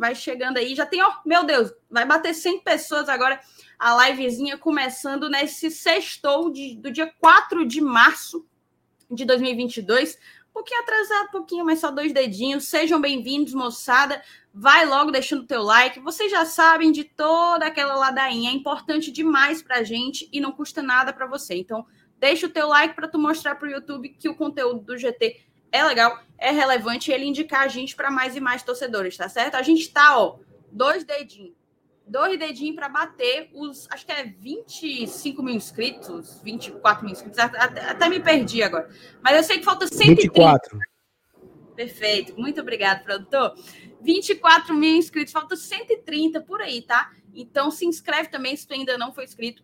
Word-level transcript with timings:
Vai 0.00 0.14
chegando 0.14 0.56
aí. 0.56 0.74
Já 0.74 0.86
tem, 0.86 1.02
ó, 1.02 1.12
meu 1.26 1.44
Deus, 1.44 1.70
vai 1.90 2.06
bater 2.06 2.32
100 2.32 2.60
pessoas 2.60 3.06
agora. 3.06 3.38
A 3.78 4.08
livezinha 4.08 4.56
começando 4.56 5.28
nesse 5.28 5.70
sextou 5.70 6.50
do 6.50 6.90
dia 6.90 7.12
4 7.20 7.66
de 7.66 7.82
março 7.82 8.46
de 9.10 9.26
2022. 9.26 10.14
Um 10.48 10.52
pouquinho 10.54 10.80
atrasado, 10.80 11.28
um 11.28 11.32
pouquinho, 11.32 11.66
mas 11.66 11.80
só 11.80 11.90
dois 11.90 12.14
dedinhos. 12.14 12.64
Sejam 12.64 12.98
bem-vindos, 12.98 13.52
moçada. 13.52 14.22
Vai 14.54 14.86
logo 14.86 15.10
deixando 15.10 15.42
o 15.42 15.46
teu 15.46 15.62
like. 15.62 16.00
Vocês 16.00 16.30
já 16.30 16.46
sabem 16.46 16.90
de 16.90 17.04
toda 17.04 17.66
aquela 17.66 17.94
ladainha. 17.94 18.48
É 18.48 18.54
importante 18.54 19.12
demais 19.12 19.62
para 19.62 19.80
a 19.80 19.82
gente 19.82 20.26
e 20.32 20.40
não 20.40 20.50
custa 20.50 20.82
nada 20.82 21.12
para 21.12 21.26
você. 21.26 21.54
Então, 21.56 21.84
deixa 22.18 22.46
o 22.46 22.50
teu 22.50 22.68
like 22.68 22.94
para 22.94 23.06
tu 23.06 23.18
mostrar 23.18 23.54
para 23.56 23.68
o 23.68 23.70
YouTube 23.70 24.08
que 24.08 24.30
o 24.30 24.34
conteúdo 24.34 24.80
do 24.80 24.96
GT 24.96 25.49
é 25.72 25.84
legal, 25.84 26.18
é 26.38 26.50
relevante 26.50 27.10
ele 27.10 27.24
indicar 27.24 27.62
a 27.62 27.68
gente 27.68 27.94
para 27.94 28.10
mais 28.10 28.34
e 28.36 28.40
mais 28.40 28.62
torcedores, 28.62 29.16
tá 29.16 29.28
certo? 29.28 29.54
A 29.54 29.62
gente 29.62 29.90
tá, 29.90 30.18
ó, 30.18 30.38
dois 30.70 31.04
dedinhos. 31.04 31.58
Dois 32.06 32.36
dedinhos 32.36 32.74
para 32.74 32.88
bater 32.88 33.50
os, 33.54 33.86
acho 33.88 34.04
que 34.04 34.10
é 34.10 34.24
25 34.24 35.42
mil 35.44 35.54
inscritos, 35.54 36.40
24 36.42 37.04
mil 37.04 37.12
inscritos, 37.12 37.38
até, 37.38 37.80
até 37.82 38.08
me 38.08 38.18
perdi 38.18 38.64
agora. 38.64 38.88
Mas 39.22 39.36
eu 39.36 39.42
sei 39.44 39.58
que 39.58 39.64
falta 39.64 39.86
130. 39.86 40.22
24. 40.22 40.78
Perfeito, 41.76 42.38
muito 42.38 42.60
obrigado, 42.60 43.04
produtor. 43.04 43.54
24 44.02 44.74
mil 44.74 44.96
inscritos, 44.96 45.32
falta 45.32 45.54
130 45.54 46.40
por 46.40 46.60
aí, 46.60 46.82
tá? 46.82 47.12
Então 47.32 47.70
se 47.70 47.86
inscreve 47.86 48.28
também 48.28 48.56
se 48.56 48.66
tu 48.66 48.74
ainda 48.74 48.98
não 48.98 49.12
foi 49.12 49.22
inscrito 49.22 49.62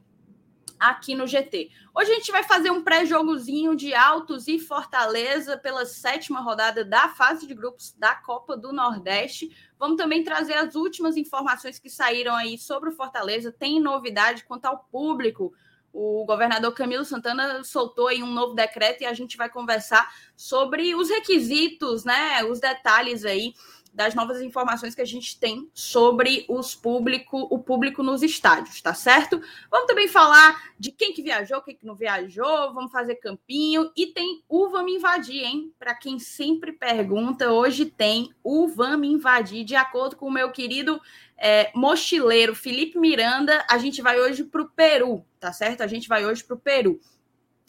aqui 0.79 1.15
no 1.15 1.27
GT. 1.27 1.71
Hoje 1.95 2.13
a 2.13 2.15
gente 2.15 2.31
vai 2.31 2.43
fazer 2.43 2.71
um 2.71 2.83
pré-jogozinho 2.83 3.75
de 3.75 3.95
Altos 3.95 4.49
e 4.49 4.59
Fortaleza 4.59 5.57
pela 5.57 5.85
sétima 5.85 6.41
rodada 6.41 6.85
da 6.85 7.09
fase 7.09 7.47
de 7.47 7.55
grupos 7.55 7.95
da 7.99 8.15
Copa 8.15 8.57
do 8.57 8.73
Nordeste. 8.73 9.51
Vamos 9.79 9.97
também 9.97 10.23
trazer 10.23 10.55
as 10.55 10.75
últimas 10.75 11.17
informações 11.17 11.79
que 11.79 11.91
saíram 11.91 12.35
aí 12.35 12.59
sobre 12.59 12.91
o 12.91 12.93
Fortaleza. 12.93 13.53
Tem 13.53 13.81
novidade 13.81 14.45
quanto 14.45 14.67
ao 14.67 14.79
público. 14.91 15.53
O 15.93 16.27
governador 16.27 16.75
Camilo 16.75 17.07
Santana 17.07 17.65
soltou 17.65 18.09
aí 18.09 18.23
um 18.23 18.31
novo 18.31 18.55
decreto 18.55 19.01
e 19.01 19.07
a 19.07 19.15
gente 19.15 19.37
vai 19.37 19.49
conversar 19.49 20.13
sobre 20.37 20.95
os 20.95 21.09
requisitos, 21.09 22.05
né? 22.05 22.45
Os 22.45 22.61
detalhes 22.61 23.25
aí 23.25 23.55
das 23.97 24.15
novas 24.15 24.43
informações 24.43 24.95
que 24.95 25.01
a 25.01 25.07
gente 25.07 25.41
tem 25.41 25.71
sobre 25.73 26.45
os 26.51 26.75
público, 26.75 27.49
o 27.51 27.59
público 27.59 28.03
nos 28.03 28.23
estádios, 28.23 28.83
tá 28.83 28.93
certo? 28.93 29.41
Vamos 29.71 29.87
também 29.87 30.07
falar 30.07 30.75
de 30.79 30.93
quem 30.93 31.15
que 31.15 31.23
viajou, 31.23 31.63
quem 31.63 31.75
que 31.75 31.87
não 31.87 31.95
viajou, 31.95 32.75
vamos 32.75 32.93
fazer 32.93 33.15
campinho 33.15 33.91
e 33.97 34.09
tem 34.09 34.43
o 34.51 34.69
Vamos 34.69 34.93
Invadir, 34.93 35.43
hein? 35.43 35.73
Para 35.79 35.95
quem 35.95 36.19
sempre 36.19 36.73
pergunta, 36.73 37.51
hoje 37.51 37.87
tem 37.87 38.31
o 38.45 38.69
Vamos 38.69 39.09
Invadir, 39.09 39.65
de 39.65 39.75
acordo 39.75 40.15
com 40.15 40.27
o 40.27 40.31
meu 40.31 40.53
querido 40.53 41.01
é, 41.39 41.71
mochileiro 41.75 42.55
Felipe 42.55 42.99
Miranda, 42.99 43.65
a 43.67 43.79
gente 43.79 44.03
vai 44.03 44.21
hoje 44.21 44.45
para 44.45 44.61
o 44.61 44.69
Peru, 44.69 45.25
tá 45.41 45.55
certo? 45.55 45.81
A 45.81 45.87
gente 45.87 46.07
vai 46.07 46.27
hoje 46.27 46.45
para 46.45 46.55
o 46.55 46.61
Peru. 46.61 47.01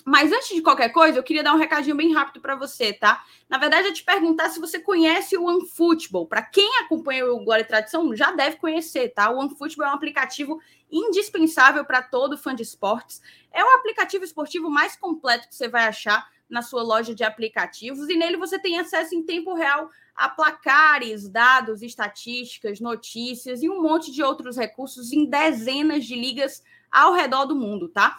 Mas 0.07 0.31
antes 0.31 0.56
de 0.56 0.62
qualquer 0.62 0.88
coisa, 0.88 1.19
eu 1.19 1.23
queria 1.23 1.44
dar 1.44 1.53
um 1.53 1.57
recadinho 1.57 1.94
bem 1.94 2.13
rápido 2.13 2.40
para 2.40 2.56
você, 2.56 2.94
tá? 2.94 3.25
Na 3.50 3.57
verdade, 3.57 3.90
é 3.90 3.91
te 3.91 4.06
perguntar 4.06 4.47
se 4.47 4.57
você 4.57 4.79
conhece 4.79 5.35
o 5.35 5.44
OneFootball. 5.44 6.25
Para 6.25 6.41
quem 6.41 6.78
acompanha 6.78 7.25
o 7.25 7.44
Glória 7.44 7.62
e 7.62 7.68
Tradição, 7.68 8.16
já 8.16 8.31
deve 8.31 8.56
conhecer, 8.56 9.09
tá? 9.09 9.29
O 9.29 9.38
OneFootball 9.38 9.85
é 9.85 9.90
um 9.90 9.95
aplicativo 9.95 10.62
indispensável 10.90 11.84
para 11.84 12.01
todo 12.01 12.38
fã 12.38 12.56
de 12.56 12.63
esportes. 12.63 13.22
É 13.51 13.62
o 13.62 13.75
aplicativo 13.75 14.23
esportivo 14.23 14.69
mais 14.69 14.95
completo 14.95 15.50
que 15.50 15.56
você 15.56 15.68
vai 15.68 15.85
achar 15.85 16.25
na 16.50 16.62
sua 16.62 16.84
loja 16.84 17.13
de 17.13 17.25
aplicativos 17.25 18.07
e 18.07 18.16
nele 18.16 18.38
você 18.38 18.57
tem 18.57 18.79
acesso 18.79 19.13
em 19.13 19.24
tempo 19.24 19.53
real 19.56 19.89
a 20.16 20.29
placares, 20.29 21.28
dados, 21.28 21.81
estatísticas, 21.81 22.79
notícias 22.79 23.62
e 23.62 23.69
um 23.69 23.81
monte 23.81 24.09
de 24.13 24.24
outros 24.24 24.56
recursos 24.56 25.12
em 25.12 25.29
dezenas 25.29 26.06
de 26.06 26.16
ligas 26.16 26.63
ao 26.89 27.13
redor 27.13 27.44
do 27.44 27.57
mundo, 27.57 27.89
tá? 27.89 28.18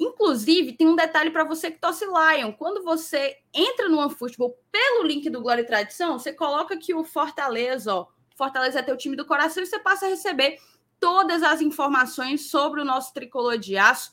Inclusive, 0.00 0.72
tem 0.72 0.88
um 0.88 0.96
detalhe 0.96 1.30
para 1.30 1.44
você 1.44 1.70
que 1.70 1.78
torce 1.78 2.06
Lion. 2.06 2.52
Quando 2.52 2.82
você 2.82 3.36
entra 3.52 3.86
no 3.86 3.98
OneFootball 3.98 4.56
pelo 4.72 5.04
link 5.06 5.28
do 5.28 5.42
Glória 5.42 5.60
e 5.60 5.66
Tradição, 5.66 6.18
você 6.18 6.32
coloca 6.32 6.74
que 6.78 6.94
o 6.94 7.04
Fortaleza, 7.04 7.94
ó, 7.94 8.06
Fortaleza 8.34 8.78
é 8.78 8.82
teu 8.82 8.96
time 8.96 9.14
do 9.14 9.26
coração, 9.26 9.62
e 9.62 9.66
você 9.66 9.78
passa 9.78 10.06
a 10.06 10.08
receber 10.08 10.58
todas 10.98 11.42
as 11.42 11.60
informações 11.60 12.50
sobre 12.50 12.80
o 12.80 12.84
nosso 12.84 13.12
tricolor 13.12 13.58
de 13.58 13.76
aço, 13.76 14.10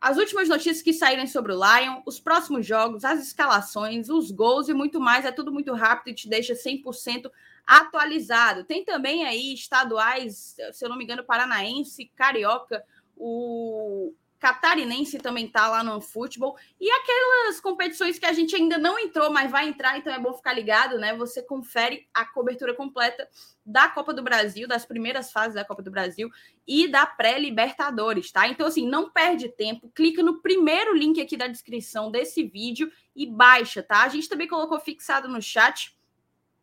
as 0.00 0.16
últimas 0.16 0.48
notícias 0.48 0.80
que 0.80 0.94
saírem 0.94 1.26
sobre 1.26 1.52
o 1.52 1.56
Lion, 1.56 2.00
os 2.06 2.18
próximos 2.18 2.64
jogos, 2.64 3.04
as 3.04 3.20
escalações, 3.20 4.08
os 4.08 4.30
gols 4.30 4.70
e 4.70 4.72
muito 4.72 4.98
mais. 4.98 5.26
É 5.26 5.32
tudo 5.32 5.52
muito 5.52 5.74
rápido 5.74 6.08
e 6.08 6.14
te 6.14 6.26
deixa 6.26 6.54
100% 6.54 7.30
atualizado. 7.66 8.64
Tem 8.64 8.82
também 8.82 9.26
aí 9.26 9.52
estaduais, 9.52 10.56
se 10.72 10.84
eu 10.84 10.88
não 10.88 10.96
me 10.96 11.04
engano, 11.04 11.24
paranaense, 11.24 12.10
carioca, 12.16 12.82
o 13.14 14.14
catarinense 14.38 15.18
também 15.18 15.46
está 15.46 15.68
lá 15.68 15.82
no 15.82 16.00
futebol. 16.00 16.56
E 16.80 16.88
aquelas 16.90 17.60
competições 17.60 18.18
que 18.18 18.26
a 18.26 18.32
gente 18.32 18.54
ainda 18.54 18.78
não 18.78 18.98
entrou, 18.98 19.30
mas 19.30 19.50
vai 19.50 19.68
entrar, 19.68 19.98
então 19.98 20.12
é 20.12 20.18
bom 20.18 20.32
ficar 20.32 20.52
ligado, 20.52 20.98
né? 20.98 21.14
Você 21.16 21.42
confere 21.42 22.08
a 22.14 22.24
cobertura 22.24 22.74
completa 22.74 23.28
da 23.66 23.88
Copa 23.88 24.14
do 24.14 24.22
Brasil, 24.22 24.68
das 24.68 24.86
primeiras 24.86 25.32
fases 25.32 25.54
da 25.54 25.64
Copa 25.64 25.82
do 25.82 25.90
Brasil 25.90 26.30
e 26.66 26.88
da 26.88 27.04
pré-Libertadores, 27.04 28.30
tá? 28.30 28.48
Então, 28.48 28.66
assim, 28.66 28.88
não 28.88 29.10
perde 29.10 29.48
tempo, 29.48 29.90
clica 29.94 30.22
no 30.22 30.40
primeiro 30.40 30.94
link 30.94 31.20
aqui 31.20 31.36
da 31.36 31.48
descrição 31.48 32.10
desse 32.10 32.44
vídeo 32.44 32.90
e 33.14 33.26
baixa, 33.26 33.82
tá? 33.82 34.04
A 34.04 34.08
gente 34.08 34.28
também 34.28 34.48
colocou 34.48 34.78
fixado 34.78 35.28
no 35.28 35.42
chat. 35.42 35.96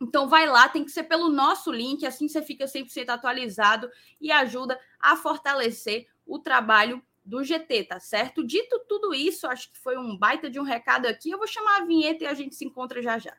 Então 0.01 0.27
vai 0.27 0.45
lá, 0.45 0.67
tem 0.67 0.83
que 0.83 0.91
ser 0.91 1.03
pelo 1.03 1.29
nosso 1.29 1.71
link, 1.71 2.05
assim 2.05 2.27
você 2.27 2.41
fica 2.41 2.65
100% 2.65 3.09
atualizado 3.09 3.89
e 4.19 4.29
ajuda 4.29 4.77
a 4.99 5.15
fortalecer 5.15 6.07
o 6.25 6.37
trabalho 6.37 7.01
do 7.25 7.43
GT, 7.43 7.85
tá 7.85 7.99
certo? 7.99 8.45
Dito 8.45 8.79
tudo 8.87 9.13
isso, 9.13 9.47
acho 9.47 9.71
que 9.71 9.79
foi 9.79 9.97
um 9.97 10.15
baita 10.15 10.47
de 10.49 10.59
um 10.59 10.63
recado 10.63 11.07
aqui. 11.07 11.31
Eu 11.31 11.39
vou 11.39 11.47
chamar 11.47 11.81
a 11.81 11.85
vinheta 11.85 12.23
e 12.23 12.27
a 12.27 12.33
gente 12.35 12.53
se 12.53 12.63
encontra 12.63 13.01
já 13.01 13.17
já. 13.17 13.35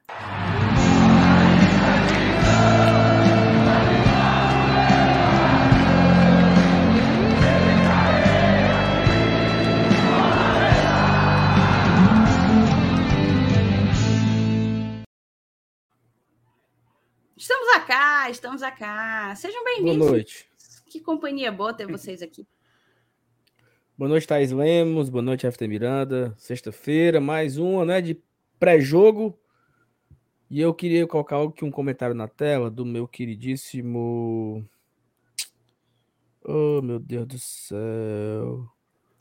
Estamos 17.36 17.68
acá, 17.76 18.30
estamos 18.30 18.62
acá. 18.64 19.32
Sejam 19.36 19.62
bem-vindos. 19.62 19.98
Boa 19.98 20.10
noite. 20.10 20.48
Que 20.90 20.98
companhia 20.98 21.52
boa 21.52 21.72
ter 21.72 21.86
vocês 21.86 22.20
aqui. 22.20 22.44
Boa 23.98 24.10
noite, 24.10 24.26
Thaís 24.26 24.52
Lemos. 24.52 25.08
Boa 25.08 25.22
noite, 25.22 25.50
FT 25.50 25.66
Miranda. 25.66 26.34
Sexta-feira, 26.36 27.18
mais 27.18 27.56
uma, 27.56 27.82
né, 27.82 28.02
de 28.02 28.20
pré-jogo. 28.60 29.38
E 30.50 30.60
eu 30.60 30.74
queria 30.74 31.06
colocar 31.06 31.42
aqui 31.42 31.64
um 31.64 31.70
comentário 31.70 32.14
na 32.14 32.28
tela 32.28 32.70
do 32.70 32.84
meu 32.84 33.08
queridíssimo. 33.08 34.62
Oh, 36.44 36.82
meu 36.82 36.98
Deus 36.98 37.26
do 37.26 37.38
céu. 37.38 38.68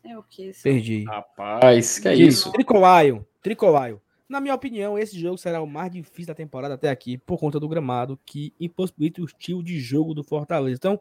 É 0.04 0.18
o 0.18 0.24
que? 0.24 0.52
Perdi. 0.62 1.06
Rapaz, 1.06 1.98
que 1.98 2.10
é 2.10 2.16
isso? 2.16 2.52
Tricolaio. 2.52 3.26
Tricolaio. 3.42 4.02
Na 4.28 4.42
minha 4.42 4.56
opinião, 4.56 5.00
esse 5.00 5.18
jogo 5.18 5.38
será 5.38 5.62
o 5.62 5.68
mais 5.68 5.90
difícil 5.90 6.28
da 6.28 6.36
temporada 6.36 6.74
até 6.74 6.90
aqui, 6.90 7.18
por 7.18 7.40
conta 7.40 7.62
do 7.62 7.70
gramado, 7.70 8.20
que 8.26 8.54
impossibilita 8.60 9.22
o 9.22 9.26
estilo 9.26 9.64
de 9.64 9.80
jogo 9.80 10.14
do 10.14 10.22
Fortaleza. 10.22 10.76
Então, 10.76 11.00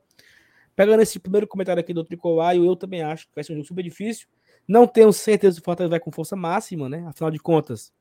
Pegando 0.77 1.01
esse 1.01 1.19
primeiro 1.19 1.47
comentário 1.47 1.81
aqui 1.81 1.95
do 1.95 2.05
Tricolaio, 2.05 2.65
eu 2.65 2.75
também 2.75 3.03
acho 3.03 3.29
que 3.29 3.35
vai 3.35 3.45
ser 3.45 3.53
um 3.53 3.57
jogo 3.57 3.69
super 3.69 3.83
difícil. 3.83 4.27
Não 4.67 4.87
tenho 4.87 5.13
certeza 5.13 5.55
se 5.55 5.61
o 5.61 5.65
Fortaleza 5.65 5.91
vai 5.91 6.01
com 6.01 6.11
força 6.11 6.35
máxima, 6.35 6.89
né? 6.89 7.07
Afinal 7.07 7.31
de 7.31 7.39
contas, 7.39 7.93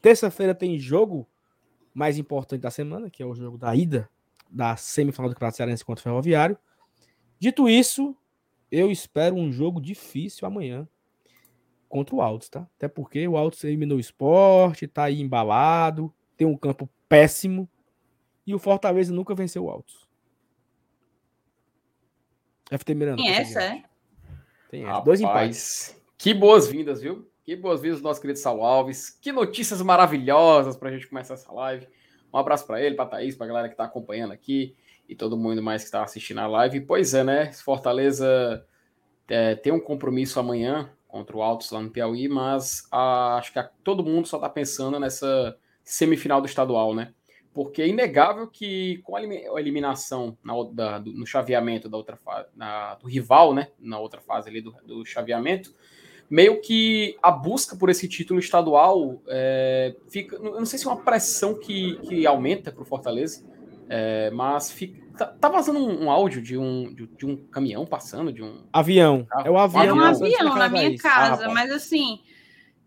terça-feira 0.00 0.54
tem 0.54 0.78
jogo 0.78 1.28
mais 1.94 2.18
importante 2.18 2.60
da 2.60 2.70
semana, 2.70 3.10
que 3.10 3.22
é 3.22 3.26
o 3.26 3.34
jogo 3.34 3.56
da 3.56 3.74
ida 3.74 4.08
da 4.50 4.76
semifinal 4.76 5.28
do 5.28 5.34
Campeonato 5.34 5.56
Cearense 5.56 5.84
contra 5.84 6.00
o 6.00 6.04
Ferroviário. 6.04 6.56
Dito 7.38 7.68
isso, 7.68 8.16
eu 8.70 8.90
espero 8.90 9.36
um 9.36 9.52
jogo 9.52 9.80
difícil 9.80 10.46
amanhã 10.46 10.88
contra 11.88 12.14
o 12.14 12.20
Altos, 12.20 12.48
tá? 12.48 12.66
Até 12.76 12.88
porque 12.88 13.26
o 13.26 13.36
Altos 13.36 13.62
eliminou 13.64 13.98
o 13.98 14.00
esporte, 14.00 14.86
tá 14.86 15.04
aí 15.04 15.20
embalado, 15.20 16.12
tem 16.36 16.46
um 16.46 16.56
campo 16.56 16.88
péssimo 17.08 17.68
e 18.46 18.54
o 18.54 18.58
Fortaleza 18.58 19.12
nunca 19.12 19.34
venceu 19.34 19.64
o 19.64 19.70
Altos. 19.70 20.05
FT 22.70 22.94
Miranda. 22.94 23.22
Tem 23.22 23.30
essa, 23.30 23.62
é? 23.62 23.82
Tem 24.70 24.84
essa. 24.84 25.00
Dois 25.00 25.20
empates. 25.20 25.96
Que 26.18 26.34
boas-vindas, 26.34 27.00
viu? 27.00 27.28
Que 27.44 27.54
boas-vindas 27.54 28.00
do 28.00 28.04
nosso 28.04 28.20
querido 28.20 28.38
Sal 28.38 28.62
Alves. 28.64 29.10
Que 29.10 29.30
notícias 29.30 29.80
maravilhosas 29.82 30.76
para 30.76 30.88
a 30.88 30.92
gente 30.92 31.06
começar 31.06 31.34
essa 31.34 31.52
live. 31.52 31.86
Um 32.32 32.38
abraço 32.38 32.66
para 32.66 32.82
ele, 32.82 32.96
para 32.96 33.06
Thaís, 33.06 33.36
para 33.36 33.46
a 33.46 33.48
galera 33.48 33.68
que 33.68 33.74
está 33.74 33.84
acompanhando 33.84 34.32
aqui 34.32 34.74
e 35.08 35.14
todo 35.14 35.36
mundo 35.36 35.62
mais 35.62 35.82
que 35.82 35.86
está 35.86 36.02
assistindo 36.02 36.38
a 36.38 36.46
live. 36.46 36.80
Pois 36.80 37.14
é, 37.14 37.22
né? 37.22 37.52
Fortaleza 37.52 38.66
é, 39.28 39.54
tem 39.54 39.72
um 39.72 39.80
compromisso 39.80 40.40
amanhã 40.40 40.90
contra 41.06 41.36
o 41.36 41.42
Altos 41.42 41.70
lá 41.70 41.80
no 41.80 41.90
Piauí, 41.90 42.28
mas 42.28 42.86
a, 42.90 43.36
acho 43.36 43.52
que 43.52 43.58
a, 43.58 43.64
todo 43.84 44.04
mundo 44.04 44.26
só 44.26 44.36
está 44.36 44.48
pensando 44.48 44.98
nessa 44.98 45.56
semifinal 45.84 46.40
do 46.40 46.46
estadual, 46.46 46.94
né? 46.94 47.14
Porque 47.56 47.80
é 47.80 47.88
inegável 47.88 48.46
que 48.46 49.00
com 49.02 49.16
a 49.16 49.22
eliminação 49.58 50.36
na, 50.44 50.52
da, 50.74 50.98
do, 50.98 51.10
no 51.10 51.24
chaveamento 51.24 51.88
da 51.88 51.96
outra 51.96 52.14
fase, 52.14 52.48
na, 52.54 52.96
do 52.96 53.06
rival, 53.08 53.54
né, 53.54 53.68
na 53.80 53.98
outra 53.98 54.20
fase 54.20 54.50
ali 54.50 54.60
do, 54.60 54.72
do 54.84 55.06
chaveamento, 55.06 55.74
meio 56.28 56.60
que 56.60 57.16
a 57.22 57.30
busca 57.30 57.74
por 57.74 57.88
esse 57.88 58.06
título 58.06 58.38
estadual 58.38 59.22
é, 59.26 59.96
fica. 60.10 60.36
Eu 60.36 60.58
não 60.58 60.66
sei 60.66 60.78
se 60.78 60.86
é 60.86 60.90
uma 60.90 61.00
pressão 61.00 61.58
que, 61.58 61.98
que 62.06 62.26
aumenta 62.26 62.70
para 62.70 62.82
o 62.82 62.84
Fortaleza, 62.84 63.42
é, 63.88 64.30
mas 64.32 64.70
fica, 64.70 65.02
tá, 65.16 65.24
tá, 65.24 65.48
vazando 65.48 65.78
um, 65.78 66.04
um 66.04 66.10
áudio 66.10 66.42
de 66.42 66.58
um, 66.58 66.92
de, 66.94 67.06
de, 67.06 67.24
um 67.24 67.38
caminhão 67.46 67.86
passando, 67.86 68.30
de 68.30 68.42
um. 68.42 68.66
Avião. 68.70 69.26
É 69.42 69.50
o 69.50 69.56
avião. 69.56 69.82
É 69.82 69.92
um 69.94 70.00
avião 70.00 70.56
na 70.56 70.68
minha 70.68 70.90
isso. 70.90 71.02
casa, 71.02 71.46
ah, 71.46 71.54
mas 71.54 71.70
assim. 71.70 72.20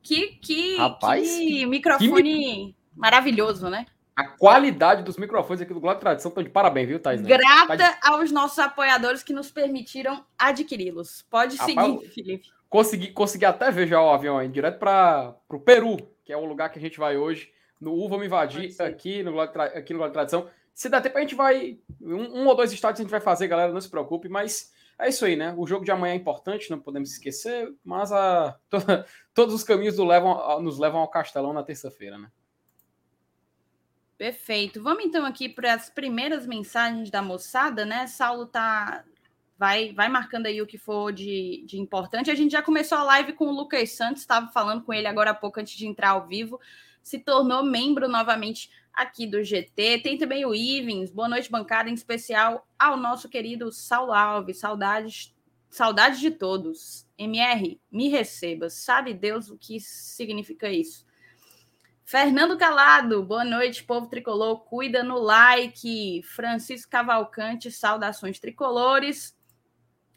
Que, 0.04 0.27
que, 0.27 0.77
rapaz, 0.77 1.27
que, 1.27 1.45
que 1.45 1.66
microfone 1.66 2.24
que... 2.24 2.75
maravilhoso, 2.95 3.68
né? 3.68 3.88
A 4.19 4.27
qualidade 4.27 5.01
dos 5.01 5.16
microfones 5.16 5.62
aqui 5.62 5.74
do 5.74 5.80
Globo 5.80 5.98
Tradição 5.98 6.27
estão 6.27 6.44
de 6.44 6.50
parabéns, 6.50 6.89
viu, 6.89 7.00
Thais? 7.00 7.21
Grata 7.21 7.77
tá 7.77 8.00
aos 8.04 8.30
nossos 8.33 8.60
apoiadores 8.60 9.24
que 9.24 9.31
nos 9.31 9.50
permitiram 9.50 10.25
adquiri-los. 10.38 11.25
Pode 11.30 11.57
seguir, 11.57 12.06
Felipe. 12.10 12.50
Consegui, 12.68 13.13
consegui 13.13 13.45
até 13.45 13.71
ver 13.71 13.88
já 13.88 14.01
o 14.01 14.10
avião 14.10 14.38
aí, 14.38 14.50
direto 14.50 14.77
para 14.77 15.38
o 15.48 15.60
Peru, 15.62 15.95
que 16.25 16.33
é 16.33 16.38
o 16.38 16.44
lugar 16.44 16.69
que 16.69 16.77
a 16.77 16.81
gente 16.81 17.00
vai 17.00 17.16
hoje. 17.16 17.50
No 17.80 17.94
U, 17.94 18.10
vamos 18.10 18.25
invadir 18.25 18.75
aqui 18.81 19.24
no, 19.24 19.39
aqui 19.39 19.94
no 19.94 20.00
Globo 20.00 20.12
Tradição. 20.12 20.50
Se 20.74 20.89
der 20.89 21.01
tempo, 21.01 21.18
a 21.18 21.21
gente 21.21 21.36
vai. 21.36 21.80
Um, 22.01 22.42
um, 22.42 22.48
ou 22.48 22.56
dois 22.56 22.74
estádios 22.74 23.00
a 23.00 23.04
gente 23.04 23.12
vai 23.12 23.21
fazer, 23.21 23.48
galera, 23.48 23.71
não 23.71 23.80
se 23.80 23.89
preocupe, 23.89 24.27
mas 24.27 24.74
é 25.00 25.07
isso 25.07 25.24
aí, 25.24 25.38
né? 25.38 25.56
O 25.57 25.66
jogo 25.66 25.86
de 25.86 25.92
amanhã 25.92 26.12
é 26.12 26.18
importante, 26.18 26.69
não 26.69 26.77
podemos 26.77 27.10
esquecer, 27.10 27.74
mas 27.86 28.12
a, 28.12 28.60
to, 28.69 28.80
todos 29.33 29.56
os 29.56 29.63
caminhos 29.63 29.95
do 29.95 30.04
levam, 30.04 30.62
nos 30.62 30.77
levam 30.77 31.00
ao 31.00 31.07
Castelão 31.07 31.54
na 31.54 31.63
terça-feira, 31.63 32.18
né? 32.18 32.30
Perfeito. 34.19 34.83
Vamos 34.83 35.06
então 35.06 35.25
aqui 35.25 35.48
para 35.48 35.74
as 35.74 35.89
primeiras 35.89 36.45
mensagens 36.45 37.10
da 37.10 37.21
moçada, 37.21 37.86
né? 37.86 38.06
Saulo 38.06 38.45
tá 38.45 39.06
vai, 39.57 39.94
vai 39.94 40.10
marcando 40.10 40.48
aí 40.48 40.62
o 40.62 40.68
que 40.68 40.77
for 40.77 41.13
de, 41.13 41.63
de 41.66 41.80
importante. 41.80 42.30
A 42.30 42.36
gente 42.36 42.51
já 42.51 42.62
começou 42.62 42.98
a 42.98 43.04
live 43.04 43.31
com 43.31 43.45
o 43.45 43.51
Lucas 43.54 43.92
Santos, 43.94 44.21
estava 44.21 44.50
falando 44.51 44.83
com 44.83 44.94
ele 44.94 45.07
agora 45.07 45.31
há 45.31 45.33
pouco 45.33 45.62
antes 45.62 45.74
de 45.77 45.88
entrar 45.88 46.10
ao 46.10 46.27
vivo. 46.27 46.60
Se 47.01 47.18
tornou 47.18 47.63
membro 47.63 48.10
novamente 48.10 48.69
aqui 48.94 49.25
do 49.25 49.42
GT. 49.42 50.00
Tem 50.00 50.18
também 50.18 50.45
o 50.45 50.54
Ivens, 50.54 51.12
boa 51.12 51.30
noite, 51.30 51.50
bancada, 51.50 51.89
em 51.89 51.94
especial 51.94 52.68
ao 52.77 52.98
nosso 52.98 53.30
querido 53.30 53.71
Saulo 53.71 54.12
Alves. 54.12 54.60
Saudades, 54.60 55.33
saudades 55.69 56.19
de 56.19 56.31
todos. 56.31 57.07
MR, 57.18 57.80
me 57.89 58.10
receba. 58.10 58.69
Sabe 58.69 59.13
Deus 59.13 59.50
o 59.50 59.57
que 59.57 59.80
significa 59.80 60.69
isso? 60.69 61.07
Fernando 62.09 62.57
Calado, 62.57 63.21
boa 63.21 63.45
noite, 63.45 63.83
povo 63.83 64.07
tricolor. 64.07 64.61
Cuida 64.61 65.03
no 65.03 65.19
like. 65.19 66.23
Francisco 66.23 66.89
Cavalcante, 66.89 67.71
saudações 67.71 68.39
tricolores. 68.39 69.38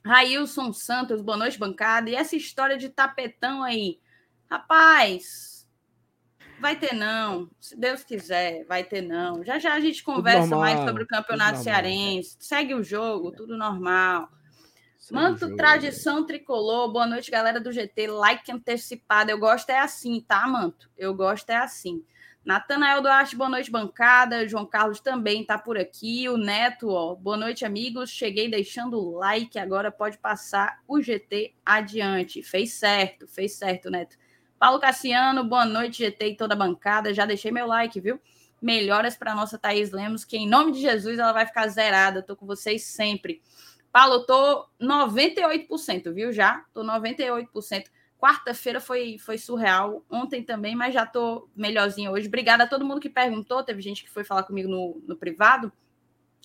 Railson 0.03 0.73
Santos, 0.73 1.21
boa 1.21 1.37
noite, 1.37 1.59
bancada. 1.59 2.09
E 2.09 2.15
essa 2.15 2.35
história 2.35 2.79
de 2.79 2.89
tapetão 2.89 3.63
aí? 3.63 4.01
Rapaz, 4.51 5.69
vai 6.59 6.77
ter 6.77 6.95
não. 6.95 7.51
Se 7.61 7.79
Deus 7.79 8.03
quiser, 8.03 8.65
vai 8.65 8.83
ter 8.83 9.03
não. 9.03 9.45
Já 9.45 9.59
já 9.59 9.75
a 9.75 9.81
gente 9.81 10.03
conversa 10.03 10.57
mais 10.57 10.81
sobre 10.87 11.03
o 11.03 11.07
campeonato 11.07 11.59
cearense. 11.59 12.39
Segue 12.41 12.75
o 12.75 12.83
jogo, 12.83 13.33
tudo 13.33 13.55
normal. 13.55 14.31
Manto 15.11 15.57
Tradição 15.57 16.25
Tricolor, 16.25 16.93
boa 16.93 17.07
noite, 17.07 17.31
galera 17.31 17.59
do 17.59 17.73
GT. 17.73 18.07
Like 18.07 18.53
antecipado. 18.53 19.31
Eu 19.31 19.39
gosto 19.39 19.71
é 19.71 19.79
assim, 19.79 20.21
tá, 20.21 20.47
Manto? 20.47 20.89
Eu 20.97 21.13
gosto 21.15 21.51
é 21.51 21.57
assim. 21.57 22.05
Natanael 22.45 23.03
Duarte, 23.03 23.37
boa 23.37 23.51
noite, 23.51 23.71
bancada. 23.71 24.47
João 24.47 24.65
Carlos 24.65 25.01
também 25.01 25.43
está 25.43 25.59
por 25.59 25.77
aqui. 25.77 26.29
O 26.29 26.37
Neto, 26.37 26.89
ó, 26.89 27.15
boa 27.15 27.37
noite, 27.37 27.65
amigos. 27.65 28.11
Cheguei 28.11 28.49
deixando 28.49 28.99
o 28.99 29.19
like, 29.19 29.59
agora 29.59 29.91
pode 29.91 30.19
passar 30.19 30.81
o 30.87 31.01
GT 31.01 31.55
adiante. 31.67 32.43
Fez 32.43 32.75
certo, 32.75 33.27
fez 33.27 33.55
certo, 33.55 33.91
Neto. 33.91 34.17
Paulo 34.59 34.79
Cassiano, 34.79 35.43
boa 35.43 35.65
noite, 35.65 36.05
GT 36.05 36.29
e 36.29 36.37
toda 36.37 36.55
a 36.55 36.59
bancada. 36.59 37.13
Já 37.13 37.27
deixei 37.27 37.51
meu 37.51 37.67
like, 37.67 38.01
viu? 38.01 38.21
Melhoras 38.61 39.17
para 39.17 39.35
nossa 39.35 39.59
Thaís 39.59 39.91
Lemos, 39.91 40.25
que 40.25 40.37
em 40.37 40.49
nome 40.49 40.71
de 40.71 40.81
Jesus 40.81 41.19
ela 41.19 41.33
vai 41.33 41.45
ficar 41.45 41.67
zerada. 41.67 42.23
Tô 42.23 42.37
com 42.37 42.47
vocês 42.47 42.85
sempre. 42.85 43.43
Paulo, 43.93 44.25
tô 44.25 44.67
98%, 44.81 46.13
viu? 46.13 46.33
Já 46.33 46.65
tô 46.73 46.83
98%. 46.83 47.85
Quarta-feira 48.19 48.81
foi, 48.81 49.19
foi 49.19 49.37
surreal, 49.37 50.05
ontem 50.09 50.43
também, 50.43 50.75
mas 50.77 50.95
já 50.95 51.03
estou 51.03 51.51
melhorzinha 51.55 52.11
hoje. 52.11 52.29
Obrigada 52.29 52.65
a 52.65 52.67
todo 52.69 52.85
mundo 52.85 53.01
que 53.01 53.11
perguntou, 53.11 53.63
teve 53.65 53.83
gente 53.83 54.05
que 54.05 54.11
foi 54.11 54.25
falar 54.25 54.45
comigo 54.45 54.69
no, 54.69 55.03
no 55.07 55.17
privado. 55.17 55.73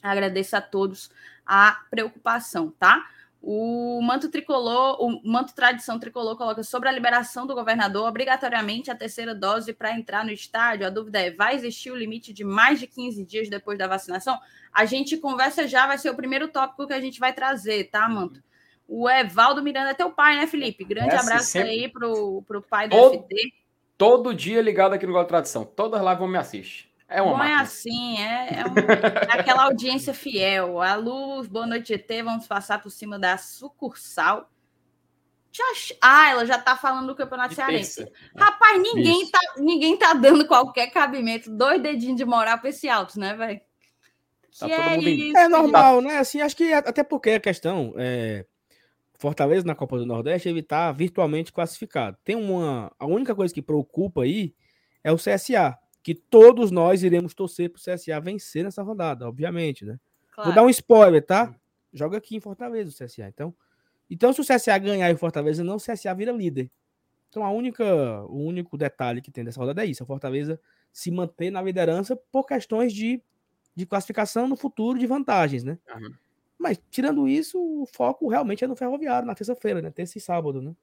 Agradeço 0.02 0.58
a 0.58 0.62
todos 0.62 1.10
a 1.46 1.84
preocupação, 1.90 2.72
tá? 2.72 3.08
O 3.42 4.02
manto 4.02 4.30
tricolor, 4.30 4.98
o 5.00 5.22
manto 5.24 5.54
tradição 5.54 6.00
tricolor 6.00 6.36
coloca 6.36 6.64
sobre 6.64 6.90
a 6.90 6.92
liberação 6.92 7.46
do 7.46 7.54
governador 7.54 8.08
obrigatoriamente 8.08 8.90
a 8.90 8.96
terceira 8.96 9.34
dose 9.34 9.74
para 9.74 9.96
entrar 9.98 10.26
no 10.26 10.32
estádio. 10.32 10.88
A 10.88 10.90
dúvida 10.90 11.20
é: 11.20 11.32
vai 11.32 11.56
existir 11.56 11.92
o 11.92 11.96
limite 11.96 12.34
de 12.34 12.44
mais 12.44 12.80
de 12.80 12.88
15 12.88 13.24
dias 13.24 13.50
depois 13.50 13.78
da 13.78 13.88
vacinação? 13.88 14.38
A 14.74 14.86
gente 14.86 15.18
conversa 15.18 15.68
já, 15.68 15.88
vai 15.88 15.98
ser 15.98 16.10
o 16.10 16.16
primeiro 16.16 16.48
tópico 16.48 16.88
que 16.88 16.94
a 16.94 17.00
gente 17.00 17.20
vai 17.20 17.32
trazer, 17.32 17.86
tá, 17.86 18.10
manto? 18.10 18.42
O 18.88 19.10
Evaldo 19.10 19.62
Miranda 19.62 19.92
é 19.92 19.94
teu 19.94 20.12
pai, 20.12 20.38
né, 20.38 20.48
Felipe? 20.48 20.84
Grande 20.84 21.14
Essa 21.14 21.22
abraço 21.22 21.52
sempre... 21.52 21.70
aí 21.70 21.90
pro, 21.90 22.42
pro 22.48 22.62
pai 22.62 22.88
do 22.88 22.96
todo, 22.96 23.24
FT. 23.24 23.54
Todo 23.98 24.34
dia 24.34 24.62
ligado 24.62 24.94
aqui 24.94 25.06
no 25.06 25.14
Gol 25.14 25.26
Tradição. 25.26 25.66
Todas 25.66 26.02
lá 26.02 26.14
vão 26.14 26.28
me 26.28 26.38
assistir. 26.38 26.88
É 27.10 27.22
uma 27.22 27.38
Bom, 27.38 27.44
é 27.44 27.54
assim, 27.56 28.18
é, 28.20 28.60
é, 28.60 28.66
um, 28.66 28.78
é, 28.78 29.40
aquela 29.40 29.64
audiência 29.64 30.14
fiel. 30.14 30.82
A 30.82 30.96
Luz, 30.96 31.48
boa 31.48 31.66
noite, 31.66 31.94
ET. 31.94 32.08
Vamos 32.24 32.48
passar 32.48 32.82
por 32.82 32.90
cima 32.90 33.18
da 33.18 33.38
sucursal. 33.38 34.50
Ah, 36.02 36.30
ela 36.30 36.46
já 36.46 36.58
tá 36.58 36.76
falando 36.76 37.08
do 37.08 37.16
Campeonato 37.16 37.56
Cearense. 37.56 38.06
Rapaz, 38.36 38.80
ninguém 38.80 39.28
tá, 39.32 39.40
ninguém 39.58 39.98
tá 39.98 40.14
dando 40.14 40.46
qualquer 40.46 40.88
cabimento, 40.88 41.50
dois 41.50 41.82
dedinhos 41.82 42.18
de 42.18 42.26
moral 42.26 42.60
para 42.60 42.70
esse 42.70 42.88
alto, 42.88 43.20
né, 43.20 43.36
velho? 43.36 43.62
Tá 44.60 44.70
é, 44.70 44.98
isso, 45.00 45.38
é 45.38 45.48
normal, 45.48 46.02
né? 46.02 46.18
Assim, 46.18 46.42
acho 46.42 46.56
que 46.56 46.74
até 46.74 47.04
porque 47.04 47.32
a 47.32 47.40
questão 47.40 47.94
é 47.98 48.46
Fortaleza 49.18 49.66
na 49.66 49.76
Copa 49.76 49.98
do 49.98 50.06
Nordeste 50.06 50.48
ele 50.48 50.60
está 50.60 50.92
virtualmente 50.92 51.52
classificado. 51.52 52.18
Tem 52.24 52.36
uma. 52.36 52.92
A 53.00 53.06
única 53.06 53.34
coisa 53.34 53.54
que 53.54 53.62
preocupa 53.62 54.24
aí 54.24 54.54
é 55.04 55.12
o 55.12 55.18
CSA, 55.18 55.78
que 56.08 56.16
todos 56.16 56.72
nós 56.72 57.04
iremos 57.04 57.34
torcer 57.34 57.70
para 57.70 57.80
o 57.80 57.82
CSA 57.82 58.18
vencer 58.22 58.64
nessa 58.64 58.82
rodada, 58.82 59.28
obviamente, 59.28 59.84
né? 59.84 60.00
Claro. 60.32 60.48
Vou 60.48 60.56
dar 60.56 60.64
um 60.64 60.70
spoiler, 60.70 61.22
tá? 61.22 61.54
Joga 61.92 62.18
aqui 62.18 62.38
em 62.38 62.40
Fortaleza 62.40 62.90
o 62.90 62.94
CSA. 62.94 63.28
Então, 63.28 63.54
então 64.10 64.32
se 64.32 64.40
o 64.40 64.46
CSA 64.46 64.78
ganhar 64.78 65.10
e 65.10 65.14
o 65.14 65.18
Fortaleza 65.18 65.66
não, 65.66 65.76
o 65.76 65.82
CSA 65.82 66.14
vira 66.16 66.32
líder. 66.32 66.72
Então 67.30 67.44
a 67.44 67.52
única, 67.52 67.84
o 68.28 68.38
único 68.38 68.78
detalhe 68.78 69.22
que 69.22 69.30
tem 69.30 69.44
dessa 69.44 69.60
rodada 69.60 69.84
é 69.84 69.86
isso: 69.86 70.02
a 70.02 70.06
Fortaleza 70.06 70.58
se 70.94 71.12
manter 71.12 71.52
na 71.52 71.62
liderança 71.62 72.16
por 72.16 72.46
questões 72.46 72.94
de, 72.94 73.22
de 73.76 73.86
classificação 73.86 74.48
no 74.48 74.56
futuro 74.56 74.98
de 74.98 75.06
vantagens, 75.06 75.66
né? 75.66 75.78
Uhum. 75.94 76.14
Mas, 76.58 76.80
tirando 76.90 77.28
isso, 77.28 77.60
o 77.60 77.86
foco 77.86 78.30
realmente 78.30 78.64
é 78.64 78.68
no 78.68 78.78
Ferroviário, 78.78 79.28
na 79.28 79.36
terça-feira, 79.36 79.82
né? 79.82 79.92
Terça 79.92 80.18
e 80.18 80.22
sábado, 80.22 80.62
né? 80.62 80.74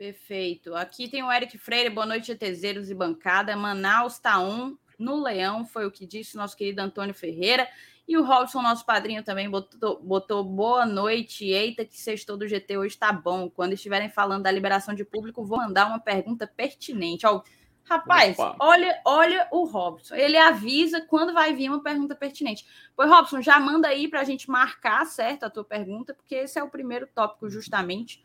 Perfeito. 0.00 0.74
Aqui 0.74 1.08
tem 1.08 1.22
o 1.22 1.30
Eric 1.30 1.58
Freire, 1.58 1.90
boa 1.90 2.06
noite, 2.06 2.32
ETZeiros 2.32 2.88
e 2.88 2.94
bancada. 2.94 3.54
Manaus 3.54 4.18
tá 4.18 4.40
um 4.40 4.74
no 4.98 5.22
Leão, 5.22 5.66
foi 5.66 5.84
o 5.84 5.90
que 5.90 6.06
disse 6.06 6.38
nosso 6.38 6.56
querido 6.56 6.80
Antônio 6.80 7.12
Ferreira. 7.12 7.68
E 8.08 8.16
o 8.16 8.24
Robson, 8.24 8.62
nosso 8.62 8.86
padrinho, 8.86 9.22
também 9.22 9.50
botou, 9.50 10.00
botou 10.02 10.42
boa 10.42 10.86
noite. 10.86 11.44
Eita, 11.44 11.84
que 11.84 12.00
sextou 12.00 12.38
do 12.38 12.48
GT 12.48 12.78
hoje 12.78 12.96
tá 12.96 13.12
bom. 13.12 13.50
Quando 13.50 13.74
estiverem 13.74 14.08
falando 14.08 14.44
da 14.44 14.50
liberação 14.50 14.94
de 14.94 15.04
público, 15.04 15.44
vou 15.44 15.58
mandar 15.58 15.86
uma 15.86 16.00
pergunta 16.00 16.46
pertinente. 16.46 17.26
Ó, 17.26 17.42
Rapaz, 17.84 18.38
olha, 18.58 19.02
olha 19.04 19.48
o 19.50 19.64
Robson. 19.64 20.14
Ele 20.14 20.38
avisa 20.38 21.02
quando 21.02 21.34
vai 21.34 21.52
vir 21.52 21.68
uma 21.68 21.82
pergunta 21.82 22.14
pertinente. 22.14 22.64
Pois, 22.96 23.10
Robson, 23.10 23.42
já 23.42 23.60
manda 23.60 23.88
aí 23.88 24.08
para 24.08 24.22
a 24.22 24.24
gente 24.24 24.48
marcar 24.48 25.04
certo 25.04 25.44
a 25.44 25.50
tua 25.50 25.64
pergunta, 25.64 26.14
porque 26.14 26.36
esse 26.36 26.58
é 26.58 26.62
o 26.62 26.70
primeiro 26.70 27.06
tópico, 27.06 27.50
justamente. 27.50 28.22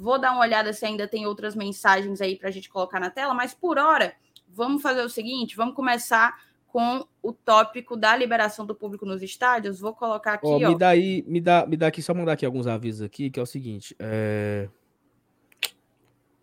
Vou 0.00 0.18
dar 0.18 0.32
uma 0.32 0.40
olhada 0.40 0.72
se 0.72 0.86
ainda 0.86 1.06
tem 1.06 1.26
outras 1.26 1.54
mensagens 1.54 2.22
aí 2.22 2.34
para 2.34 2.48
a 2.48 2.50
gente 2.50 2.70
colocar 2.70 2.98
na 2.98 3.10
tela, 3.10 3.34
mas 3.34 3.52
por 3.52 3.78
hora, 3.78 4.14
vamos 4.48 4.80
fazer 4.80 5.02
o 5.02 5.10
seguinte: 5.10 5.54
vamos 5.54 5.74
começar 5.74 6.42
com 6.66 7.06
o 7.22 7.32
tópico 7.34 7.96
da 7.98 8.16
liberação 8.16 8.64
do 8.64 8.74
público 8.74 9.04
nos 9.04 9.22
estádios. 9.22 9.78
Vou 9.78 9.92
colocar 9.92 10.34
aqui. 10.34 10.46
Oh, 10.46 10.58
me, 10.58 10.78
dá 10.78 10.88
aí, 10.88 11.22
me, 11.28 11.38
dá, 11.38 11.66
me 11.66 11.76
dá 11.76 11.88
aqui, 11.88 12.00
só 12.00 12.14
mandar 12.14 12.32
aqui 12.32 12.46
alguns 12.46 12.66
avisos 12.66 13.02
aqui, 13.02 13.28
que 13.28 13.38
é 13.38 13.42
o 13.42 13.46
seguinte. 13.46 13.94
É... 13.98 14.70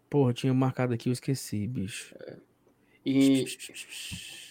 Porra, 0.08 0.34
tinha 0.34 0.54
marcado 0.54 0.94
aqui, 0.94 1.10
eu 1.10 1.14
esqueci, 1.14 1.66
bicho. 1.66 2.14
É. 2.28 2.38
E. 3.04 3.46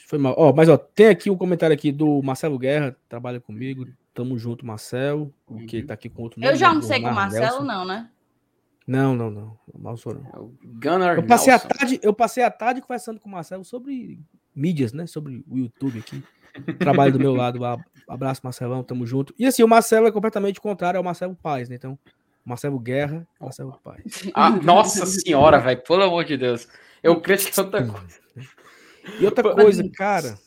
Foi 0.07 0.19
mal. 0.19 0.35
Ó, 0.37 0.53
mas 0.53 0.69
ó, 0.69 0.77
tem 0.77 1.07
aqui 1.07 1.31
um 1.31 1.37
comentário 1.37 1.75
aqui 1.75 1.93
do 1.93 2.21
Marcelo 2.23 2.59
Guerra, 2.59 2.97
trabalha 3.09 3.39
comigo. 3.39 3.87
Tamo 4.13 4.37
junto, 4.37 4.67
Marcelo. 4.67 5.33
Uhum. 5.49 5.65
Que 5.67 5.83
tá 5.83 5.95
aqui 5.95 6.09
com 6.09 6.23
outro 6.23 6.41
nome. 6.41 6.53
Eu 6.53 6.57
já 6.57 6.75
não 6.75 6.83
sei 6.83 7.01
com 7.01 7.09
o 7.09 7.15
Marcelo, 7.15 7.45
Nelson. 7.45 7.65
não, 7.65 7.85
né? 7.85 8.11
Não, 8.87 9.16
não, 9.16 9.31
não. 9.31 9.59
Mal 9.76 9.97
sou 9.97 10.14
não. 10.14 10.23
É 10.23 10.66
Gunnar 10.66 11.16
eu 11.16 11.26
passei, 11.26 11.52
a 11.52 11.59
tarde, 11.59 12.00
eu 12.02 12.14
passei 12.14 12.45
a 12.45 12.50
tarde 12.50 12.81
conversando 12.81 13.19
com 13.19 13.28
o 13.28 13.33
Marcelo 13.33 13.64
sobre 13.64 14.21
mídias, 14.55 14.93
né? 14.93 15.07
Sobre 15.07 15.45
o 15.49 15.59
YouTube 15.59 15.99
aqui. 15.99 16.23
Trabalho 16.78 17.12
do 17.12 17.19
meu 17.19 17.35
lado. 17.35 17.61
Abraço, 18.09 18.40
Marcelão, 18.45 18.85
tamo 18.85 19.07
junto. 19.07 19.35
E 19.38 19.45
assim, 19.45 19.62
o 19.62 19.69
Marcelo 19.69 20.07
é 20.07 20.12
completamente 20.12 20.61
contrário 20.61 20.99
ao 20.99 21.05
Marcelo 21.05 21.35
Paz, 21.35 21.69
né? 21.69 21.75
Então, 21.75 21.99
Marcelo 22.45 22.78
Guerra, 22.78 23.26
Marcelo 23.40 23.78
Paz. 23.83 24.31
Ah, 24.33 24.50
nossa 24.50 25.05
senhora, 25.05 25.59
velho, 25.59 25.83
pelo 25.83 26.05
amor 26.05 26.25
de 26.25 26.37
Deus. 26.37 26.69
Eu 27.02 27.21
creio 27.21 27.40
que 27.40 27.52
tanta 27.52 27.85
coisa. 27.85 28.21
E 29.21 29.25
outra 29.25 29.55
coisa, 29.55 29.83
cara. 29.90 30.38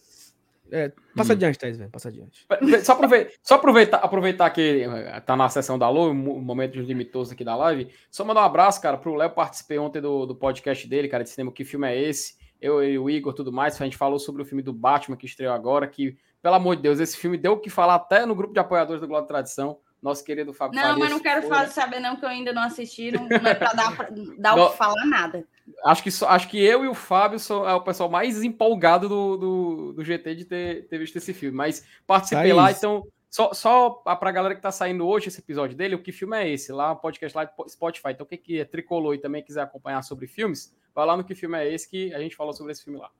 É, 0.72 0.92
passa 1.16 1.34
hum. 1.34 1.36
adiante, 1.36 1.58
Thais, 1.58 1.78
velho. 1.78 1.90
Passa 1.90 2.10
adiante. 2.10 2.46
Só, 2.84 2.94
aproveitar, 2.94 3.32
só 3.42 3.56
aproveitar, 3.56 3.98
aproveitar 3.98 4.50
que 4.50 4.84
eh, 4.84 5.20
tá 5.22 5.36
na 5.36 5.50
sessão 5.50 5.78
da 5.78 5.86
Alô, 5.86 6.14
momento 6.14 6.74
de 6.74 6.82
limitoso 6.82 7.34
aqui 7.34 7.44
da 7.44 7.56
live. 7.56 7.90
Só 8.12 8.24
mandar 8.24 8.42
um 8.42 8.46
abraço, 8.46 8.82
cara, 8.82 8.98
pro 8.98 9.16
Léo. 9.16 9.32
Participei 9.32 9.78
ontem 9.80 10.02
do, 10.02 10.26
do 10.26 10.36
podcast 10.36 10.88
dele, 10.88 11.08
cara, 11.08 11.24
de 11.24 11.30
cinema. 11.30 11.52
Que 11.52 11.66
filme 11.66 11.88
é 11.88 12.00
esse? 12.00 12.36
Eu 12.62 12.84
e 12.84 13.00
o 13.00 13.10
Igor, 13.10 13.34
tudo 13.34 13.52
mais. 13.52 13.80
A 13.82 13.86
gente 13.86 13.98
falou 13.98 14.20
sobre 14.20 14.42
o 14.42 14.46
filme 14.46 14.62
do 14.62 14.74
Batman 14.74 15.18
que 15.18 15.26
estreou 15.26 15.54
agora. 15.54 15.88
Que, 15.88 16.18
pelo 16.42 16.56
amor 16.56 16.76
de 16.76 16.82
Deus, 16.82 17.00
esse 17.00 17.18
filme 17.18 17.38
deu 17.38 17.54
o 17.54 17.60
que 17.60 17.70
falar 17.70 17.96
até 17.96 18.26
no 18.26 18.36
grupo 18.36 18.54
de 18.54 18.60
apoiadores 18.60 19.02
do 19.02 19.08
Globo 19.08 19.28
Tradição 19.28 19.78
nosso 20.02 20.24
querido 20.24 20.54
Fábio 20.54 20.76
Não, 20.76 20.84
Farias 20.84 21.00
mas 21.00 21.10
não 21.12 21.20
quero 21.20 21.42
falar, 21.48 21.68
saber 21.68 22.00
não, 22.00 22.16
que 22.16 22.24
eu 22.24 22.30
ainda 22.30 22.54
não 22.54 22.64
assisti, 22.64 23.12
não, 23.12 23.28
não 23.28 23.36
é 23.38 23.56
para 23.56 23.74
dar, 23.74 23.96
pra, 23.96 24.10
dar 24.38 24.56
o 24.56 24.72
que 24.72 24.78
falar 24.78 25.06
nada. 25.06 25.46
Acho 25.86 26.04
que, 26.04 26.10
acho 26.26 26.48
que 26.48 26.58
eu 26.64 26.84
e 26.84 26.88
o 26.88 26.94
Fábio 26.94 27.40
sou 27.40 27.68
é 27.68 27.74
o 27.74 27.82
pessoal 27.82 28.10
mais 28.10 28.42
empolgado 28.42 29.08
do, 29.08 29.38
do, 29.38 29.94
do 29.94 30.04
GT 30.04 30.36
de 30.36 30.46
ter, 30.46 30.88
ter 30.88 30.98
visto 30.98 31.18
esse 31.18 31.34
filme, 31.34 31.56
mas 31.56 31.86
participei 32.08 32.54
lá, 32.54 32.72
então 32.72 33.06
só, 33.30 33.54
só 33.54 33.90
para 33.92 34.30
a 34.30 34.34
galera 34.34 34.56
que 34.56 34.60
está 34.60 34.72
saindo 34.72 35.08
hoje 35.08 35.28
esse 35.28 35.40
episódio 35.40 35.78
dele, 35.78 35.94
o 35.94 36.02
que 36.02 36.12
filme 36.12 36.36
é 36.36 36.50
esse? 36.50 36.72
Lá, 36.72 36.96
podcast 36.96 37.38
lá 37.38 37.50
Spotify. 37.68 38.10
Então, 38.10 38.26
o 38.26 38.28
que, 38.28 38.60
é 38.60 38.66
tricolor 38.66 39.14
e 39.14 39.20
também 39.20 39.44
quiser 39.44 39.62
acompanhar 39.62 40.02
sobre 40.02 40.26
filmes, 40.26 40.76
vai 40.96 41.06
lá 41.06 41.16
no 41.16 41.24
que 41.24 41.36
filme 41.36 41.58
é 41.58 41.72
esse 41.72 41.88
que 41.88 42.12
a 42.14 42.20
gente 42.20 42.36
falou 42.36 42.54
sobre 42.54 42.72
esse 42.72 42.84
filme 42.84 43.00
lá. 43.00 43.12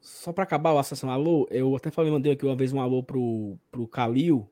Só 0.00 0.32
para 0.32 0.44
acabar 0.44 0.72
o 0.72 0.78
Assassino 0.78 1.10
Alô, 1.10 1.48
eu 1.50 1.74
até 1.74 1.90
falei, 1.90 2.12
mandei 2.12 2.32
aqui 2.32 2.44
uma 2.44 2.54
vez 2.54 2.72
um 2.72 2.80
alô 2.80 3.02
pro, 3.02 3.58
pro 3.70 3.88
Calil, 3.88 4.48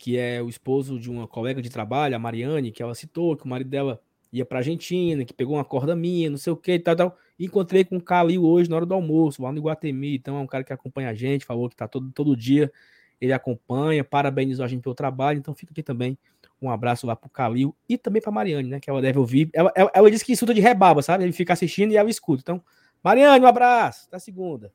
que 0.00 0.16
é 0.16 0.42
o 0.42 0.48
esposo 0.48 0.98
de 0.98 1.10
uma 1.10 1.28
colega 1.28 1.60
de 1.60 1.68
trabalho, 1.68 2.16
a 2.16 2.18
Mariane, 2.18 2.72
que 2.72 2.82
ela 2.82 2.94
citou, 2.94 3.36
que 3.36 3.44
o 3.44 3.48
marido 3.48 3.68
dela 3.68 4.00
ia 4.32 4.46
pra 4.46 4.60
Argentina, 4.60 5.26
que 5.26 5.34
pegou 5.34 5.56
uma 5.56 5.64
corda 5.64 5.94
minha, 5.94 6.30
não 6.30 6.38
sei 6.38 6.50
o 6.50 6.56
que 6.56 6.72
e 6.72 6.78
tal, 6.78 6.96
tal. 6.96 7.18
encontrei 7.38 7.84
com 7.84 7.98
o 7.98 8.02
Calil 8.02 8.42
hoje 8.42 8.70
na 8.70 8.76
hora 8.76 8.86
do 8.86 8.94
almoço, 8.94 9.42
lá 9.42 9.52
no 9.52 9.58
Iguatemi. 9.58 10.14
Então 10.16 10.38
é 10.38 10.40
um 10.40 10.46
cara 10.46 10.64
que 10.64 10.72
acompanha 10.72 11.10
a 11.10 11.14
gente, 11.14 11.44
falou 11.44 11.68
que 11.68 11.76
tá 11.76 11.86
todo, 11.86 12.10
todo 12.12 12.34
dia, 12.34 12.72
ele 13.20 13.34
acompanha, 13.34 14.02
parabenizou 14.02 14.64
a 14.64 14.68
gente 14.68 14.80
pelo 14.80 14.94
trabalho. 14.94 15.38
Então 15.38 15.54
fica 15.54 15.70
aqui 15.70 15.82
também 15.82 16.16
um 16.62 16.70
abraço 16.70 17.06
lá 17.06 17.14
pro 17.14 17.28
Calil 17.28 17.76
e 17.86 17.98
também 17.98 18.22
pra 18.22 18.32
Mariane, 18.32 18.70
né? 18.70 18.80
Que 18.80 18.88
ela 18.88 19.02
deve 19.02 19.18
ouvir. 19.18 19.50
Ela, 19.52 19.70
ela, 19.76 19.90
ela 19.94 20.10
disse 20.10 20.24
que 20.24 20.32
escuta 20.32 20.54
de 20.54 20.62
rebaba, 20.62 21.02
sabe? 21.02 21.24
Ele 21.24 21.32
fica 21.32 21.52
assistindo 21.52 21.92
e 21.92 21.98
ela 21.98 22.08
escuta. 22.08 22.40
Então, 22.40 22.64
Mariane, 23.04 23.44
um 23.44 23.48
abraço. 23.48 24.06
Até 24.08 24.18
segunda. 24.18 24.72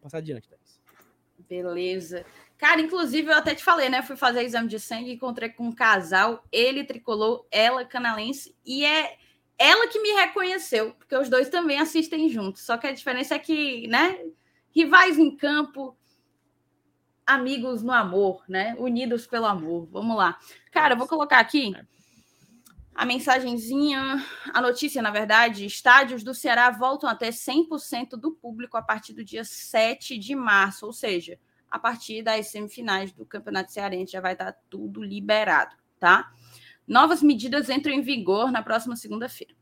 Passar 0.00 0.18
adiante, 0.18 0.48
Thais. 0.48 0.77
Beleza. 1.48 2.26
Cara, 2.58 2.80
inclusive 2.80 3.30
eu 3.30 3.36
até 3.36 3.54
te 3.54 3.62
falei, 3.62 3.88
né? 3.88 4.02
Fui 4.02 4.16
fazer 4.16 4.42
exame 4.42 4.68
de 4.68 4.80
sangue, 4.80 5.12
encontrei 5.12 5.48
com 5.48 5.68
um 5.68 5.72
casal, 5.72 6.44
ele 6.50 6.84
tricolor, 6.84 7.46
ela 7.50 7.84
canalense, 7.84 8.54
e 8.66 8.84
é 8.84 9.16
ela 9.56 9.88
que 9.88 10.00
me 10.00 10.12
reconheceu, 10.12 10.92
porque 10.94 11.16
os 11.16 11.28
dois 11.28 11.48
também 11.48 11.80
assistem 11.80 12.28
juntos. 12.28 12.62
Só 12.62 12.76
que 12.76 12.86
a 12.86 12.92
diferença 12.92 13.34
é 13.34 13.38
que, 13.38 13.86
né? 13.88 14.20
Rivais 14.70 15.18
em 15.18 15.34
campo, 15.36 15.96
amigos 17.26 17.82
no 17.82 17.92
amor, 17.92 18.42
né? 18.48 18.74
Unidos 18.78 19.26
pelo 19.26 19.46
amor. 19.46 19.88
Vamos 19.90 20.16
lá. 20.16 20.38
Cara, 20.70 20.94
eu 20.94 20.98
vou 20.98 21.08
colocar 21.08 21.38
aqui 21.38 21.72
a 22.98 23.06
mensagenzinha, 23.06 24.20
a 24.52 24.60
notícia, 24.60 25.00
na 25.00 25.12
verdade, 25.12 25.64
estádios 25.64 26.24
do 26.24 26.34
Ceará 26.34 26.68
voltam 26.68 27.08
a 27.08 27.14
ter 27.14 27.28
100% 27.28 28.16
do 28.16 28.32
público 28.32 28.76
a 28.76 28.82
partir 28.82 29.12
do 29.12 29.24
dia 29.24 29.44
7 29.44 30.18
de 30.18 30.34
março, 30.34 30.84
ou 30.84 30.92
seja, 30.92 31.38
a 31.70 31.78
partir 31.78 32.22
das 32.22 32.48
semifinais 32.48 33.12
do 33.12 33.24
Campeonato 33.24 33.70
Cearense 33.70 34.10
já 34.10 34.20
vai 34.20 34.32
estar 34.32 34.50
tudo 34.68 35.00
liberado, 35.00 35.76
tá? 36.00 36.32
Novas 36.88 37.22
medidas 37.22 37.70
entram 37.70 37.94
em 37.94 38.02
vigor 38.02 38.50
na 38.50 38.64
próxima 38.64 38.96
segunda-feira. 38.96 39.54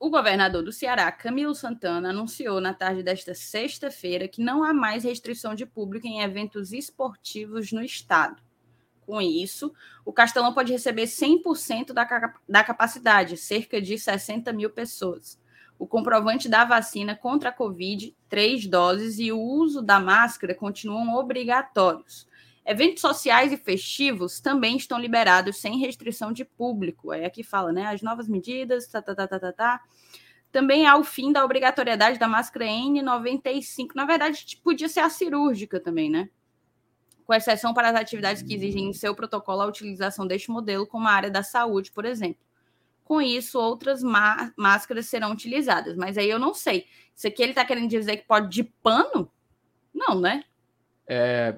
O 0.00 0.08
governador 0.08 0.62
do 0.62 0.72
Ceará, 0.72 1.12
Camilo 1.12 1.54
Santana, 1.54 2.08
anunciou 2.08 2.62
na 2.62 2.72
tarde 2.72 3.02
desta 3.02 3.34
sexta-feira 3.34 4.26
que 4.26 4.40
não 4.40 4.64
há 4.64 4.72
mais 4.72 5.04
restrição 5.04 5.54
de 5.54 5.66
público 5.66 6.06
em 6.06 6.22
eventos 6.22 6.72
esportivos 6.72 7.72
no 7.72 7.82
estado. 7.82 8.47
Com 9.08 9.22
isso, 9.22 9.72
o 10.04 10.12
Castelão 10.12 10.52
pode 10.52 10.70
receber 10.70 11.04
100% 11.04 11.94
da, 11.94 12.06
da 12.46 12.62
capacidade, 12.62 13.38
cerca 13.38 13.80
de 13.80 13.98
60 13.98 14.52
mil 14.52 14.68
pessoas 14.68 15.38
o 15.78 15.86
comprovante 15.86 16.48
da 16.48 16.64
vacina 16.64 17.14
contra 17.14 17.50
a 17.50 17.52
Covid, 17.52 18.14
três 18.28 18.66
doses 18.66 19.18
e 19.18 19.30
o 19.30 19.40
uso 19.40 19.80
da 19.80 20.00
máscara 20.00 20.54
continuam 20.54 21.14
obrigatórios. 21.14 22.26
Eventos 22.66 23.00
sociais 23.00 23.52
e 23.52 23.56
festivos 23.56 24.40
também 24.40 24.76
estão 24.76 24.98
liberados 24.98 25.56
sem 25.56 25.78
restrição 25.78 26.32
de 26.32 26.44
público. 26.44 27.12
É 27.12 27.24
aqui 27.24 27.42
fala, 27.42 27.72
né? 27.72 27.86
As 27.86 28.02
novas 28.02 28.28
medidas, 28.28 28.88
tá, 28.88 29.00
tá, 29.00 29.14
tá, 29.14 29.26
tá, 29.26 29.38
tá, 29.38 29.52
tá. 29.52 29.80
Também 30.50 30.86
há 30.86 30.96
o 30.96 31.04
fim 31.04 31.32
da 31.32 31.44
obrigatoriedade 31.44 32.18
da 32.18 32.28
máscara 32.28 32.66
N95. 32.66 33.90
Na 33.94 34.04
verdade, 34.04 34.58
podia 34.62 34.88
ser 34.88 35.00
a 35.00 35.08
cirúrgica 35.08 35.80
também, 35.80 36.10
né? 36.10 36.28
Com 37.28 37.34
exceção 37.34 37.74
para 37.74 37.90
as 37.90 37.94
atividades 37.94 38.42
que 38.42 38.54
exigem 38.54 38.88
em 38.88 38.92
seu 38.94 39.14
protocolo 39.14 39.60
a 39.60 39.66
utilização 39.66 40.26
deste 40.26 40.50
modelo, 40.50 40.86
como 40.86 41.06
a 41.06 41.12
área 41.12 41.30
da 41.30 41.42
saúde, 41.42 41.92
por 41.92 42.06
exemplo. 42.06 42.40
Com 43.04 43.20
isso, 43.20 43.60
outras 43.60 44.02
máscaras 44.56 45.04
serão 45.08 45.32
utilizadas. 45.32 45.94
Mas 45.94 46.16
aí 46.16 46.30
eu 46.30 46.38
não 46.38 46.54
sei. 46.54 46.86
Isso 47.14 47.28
aqui 47.28 47.42
ele 47.42 47.52
está 47.52 47.66
querendo 47.66 47.90
dizer 47.90 48.16
que 48.16 48.26
pode 48.26 48.48
de 48.48 48.64
pano? 48.64 49.30
Não, 49.94 50.18
né? 50.18 50.42
É... 51.06 51.54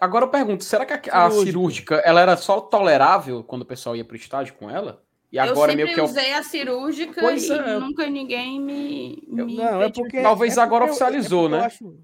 Agora 0.00 0.24
eu 0.24 0.28
pergunto, 0.28 0.64
será 0.64 0.84
que 0.84 1.08
a, 1.08 1.26
a 1.26 1.30
cirúrgica 1.30 2.02
ela 2.04 2.20
era 2.20 2.36
só 2.36 2.60
tolerável 2.60 3.44
quando 3.44 3.62
o 3.62 3.66
pessoal 3.66 3.94
ia 3.94 4.04
para 4.04 4.14
o 4.14 4.16
estádio 4.16 4.54
com 4.54 4.68
ela? 4.68 5.04
E 5.30 5.38
agora 5.38 5.72
eu 5.72 5.76
sempre 5.76 5.84
meio 5.84 5.94
que 5.94 6.00
eu 6.00 6.04
usei 6.04 6.32
a 6.34 6.42
cirúrgica 6.42 7.20
pois 7.20 7.48
e 7.48 7.52
é. 7.52 7.78
nunca 7.78 8.10
ninguém 8.10 8.60
me, 8.60 9.22
me 9.28 9.54
não, 9.54 9.80
é 9.80 9.88
porque 9.88 10.20
talvez 10.20 10.52
é 10.52 10.56
porque 10.56 10.66
agora 10.66 10.84
oficializou, 10.86 11.48
eu, 11.48 11.54
é 11.54 11.58
né? 11.58 11.66
Acho, 11.66 11.96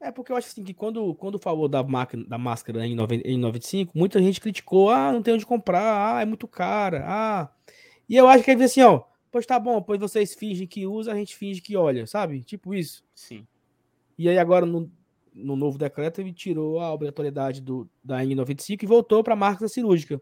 é 0.00 0.10
porque 0.10 0.32
eu 0.32 0.36
acho 0.36 0.48
assim 0.48 0.62
que 0.62 0.74
quando, 0.74 1.14
quando 1.14 1.38
falou 1.38 1.68
da, 1.68 1.82
máquina, 1.82 2.24
da 2.26 2.36
máscara 2.36 2.86
em, 2.86 2.94
90, 2.94 3.26
em 3.26 3.38
95, 3.38 3.92
muita 3.94 4.20
gente 4.20 4.40
criticou, 4.40 4.90
ah, 4.90 5.12
não 5.12 5.22
tem 5.22 5.34
onde 5.34 5.46
comprar, 5.46 6.16
ah, 6.16 6.22
é 6.22 6.24
muito 6.24 6.46
cara, 6.46 7.04
ah. 7.06 7.50
E 8.08 8.16
eu 8.16 8.28
acho 8.28 8.44
que 8.44 8.50
é 8.50 8.54
assim, 8.54 8.82
ó, 8.82 9.02
pois 9.30 9.46
tá 9.46 9.58
bom, 9.58 9.80
pois 9.80 9.98
vocês 9.98 10.34
fingem 10.34 10.66
que 10.66 10.86
usa, 10.86 11.12
a 11.12 11.16
gente 11.16 11.34
finge 11.36 11.60
que 11.60 11.76
olha, 11.76 12.06
sabe? 12.06 12.42
Tipo 12.42 12.74
isso. 12.74 13.02
Sim. 13.14 13.46
E 14.18 14.28
aí 14.28 14.38
agora 14.38 14.66
no, 14.66 14.90
no 15.34 15.56
novo 15.56 15.78
decreto 15.78 16.20
ele 16.20 16.32
tirou 16.32 16.78
a 16.78 16.92
obrigatoriedade 16.92 17.60
do, 17.60 17.88
da 18.02 18.20
N95 18.20 18.82
e 18.82 18.86
voltou 18.86 19.24
para 19.24 19.32
a 19.32 19.36
marca 19.36 19.66
cirúrgica, 19.68 20.20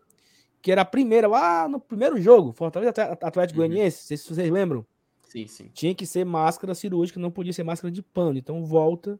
que 0.62 0.71
era 0.71 0.83
a 0.83 0.87
primeira, 0.87 1.26
lá 1.26 1.69
no 1.69 1.81
primeiro 1.81 2.21
jogo, 2.21 2.52
Fortaleza 2.52 2.91
Atlético 3.21 3.61
uhum. 3.61 3.67
Goianiense, 3.67 4.17
se 4.17 4.17
vocês 4.17 4.50
lembram. 4.50 4.87
Sim, 5.29 5.47
sim. 5.47 5.71
Tinha 5.73 5.95
que 5.95 6.07
ser 6.07 6.25
máscara 6.25 6.75
cirúrgica, 6.75 7.19
não 7.19 7.31
podia 7.31 7.52
ser 7.52 7.64
máscara 7.64 7.91
de 7.91 8.02
pano. 8.02 8.38
Então 8.38 8.64
volta 8.64 9.19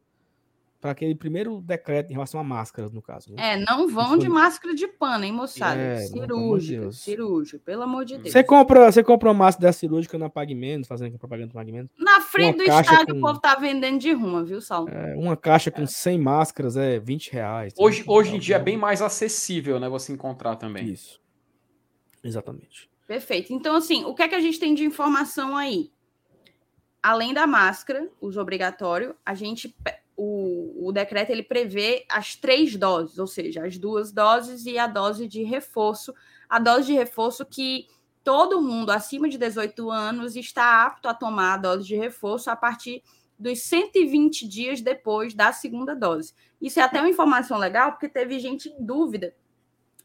para 0.83 0.91
aquele 0.91 1.15
primeiro 1.15 1.61
decreto 1.61 2.11
em 2.11 2.15
relação 2.15 2.41
a 2.41 2.43
máscaras, 2.43 2.91
no 2.91 3.01
caso. 3.01 3.33
Né? 3.33 3.53
É, 3.53 3.57
não 3.57 3.87
vão 3.87 4.19
de 4.19 4.29
máscara 4.29 4.75
de 4.75 4.89
pano, 4.89 5.25
hein, 5.25 5.33
moçada? 5.33 5.81
É, 5.81 5.99
cirúrgica, 6.91 7.61
pelo 7.65 7.83
amor 7.83 8.05
de 8.05 8.19
Deus. 8.19 8.33
Você 8.33 8.43
compra, 8.43 8.91
você 8.91 9.01
compra 9.01 9.29
uma 9.29 9.35
máscara 9.35 9.69
da 9.69 9.73
cirúrgica 9.73 10.19
na 10.19 10.29
Pague 10.29 10.57
Menos, 10.57 10.89
fazendo 10.89 11.17
propaganda 11.17 11.47
do 11.47 11.55
Pague 11.55 11.71
Menos. 11.71 11.89
Na 11.97 12.21
frente 12.21 12.57
do 12.57 12.63
estádio 12.65 13.15
com... 13.15 13.19
o 13.19 13.21
povo 13.21 13.39
tá 13.39 13.55
vendendo 13.55 14.01
de 14.01 14.11
ruma, 14.11 14.43
viu, 14.43 14.61
Saulo? 14.61 14.89
É, 14.89 15.15
uma 15.15 15.37
caixa 15.37 15.71
com 15.71 15.87
100 15.87 16.19
máscaras 16.19 16.77
é 16.77 16.99
20 16.99 17.33
reais. 17.33 17.73
Hoje, 17.79 18.03
hoje 18.05 18.35
em 18.35 18.41
dia 18.41 18.57
é 18.57 18.59
bem 18.59 18.77
mais 18.77 19.01
acessível, 19.01 19.79
né, 19.79 19.89
você 19.89 20.13
encontrar 20.13 20.57
também. 20.57 20.89
Isso. 20.89 21.21
Exatamente. 22.25 22.91
Perfeito. 23.07 23.53
Então, 23.53 23.77
assim, 23.77 24.05
o 24.05 24.15
que 24.17 24.23
é 24.23 24.29
que 24.29 24.35
a 24.35 24.41
gente 24.41 24.59
tem 24.59 24.75
de 24.75 24.85
informação 24.85 25.57
aí? 25.57 25.93
Além 27.01 27.33
da 27.33 27.47
máscara, 27.47 28.11
uso 28.21 28.41
obrigatório, 28.41 29.15
a 29.25 29.33
gente 29.33 29.73
o, 30.17 30.89
o 30.89 30.93
decreto 30.93 31.31
ele 31.31 31.43
prevê 31.43 32.05
as 32.09 32.37
três 32.37 32.77
doses, 32.77 33.19
ou 33.19 33.27
seja, 33.27 33.67
as 33.67 33.79
duas 33.79 34.13
doses 34.13 34.67
e 34.67 34.79
a 34.79 34.87
dose 34.87 35.27
de 35.27 35.43
reforço. 35.43 36.15
A 36.49 36.59
dose 36.59 36.87
de 36.87 36.93
reforço 36.93 37.45
que 37.47 37.87
todo 38.23 38.61
mundo 38.61 38.91
acima 38.91 39.29
de 39.29 39.39
18 39.39 39.91
anos 39.91 40.37
está 40.37 40.87
apto 40.87 41.09
a 41.09 41.15
tomar 41.15 41.55
a 41.55 41.57
dose 41.57 41.87
de 41.87 41.97
reforço 41.97 42.51
a 42.51 42.57
partir 42.57 43.03
dos 43.39 43.61
120 43.63 44.47
dias 44.47 44.81
depois 44.81 45.35
da 45.35 45.53
segunda 45.53 45.95
dose. 45.95 46.35
Isso 46.61 46.79
é 46.79 46.83
até 46.83 47.01
uma 47.01 47.09
informação 47.09 47.59
legal, 47.59 47.93
porque 47.93 48.09
teve 48.09 48.39
gente 48.39 48.69
em 48.69 48.85
dúvida. 48.85 49.35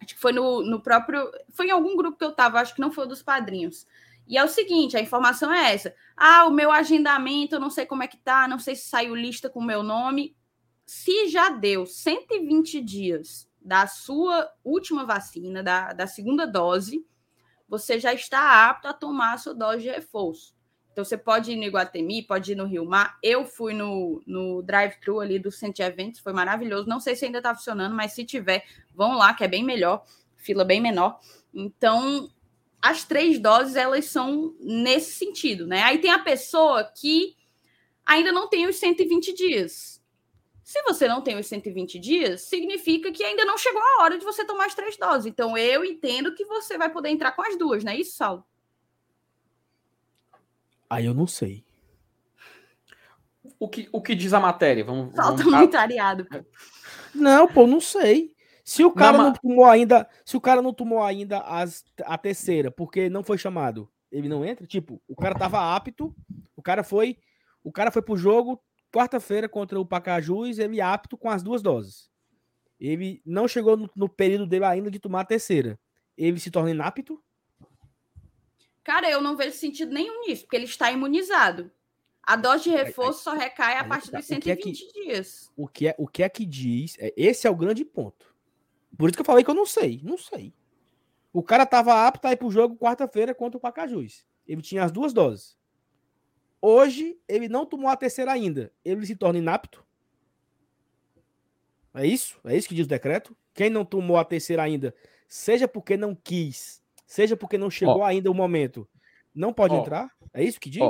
Acho 0.01 0.15
que 0.15 0.19
foi 0.19 0.31
no, 0.31 0.63
no 0.63 0.81
próprio. 0.81 1.29
Foi 1.51 1.67
em 1.67 1.71
algum 1.71 1.95
grupo 1.95 2.17
que 2.17 2.25
eu 2.25 2.29
estava, 2.29 2.59
acho 2.59 2.73
que 2.73 2.81
não 2.81 2.91
foi 2.91 3.07
dos 3.07 3.21
padrinhos. 3.21 3.85
E 4.27 4.37
é 4.37 4.43
o 4.43 4.47
seguinte, 4.47 4.97
a 4.97 5.01
informação 5.01 5.53
é 5.53 5.73
essa. 5.73 5.95
Ah, 6.15 6.45
o 6.45 6.51
meu 6.51 6.69
agendamento, 6.69 7.55
eu 7.55 7.59
não 7.59 7.69
sei 7.69 7.85
como 7.85 8.03
é 8.03 8.07
que 8.07 8.17
tá, 8.17 8.47
não 8.47 8.59
sei 8.59 8.75
se 8.75 8.89
saiu 8.89 9.15
lista 9.15 9.49
com 9.49 9.59
o 9.59 9.65
meu 9.65 9.81
nome. 9.81 10.35
Se 10.85 11.29
já 11.29 11.49
deu 11.49 11.85
120 11.85 12.81
dias 12.81 13.49
da 13.61 13.87
sua 13.87 14.49
última 14.63 15.05
vacina, 15.05 15.63
da, 15.63 15.93
da 15.93 16.07
segunda 16.07 16.45
dose, 16.45 17.05
você 17.67 17.99
já 17.99 18.13
está 18.13 18.69
apto 18.69 18.87
a 18.87 18.93
tomar 18.93 19.33
a 19.33 19.37
sua 19.37 19.53
dose 19.53 19.83
de 19.83 19.89
reforço. 19.89 20.55
Então 20.91 21.05
você 21.05 21.17
pode 21.17 21.51
ir 21.51 21.55
no 21.57 21.63
Iguatemi, 21.63 22.23
pode 22.23 22.53
ir 22.53 22.55
no 22.55 22.65
Rio 22.65 22.83
Mar. 22.83 23.19
Eu 23.21 23.45
fui 23.45 23.73
no, 23.73 24.21
no 24.25 24.63
drive-thru 24.63 25.19
ali 25.19 25.37
do 25.37 25.51
Centro 25.51 25.83
Eventos, 25.83 26.19
foi 26.19 26.33
maravilhoso. 26.33 26.89
Não 26.89 26.99
sei 26.99 27.15
se 27.15 27.25
ainda 27.25 27.37
está 27.37 27.53
funcionando, 27.53 27.93
mas 27.93 28.13
se 28.13 28.25
tiver, 28.25 28.65
vão 28.95 29.15
lá, 29.15 29.33
que 29.33 29.43
é 29.43 29.47
bem 29.47 29.63
melhor, 29.63 30.03
fila 30.35 30.65
bem 30.65 30.81
menor. 30.81 31.19
Então, 31.53 32.27
as 32.81 33.03
três 33.03 33.39
doses, 33.39 33.75
elas 33.75 34.05
são 34.05 34.55
nesse 34.59 35.13
sentido, 35.13 35.65
né? 35.65 35.83
Aí 35.83 35.97
tem 35.97 36.11
a 36.11 36.19
pessoa 36.19 36.83
que 36.83 37.35
ainda 38.05 38.31
não 38.31 38.47
tem 38.47 38.67
os 38.67 38.75
120 38.77 39.33
dias. 39.33 39.97
Se 40.63 40.81
você 40.83 41.07
não 41.07 41.21
tem 41.21 41.37
os 41.37 41.47
120 41.47 41.97
dias, 41.97 42.41
significa 42.41 43.11
que 43.11 43.23
ainda 43.23 43.45
não 43.45 43.57
chegou 43.57 43.81
a 43.81 44.03
hora 44.03 44.17
de 44.17 44.25
você 44.25 44.43
tomar 44.43 44.65
as 44.65 44.75
três 44.75 44.97
doses. 44.97 45.25
Então, 45.25 45.57
eu 45.57 45.83
entendo 45.83 46.35
que 46.35 46.45
você 46.45 46.77
vai 46.77 46.89
poder 46.89 47.09
entrar 47.09 47.31
com 47.31 47.41
as 47.41 47.57
duas, 47.57 47.83
não 47.83 47.91
é 47.93 47.97
isso, 47.97 48.17
Saulo? 48.17 48.43
Aí 50.89 51.05
eu 51.05 51.13
não 51.13 51.25
sei. 51.25 51.65
O 53.59 53.67
que, 53.67 53.87
o 53.91 54.01
que 54.01 54.13
diz 54.13 54.33
a 54.33 54.39
matéria? 54.39 54.83
Vamos, 54.83 55.15
Falta 55.15 55.43
vamos... 55.43 55.59
muito 55.59 55.75
areado. 55.75 56.27
Não, 57.15 57.47
pô, 57.47 57.65
não 57.65 57.79
sei. 57.79 58.35
Se 58.67 58.83
o 58.83 58.91
cara 58.91 59.17
não, 59.17 59.23
não 59.27 59.33
tomou 59.33 59.63
ainda, 59.63 60.09
se 60.25 60.35
o 60.35 60.41
cara 60.41 60.61
não 60.61 60.73
tomou 60.73 61.01
ainda 61.01 61.39
as, 61.39 61.85
a 62.03 62.17
terceira, 62.17 62.69
porque 62.69 63.09
não 63.09 63.23
foi 63.23 63.37
chamado, 63.37 63.89
ele 64.11 64.27
não 64.27 64.43
entra? 64.43 64.67
Tipo, 64.67 65.01
o 65.07 65.15
cara 65.15 65.33
tava 65.33 65.73
apto, 65.73 66.13
o 66.53 66.61
cara 66.61 66.83
foi, 66.83 67.17
o 67.63 67.71
cara 67.71 67.91
foi 67.91 68.01
pro 68.01 68.17
jogo 68.17 68.61
quarta-feira 68.91 69.47
contra 69.47 69.79
o 69.79 69.85
Pacajus, 69.85 70.59
ele 70.59 70.81
apto 70.81 71.15
com 71.15 71.29
as 71.29 71.41
duas 71.41 71.61
doses. 71.61 72.11
Ele 72.77 73.21
não 73.25 73.47
chegou 73.47 73.77
no, 73.77 73.89
no 73.95 74.09
período 74.09 74.45
dele 74.45 74.65
ainda 74.65 74.91
de 74.91 74.99
tomar 74.99 75.21
a 75.21 75.25
terceira. 75.25 75.79
Ele 76.17 76.37
se 76.37 76.51
torna 76.51 76.71
inapto? 76.71 77.23
Cara, 78.83 79.09
eu 79.09 79.21
não 79.21 79.37
vejo 79.37 79.55
sentido 79.55 79.93
nenhum 79.93 80.27
nisso, 80.27 80.43
porque 80.43 80.57
ele 80.57 80.65
está 80.65 80.91
imunizado. 80.91 81.71
A 82.21 82.35
dose 82.35 82.65
de 82.65 82.71
reforço 82.71 83.23
só 83.23 83.33
recai 83.33 83.77
a 83.77 83.85
partir 83.85 84.11
dos 84.11 84.25
120 84.25 84.51
é 84.51 84.55
que, 84.61 84.91
dias. 84.91 85.49
O 85.55 85.69
que, 85.69 85.87
é, 85.87 85.95
o 85.97 86.05
que 86.05 86.21
é 86.21 86.27
que 86.27 86.45
diz? 86.45 86.97
É, 86.99 87.13
esse 87.15 87.47
é 87.47 87.49
o 87.49 87.55
grande 87.55 87.85
ponto. 87.85 88.35
Por 88.95 89.09
isso 89.09 89.17
que 89.17 89.21
eu 89.21 89.25
falei 89.25 89.43
que 89.43 89.49
eu 89.49 89.55
não 89.55 89.65
sei. 89.65 89.99
Não 90.03 90.17
sei. 90.17 90.53
O 91.33 91.43
cara 91.43 91.63
estava 91.63 92.07
apto 92.07 92.27
a 92.27 92.31
ir 92.31 92.37
pro 92.37 92.51
jogo 92.51 92.77
quarta-feira 92.77 93.33
contra 93.33 93.57
o 93.57 93.61
Pacajus. 93.61 94.25
Ele 94.47 94.61
tinha 94.61 94.83
as 94.83 94.91
duas 94.91 95.13
doses. 95.13 95.57
Hoje, 96.61 97.19
ele 97.27 97.47
não 97.47 97.65
tomou 97.65 97.89
a 97.89 97.95
terceira 97.95 98.31
ainda. 98.31 98.71
Ele 98.83 99.05
se 99.05 99.15
torna 99.15 99.39
inapto? 99.39 99.85
É 101.93 102.05
isso? 102.05 102.39
É 102.45 102.55
isso 102.55 102.67
que 102.67 102.75
diz 102.75 102.85
o 102.85 102.89
decreto? 102.89 103.35
Quem 103.53 103.69
não 103.69 103.83
tomou 103.83 104.17
a 104.17 104.25
terceira 104.25 104.63
ainda, 104.63 104.93
seja 105.27 105.67
porque 105.67 105.97
não 105.97 106.15
quis, 106.15 106.81
seja 107.05 107.35
porque 107.35 107.57
não 107.57 107.71
chegou 107.71 108.03
ainda 108.03 108.29
o 108.29 108.35
momento, 108.35 108.87
não 109.33 109.51
pode 109.51 109.73
entrar? 109.73 110.11
É 110.31 110.43
isso 110.43 110.59
que 110.59 110.69
diz? 110.69 110.83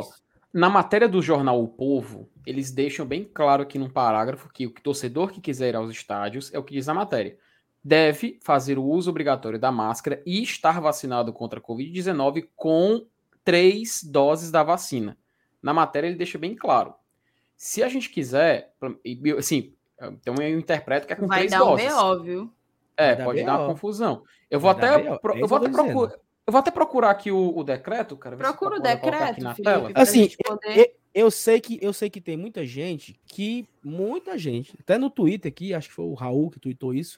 na 0.53 0.69
matéria 0.69 1.07
do 1.07 1.21
jornal 1.21 1.61
O 1.63 1.67
Povo, 1.67 2.29
eles 2.45 2.71
deixam 2.71 3.05
bem 3.05 3.23
claro 3.23 3.63
aqui 3.63 3.77
num 3.77 3.89
parágrafo 3.89 4.49
que 4.51 4.65
o 4.65 4.71
torcedor 4.71 5.31
que 5.31 5.39
quiser 5.39 5.69
ir 5.69 5.75
aos 5.75 5.91
estádios 5.91 6.53
é 6.53 6.57
o 6.57 6.63
que 6.63 6.73
diz 6.73 6.89
a 6.89 6.93
matéria. 6.93 7.37
Deve 7.87 8.37
fazer 8.41 8.77
o 8.77 8.83
uso 8.83 9.09
obrigatório 9.09 9.57
da 9.57 9.71
máscara 9.71 10.21
e 10.25 10.43
estar 10.43 10.81
vacinado 10.81 11.31
contra 11.31 11.57
a 11.57 11.63
Covid-19 11.63 12.49
com 12.53 13.05
três 13.45 14.03
doses 14.03 14.51
da 14.51 14.61
vacina. 14.61 15.17
Na 15.61 15.73
matéria 15.73 16.07
ele 16.07 16.17
deixa 16.17 16.37
bem 16.37 16.53
claro. 16.53 16.93
Se 17.55 17.81
a 17.81 17.87
gente 17.87 18.09
quiser, 18.09 18.73
assim, 19.37 19.73
então 20.01 20.35
eu 20.35 20.59
interpreto 20.59 21.07
que 21.07 21.13
é 21.13 21.15
com 21.15 21.27
Vai 21.27 21.47
três 21.47 21.57
doses. 21.57 21.85
Vai 21.85 21.95
dar 21.95 22.11
um 22.11 22.17
BO, 22.17 22.23
viu? 22.23 22.53
É, 22.97 23.15
pode 23.15 23.45
dar 23.45 23.57
uma 23.57 23.67
confusão. 23.69 24.21
Eu 24.51 24.59
vou 24.59 24.69
até, 24.69 25.15
pro, 25.19 25.37
eu 25.37 25.47
vou 25.47 25.57
até 25.57 25.69
procurar. 25.69 26.15
Eu 26.45 26.51
vou 26.51 26.59
até 26.59 26.71
procurar 26.71 27.11
aqui 27.11 27.31
o, 27.31 27.57
o 27.57 27.63
decreto, 27.63 28.17
cara. 28.17 28.35
Procura 28.35 28.75
o 28.75 28.79
decreto, 28.81 29.41
na 29.41 29.55
Felipe, 29.55 29.63
tela. 29.63 29.91
Assim, 29.95 30.29
poder... 30.45 30.77
eu, 30.77 30.87
eu, 31.13 31.31
sei 31.31 31.61
que 31.61 31.79
eu 31.81 31.93
sei 31.93 32.09
que 32.09 32.19
tem 32.19 32.35
muita 32.35 32.65
gente 32.65 33.17
que 33.25 33.65
muita 33.81 34.37
gente, 34.37 34.75
até 34.77 34.97
no 34.97 35.09
Twitter 35.09 35.49
aqui, 35.49 35.73
acho 35.73 35.87
que 35.87 35.95
foi 35.95 36.05
o 36.05 36.13
Raul 36.13 36.51
que 36.51 36.59
tweetou 36.59 36.93
isso. 36.93 37.17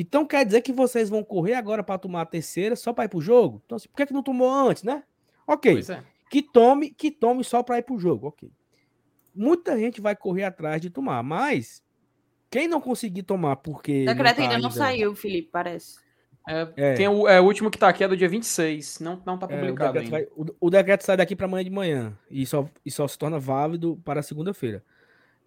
Então 0.00 0.24
quer 0.24 0.46
dizer 0.46 0.60
que 0.60 0.72
vocês 0.72 1.10
vão 1.10 1.24
correr 1.24 1.54
agora 1.54 1.82
para 1.82 1.98
tomar 1.98 2.22
a 2.22 2.26
terceira 2.26 2.76
só 2.76 2.92
para 2.92 3.06
ir 3.06 3.08
pro 3.08 3.20
jogo? 3.20 3.60
Então, 3.66 3.74
assim, 3.74 3.88
por 3.88 3.96
que, 3.96 4.06
que 4.06 4.12
não 4.12 4.22
tomou 4.22 4.48
antes, 4.48 4.84
né? 4.84 5.02
OK. 5.44 5.80
É. 5.90 6.04
Que 6.30 6.40
tome, 6.40 6.90
que 6.90 7.10
tome 7.10 7.42
só 7.42 7.64
para 7.64 7.78
ir 7.78 7.82
pro 7.82 7.98
jogo, 7.98 8.28
OK. 8.28 8.48
Muita 9.34 9.76
gente 9.76 10.00
vai 10.00 10.14
correr 10.14 10.44
atrás 10.44 10.80
de 10.80 10.88
tomar, 10.88 11.20
mas 11.24 11.82
quem 12.48 12.68
não 12.68 12.80
conseguir 12.80 13.24
tomar 13.24 13.56
porque. 13.56 14.04
O 14.04 14.06
decreto 14.06 14.36
tá 14.36 14.42
ainda 14.42 14.58
não 14.58 14.70
saiu, 14.70 15.16
Felipe, 15.16 15.48
parece. 15.50 15.98
É, 16.48 16.68
é. 16.76 16.94
Tem 16.94 17.08
o, 17.08 17.26
é, 17.26 17.40
o 17.40 17.44
último 17.44 17.68
que 17.68 17.76
tá 17.76 17.88
aqui 17.88 18.04
é 18.04 18.08
do 18.08 18.16
dia 18.16 18.28
26, 18.28 19.00
não, 19.00 19.20
não 19.26 19.36
tá 19.36 19.48
publicado 19.48 19.98
é, 19.98 20.00
o, 20.00 20.04
decreto 20.04 20.10
vai, 20.10 20.22
o, 20.36 20.46
o, 20.60 20.70
decreto 20.70 21.04
sai 21.04 21.16
daqui 21.16 21.34
para 21.34 21.46
amanhã 21.46 21.64
de 21.64 21.70
manhã 21.70 22.18
e 22.30 22.46
só, 22.46 22.70
e 22.86 22.90
só 22.90 23.06
se 23.06 23.18
torna 23.18 23.38
válido 23.38 24.00
para 24.04 24.22
segunda-feira. 24.22 24.82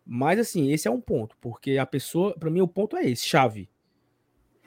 Mas 0.06 0.40
assim, 0.40 0.72
esse 0.74 0.90
é 0.90 0.92
um 0.92 1.00
ponto, 1.00 1.38
porque 1.40 1.78
a 1.78 1.86
pessoa, 1.86 2.38
para 2.38 2.50
mim 2.52 2.62
o 2.62 2.68
ponto 2.68 2.98
é 2.98 3.10
esse, 3.10 3.26
chave. 3.26 3.70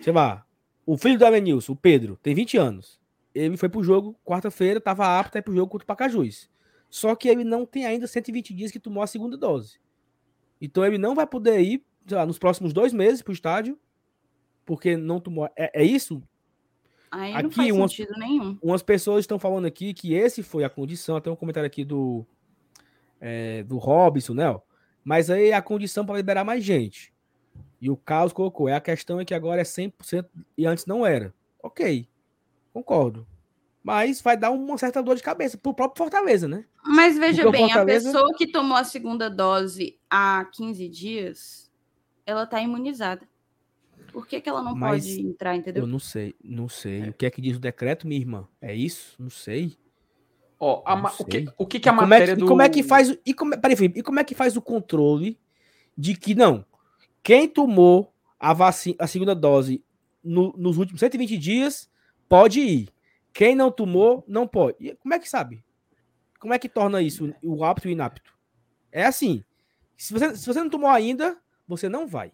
Você 0.00 0.12
vai, 0.12 0.42
o 0.86 0.96
filho 0.96 1.18
do 1.18 1.24
Elenilson, 1.24 1.72
o 1.72 1.76
Pedro, 1.76 2.18
tem 2.22 2.34
20 2.34 2.56
anos. 2.56 3.00
Ele 3.34 3.56
foi 3.56 3.68
pro 3.68 3.82
jogo 3.82 4.16
quarta-feira, 4.24 4.80
tava 4.80 5.18
apto 5.18 5.36
a 5.36 5.40
ir 5.40 5.42
pro 5.42 5.54
jogo 5.54 5.70
contra 5.70 5.84
o 5.84 5.86
Pacajus. 5.86 6.48
Só 6.90 7.14
que 7.16 7.28
ele 7.28 7.42
não 7.42 7.66
tem 7.66 7.86
ainda 7.86 8.06
120 8.06 8.54
dias 8.54 8.70
que 8.70 8.78
tomou 8.78 9.02
a 9.02 9.06
segunda 9.06 9.36
dose. 9.36 9.80
Então 10.60 10.84
ele 10.84 10.98
não 10.98 11.14
vai 11.14 11.26
poder 11.26 11.60
ir 11.60 11.84
lá, 12.10 12.24
nos 12.26 12.38
próximos 12.38 12.72
dois 12.72 12.92
meses 12.92 13.22
para 13.22 13.30
o 13.30 13.34
estádio, 13.34 13.78
porque 14.64 14.96
não 14.96 15.18
tomou. 15.18 15.48
É, 15.56 15.82
é 15.82 15.84
isso? 15.84 16.22
Aí 17.10 17.32
aqui, 17.32 17.42
não 17.44 17.50
faz 17.50 17.72
umas, 17.72 17.90
sentido 17.90 18.18
nenhum. 18.18 18.58
Umas 18.62 18.82
pessoas 18.82 19.20
estão 19.20 19.38
falando 19.38 19.66
aqui 19.66 19.94
que 19.94 20.14
esse 20.14 20.42
foi 20.42 20.64
a 20.64 20.70
condição. 20.70 21.16
Até 21.16 21.30
um 21.30 21.36
comentário 21.36 21.66
aqui 21.66 21.84
do, 21.84 22.26
é, 23.20 23.62
do 23.62 23.78
Robson, 23.78 24.34
né? 24.34 24.60
Mas 25.02 25.30
aí 25.30 25.48
é 25.48 25.54
a 25.54 25.62
condição 25.62 26.04
para 26.04 26.16
liberar 26.16 26.44
mais 26.44 26.64
gente. 26.64 27.13
E 27.84 27.90
o 27.90 27.98
Carlos 27.98 28.32
colocou. 28.32 28.66
É 28.66 28.72
a 28.72 28.80
questão 28.80 29.20
é 29.20 29.26
que 29.26 29.34
agora 29.34 29.60
é 29.60 29.64
100% 29.64 30.24
e 30.56 30.64
antes 30.64 30.86
não 30.86 31.04
era. 31.04 31.34
Ok, 31.62 32.08
concordo. 32.72 33.26
Mas 33.82 34.22
vai 34.22 34.38
dar 34.38 34.52
uma 34.52 34.78
certa 34.78 35.02
dor 35.02 35.16
de 35.16 35.22
cabeça 35.22 35.58
pro 35.58 35.74
próprio 35.74 35.98
Fortaleza, 35.98 36.48
né? 36.48 36.64
Mas 36.82 37.18
veja 37.18 37.42
Porque 37.42 37.58
bem, 37.58 37.66
Fortaleza... 37.66 38.08
a 38.08 38.12
pessoa 38.12 38.34
que 38.38 38.46
tomou 38.46 38.78
a 38.78 38.84
segunda 38.84 39.28
dose 39.28 39.98
há 40.08 40.48
15 40.50 40.88
dias 40.88 41.70
ela 42.24 42.46
tá 42.46 42.58
imunizada. 42.58 43.28
Por 44.10 44.26
que, 44.26 44.40
que 44.40 44.48
ela 44.48 44.62
não 44.62 44.74
Mas 44.74 45.04
pode 45.04 45.20
entrar, 45.20 45.54
entendeu? 45.54 45.82
Eu 45.82 45.86
não 45.86 45.98
sei, 45.98 46.34
não 46.42 46.70
sei. 46.70 47.02
É. 47.02 47.08
O 47.10 47.12
que 47.12 47.26
é 47.26 47.30
que 47.30 47.42
diz 47.42 47.58
o 47.58 47.60
decreto, 47.60 48.06
minha 48.06 48.18
irmã? 48.18 48.48
É 48.62 48.74
isso? 48.74 49.14
Não 49.18 49.28
sei. 49.28 49.76
Ó, 50.58 50.82
oh, 50.86 51.22
o, 51.22 51.24
que, 51.26 51.44
o 51.58 51.66
que, 51.66 51.80
que 51.80 51.88
a 51.90 51.92
matéria 51.92 52.32
é 52.32 52.36
do... 52.36 52.46
E 52.46 52.48
como 52.48 52.62
é 52.62 52.68
que 52.70 52.82
faz... 52.82 53.14
E 53.26 53.34
como, 53.34 53.60
peraí, 53.60 53.92
e 53.94 54.02
como 54.02 54.20
é 54.20 54.24
que 54.24 54.34
faz 54.34 54.56
o 54.56 54.62
controle 54.62 55.38
de 55.98 56.14
que, 56.16 56.34
não, 56.34 56.64
quem 57.24 57.48
tomou 57.48 58.14
a, 58.38 58.52
vacina, 58.52 58.96
a 59.00 59.06
segunda 59.06 59.34
dose 59.34 59.82
no, 60.22 60.52
nos 60.56 60.76
últimos 60.76 61.00
120 61.00 61.38
dias 61.38 61.90
pode 62.28 62.60
ir. 62.60 62.88
Quem 63.32 63.56
não 63.56 63.72
tomou, 63.72 64.22
não 64.28 64.46
pode. 64.46 64.76
E 64.78 64.94
como 64.96 65.14
é 65.14 65.18
que 65.18 65.28
sabe? 65.28 65.64
Como 66.38 66.52
é 66.52 66.58
que 66.58 66.68
torna 66.68 67.00
isso 67.00 67.34
o 67.42 67.64
apto 67.64 67.88
e 67.88 67.90
o 67.90 67.92
inapto? 67.92 68.32
É 68.92 69.06
assim. 69.06 69.42
Se 69.96 70.12
você, 70.12 70.36
se 70.36 70.46
você 70.46 70.60
não 70.60 70.68
tomou 70.68 70.90
ainda, 70.90 71.38
você 71.66 71.88
não 71.88 72.06
vai. 72.06 72.30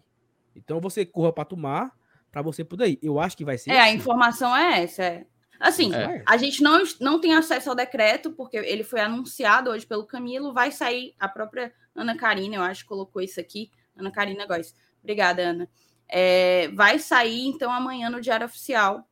Então 0.53 0.81
você 0.81 1.05
corra 1.05 1.31
para 1.31 1.45
tomar 1.45 1.97
para 2.29 2.41
você 2.41 2.63
poder 2.63 2.89
ir. 2.89 2.99
Eu 3.01 3.19
acho 3.19 3.37
que 3.37 3.45
vai 3.45 3.57
ser. 3.57 3.71
É, 3.71 3.79
assim. 3.79 3.91
a 3.91 3.93
informação 3.93 4.55
é 4.55 4.83
essa. 4.83 5.03
É. 5.03 5.25
Assim, 5.59 5.93
é. 5.93 6.23
a 6.25 6.37
gente 6.37 6.61
não, 6.61 6.83
não 6.99 7.21
tem 7.21 7.33
acesso 7.33 7.69
ao 7.69 7.75
decreto, 7.75 8.31
porque 8.31 8.57
ele 8.57 8.83
foi 8.83 8.99
anunciado 8.99 9.69
hoje 9.69 9.85
pelo 9.85 10.05
Camilo. 10.05 10.53
Vai 10.53 10.71
sair 10.71 11.13
a 11.17 11.29
própria 11.29 11.71
Ana 11.95 12.17
Karina, 12.17 12.55
eu 12.55 12.61
acho, 12.61 12.85
colocou 12.85 13.21
isso 13.21 13.39
aqui. 13.39 13.71
Ana 13.95 14.11
Karina 14.11 14.45
Góes. 14.45 14.75
Obrigada, 14.99 15.41
Ana. 15.41 15.69
É, 16.07 16.67
vai 16.69 16.99
sair, 16.99 17.47
então, 17.47 17.71
amanhã 17.71 18.09
no 18.09 18.21
Diário 18.21 18.45
Oficial 18.45 19.07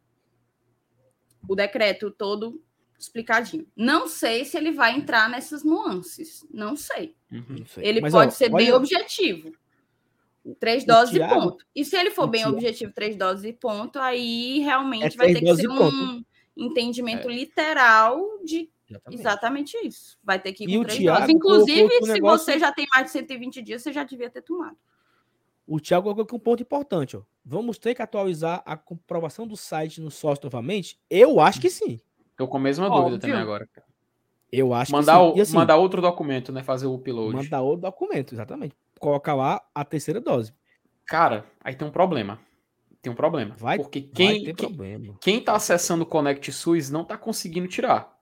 o 1.48 1.56
decreto 1.56 2.12
todo 2.12 2.62
explicadinho. 3.00 3.66
Não 3.76 4.08
sei 4.08 4.46
se 4.46 4.58
ele 4.58 4.72
vai 4.72 4.96
entrar 4.96 5.30
nessas 5.30 5.64
nuances. 5.64 6.46
Não 6.52 6.76
sei. 6.76 7.16
Uhum, 7.32 7.66
sei. 7.66 7.86
Ele 7.86 8.02
Mas, 8.02 8.12
pode 8.12 8.34
ó, 8.34 8.36
ser 8.36 8.54
olha... 8.54 8.66
bem 8.66 8.74
objetivo. 8.74 9.52
Três 10.60 10.86
doses 10.86 11.16
Thiago, 11.16 11.34
e 11.34 11.40
ponto. 11.40 11.66
E 11.76 11.86
se 11.86 11.96
ele 11.96 12.12
for 12.12 12.28
bem 12.28 12.42
Thiago, 12.42 12.56
objetivo, 12.56 12.94
três 12.94 13.16
doses 13.16 13.46
e 13.46 13.54
ponto, 13.54 14.00
aí 14.00 14.60
realmente 14.60 15.16
é 15.16 15.18
vai 15.18 15.34
ter 15.34 15.42
que 15.42 15.56
ser 15.56 15.70
um 15.70 16.24
entendimento 16.58 17.30
é. 17.30 17.34
literal 17.34 18.22
de 18.44 18.70
exatamente. 18.90 19.20
exatamente. 19.20 19.78
isso. 19.88 20.18
Vai 20.24 20.40
ter 20.40 20.54
que 20.54 20.64
ir 20.64 20.78
com 20.78 20.84
três 20.84 21.00
Thiago 21.00 21.20
doses. 21.20 21.36
Inclusive, 21.36 22.06
se 22.06 22.12
negócio... 22.12 22.46
você 22.46 22.60
já 22.60 22.72
tem 22.72 22.88
mais 22.94 23.06
de 23.06 23.12
120 23.12 23.62
dias, 23.62 23.82
você 23.82 23.94
já 23.94 24.04
devia 24.04 24.30
ter 24.30 24.42
tomado. 24.42 24.78
O 25.68 25.80
Thiago 25.80 26.14
colocou 26.14 26.38
um 26.38 26.42
ponto 26.42 26.64
importante. 26.64 27.16
Ó. 27.16 27.22
Vamos 27.46 27.78
ter 27.78 27.94
que 27.94 28.02
atualizar 28.02 28.64
a 28.66 28.76
comprovação 28.76 29.48
do 29.48 29.56
site 29.56 30.02
no 30.02 30.10
sócio 30.10 30.46
novamente? 30.46 31.00
Eu 31.10 31.40
acho 31.40 31.62
que 31.62 31.70
sim. 31.70 32.00
Tô 32.36 32.48
com 32.48 32.58
a 32.58 32.60
mesma 32.60 32.88
Óbvio. 32.88 33.04
dúvida 33.04 33.22
também 33.22 33.42
agora. 33.42 33.70
Eu 34.52 34.74
acho 34.74 34.92
mandar 34.92 35.20
que 35.20 35.34
sim. 35.34 35.40
O, 35.40 35.42
assim, 35.42 35.56
mandar 35.56 35.78
outro 35.78 36.02
documento, 36.02 36.52
né? 36.52 36.64
Fazer 36.64 36.88
o 36.88 36.96
upload. 36.96 37.36
Mandar 37.36 37.62
outro 37.62 37.82
documento, 37.82 38.34
exatamente 38.34 38.76
coloca 39.00 39.34
lá 39.34 39.62
a 39.74 39.84
terceira 39.84 40.20
dose. 40.20 40.54
Cara, 41.06 41.46
aí 41.64 41.74
tem 41.74 41.88
um 41.88 41.92
problema. 41.92 42.40
Tem 43.02 43.12
um 43.12 43.16
problema. 43.16 43.56
Vai, 43.58 43.78
porque 43.78 44.02
quem, 44.02 44.44
vai 44.44 44.54
quem, 44.54 45.18
quem 45.22 45.42
tá 45.42 45.56
acessando 45.56 46.04
o 46.04 46.06
Connect 46.06 46.52
SUS 46.52 46.90
não 46.90 47.06
tá 47.06 47.18
conseguindo 47.18 47.68
tirar. 47.68 48.19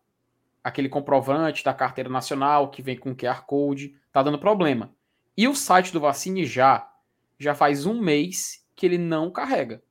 Aquele 0.63 0.89
comprovante 0.89 1.63
da 1.63 1.73
carteira 1.73 2.09
nacional 2.09 2.69
que 2.69 2.81
vem 2.81 2.97
com 2.97 3.15
QR 3.15 3.45
Code, 3.45 3.95
tá 4.11 4.21
dando 4.21 4.39
problema. 4.39 4.93
E 5.35 5.47
o 5.47 5.55
site 5.55 5.93
do 5.93 5.99
Vacine 5.99 6.45
já, 6.45 6.91
já 7.39 7.53
faz 7.53 7.85
um 7.85 8.01
mês 8.01 8.65
que 8.75 8.85
ele 8.85 8.97
não 8.97 9.31
carrega. 9.31 9.83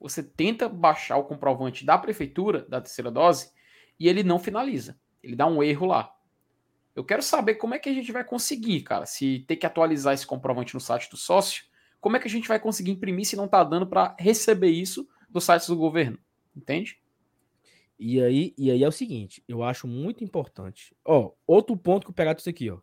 Você 0.00 0.22
tenta 0.22 0.68
baixar 0.68 1.16
o 1.16 1.24
comprovante 1.24 1.84
da 1.84 1.96
prefeitura, 1.96 2.66
da 2.68 2.80
terceira 2.80 3.10
dose, 3.10 3.52
e 3.98 4.08
ele 4.08 4.22
não 4.22 4.38
finaliza. 4.38 4.98
Ele 5.22 5.36
dá 5.36 5.46
um 5.46 5.62
erro 5.62 5.86
lá. 5.86 6.12
Eu 6.94 7.04
quero 7.04 7.22
saber 7.22 7.54
como 7.54 7.74
é 7.74 7.78
que 7.78 7.88
a 7.88 7.92
gente 7.92 8.12
vai 8.12 8.24
conseguir, 8.24 8.82
cara, 8.82 9.06
se 9.06 9.44
ter 9.46 9.56
que 9.56 9.66
atualizar 9.66 10.12
esse 10.12 10.26
comprovante 10.26 10.74
no 10.74 10.80
site 10.80 11.08
do 11.10 11.16
sócio, 11.16 11.64
como 12.00 12.16
é 12.16 12.20
que 12.20 12.26
a 12.26 12.30
gente 12.30 12.48
vai 12.48 12.58
conseguir 12.58 12.90
imprimir 12.90 13.24
se 13.24 13.36
não 13.36 13.48
tá 13.48 13.62
dando 13.62 13.86
para 13.86 14.16
receber 14.18 14.70
isso 14.70 15.08
do 15.30 15.40
site 15.40 15.68
do 15.68 15.76
governo? 15.76 16.18
Entende? 16.54 17.01
E 17.98 18.20
aí, 18.20 18.54
e 18.58 18.70
aí 18.70 18.82
é 18.82 18.88
o 18.88 18.92
seguinte, 18.92 19.42
eu 19.46 19.62
acho 19.62 19.86
muito 19.86 20.24
importante. 20.24 20.94
Ó, 21.04 21.32
outro 21.46 21.76
ponto 21.76 22.04
que 22.04 22.10
eu 22.10 22.14
pegar 22.14 22.36
isso 22.36 22.48
aqui, 22.48 22.70
ó. 22.70 22.78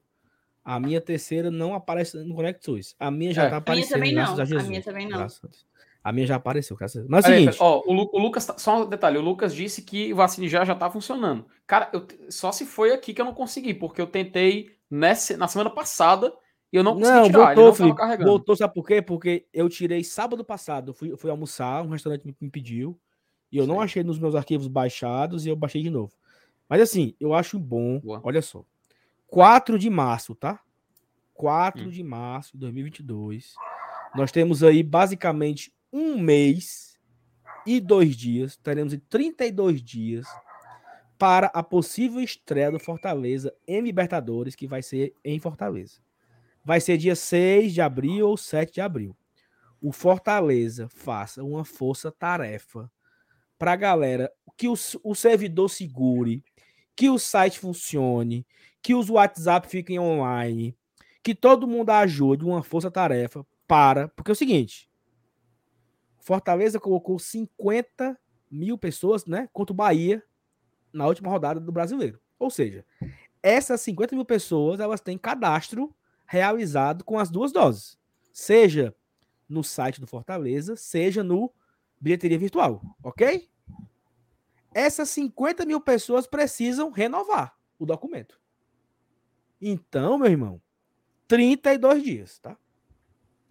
A 0.63 0.79
minha 0.79 1.01
terceira 1.01 1.49
não 1.49 1.73
aparece 1.73 2.17
no 2.23 2.35
Connect 2.35 2.63
SUS. 2.63 2.95
A 2.99 3.09
minha 3.09 3.33
já 3.33 3.45
é. 3.45 3.49
tá 3.49 3.57
aparecendo. 3.57 3.95
A 3.95 3.99
minha 3.99 4.13
também 4.13 4.37
não. 4.37 4.57
A, 4.57 4.61
a 4.61 4.63
minha 4.63 4.83
também 4.83 5.07
não. 5.07 5.27
A 6.03 6.11
minha 6.11 6.27
já 6.27 6.35
apareceu, 6.35 6.77
graças. 6.77 7.05
Mas 7.07 7.25
é 7.25 7.29
o 7.29 7.33
seguinte. 7.33 7.57
Ó, 7.59 7.83
o, 7.85 7.93
Lu, 7.93 8.09
o, 8.13 8.19
Lucas, 8.19 8.45
tá, 8.45 8.57
só 8.57 8.83
um 8.83 8.89
detalhe, 8.89 9.17
o 9.17 9.21
Lucas 9.21 9.53
disse 9.53 9.81
que 9.81 10.13
o 10.13 10.15
vacina 10.15 10.47
já 10.47 10.63
já 10.63 10.75
tá 10.75 10.89
funcionando. 10.89 11.45
Cara, 11.67 11.89
eu, 11.91 12.07
só 12.29 12.51
se 12.51 12.65
foi 12.65 12.93
aqui 12.93 13.13
que 13.13 13.21
eu 13.21 13.25
não 13.25 13.33
consegui, 13.33 13.73
porque 13.73 13.99
eu 13.99 14.07
tentei 14.07 14.71
nessa, 14.89 15.35
na 15.35 15.47
semana 15.47 15.69
passada 15.69 16.33
e 16.71 16.77
eu 16.77 16.83
não 16.83 16.93
consegui 16.93 17.11
não, 17.11 17.23
tirar, 17.25 17.55
voltou, 17.55 17.85
ele 17.85 18.17
não. 18.17 18.25
Voltou, 18.25 18.55
sabe 18.55 18.73
por 18.73 18.85
quê? 18.85 19.01
Porque 19.01 19.45
eu 19.53 19.67
tirei 19.67 20.03
sábado 20.03 20.43
passado, 20.45 20.93
fui, 20.93 21.17
fui 21.17 21.29
almoçar, 21.29 21.81
um 21.81 21.89
restaurante 21.89 22.25
me, 22.25 22.35
me 22.39 22.49
pediu, 22.49 22.97
e 23.51 23.57
eu 23.57 23.63
Sim. 23.63 23.69
não 23.69 23.81
achei 23.81 24.03
nos 24.03 24.19
meus 24.19 24.35
arquivos 24.35 24.67
baixados 24.67 25.45
e 25.45 25.49
eu 25.49 25.55
baixei 25.55 25.81
de 25.81 25.89
novo. 25.89 26.13
Mas 26.67 26.81
assim, 26.81 27.15
eu 27.19 27.33
acho 27.33 27.57
bom, 27.57 27.99
Boa. 27.99 28.21
olha 28.23 28.41
só. 28.41 28.63
4 29.27 29.77
de 29.77 29.89
março, 29.89 30.35
tá? 30.35 30.59
4 31.33 31.83
hum. 31.83 31.89
de 31.89 32.03
março 32.03 32.53
de 32.53 32.59
2022. 32.59 33.55
Nós 34.15 34.31
temos 34.31 34.63
aí 34.63 34.83
basicamente 34.83 35.73
um 35.91 36.19
mês 36.19 36.99
e 37.65 37.79
dois 37.79 38.15
dias, 38.15 38.57
teremos 38.57 38.97
32 39.09 39.81
dias 39.81 40.27
para 41.17 41.47
a 41.47 41.61
possível 41.61 42.21
estreia 42.21 42.71
do 42.71 42.79
Fortaleza 42.79 43.53
em 43.67 43.81
Libertadores, 43.81 44.55
que 44.55 44.67
vai 44.67 44.81
ser 44.81 45.13
em 45.23 45.39
Fortaleza. 45.39 45.99
Vai 46.63 46.79
ser 46.79 46.97
dia 46.97 47.15
6 47.15 47.73
de 47.73 47.81
abril 47.81 48.27
ou 48.27 48.37
7 48.37 48.73
de 48.73 48.81
abril. 48.81 49.15
O 49.81 49.91
Fortaleza 49.91 50.87
faça 50.89 51.43
uma 51.43 51.65
força-tarefa 51.65 52.89
para 53.59 53.73
a 53.73 53.75
galera 53.75 54.31
que 54.57 54.67
o, 54.67 54.73
o 55.03 55.13
servidor 55.13 55.69
segure, 55.69 56.43
que 56.95 57.09
o 57.09 57.19
site 57.19 57.59
funcione, 57.59 58.45
que 58.81 58.95
os 58.95 59.09
WhatsApp 59.09 59.67
fiquem 59.67 59.99
online, 59.99 60.75
que 61.21 61.35
todo 61.35 61.67
mundo 61.67 61.91
ajude 61.91 62.43
uma 62.43 62.63
força-tarefa 62.63 63.45
para. 63.67 64.07
Porque 64.09 64.31
é 64.31 64.33
o 64.33 64.35
seguinte: 64.35 64.89
Fortaleza 66.19 66.79
colocou 66.79 67.19
50 67.19 68.19
mil 68.49 68.77
pessoas, 68.77 69.25
né? 69.25 69.47
Contra 69.53 69.73
o 69.73 69.75
Bahia 69.75 70.23
na 70.91 71.05
última 71.05 71.29
rodada 71.29 71.59
do 71.59 71.71
brasileiro. 71.71 72.19
Ou 72.37 72.49
seja, 72.49 72.85
essas 73.43 73.81
50 73.81 74.15
mil 74.15 74.25
pessoas 74.25 74.79
elas 74.79 75.01
têm 75.01 75.17
cadastro 75.17 75.93
realizado 76.25 77.03
com 77.03 77.19
as 77.19 77.29
duas 77.29 77.51
doses. 77.51 77.97
Seja 78.31 78.95
no 79.47 79.63
site 79.63 79.99
do 79.99 80.07
Fortaleza, 80.07 80.75
seja 80.75 81.23
no 81.23 81.51
bilheteria 81.99 82.37
virtual, 82.37 82.81
ok? 83.03 83.49
Essas 84.73 85.09
50 85.09 85.65
mil 85.65 85.81
pessoas 85.81 86.27
precisam 86.27 86.91
renovar 86.91 87.55
o 87.77 87.85
documento. 87.85 88.39
Então, 89.61 90.17
meu 90.17 90.29
irmão, 90.29 90.61
32 91.27 92.03
dias, 92.03 92.39
tá? 92.39 92.57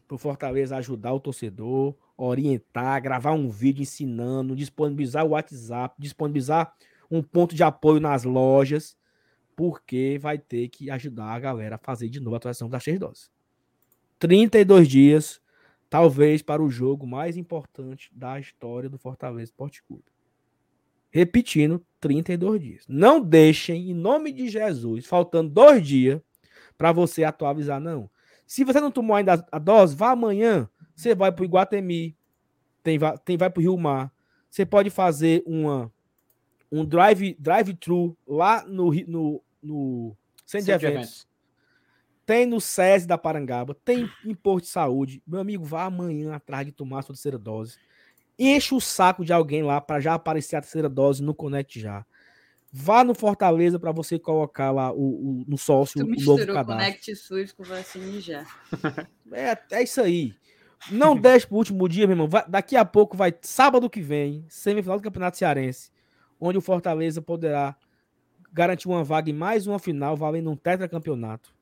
Para 0.06 0.14
o 0.14 0.18
Fortaleza 0.18 0.76
ajudar 0.76 1.12
o 1.12 1.20
torcedor, 1.20 1.94
orientar, 2.16 3.00
gravar 3.02 3.32
um 3.32 3.48
vídeo 3.48 3.82
ensinando, 3.82 4.56
disponibilizar 4.56 5.24
o 5.24 5.30
WhatsApp, 5.30 5.94
disponibilizar 5.98 6.74
um 7.11 7.22
ponto 7.22 7.54
de 7.54 7.62
apoio 7.62 8.00
nas 8.00 8.24
lojas, 8.24 8.96
porque 9.54 10.18
vai 10.20 10.38
ter 10.38 10.68
que 10.68 10.90
ajudar 10.90 11.26
a 11.26 11.38
galera 11.38 11.76
a 11.76 11.78
fazer 11.78 12.08
de 12.08 12.20
novo 12.20 12.34
a 12.34 12.38
atuação 12.38 12.68
das 12.68 12.82
três 12.84 12.98
doses. 12.98 13.30
32 14.18 14.88
dias, 14.88 15.40
talvez 15.90 16.42
para 16.42 16.62
o 16.62 16.70
jogo 16.70 17.07
mais 17.07 17.37
importante 17.37 18.11
da 18.12 18.38
história 18.38 18.88
do 18.88 18.98
Fortaleza 18.98 19.44
Esporte 19.44 19.83
Clube. 19.83 20.05
Repetindo, 21.11 21.85
32 22.01 22.61
dias. 22.61 22.85
Não 22.87 23.20
deixem, 23.20 23.90
em 23.90 23.94
nome 23.94 24.33
de 24.33 24.48
Jesus, 24.48 25.07
faltando 25.07 25.51
dois 25.51 25.87
dias 25.87 26.20
para 26.77 26.92
você 26.92 27.24
atualizar, 27.24 27.81
não. 27.81 28.11
Se 28.46 28.64
você 28.64 28.81
não 28.81 28.90
tomou 28.90 29.16
ainda 29.16 29.46
a 29.51 29.59
dose, 29.59 29.96
vá 29.96 30.11
amanhã 30.11 30.68
você 30.98 31.14
vai 31.14 31.31
para 31.31 31.42
o 31.42 31.44
Iguatemi, 31.44 32.16
tem, 32.83 32.98
tem, 33.24 33.37
vai 33.37 33.48
para 33.48 33.61
o 33.61 33.62
Rio 33.62 33.77
Mar. 33.79 34.12
Você 34.51 34.66
pode 34.66 34.90
fazer 34.90 35.44
uma, 35.46 35.92
um 36.72 36.85
drive, 36.85 37.37
drive-thru 37.38 38.16
lá 38.27 38.64
no, 38.66 38.92
no, 39.07 39.42
no 39.62 40.16
centro, 40.44 40.66
de, 40.66 40.72
eventos. 40.72 40.96
eventos. 40.96 41.29
Tem 42.29 42.45
no 42.45 42.61
SESI 42.61 43.07
da 43.07 43.17
Parangaba, 43.17 43.75
tem 43.75 44.07
em 44.23 44.35
Porto 44.35 44.64
de 44.64 44.71
Saúde. 44.71 45.23
Meu 45.27 45.41
amigo, 45.41 45.64
vá 45.64 45.85
amanhã 45.85 46.35
atrás 46.35 46.67
de 46.67 46.73
tomar 46.73 46.99
a 46.99 47.03
sua 47.03 47.14
terceira 47.14 47.38
dose. 47.38 47.79
Enche 48.38 48.75
o 48.75 48.81
saco 48.83 49.25
de 49.25 49.33
alguém 49.33 49.62
lá 49.62 49.81
para 49.81 49.99
já 49.99 50.12
aparecer 50.12 50.57
a 50.57 50.61
terceira 50.61 50.91
dose 50.91 51.23
no 51.23 51.35
Connect 51.35 51.81
já. 51.81 52.05
Vá 52.71 53.03
no 53.03 53.14
Fortaleza 53.14 53.79
para 53.79 53.93
você 53.93 54.19
colocar 54.19 54.71
lá 54.71 54.93
o, 54.93 54.97
o 55.41 55.45
no 55.49 55.57
sócio 55.57 56.05
tu 56.05 56.07
o 56.07 56.23
novo 56.23 56.47
cadastro. 56.47 56.75
Connect 56.75 57.17
SUS 57.17 57.53
com 57.53 57.62
vacina 57.62 58.21
já. 58.21 58.47
É, 59.33 59.59
é 59.71 59.83
isso 59.83 60.03
aí. 60.03 60.35
Não 60.91 61.17
deixe 61.19 61.47
pro 61.47 61.57
último 61.57 61.88
dia, 61.88 62.07
meu 62.07 62.12
irmão. 62.12 62.29
Vai, 62.29 62.45
daqui 62.47 62.77
a 62.77 62.85
pouco 62.85 63.17
vai, 63.17 63.35
sábado 63.41 63.88
que 63.88 64.03
vem, 64.03 64.45
semifinal 64.51 64.99
do 64.99 65.03
Campeonato 65.03 65.38
Cearense, 65.38 65.91
onde 66.38 66.59
o 66.59 66.61
Fortaleza 66.61 67.23
poderá 67.23 67.75
garantir 68.53 68.87
uma 68.87 69.03
vaga 69.03 69.31
em 69.31 69.35
mais 69.35 69.67
uma 69.67 69.79
final, 69.79 70.14
valendo 70.14 70.51
um 70.51 70.57
tetracampeonato. 70.57 71.57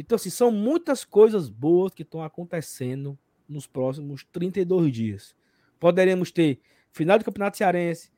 Então, 0.00 0.16
assim, 0.16 0.30
são 0.30 0.50
muitas 0.50 1.04
coisas 1.04 1.50
boas 1.50 1.92
que 1.92 2.00
estão 2.00 2.22
acontecendo 2.22 3.18
nos 3.46 3.66
próximos 3.66 4.24
32 4.32 4.90
dias. 4.90 5.36
Poderemos 5.78 6.30
ter 6.30 6.58
final 6.90 7.18
do 7.18 7.24
Campeonato 7.24 7.58
Cearense, 7.58 8.10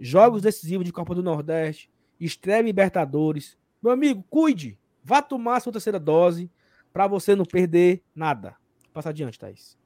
jogos 0.00 0.42
decisivos 0.42 0.84
de 0.84 0.92
Copa 0.92 1.14
do 1.14 1.22
Nordeste, 1.22 1.88
estreia 2.18 2.60
Libertadores. 2.60 3.56
Meu 3.80 3.92
amigo, 3.92 4.24
cuide. 4.28 4.76
Vá 5.04 5.22
tomar 5.22 5.60
sua 5.60 5.72
terceira 5.72 6.00
dose 6.00 6.50
para 6.92 7.06
você 7.06 7.36
não 7.36 7.44
perder 7.44 8.02
nada. 8.12 8.56
Passa 8.92 9.10
adiante, 9.10 9.38
Thaís. 9.38 9.78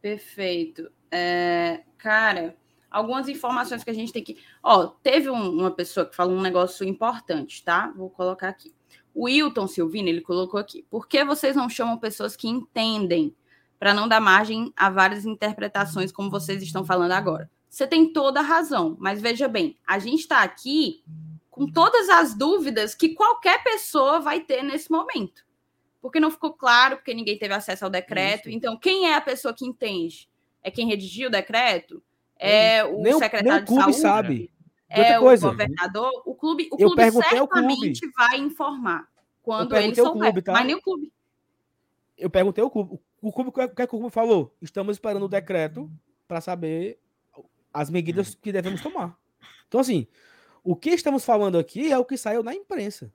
Perfeito. 0.00 0.90
É, 1.08 1.84
cara, 1.96 2.56
algumas 2.90 3.28
informações 3.28 3.84
que 3.84 3.90
a 3.90 3.94
gente 3.94 4.12
tem 4.12 4.24
que. 4.24 4.38
Ó, 4.60 4.88
teve 4.88 5.30
um, 5.30 5.60
uma 5.60 5.70
pessoa 5.70 6.04
que 6.04 6.16
falou 6.16 6.36
um 6.36 6.42
negócio 6.42 6.84
importante, 6.84 7.62
tá? 7.62 7.92
Vou 7.96 8.10
colocar 8.10 8.48
aqui. 8.48 8.74
O 9.14 9.24
Wilton 9.24 9.66
Silvino, 9.66 10.08
ele 10.08 10.20
colocou 10.20 10.58
aqui. 10.58 10.84
Por 10.90 11.06
que 11.06 11.24
vocês 11.24 11.54
não 11.54 11.68
chamam 11.68 11.98
pessoas 11.98 12.36
que 12.36 12.48
entendem 12.48 13.34
para 13.78 13.92
não 13.92 14.08
dar 14.08 14.20
margem 14.20 14.72
a 14.76 14.88
várias 14.88 15.24
interpretações, 15.24 16.12
como 16.12 16.30
vocês 16.30 16.62
estão 16.62 16.84
falando 16.84 17.12
agora? 17.12 17.50
Você 17.68 17.86
tem 17.86 18.12
toda 18.12 18.40
a 18.40 18.42
razão, 18.42 18.96
mas 18.98 19.20
veja 19.20 19.48
bem, 19.48 19.76
a 19.86 19.98
gente 19.98 20.20
está 20.20 20.42
aqui 20.42 21.02
com 21.50 21.66
todas 21.66 22.08
as 22.08 22.34
dúvidas 22.34 22.94
que 22.94 23.10
qualquer 23.10 23.62
pessoa 23.62 24.20
vai 24.20 24.40
ter 24.40 24.62
nesse 24.62 24.90
momento 24.90 25.44
porque 26.02 26.18
não 26.18 26.32
ficou 26.32 26.52
claro, 26.52 26.96
porque 26.96 27.14
ninguém 27.14 27.38
teve 27.38 27.54
acesso 27.54 27.84
ao 27.84 27.90
decreto. 27.90 28.48
Isso. 28.48 28.58
Então, 28.58 28.76
quem 28.76 29.08
é 29.08 29.14
a 29.14 29.20
pessoa 29.20 29.54
que 29.54 29.64
entende? 29.64 30.28
É 30.60 30.70
quem 30.70 30.88
redigiu 30.88 31.28
o 31.28 31.30
decreto? 31.30 32.02
É 32.36 32.84
o 32.84 33.00
nem 33.00 33.12
secretário 33.12 33.52
nem 33.52 33.62
o 33.62 33.66
clube 33.66 33.92
de 33.92 33.98
saúde? 33.98 34.02
sabe. 34.02 34.52
É 34.94 35.18
o 35.18 35.22
governador? 35.22 36.22
O 36.26 36.34
clube, 36.34 36.68
o 36.70 36.76
clube 36.76 37.10
certamente 37.10 38.00
clube. 38.00 38.14
vai 38.16 38.38
informar 38.38 39.08
quando 39.42 39.74
ele 39.76 39.94
souber, 39.94 40.32
clube, 40.32 40.42
tá? 40.42 40.52
mas 40.52 40.66
nem 40.66 40.74
o 40.74 40.80
clube. 40.82 41.12
Eu 42.16 42.30
perguntei 42.30 42.62
ao 42.62 42.70
clube. 42.70 43.00
O 43.20 43.32
clube, 43.32 43.50
o 43.50 43.52
que, 43.52 43.60
é 43.60 43.68
que 43.68 43.82
o 43.94 43.98
clube 43.98 44.10
falou? 44.10 44.54
Estamos 44.60 44.96
esperando 44.96 45.24
o 45.24 45.28
decreto 45.28 45.90
para 46.28 46.40
saber 46.40 46.98
as 47.72 47.88
medidas 47.88 48.34
que 48.34 48.52
devemos 48.52 48.82
tomar. 48.82 49.16
Então, 49.66 49.80
assim, 49.80 50.06
o 50.62 50.76
que 50.76 50.90
estamos 50.90 51.24
falando 51.24 51.58
aqui 51.58 51.90
é 51.90 51.98
o 51.98 52.04
que 52.04 52.16
saiu 52.16 52.42
na 52.42 52.54
imprensa. 52.54 53.12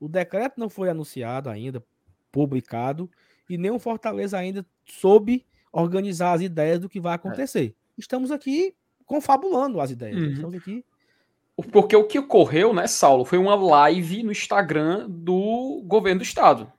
O 0.00 0.08
decreto 0.08 0.58
não 0.58 0.68
foi 0.68 0.88
anunciado 0.88 1.48
ainda, 1.48 1.84
publicado 2.32 3.10
e 3.48 3.56
nem 3.56 3.70
o 3.70 3.78
Fortaleza 3.78 4.38
ainda 4.38 4.66
soube 4.84 5.46
organizar 5.72 6.32
as 6.32 6.40
ideias 6.40 6.78
do 6.78 6.88
que 6.88 7.00
vai 7.00 7.12
é. 7.12 7.16
acontecer. 7.16 7.74
É. 7.76 7.80
Estamos 7.98 8.30
aqui 8.30 8.74
confabulando 9.04 9.80
as 9.80 9.90
ideias. 9.90 10.20
Uhum. 10.20 10.32
Estamos 10.32 10.54
aqui. 10.54 10.84
Porque 11.62 11.96
o 11.96 12.06
que 12.06 12.18
ocorreu, 12.18 12.72
né, 12.72 12.86
Saulo, 12.86 13.24
foi 13.24 13.38
uma 13.38 13.54
live 13.54 14.22
no 14.22 14.32
Instagram 14.32 15.06
do 15.08 15.82
governo 15.84 16.20
do 16.20 16.24
estado. 16.24 16.72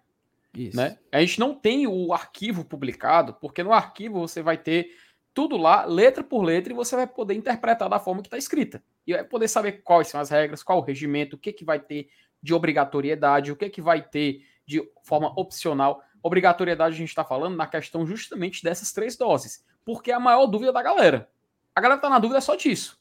Isso. 0.53 0.77
Né? 0.77 0.97
A 1.11 1.19
gente 1.19 1.39
não 1.39 1.53
tem 1.53 1.87
o 1.87 2.13
arquivo 2.13 2.65
publicado, 2.65 3.33
porque 3.35 3.63
no 3.63 3.71
arquivo 3.71 4.19
você 4.19 4.41
vai 4.41 4.57
ter 4.57 4.91
tudo 5.33 5.55
lá, 5.55 5.85
letra 5.85 6.23
por 6.23 6.43
letra, 6.43 6.73
e 6.73 6.75
você 6.75 6.95
vai 6.95 7.07
poder 7.07 7.33
interpretar 7.33 7.89
da 7.89 7.99
forma 7.99 8.21
que 8.21 8.27
está 8.27 8.37
escrita. 8.37 8.83
E 9.07 9.13
vai 9.13 9.23
poder 9.23 9.47
saber 9.47 9.81
quais 9.83 10.07
são 10.07 10.19
as 10.19 10.29
regras, 10.29 10.61
qual 10.61 10.79
o 10.79 10.81
regimento, 10.81 11.35
o 11.35 11.39
que, 11.39 11.53
que 11.53 11.63
vai 11.63 11.79
ter 11.79 12.09
de 12.41 12.53
obrigatoriedade, 12.53 13.51
o 13.51 13.55
que, 13.55 13.69
que 13.69 13.81
vai 13.81 14.01
ter 14.01 14.45
de 14.65 14.81
forma 15.03 15.31
opcional. 15.39 16.03
Obrigatoriedade 16.21 16.95
a 16.95 16.97
gente 16.97 17.09
está 17.09 17.23
falando 17.23 17.55
na 17.55 17.67
questão 17.67 18.05
justamente 18.05 18.63
dessas 18.63 18.91
três 18.91 19.15
doses, 19.15 19.65
porque 19.85 20.11
é 20.11 20.13
a 20.13 20.19
maior 20.19 20.45
dúvida 20.47 20.73
da 20.73 20.81
galera. 20.81 21.29
A 21.73 21.81
galera 21.81 21.97
está 21.97 22.09
na 22.09 22.19
dúvida 22.19 22.41
só 22.41 22.55
disso. 22.55 23.00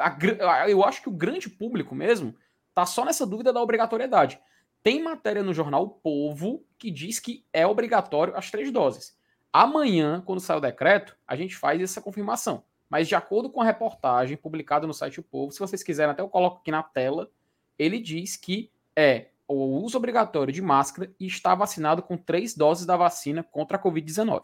A, 0.00 0.68
eu 0.68 0.84
acho 0.84 1.02
que 1.02 1.08
o 1.08 1.12
grande 1.12 1.48
público 1.48 1.94
mesmo 1.94 2.34
tá 2.74 2.84
só 2.86 3.04
nessa 3.04 3.26
dúvida 3.26 3.52
da 3.52 3.62
obrigatoriedade. 3.62 4.40
Tem 4.82 5.02
matéria 5.02 5.42
no 5.42 5.52
jornal 5.52 5.84
o 5.84 5.90
Povo 5.90 6.64
que 6.78 6.90
diz 6.90 7.18
que 7.18 7.44
é 7.52 7.66
obrigatório 7.66 8.36
as 8.36 8.50
três 8.50 8.70
doses. 8.70 9.16
Amanhã, 9.52 10.22
quando 10.24 10.40
sair 10.40 10.58
o 10.58 10.60
decreto, 10.60 11.16
a 11.26 11.34
gente 11.34 11.56
faz 11.56 11.80
essa 11.80 12.00
confirmação. 12.00 12.64
Mas 12.88 13.08
de 13.08 13.14
acordo 13.14 13.50
com 13.50 13.60
a 13.60 13.64
reportagem 13.64 14.36
publicada 14.36 14.86
no 14.86 14.94
site 14.94 15.20
O 15.20 15.22
Povo, 15.22 15.52
se 15.52 15.58
vocês 15.58 15.82
quiserem, 15.82 16.12
até 16.12 16.22
eu 16.22 16.28
coloco 16.28 16.58
aqui 16.58 16.70
na 16.70 16.82
tela, 16.82 17.30
ele 17.78 17.98
diz 17.98 18.36
que 18.36 18.70
é 18.96 19.28
o 19.46 19.82
uso 19.82 19.96
obrigatório 19.96 20.52
de 20.52 20.60
máscara 20.60 21.12
e 21.18 21.26
está 21.26 21.54
vacinado 21.54 22.02
com 22.02 22.16
três 22.16 22.54
doses 22.54 22.84
da 22.84 22.96
vacina 22.96 23.42
contra 23.42 23.76
a 23.76 23.82
Covid-19. 23.82 24.42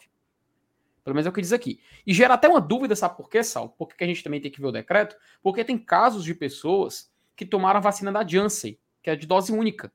Pelo 1.04 1.14
menos 1.14 1.26
é 1.26 1.30
o 1.30 1.32
que 1.32 1.42
diz 1.42 1.52
aqui. 1.52 1.78
E 2.06 2.14
gera 2.14 2.34
até 2.34 2.48
uma 2.48 2.60
dúvida, 2.60 2.96
sabe 2.96 3.16
por 3.16 3.28
quê, 3.28 3.44
Sal? 3.44 3.68
Porque 3.68 4.02
a 4.02 4.06
gente 4.06 4.24
também 4.24 4.40
tem 4.40 4.50
que 4.50 4.60
ver 4.60 4.68
o 4.68 4.72
decreto? 4.72 5.14
Porque 5.42 5.62
tem 5.62 5.76
casos 5.76 6.24
de 6.24 6.34
pessoas 6.34 7.12
que 7.36 7.44
tomaram 7.44 7.78
a 7.78 7.82
vacina 7.82 8.10
da 8.10 8.26
Janssen, 8.26 8.78
que 9.02 9.10
é 9.10 9.16
de 9.16 9.26
dose 9.26 9.52
única. 9.52 9.92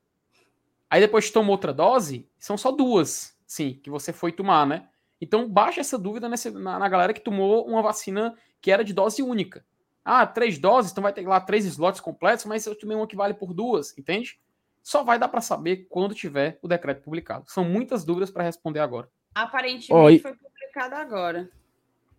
Aí 0.88 1.00
depois 1.00 1.30
tomou 1.30 1.52
outra 1.52 1.72
dose, 1.72 2.28
são 2.38 2.56
só 2.56 2.70
duas, 2.70 3.36
sim, 3.46 3.80
que 3.82 3.90
você 3.90 4.12
foi 4.12 4.30
tomar, 4.30 4.66
né? 4.66 4.88
Então 5.20 5.48
baixa 5.48 5.80
essa 5.80 5.98
dúvida 5.98 6.28
nessa, 6.28 6.50
na, 6.50 6.78
na, 6.78 6.88
galera 6.88 7.12
que 7.12 7.20
tomou 7.20 7.66
uma 7.66 7.82
vacina 7.82 8.34
que 8.60 8.70
era 8.70 8.84
de 8.84 8.92
dose 8.92 9.22
única. 9.22 9.64
Ah, 10.04 10.26
três 10.26 10.58
doses, 10.58 10.92
então 10.92 11.02
vai 11.02 11.12
ter 11.12 11.26
lá 11.26 11.40
três 11.40 11.64
slots 11.64 12.00
completos, 12.00 12.44
mas 12.44 12.66
eu 12.66 12.74
tomei 12.74 12.96
uma 12.96 13.06
que 13.06 13.16
vale 13.16 13.34
por 13.34 13.52
duas, 13.52 13.96
entende? 13.98 14.40
Só 14.82 15.04
vai 15.04 15.18
dar 15.18 15.28
para 15.28 15.40
saber 15.40 15.86
quando 15.90 16.14
tiver 16.14 16.58
o 16.62 16.68
decreto 16.68 17.02
publicado. 17.02 17.44
São 17.48 17.64
muitas 17.64 18.04
dúvidas 18.04 18.30
para 18.30 18.42
responder 18.42 18.80
agora. 18.80 19.08
Aparentemente 19.34 19.92
oh, 19.92 20.10
e... 20.10 20.18
foi 20.18 20.34
publicado 20.70 20.94
agora. 20.94 21.50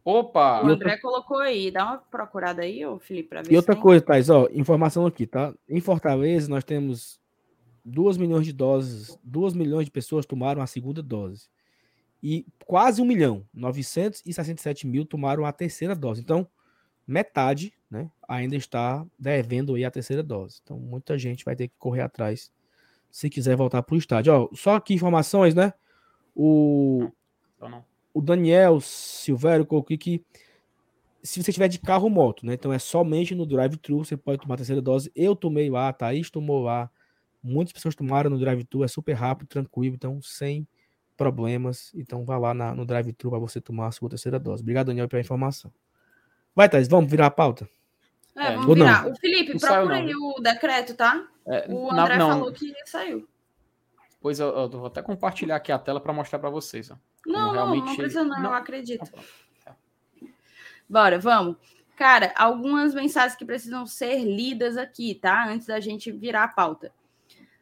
Opa! 0.03 0.63
O 0.63 0.67
André 0.67 0.93
outra... 0.93 1.01
colocou 1.01 1.39
aí. 1.39 1.71
Dá 1.71 1.85
uma 1.85 1.97
procurada 1.97 2.61
aí, 2.61 2.85
ô 2.85 2.99
Felipe, 2.99 3.29
para 3.29 3.41
ver 3.43 3.53
E 3.53 3.55
outra 3.55 3.73
tem. 3.73 3.81
coisa, 3.81 4.03
Thais, 4.03 4.29
ó, 4.29 4.47
informação 4.51 5.05
aqui, 5.05 5.25
tá? 5.25 5.53
Em 5.69 5.79
Fortaleza, 5.79 6.49
nós 6.49 6.63
temos 6.63 7.19
2 7.85 8.17
milhões 8.17 8.45
de 8.45 8.53
doses, 8.53 9.17
2 9.23 9.53
milhões 9.53 9.85
de 9.85 9.91
pessoas 9.91 10.25
tomaram 10.25 10.61
a 10.61 10.67
segunda 10.67 11.01
dose 11.01 11.49
e 12.21 12.45
quase 12.65 13.01
um 13.01 13.05
milhão, 13.05 13.43
967 13.53 14.85
mil 14.85 15.05
tomaram 15.05 15.45
a 15.45 15.51
terceira 15.51 15.95
dose. 15.95 16.21
Então, 16.21 16.47
metade 17.07 17.73
né, 17.89 18.11
ainda 18.27 18.55
está 18.55 19.05
devendo 19.17 19.73
aí 19.73 19.83
a 19.83 19.91
terceira 19.91 20.21
dose. 20.21 20.59
Então, 20.63 20.77
muita 20.77 21.17
gente 21.17 21.43
vai 21.43 21.55
ter 21.55 21.67
que 21.67 21.75
correr 21.79 22.01
atrás 22.01 22.51
se 23.09 23.29
quiser 23.29 23.55
voltar 23.55 23.81
para 23.81 23.95
o 23.95 23.97
estádio. 23.97 24.33
Ó, 24.33 24.49
só 24.55 24.75
aqui 24.75 24.93
informações, 24.93 25.55
né? 25.55 25.73
O, 26.35 27.11
o 28.13 28.21
Daniel 28.21 28.79
Silvério 28.81 29.65
colocou 29.65 29.97
que 29.97 30.23
se 31.23 31.41
você 31.41 31.51
tiver 31.51 31.67
de 31.67 31.79
carro 31.79 32.05
ou 32.05 32.09
moto, 32.09 32.45
né? 32.45 32.53
Então 32.53 32.73
é 32.73 32.79
somente 32.79 33.35
no 33.35 33.45
drive-thru 33.45 34.03
você 34.03 34.17
pode 34.17 34.41
tomar 34.41 34.55
a 34.55 34.57
terceira 34.57 34.81
dose. 34.81 35.11
Eu 35.15 35.35
tomei 35.35 35.69
lá, 35.69 35.89
a 35.89 35.93
Thaís 35.93 36.29
tomou 36.29 36.63
lá. 36.63 36.89
Muitas 37.43 37.73
pessoas 37.73 37.95
tomaram 37.95 38.29
no 38.29 38.39
drive-thru, 38.39 38.83
é 38.83 38.87
super 38.87 39.13
rápido, 39.13 39.47
tranquilo, 39.47 39.95
então 39.95 40.21
sem 40.21 40.67
problemas. 41.15 41.91
Então 41.95 42.25
vá 42.25 42.37
lá 42.37 42.53
na, 42.53 42.73
no 42.73 42.85
drive-thru 42.85 43.29
para 43.29 43.39
você 43.39 43.61
tomar 43.61 43.87
a 43.87 43.91
sua 43.91 44.09
terceira 44.09 44.39
dose. 44.39 44.61
Obrigado, 44.61 44.87
Daniel, 44.87 45.07
pela 45.07 45.21
informação. 45.21 45.71
Vai, 46.55 46.67
Thais, 46.67 46.87
vamos 46.87 47.09
virar 47.09 47.27
a 47.27 47.31
pauta? 47.31 47.69
É, 48.35 48.47
é 48.47 48.55
vamos 48.55 48.75
virar. 48.75 49.03
Não? 49.03 49.11
O 49.11 49.15
Felipe, 49.15 49.53
não 49.53 49.59
procura 49.59 49.95
aí 49.95 50.15
o 50.15 50.39
decreto, 50.41 50.95
tá? 50.95 51.27
É, 51.47 51.71
o 51.71 51.91
André 51.91 52.17
não, 52.17 52.29
falou 52.29 52.51
que 52.51 52.73
saiu. 52.85 53.27
Pois 54.19 54.39
eu, 54.39 54.49
eu, 54.49 54.69
vou 54.69 54.85
até 54.85 55.01
compartilhar 55.01 55.55
aqui 55.55 55.71
a 55.71 55.79
tela 55.79 55.99
para 55.99 56.13
mostrar 56.13 56.37
para 56.39 56.49
vocês. 56.49 56.91
Ó. 56.91 56.95
Não, 57.25 57.53
não, 57.53 57.75
não 57.75 57.95
precisa 57.95 58.23
não, 58.23 58.41
não. 58.41 58.49
eu 58.49 58.53
acredito. 58.53 59.09
Tá 59.63 59.75
Bora, 60.89 61.19
vamos. 61.19 61.55
Cara, 61.95 62.33
algumas 62.35 62.93
mensagens 62.93 63.35
que 63.35 63.45
precisam 63.45 63.85
ser 63.85 64.23
lidas 64.23 64.75
aqui, 64.75 65.15
tá? 65.15 65.47
Antes 65.47 65.67
da 65.67 65.79
gente 65.79 66.11
virar 66.11 66.43
a 66.43 66.47
pauta. 66.47 66.91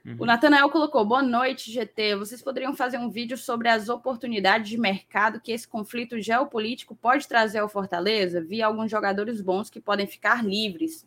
Uhum. 0.05 0.15
O 0.19 0.25
Natanael 0.25 0.69
colocou: 0.69 1.03
boa 1.05 1.21
noite, 1.21 1.71
GT. 1.71 2.15
Vocês 2.15 2.41
poderiam 2.41 2.75
fazer 2.75 2.97
um 2.97 3.09
vídeo 3.09 3.37
sobre 3.37 3.67
as 3.67 3.89
oportunidades 3.89 4.69
de 4.69 4.77
mercado 4.77 5.41
que 5.41 5.51
esse 5.51 5.67
conflito 5.67 6.19
geopolítico 6.19 6.95
pode 6.95 7.27
trazer 7.27 7.59
ao 7.59 7.69
Fortaleza? 7.69 8.41
Vi 8.41 8.61
alguns 8.61 8.89
jogadores 8.89 9.41
bons 9.41 9.69
que 9.69 9.81
podem 9.81 10.07
ficar 10.07 10.43
livres. 10.43 11.05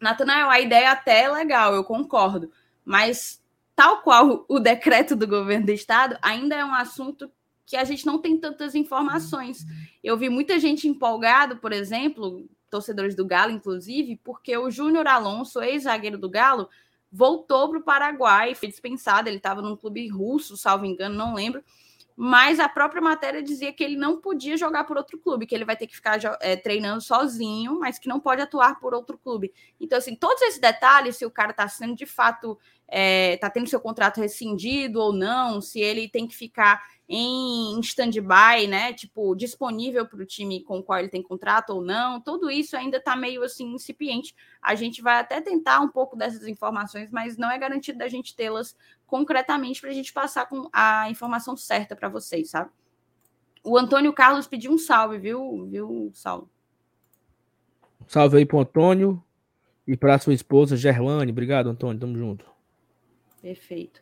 Natanael, 0.00 0.48
a 0.48 0.60
ideia 0.60 0.92
até 0.92 1.24
é 1.24 1.30
legal, 1.30 1.74
eu 1.74 1.84
concordo. 1.84 2.50
Mas, 2.84 3.42
tal 3.76 4.00
qual 4.00 4.46
o 4.48 4.58
decreto 4.58 5.14
do 5.14 5.28
governo 5.28 5.66
do 5.66 5.72
estado, 5.72 6.16
ainda 6.22 6.56
é 6.56 6.64
um 6.64 6.74
assunto 6.74 7.30
que 7.70 7.76
a 7.76 7.84
gente 7.84 8.04
não 8.04 8.18
tem 8.18 8.36
tantas 8.36 8.74
informações. 8.74 9.64
Eu 10.02 10.18
vi 10.18 10.28
muita 10.28 10.58
gente 10.58 10.88
empolgado, 10.88 11.58
por 11.58 11.72
exemplo, 11.72 12.44
torcedores 12.68 13.14
do 13.14 13.24
Galo, 13.24 13.52
inclusive, 13.52 14.20
porque 14.24 14.56
o 14.56 14.72
Júnior 14.72 15.06
Alonso, 15.06 15.62
ex-zagueiro 15.62 16.18
do 16.18 16.28
Galo, 16.28 16.68
voltou 17.12 17.68
para 17.68 17.78
o 17.78 17.82
Paraguai, 17.82 18.56
foi 18.56 18.68
dispensado. 18.68 19.28
Ele 19.28 19.36
estava 19.36 19.62
num 19.62 19.76
clube 19.76 20.08
russo, 20.08 20.56
salvo 20.56 20.84
engano, 20.84 21.14
não 21.14 21.32
lembro. 21.32 21.62
Mas 22.16 22.58
a 22.58 22.68
própria 22.68 23.00
matéria 23.00 23.40
dizia 23.40 23.72
que 23.72 23.84
ele 23.84 23.96
não 23.96 24.20
podia 24.20 24.56
jogar 24.56 24.82
por 24.82 24.96
outro 24.96 25.16
clube, 25.16 25.46
que 25.46 25.54
ele 25.54 25.64
vai 25.64 25.76
ter 25.76 25.86
que 25.86 25.94
ficar 25.94 26.18
é, 26.40 26.56
treinando 26.56 27.00
sozinho, 27.00 27.78
mas 27.78 28.00
que 28.00 28.08
não 28.08 28.18
pode 28.18 28.42
atuar 28.42 28.80
por 28.80 28.92
outro 28.92 29.16
clube. 29.16 29.52
Então, 29.80 29.96
assim, 29.96 30.16
todos 30.16 30.42
esses 30.42 30.60
detalhes, 30.60 31.16
se 31.16 31.24
o 31.24 31.30
cara 31.30 31.52
está 31.52 31.68
sendo 31.68 31.94
de 31.94 32.04
fato, 32.04 32.58
está 32.80 32.88
é, 32.88 33.36
tá 33.36 33.48
tendo 33.48 33.68
seu 33.68 33.80
contrato 33.80 34.20
rescindido 34.20 35.00
ou 35.00 35.12
não, 35.12 35.60
se 35.60 35.80
ele 35.80 36.08
tem 36.08 36.26
que 36.26 36.34
ficar 36.34 36.82
em 37.12 37.80
stand-by, 37.80 38.68
né? 38.68 38.92
Tipo, 38.92 39.34
disponível 39.34 40.06
para 40.06 40.22
o 40.22 40.24
time 40.24 40.62
com 40.62 40.78
o 40.78 40.82
qual 40.82 41.00
ele 41.00 41.08
tem 41.08 41.20
contrato 41.20 41.70
ou 41.70 41.82
não. 41.82 42.20
Tudo 42.20 42.48
isso 42.48 42.76
ainda 42.76 42.98
está 42.98 43.16
meio 43.16 43.42
assim 43.42 43.74
incipiente. 43.74 44.32
A 44.62 44.76
gente 44.76 45.02
vai 45.02 45.18
até 45.18 45.40
tentar 45.40 45.80
um 45.80 45.88
pouco 45.88 46.14
dessas 46.16 46.46
informações, 46.46 47.10
mas 47.10 47.36
não 47.36 47.50
é 47.50 47.58
garantido 47.58 47.98
da 47.98 48.06
gente 48.06 48.36
tê-las 48.36 48.76
concretamente 49.08 49.80
para 49.80 49.90
a 49.90 49.92
gente 49.92 50.12
passar 50.12 50.46
com 50.46 50.68
a 50.72 51.10
informação 51.10 51.56
certa 51.56 51.96
para 51.96 52.08
vocês, 52.08 52.50
sabe? 52.50 52.70
O 53.64 53.76
Antônio 53.76 54.12
Carlos 54.12 54.46
pediu 54.46 54.70
um 54.70 54.78
salve, 54.78 55.18
viu, 55.18 55.66
viu, 55.66 56.12
Saulo? 56.14 56.48
Salve 58.06 58.38
aí 58.38 58.46
pro 58.46 58.60
Antônio 58.60 59.20
e 59.84 59.96
para 59.96 60.16
sua 60.20 60.32
esposa 60.32 60.76
Gerlane. 60.76 61.32
Obrigado, 61.32 61.68
Antônio. 61.68 61.98
Tamo 61.98 62.16
junto. 62.16 62.46
Perfeito. 63.42 64.00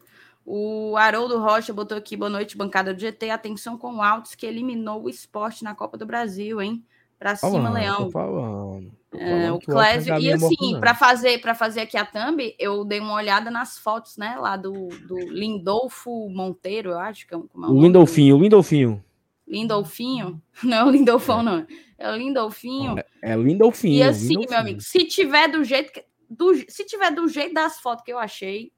O 0.51 0.97
Haroldo 0.97 1.39
Rocha 1.39 1.75
botou 1.75 1.99
aqui, 1.99 2.17
boa 2.17 2.31
noite, 2.31 2.57
bancada 2.57 2.95
do 2.95 2.99
GT. 2.99 3.29
Atenção 3.29 3.77
com 3.77 3.97
o 3.97 4.03
Altos, 4.03 4.35
que 4.35 4.47
eliminou 4.47 5.03
o 5.03 5.11
esporte 5.11 5.63
na 5.63 5.75
Copa 5.75 5.99
do 5.99 6.07
Brasil, 6.07 6.59
hein? 6.63 6.83
Pra 7.19 7.37
cima, 7.37 7.53
falando, 7.53 7.75
Leão. 7.75 8.11
Falando. 8.11 8.93
É, 9.13 9.53
o 9.53 9.59
Clésio. 9.59 10.19
E 10.19 10.33
assim, 10.33 10.81
para 10.81 10.95
fazer, 10.95 11.39
para 11.43 11.55
fazer 11.55 11.83
aqui 11.83 11.99
a 11.99 12.07
thumb, 12.07 12.55
eu 12.59 12.83
dei 12.83 12.99
uma 12.99 13.13
olhada 13.13 13.51
nas 13.51 13.77
fotos, 13.77 14.17
né? 14.17 14.37
Lá 14.41 14.57
do, 14.57 14.89
do 15.07 15.19
Lindolfo 15.19 16.31
Monteiro, 16.31 16.93
eu 16.93 16.99
acho 16.99 17.27
que 17.27 17.35
é, 17.35 17.37
um, 17.37 17.43
é 17.43 17.67
o 17.67 17.83
Lindolfinho, 17.83 18.35
o 18.35 18.41
Lindolfinho. 18.41 19.05
Lindolfinho? 19.47 20.41
Não 20.65 20.79
é 20.79 20.85
o 20.85 20.91
Lindolfão, 20.91 21.41
é. 21.41 21.43
não. 21.43 21.67
É 21.99 22.11
o 22.11 22.17
Lindolfinho. 22.17 22.99
É, 22.99 23.33
é 23.33 23.37
Lindolfinho. 23.37 23.97
E 23.97 24.03
assim, 24.03 24.29
Lindolfinho. 24.29 24.51
meu 24.51 24.59
amigo, 24.61 24.81
se 24.81 25.05
tiver 25.05 25.49
do 25.49 25.63
jeito 25.63 25.93
que. 25.93 26.03
Do, 26.31 26.55
se 26.71 26.87
tiver 26.87 27.11
do 27.11 27.29
jeito 27.29 27.53
das 27.53 27.79
fotos 27.81 28.03
que 28.03 28.13
eu 28.13 28.19
achei, 28.19 28.73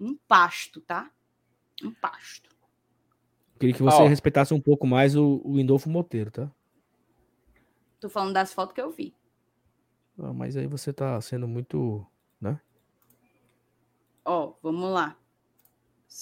um 0.00 0.16
pasto, 0.28 0.80
tá? 0.80 1.10
Um 1.82 1.92
pasto. 1.92 2.48
Queria 3.58 3.74
que 3.74 3.82
você 3.82 4.02
oh. 4.02 4.06
respeitasse 4.06 4.52
um 4.52 4.60
pouco 4.60 4.86
mais 4.86 5.16
o, 5.16 5.40
o 5.44 5.58
Indolfo 5.58 5.88
Monteiro, 5.88 6.30
tá? 6.30 6.50
Tô 7.98 8.08
falando 8.08 8.34
das 8.34 8.52
fotos 8.52 8.74
que 8.74 8.80
eu 8.80 8.90
vi. 8.90 9.14
Ah, 10.18 10.32
mas 10.32 10.56
aí 10.56 10.66
você 10.66 10.92
tá 10.92 11.20
sendo 11.20 11.48
muito, 11.48 12.06
né? 12.40 12.60
Ó, 14.24 14.48
oh, 14.48 14.56
vamos 14.62 14.90
lá. 14.90 15.16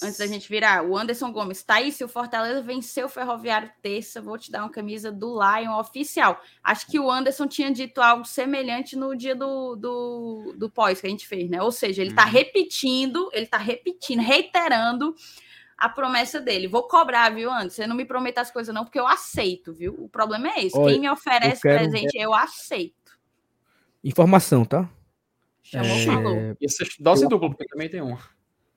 Antes 0.03 0.17
da 0.17 0.27
gente 0.27 0.49
virar, 0.49 0.83
o 0.83 0.97
Anderson 0.97 1.31
Gomes, 1.31 1.63
tá 1.63 1.75
aí, 1.75 1.89
se 1.89 2.03
o 2.03 2.07
Fortaleza 2.07 2.61
venceu 2.61 3.05
o 3.05 3.09
Ferroviário 3.09 3.71
terça, 3.81 4.21
vou 4.21 4.37
te 4.37 4.51
dar 4.51 4.63
uma 4.63 4.69
camisa 4.69 5.09
do 5.09 5.39
Lion 5.39 5.79
oficial. 5.79 6.41
Acho 6.61 6.85
que 6.87 6.99
o 6.99 7.09
Anderson 7.09 7.47
tinha 7.47 7.71
dito 7.71 8.01
algo 8.01 8.25
semelhante 8.25 8.97
no 8.97 9.15
dia 9.15 9.33
do, 9.33 9.75
do, 9.75 10.53
do 10.57 10.69
pós 10.69 10.99
que 10.99 11.07
a 11.07 11.09
gente 11.09 11.25
fez, 11.25 11.49
né? 11.49 11.61
Ou 11.61 11.71
seja, 11.71 12.01
ele 12.01 12.13
tá 12.13 12.25
uhum. 12.25 12.31
repetindo, 12.31 13.29
ele 13.31 13.45
tá 13.45 13.57
repetindo, 13.57 14.21
reiterando 14.21 15.15
a 15.77 15.87
promessa 15.87 16.41
dele. 16.41 16.67
Vou 16.67 16.83
cobrar, 16.83 17.33
viu, 17.33 17.49
Anderson? 17.49 17.69
Você 17.69 17.87
não 17.87 17.95
me 17.95 18.05
prometa 18.05 18.41
as 18.41 18.51
coisas 18.51 18.75
não, 18.75 18.83
porque 18.83 18.99
eu 18.99 19.07
aceito, 19.07 19.73
viu? 19.73 19.95
O 19.97 20.09
problema 20.09 20.49
é 20.49 20.65
esse. 20.65 20.77
Olha, 20.77 20.91
Quem 20.91 21.01
me 21.01 21.09
oferece 21.09 21.65
eu 21.65 21.71
quero... 21.71 21.89
presente, 21.89 22.17
eu 22.17 22.33
aceito. 22.33 23.17
Informação, 24.03 24.65
tá? 24.65 24.89
Chamou, 25.63 25.95
é... 25.95 26.05
falou. 26.05 26.57
E 26.59 26.65
essa 26.65 26.83
dose 26.99 27.27
dupla, 27.29 27.49
porque 27.49 27.65
também 27.65 27.89
tem 27.89 28.01
uma 28.01 28.34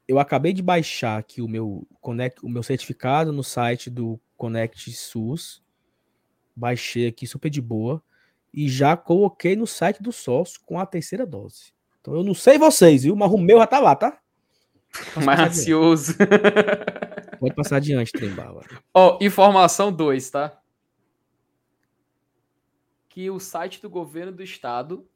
eu 0.08 0.18
acabei 0.18 0.54
de 0.54 0.62
baixar 0.62 1.18
aqui 1.18 1.42
o 1.42 1.46
meu, 1.46 1.86
Connect, 2.00 2.44
o 2.44 2.48
meu 2.48 2.62
certificado 2.62 3.30
no 3.30 3.44
site 3.44 3.90
do 3.90 4.18
Connect 4.36 4.90
SUS. 4.92 5.62
baixei 6.56 7.06
aqui 7.06 7.26
super 7.26 7.50
de 7.50 7.60
boa 7.60 8.02
e 8.52 8.68
já 8.68 8.96
coloquei 8.96 9.54
no 9.54 9.66
site 9.66 10.02
do 10.02 10.10
sócio 10.10 10.60
com 10.64 10.80
a 10.80 10.86
terceira 10.86 11.26
dose. 11.26 11.72
Então 12.00 12.14
eu 12.14 12.24
não 12.24 12.34
sei 12.34 12.58
vocês, 12.58 13.02
viu? 13.02 13.14
Mas 13.14 13.30
o 13.30 13.36
meu 13.36 13.58
já 13.58 13.66
tá 13.66 13.78
lá, 13.78 13.94
tá? 13.94 14.18
Mais 15.22 15.38
ansioso. 15.38 16.14
Pode 17.38 17.54
passar 17.54 17.76
adiante, 17.76 18.10
Trembala. 18.12 18.64
Ó, 18.94 19.18
oh, 19.20 19.24
informação 19.24 19.92
2, 19.92 20.30
tá? 20.30 20.60
Que 23.08 23.30
o 23.30 23.38
site 23.38 23.82
do 23.82 23.90
governo 23.90 24.32
do 24.32 24.42
estado 24.42 25.06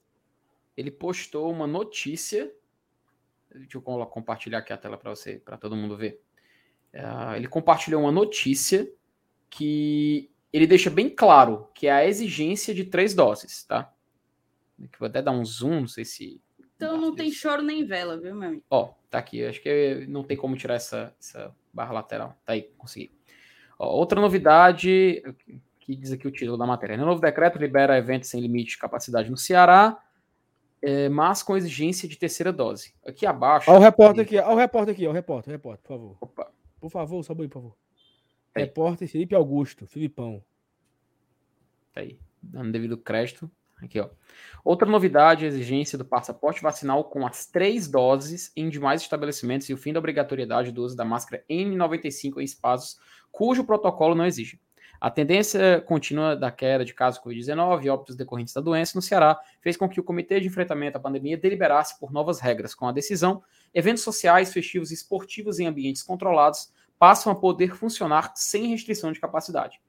ele 0.76 0.90
postou 0.90 1.50
uma 1.50 1.66
notícia. 1.66 2.52
Deixa 3.54 3.78
eu 3.78 3.82
compartilhar 4.06 4.58
aqui 4.58 4.72
a 4.72 4.78
tela 4.78 4.96
para 4.96 5.10
você, 5.10 5.34
para 5.38 5.56
todo 5.56 5.76
mundo 5.76 5.96
ver. 5.96 6.20
Uh, 6.94 7.36
ele 7.36 7.48
compartilhou 7.48 8.02
uma 8.02 8.12
notícia 8.12 8.90
que 9.48 10.30
ele 10.52 10.66
deixa 10.66 10.90
bem 10.90 11.08
claro 11.08 11.68
que 11.74 11.86
é 11.86 11.92
a 11.92 12.06
exigência 12.06 12.74
de 12.74 12.84
três 12.84 13.14
doses, 13.14 13.64
tá? 13.64 13.92
Vou 14.98 15.06
até 15.06 15.22
dar 15.22 15.32
um 15.32 15.44
zoom, 15.44 15.80
não 15.80 15.88
sei 15.88 16.04
se. 16.04 16.40
Então 16.76 16.96
não 16.96 17.14
tem 17.14 17.30
choro 17.30 17.62
nem 17.62 17.84
vela, 17.84 18.18
viu, 18.18 18.34
meu 18.34 18.48
amigo? 18.48 18.64
Ó, 18.68 18.92
tá 19.08 19.18
aqui. 19.18 19.44
Acho 19.44 19.62
que 19.62 20.04
não 20.08 20.24
tem 20.24 20.36
como 20.36 20.56
tirar 20.56 20.74
essa, 20.74 21.14
essa 21.18 21.54
barra 21.72 21.92
lateral. 21.92 22.36
Tá 22.44 22.54
aí, 22.54 22.62
consegui. 22.76 23.12
Ó, 23.78 23.88
outra 23.88 24.20
novidade, 24.20 25.22
que 25.78 25.96
diz 25.96 26.12
aqui 26.12 26.26
o 26.26 26.32
título 26.32 26.58
da 26.58 26.66
matéria. 26.66 26.96
O 26.96 27.06
novo 27.06 27.20
decreto 27.20 27.58
libera 27.58 27.96
eventos 27.96 28.28
sem 28.28 28.40
limite 28.40 28.72
de 28.72 28.78
capacidade 28.78 29.30
no 29.30 29.36
Ceará, 29.36 29.98
é, 30.82 31.08
mas 31.08 31.42
com 31.42 31.56
exigência 31.56 32.08
de 32.08 32.18
terceira 32.18 32.52
dose. 32.52 32.92
Aqui 33.06 33.24
abaixo. 33.24 33.70
Olha 33.70 33.78
o 33.78 33.82
repórter 33.82 34.24
aqui, 34.24 34.36
olha 34.38 34.54
o 34.54 34.56
repórter 34.56 34.94
aqui, 34.94 35.02
olha 35.02 35.10
o 35.10 35.14
repórter, 35.14 35.52
repórter, 35.52 35.82
por 35.82 35.88
favor. 35.88 36.16
Opa. 36.20 36.52
Por 36.80 36.90
favor, 36.90 37.22
sobe 37.22 37.42
aí, 37.42 37.48
por 37.48 37.54
favor. 37.54 37.76
Aí. 38.54 38.64
Repórter 38.64 39.08
Felipe 39.08 39.34
Augusto, 39.34 39.86
Filipão. 39.86 40.42
Tá 41.92 42.00
aí, 42.00 42.18
dando 42.42 42.72
devido 42.72 42.98
crédito. 42.98 43.50
Aqui, 43.80 44.00
ó. 44.00 44.08
Outra 44.64 44.88
novidade, 44.88 45.44
a 45.44 45.48
exigência 45.48 45.98
do 45.98 46.04
passaporte 46.04 46.62
vacinal 46.62 47.04
com 47.04 47.26
as 47.26 47.46
três 47.46 47.88
doses 47.88 48.52
em 48.56 48.68
demais 48.68 49.02
estabelecimentos 49.02 49.68
e 49.68 49.74
o 49.74 49.76
fim 49.76 49.92
da 49.92 49.98
obrigatoriedade 49.98 50.70
do 50.70 50.82
uso 50.84 50.96
da 50.96 51.04
máscara 51.04 51.44
N95 51.50 52.38
em 52.38 52.44
espaços 52.44 52.98
cujo 53.30 53.64
protocolo 53.64 54.14
não 54.14 54.26
exige. 54.26 54.60
A 55.02 55.10
tendência 55.10 55.80
contínua 55.80 56.36
da 56.36 56.48
queda 56.52 56.84
de 56.84 56.94
casos 56.94 57.20
Covid-19 57.20 57.82
e 57.82 57.90
óbitos 57.90 58.14
decorrentes 58.14 58.54
da 58.54 58.60
doença 58.60 58.92
no 58.94 59.02
Ceará 59.02 59.36
fez 59.60 59.76
com 59.76 59.88
que 59.88 59.98
o 59.98 60.04
Comitê 60.04 60.38
de 60.38 60.46
Enfrentamento 60.46 60.96
à 60.96 61.00
Pandemia 61.00 61.36
deliberasse 61.36 61.98
por 61.98 62.12
novas 62.12 62.38
regras. 62.38 62.72
Com 62.72 62.86
a 62.86 62.92
decisão, 62.92 63.42
eventos 63.74 64.04
sociais, 64.04 64.52
festivos 64.52 64.92
e 64.92 64.94
esportivos 64.94 65.58
em 65.58 65.66
ambientes 65.66 66.04
controlados 66.04 66.72
passam 67.00 67.32
a 67.32 67.34
poder 67.34 67.74
funcionar 67.74 68.32
sem 68.36 68.68
restrição 68.68 69.10
de 69.10 69.18
capacidade. 69.18 69.80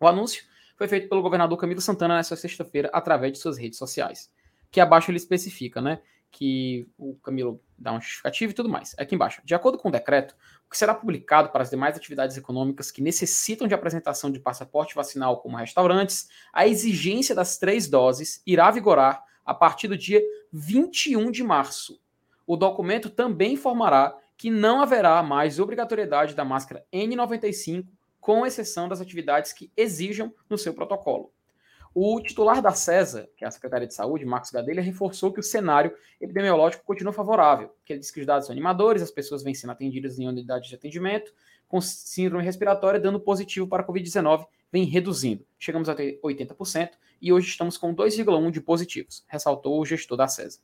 O 0.00 0.08
anúncio 0.08 0.42
foi 0.74 0.88
feito 0.88 1.06
pelo 1.06 1.20
governador 1.20 1.58
Camilo 1.58 1.82
Santana 1.82 2.16
nesta 2.16 2.34
sexta-feira 2.34 2.88
através 2.94 3.34
de 3.34 3.38
suas 3.38 3.58
redes 3.58 3.76
sociais. 3.76 4.32
Que 4.70 4.80
abaixo 4.80 5.10
ele 5.10 5.18
especifica, 5.18 5.82
né? 5.82 6.00
Que 6.30 6.88
o 6.96 7.14
Camilo 7.16 7.60
dá 7.76 7.92
um 7.92 8.00
justificativo 8.00 8.52
e 8.52 8.54
tudo 8.54 8.70
mais. 8.70 8.94
Aqui 8.96 9.14
embaixo. 9.14 9.42
De 9.44 9.54
acordo 9.54 9.76
com 9.76 9.90
o 9.90 9.92
decreto, 9.92 10.34
que 10.68 10.76
será 10.76 10.94
publicado 10.94 11.50
para 11.50 11.62
as 11.62 11.70
demais 11.70 11.96
atividades 11.96 12.36
econômicas 12.36 12.90
que 12.90 13.02
necessitam 13.02 13.68
de 13.68 13.74
apresentação 13.74 14.30
de 14.30 14.40
passaporte 14.40 14.94
vacinal, 14.94 15.40
como 15.40 15.56
restaurantes, 15.56 16.28
a 16.52 16.66
exigência 16.66 17.34
das 17.34 17.58
três 17.58 17.88
doses 17.88 18.42
irá 18.46 18.70
vigorar 18.70 19.22
a 19.44 19.54
partir 19.54 19.88
do 19.88 19.96
dia 19.96 20.22
21 20.52 21.30
de 21.30 21.44
março. 21.44 22.00
O 22.46 22.56
documento 22.56 23.10
também 23.10 23.54
informará 23.54 24.16
que 24.36 24.50
não 24.50 24.80
haverá 24.80 25.22
mais 25.22 25.58
obrigatoriedade 25.58 26.34
da 26.34 26.44
máscara 26.44 26.84
N95 26.92 27.86
com 28.20 28.44
exceção 28.44 28.88
das 28.88 29.00
atividades 29.00 29.52
que 29.52 29.70
exijam 29.76 30.34
no 30.50 30.58
seu 30.58 30.74
protocolo. 30.74 31.32
O 31.98 32.20
titular 32.20 32.60
da 32.60 32.72
CESA, 32.72 33.26
que 33.38 33.42
é 33.42 33.48
a 33.48 33.50
Secretaria 33.50 33.86
de 33.88 33.94
Saúde, 33.94 34.26
Marcos 34.26 34.50
Gadelha, 34.50 34.82
reforçou 34.82 35.32
que 35.32 35.40
o 35.40 35.42
cenário 35.42 35.96
epidemiológico 36.20 36.84
continua 36.84 37.10
favorável, 37.10 37.74
que 37.86 37.94
ele 37.94 38.00
diz 38.00 38.10
que 38.10 38.20
os 38.20 38.26
dados 38.26 38.44
são 38.44 38.52
animadores, 38.52 39.00
as 39.00 39.10
pessoas 39.10 39.42
vêm 39.42 39.54
sendo 39.54 39.70
atendidas 39.70 40.18
em 40.18 40.28
unidades 40.28 40.68
de 40.68 40.74
atendimento 40.74 41.32
com 41.66 41.80
síndrome 41.80 42.44
respiratória 42.44 43.00
dando 43.00 43.18
positivo 43.18 43.66
para 43.66 43.82
a 43.82 43.86
Covid-19 43.86 44.46
vem 44.70 44.84
reduzindo. 44.84 45.42
Chegamos 45.58 45.88
a 45.88 45.94
80% 45.96 46.90
e 47.22 47.32
hoje 47.32 47.48
estamos 47.48 47.78
com 47.78 47.94
2,1 47.94 48.50
de 48.50 48.60
positivos, 48.60 49.24
ressaltou 49.26 49.80
o 49.80 49.86
gestor 49.86 50.18
da 50.18 50.28
CESA. 50.28 50.60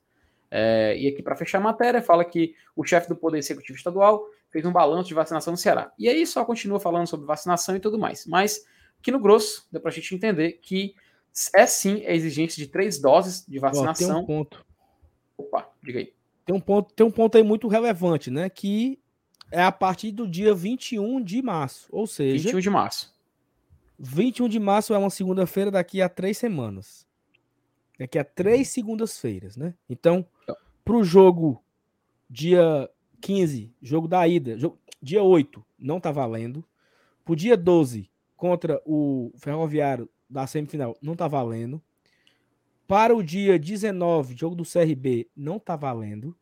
É, 0.51 0.95
e 0.99 1.09
aqui, 1.09 1.23
para 1.23 1.35
fechar 1.35 1.57
a 1.57 1.63
matéria, 1.63 2.03
fala 2.03 2.27
que 2.27 2.55
o 2.77 2.85
chefe 2.85 3.09
do 3.09 3.17
Poder 3.17 3.39
Executivo 3.39 3.79
Estadual 3.79 4.23
fez 4.51 4.67
um 4.67 4.71
balanço 4.71 5.09
de 5.09 5.15
vacinação 5.15 5.53
no 5.53 5.57
Ceará. 5.57 5.91
E 5.99 6.11
aí 6.11 6.27
só 6.27 6.45
continua 6.45 6.79
falando 6.79 7.07
sobre 7.07 7.25
vacinação 7.25 7.75
e 7.75 7.81
tudo 7.81 7.99
mais. 7.99 8.27
Mas, 8.27 8.67
aqui 9.01 9.11
no 9.11 9.19
grosso, 9.19 9.67
deu 9.73 9.81
para 9.81 9.91
a 9.91 9.95
gente 9.95 10.15
entender 10.15 10.59
que 10.61 10.95
é 11.55 11.67
sim 11.67 12.05
a 12.07 12.13
exigência 12.13 12.63
de 12.63 12.69
três 12.71 12.99
doses 12.99 13.45
de 13.47 13.59
vacinação. 13.59 14.11
Ó, 14.11 14.15
tem 14.15 14.23
um 14.23 14.27
ponto. 14.27 14.67
Opa, 15.37 15.71
diga 15.83 15.99
aí. 16.01 16.13
Tem 16.45 16.55
um 16.55 16.61
ponto, 16.61 16.93
tem 16.95 17.07
um 17.07 17.11
ponto 17.11 17.37
aí 17.37 17.43
muito 17.43 17.69
relevante, 17.69 18.31
né? 18.31 18.51
Que 18.51 18.99
é 19.51 19.63
a 19.63 19.73
partir 19.73 20.13
do 20.13 20.27
dia 20.27 20.55
21 20.55 21.23
de 21.23 21.41
março. 21.43 21.89
Ou 21.91 22.07
seja. 22.07 22.45
21 22.45 22.61
de 22.61 22.71
março. 22.71 23.15
21 23.99 24.49
de 24.49 24.59
março 24.59 24.93
é 24.93 24.99
uma 24.99 25.11
segunda-feira 25.11 25.71
daqui 25.71 26.03
a 26.03 26.09
três 26.09 26.37
semanas. 26.37 27.07
Daqui 27.99 28.19
a 28.19 28.25
três 28.25 28.69
segundas-feiras, 28.69 29.57
né? 29.57 29.75
Então, 29.89 30.27
para 30.85 30.97
o 30.97 31.05
jogo 31.05 31.63
dia 32.29 32.91
15, 33.21 33.73
jogo 33.81 34.09
da 34.09 34.27
ida, 34.27 34.59
jogo, 34.59 34.79
dia 35.01 35.23
8, 35.23 35.65
não 35.79 36.01
tá 36.01 36.11
valendo. 36.11 36.65
Pro 37.25 37.37
dia 37.37 37.57
12, 37.57 38.11
contra 38.37 38.83
o 38.85 39.31
Ferroviário 39.37 40.09
da 40.33 40.47
semifinal, 40.47 40.97
não 41.03 41.15
tá 41.15 41.29
valendo. 41.29 41.81
Para 42.89 43.15
o 43.15 43.23
dia 43.23 43.59
19, 43.59 44.35
jogo 44.37 44.57
do 44.57 44.65
CRB, 44.65 45.29
não 45.37 45.59
tá 45.59 45.77
valendo. 45.77 46.37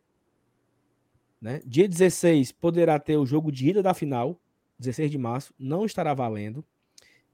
Né? 1.40 1.60
Dia 1.66 1.88
16 1.88 2.52
poderá 2.52 2.98
ter 2.98 3.16
o 3.16 3.26
jogo 3.26 3.50
de 3.50 3.70
ida 3.70 3.82
da 3.82 3.94
final, 3.94 4.40
16 4.78 5.10
de 5.10 5.18
março, 5.18 5.54
não 5.58 5.84
estará 5.84 6.14
valendo. 6.14 6.64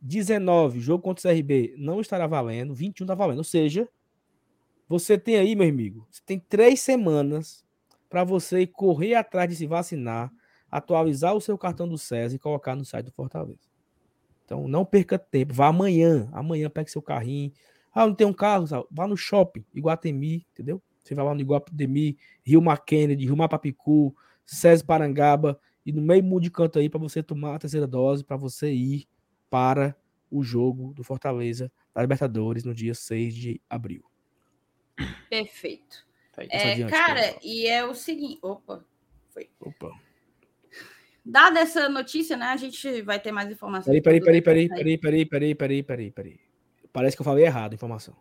19, 0.01 0.81
jogo 0.81 1.03
contra 1.03 1.29
o 1.29 1.35
CRB, 1.35 1.75
não 1.77 2.01
estará 2.01 2.27
valendo. 2.27 2.75
21 2.75 3.07
tá 3.07 3.15
valendo. 3.15 3.39
Ou 3.39 3.45
seja, 3.45 3.89
você 4.89 5.19
tem 5.19 5.37
aí, 5.37 5.55
meu 5.55 5.69
amigo, 5.69 6.07
você 6.11 6.23
tem 6.25 6.39
três 6.39 6.81
semanas 6.81 7.65
para 8.09 8.23
você 8.23 8.67
correr 8.67 9.15
atrás 9.15 9.49
de 9.49 9.57
se 9.57 9.67
vacinar, 9.67 10.33
atualizar 10.71 11.35
o 11.35 11.41
seu 11.41 11.59
cartão 11.59 11.89
do 11.89 11.99
SESI 11.99 12.37
e 12.37 12.39
colocar 12.39 12.77
no 12.77 12.85
site 12.85 13.07
do 13.07 13.13
Fortaleza. 13.13 13.76
Então 14.47 14.69
não 14.69 14.85
perca 14.85 15.19
tempo, 15.19 15.53
vá 15.53 15.67
amanhã, 15.67 16.31
amanhã 16.33 16.71
pegue 16.71 16.91
seu 16.91 17.03
carrinho. 17.03 17.53
Ah, 17.93 18.07
não 18.07 18.15
tem 18.15 18.27
um 18.27 18.33
carro, 18.33 18.65
vá 18.91 19.07
no 19.07 19.17
shopping, 19.17 19.65
Iguatemi, 19.75 20.47
entendeu? 20.53 20.81
Você 21.03 21.15
vai 21.15 21.25
lá 21.25 21.35
no 21.35 21.41
Iguatemi, 21.41 22.17
Rio 22.45 22.63
Mackenzie, 22.63 23.17
Rio 23.17 23.37
Mapapicu, 23.37 24.15
SESI 24.47 24.85
Parangaba 24.85 25.61
e 25.85 25.93
no 25.93 26.01
meio 26.01 26.23
mundo 26.23 26.43
de 26.43 26.51
canto 26.51 26.79
aí 26.79 26.89
para 26.89 27.01
você 27.01 27.23
tomar 27.23 27.57
a 27.57 27.59
terceira 27.59 27.87
dose, 27.87 28.25
para 28.25 28.37
você 28.37 28.73
ir 28.73 29.09
para 29.51 29.97
o 30.31 30.43
jogo 30.43 30.95
do 30.95 31.03
Fortaleza 31.03 31.71
da 31.93 32.01
Libertadores 32.03 32.65
no 32.65 32.75
dia 32.75 32.95
6 32.95 33.35
de 33.35 33.61
abril. 33.69 34.05
Perfeito. 35.29 36.07
Tá 36.33 36.45
é, 36.49 36.73
adiante, 36.73 36.91
cara, 36.91 37.39
e 37.43 37.67
é 37.67 37.85
o 37.85 37.95
seguinte. 37.95 38.39
Opa, 38.43 38.85
foi. 39.31 39.51
Opa. 39.59 39.91
Dada 41.29 41.59
essa 41.59 41.89
notícia, 41.89 42.37
né? 42.37 42.47
A 42.47 42.57
gente 42.57 43.03
vai 43.03 43.19
ter 43.19 43.33
mais 43.33 43.51
informações. 43.51 44.01
Peraí, 44.01 44.21
peraí, 44.21 44.41
peraí, 44.41 44.69
peraí, 44.69 44.97
peraí, 44.97 45.27
peraí, 45.27 45.55
peraí, 45.55 45.83
peraí, 45.83 46.11
peraí. 46.13 46.41
Parece 46.93 47.17
que 47.17 47.21
eu 47.21 47.25
falei 47.25 47.45
errado 47.45 47.73
a 47.73 47.75
informação. 47.75 48.15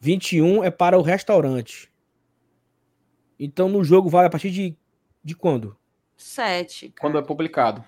21 0.00 0.64
é 0.64 0.70
para 0.70 0.98
o 0.98 1.02
restaurante. 1.02 1.92
Então 3.38 3.68
no 3.68 3.84
jogo 3.84 4.08
vale 4.08 4.28
a 4.28 4.30
partir 4.30 4.50
de, 4.50 4.74
de 5.22 5.36
quando? 5.36 5.76
7. 6.16 6.94
Quando 6.98 7.18
é 7.18 7.22
publicado. 7.22 7.84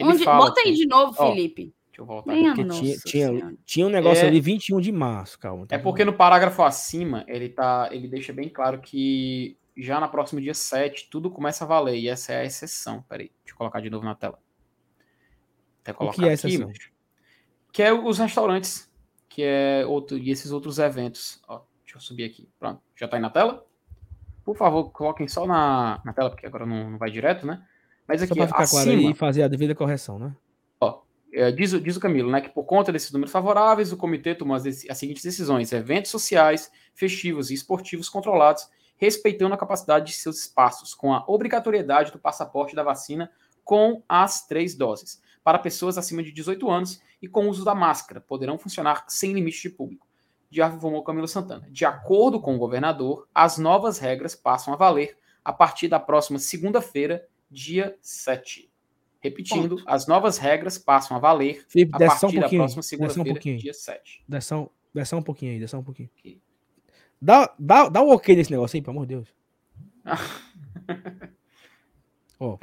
Onde... 0.00 0.24
Bota 0.24 0.62
aí 0.62 0.72
de 0.72 0.86
novo, 0.86 1.12
Felipe. 1.12 1.74
Deixa 1.88 2.00
eu 2.00 2.06
voltar. 2.06 2.32
Minha 2.32 2.54
porque 2.54 2.70
tinha, 2.70 2.96
tinha, 3.04 3.56
tinha, 3.64 3.86
um 3.86 3.90
negócio 3.90 4.24
é, 4.24 4.26
ali 4.26 4.40
21 4.40 4.80
de 4.80 4.90
março, 4.90 5.38
calma. 5.38 5.66
Tá 5.66 5.76
é 5.76 5.78
porque 5.78 6.02
no 6.02 6.14
parágrafo 6.14 6.62
acima, 6.62 7.24
ele 7.28 7.50
tá, 7.50 7.90
ele 7.92 8.08
deixa 8.08 8.32
bem 8.32 8.48
claro 8.48 8.80
que 8.80 9.56
já 9.76 9.98
na 10.00 10.08
próxima 10.08 10.40
dia 10.40 10.54
7 10.54 11.08
tudo 11.10 11.30
começa 11.30 11.64
a 11.64 11.66
valer, 11.66 11.96
e 11.96 12.08
essa 12.08 12.32
é 12.32 12.40
a 12.40 12.44
exceção. 12.44 13.02
Peraí, 13.08 13.30
deixa 13.42 13.54
eu 13.54 13.56
colocar 13.56 13.80
de 13.80 13.90
novo 13.90 14.04
na 14.04 14.14
tela. 14.14 14.38
Até 15.82 15.92
colocar 15.92 16.16
o 16.16 16.20
que 16.20 16.28
é 16.28 16.32
aqui, 16.34 16.46
exceção? 16.46 16.72
Que 17.72 17.82
é 17.82 17.92
os 17.92 18.18
restaurantes, 18.18 18.90
que 19.28 19.42
é 19.42 19.84
outro, 19.86 20.16
e 20.16 20.30
esses 20.30 20.50
outros 20.50 20.78
eventos. 20.78 21.42
Ó, 21.48 21.62
deixa 21.82 21.96
eu 21.96 22.00
subir 22.00 22.24
aqui. 22.24 22.48
Pronto, 22.58 22.82
já 22.96 23.08
tá 23.08 23.16
aí 23.16 23.22
na 23.22 23.30
tela? 23.30 23.66
Por 24.44 24.56
favor, 24.56 24.90
coloquem 24.90 25.26
só 25.26 25.46
na, 25.46 26.00
na 26.04 26.12
tela, 26.12 26.30
porque 26.30 26.46
agora 26.46 26.66
não, 26.66 26.90
não 26.90 26.98
vai 26.98 27.10
direto, 27.10 27.46
né? 27.46 27.66
Mas 28.06 28.22
aqui, 28.22 28.28
só 28.28 28.34
pra 28.34 28.46
ficar 28.46 28.62
acima, 28.62 28.82
claro 28.82 29.10
e 29.10 29.14
fazer 29.14 29.42
a 29.42 29.48
devida 29.48 29.74
correção, 29.74 30.18
né? 30.18 30.36
é, 31.34 31.50
diz, 31.50 31.72
diz, 31.82 31.96
o 31.96 32.00
Camilo, 32.00 32.30
né, 32.30 32.40
que 32.40 32.48
por 32.48 32.64
conta 32.64 32.92
desses 32.92 33.10
números 33.10 33.32
favoráveis, 33.32 33.92
o 33.92 33.96
comitê 33.96 34.34
tomou 34.34 34.54
as, 34.54 34.64
as, 34.64 34.96
seguintes 34.96 35.24
decisões: 35.24 35.72
eventos 35.72 36.10
sociais, 36.10 36.70
festivos 36.94 37.50
e 37.50 37.54
esportivos 37.54 38.08
controlados, 38.08 38.68
respeitando 38.96 39.54
a 39.54 39.58
capacidade 39.58 40.06
de 40.06 40.12
seus 40.12 40.40
espaços, 40.40 40.94
com 40.94 41.12
a 41.12 41.24
obrigatoriedade 41.26 42.12
do 42.12 42.18
passaporte 42.18 42.74
da 42.74 42.82
vacina 42.82 43.30
com 43.64 44.02
as 44.08 44.46
três 44.46 44.74
doses. 44.74 45.22
para 45.42 45.58
pessoas 45.58 45.98
acima 45.98 46.22
de 46.22 46.32
18 46.32 46.70
anos 46.70 47.02
e 47.20 47.28
com 47.28 47.46
o 47.46 47.50
uso 47.50 47.66
da 47.66 47.74
máscara. 47.74 48.18
Poderão 48.18 48.56
funcionar 48.56 49.04
sem 49.08 49.34
limite 49.34 49.60
de 49.60 49.68
público. 49.68 50.06
De 50.50 50.62
informou 50.62 51.02
Camilo 51.02 51.28
Santana. 51.28 51.68
De 51.70 51.84
acordo 51.84 52.40
com 52.40 52.54
o 52.54 52.58
governador, 52.58 53.28
as 53.34 53.58
novas 53.58 53.98
regras 53.98 54.34
passam 54.34 54.72
a 54.72 54.76
valer 54.76 55.18
a 55.44 55.52
partir 55.52 55.88
da 55.88 56.00
próxima 56.00 56.38
segunda-feira, 56.38 57.26
dia 57.50 57.94
7. 58.00 58.70
Repetindo, 59.20 59.76
Ponto. 59.76 59.84
as 59.86 60.06
novas 60.06 60.38
regras 60.38 60.78
passam 60.78 61.16
a 61.16 61.20
valer 61.20 61.64
Felipe, 61.68 61.94
a 61.94 62.06
partir 62.06 62.38
um 62.38 62.40
da 62.40 62.48
próxima 62.48 62.82
segunda-feira, 62.82 63.30
um 63.30 63.56
dia 63.56 63.74
7. 63.74 64.24
Desce 64.26 64.54
um, 64.54 64.68
desce 64.94 65.14
um 65.14 65.22
pouquinho 65.22 65.52
aí, 65.52 65.58
desce 65.58 65.76
um 65.76 65.82
pouquinho. 65.82 66.08
Okay. 66.18 66.40
Dá, 67.24 67.54
dá, 67.58 67.88
dá 67.88 68.02
um 68.02 68.10
ok 68.10 68.36
nesse 68.36 68.50
negócio 68.50 68.76
aí, 68.76 68.82
pelo 68.82 68.98
amor 68.98 69.06
de 69.06 69.14
Deus. 69.14 69.34
oh. 72.38 72.58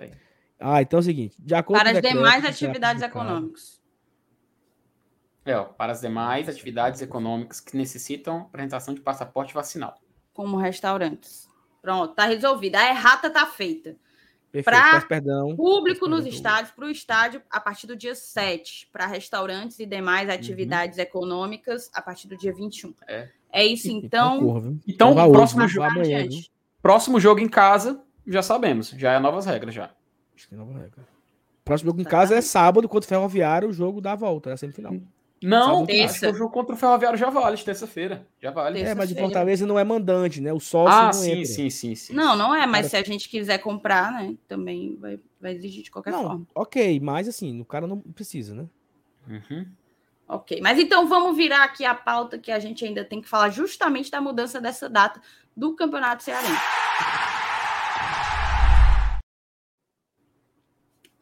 Ah, 0.60 0.84
então 0.84 1.00
é 1.00 1.02
o 1.02 1.04
seguinte. 1.04 1.36
De 1.40 1.56
acordo 1.56 1.80
Para 1.80 1.98
as 1.98 2.02
demais 2.02 2.46
atividades 2.46 3.02
econômicas. 3.02 3.82
É, 5.44 5.56
ó, 5.58 5.64
para 5.64 5.94
as 5.94 6.02
demais 6.02 6.48
atividades 6.48 7.02
econômicas 7.02 7.60
que 7.60 7.76
necessitam 7.76 8.42
apresentação 8.42 8.94
de 8.94 9.02
passaporte 9.02 9.52
vacinal. 9.52 10.00
Como 10.32 10.58
restaurantes. 10.58 11.50
Pronto, 11.82 12.14
tá 12.14 12.26
resolvido. 12.26 12.76
A 12.76 12.88
errata 12.88 13.32
tá 13.32 13.48
feita. 13.48 13.98
Para 14.64 15.08
público 15.56 16.08
nos 16.08 16.26
estádios, 16.26 16.72
para 16.72 16.86
o 16.86 16.90
estádio, 16.90 17.42
a 17.50 17.60
partir 17.60 17.88
do 17.88 17.96
dia 17.96 18.14
7. 18.14 18.90
Para 18.92 19.08
restaurantes 19.08 19.80
e 19.80 19.86
demais 19.86 20.28
uhum. 20.28 20.36
atividades 20.36 20.98
uhum. 20.98 21.04
econômicas, 21.04 21.90
a 21.94 22.02
partir 22.02 22.28
do 22.28 22.36
dia 22.36 22.54
21. 22.54 22.94
É, 23.08 23.30
é 23.52 23.66
isso, 23.66 23.90
então. 23.90 24.40
Então, 24.86 25.12
então 25.12 25.32
próximo, 25.32 25.68
jogo, 25.68 25.88
amanhã, 25.88 26.28
próximo 26.82 27.20
jogo 27.20 27.40
em 27.40 27.48
casa, 27.48 28.02
já 28.28 28.42
sabemos. 28.42 28.90
Já 28.90 29.14
é 29.14 29.20
novas 29.20 29.46
regras, 29.46 29.74
já. 29.74 29.90
Nova 30.52 30.74
regra. 30.74 31.08
Próximo 31.64 31.92
jogo 31.92 32.02
em 32.02 32.06
casa 32.06 32.36
é 32.36 32.42
sábado, 32.42 32.90
contra 32.90 33.06
o 33.06 33.10
Ferroviário, 33.10 33.70
o 33.70 33.74
jogo 33.74 34.02
da 34.02 34.16
volta, 34.16 34.50
é 34.50 34.54
a 34.54 34.58
semifinal. 34.58 34.96
Não, 35.44 35.88
que 35.88 36.06
o 36.28 36.34
jogo 36.36 36.52
contra 36.52 36.76
o 36.76 36.78
Ferroviário 36.78 37.18
já 37.18 37.30
vale, 37.30 37.58
terça-feira. 37.58 38.28
Já 38.40 38.52
vale. 38.52 38.80
É, 38.80 38.94
mas 38.94 39.10
de 39.10 39.16
Fortaleza 39.16 39.66
não 39.66 39.80
é 39.80 39.84
mandante, 39.84 40.40
né? 40.40 40.54
O 40.54 40.60
sócio 40.60 40.96
ah, 40.96 41.06
não 41.06 41.14
sim, 41.14 41.32
entra. 41.32 41.46
sim, 41.46 41.70
sim, 41.70 41.96
sim. 41.96 42.14
Não, 42.14 42.36
não 42.36 42.54
é, 42.54 42.68
mas 42.68 42.92
Cara... 42.92 43.04
se 43.04 43.10
a 43.10 43.14
gente 43.14 43.28
quiser 43.28 43.58
comprar, 43.58 44.12
né? 44.12 44.36
Também 44.48 44.96
vai, 44.98 45.20
vai 45.40 45.54
exigir 45.54 45.84
de 45.84 45.90
qualquer 45.90 46.12
não, 46.12 46.24
forma. 46.24 46.48
Ok, 46.54 47.00
mas 47.00 47.28
assim, 47.28 47.60
o 47.60 47.66
cara 47.66 47.88
não 47.88 48.00
precisa, 48.00 48.54
né? 48.54 48.68
Uhum. 49.28 49.66
Ok, 50.28 50.62
mas 50.62 50.80
então 50.80 51.08
vamos 51.08 51.36
virar 51.36 51.64
aqui 51.64 51.84
a 51.84 51.96
pauta 51.96 52.38
que 52.38 52.52
a 52.52 52.60
gente 52.60 52.86
ainda 52.86 53.04
tem 53.04 53.20
que 53.20 53.28
falar 53.28 53.50
justamente 53.50 54.12
da 54.12 54.22
mudança 54.22 54.62
dessa 54.62 54.88
data 54.88 55.20
do 55.58 55.76
Campeonato 55.76 56.24
Cearense. 56.24 56.62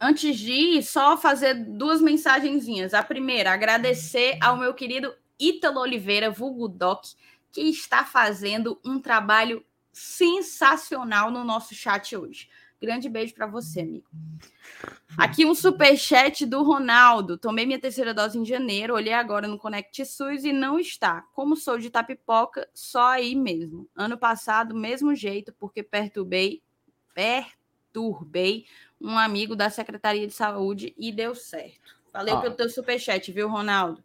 Antes 0.02 0.38
de 0.38 0.52
ir, 0.52 0.84
só 0.84 1.18
fazer 1.18 1.54
duas 1.54 2.02
mensagenzinhas. 2.02 2.94
A 2.94 3.04
primeira, 3.04 3.52
agradecer 3.52 4.38
ao 4.42 4.56
meu 4.56 4.74
querido 4.74 5.14
Ítalo 5.38 5.82
Oliveira, 5.82 6.32
vulgo 6.32 6.70
Doc, 6.70 7.04
que 7.52 7.62
está 7.62 8.06
fazendo 8.06 8.80
um 8.86 9.00
trabalho 9.00 9.66
sensacional 9.92 11.30
no 11.32 11.44
nosso 11.44 11.76
chat 11.76 12.16
hoje. 12.16 12.48
Grande 12.82 13.10
beijo 13.10 13.34
para 13.34 13.46
você, 13.46 13.82
amigo. 13.82 14.08
Aqui 15.18 15.46
um 15.46 15.54
super 15.54 15.98
chat 15.98 16.46
do 16.46 16.64
Ronaldo. 16.64 17.38
Tomei 17.38 17.66
minha 17.66 17.80
terceira 17.80 18.14
dose 18.14 18.38
em 18.38 18.46
janeiro, 18.46 18.94
olhei 18.94 19.12
agora 19.12 19.50
no 19.50 19.58
Connect 19.58 20.06
SUS 20.06 20.46
e 20.46 20.54
não 20.54 20.80
está. 20.80 21.24
Como 21.34 21.58
sou 21.58 21.78
de 21.78 21.90
Tapipoca, 21.90 22.70
só 22.74 23.08
aí 23.08 23.36
mesmo. 23.36 23.90
Ano 23.94 24.18
passado, 24.18 24.74
mesmo 24.74 25.14
jeito, 25.14 25.54
porque 25.60 25.84
perturbei, 25.84 26.64
perturbei 27.14 28.66
um 29.02 29.18
amigo 29.18 29.56
da 29.56 29.70
Secretaria 29.70 30.28
de 30.28 30.34
Saúde 30.34 30.94
e 30.98 31.12
deu 31.12 31.36
certo. 31.36 31.98
Valeu 32.12 32.38
ah. 32.38 32.42
pelo 32.42 32.56
teu 32.56 32.70
superchat, 32.70 33.32
viu, 33.32 33.48
Ronaldo? 33.48 34.04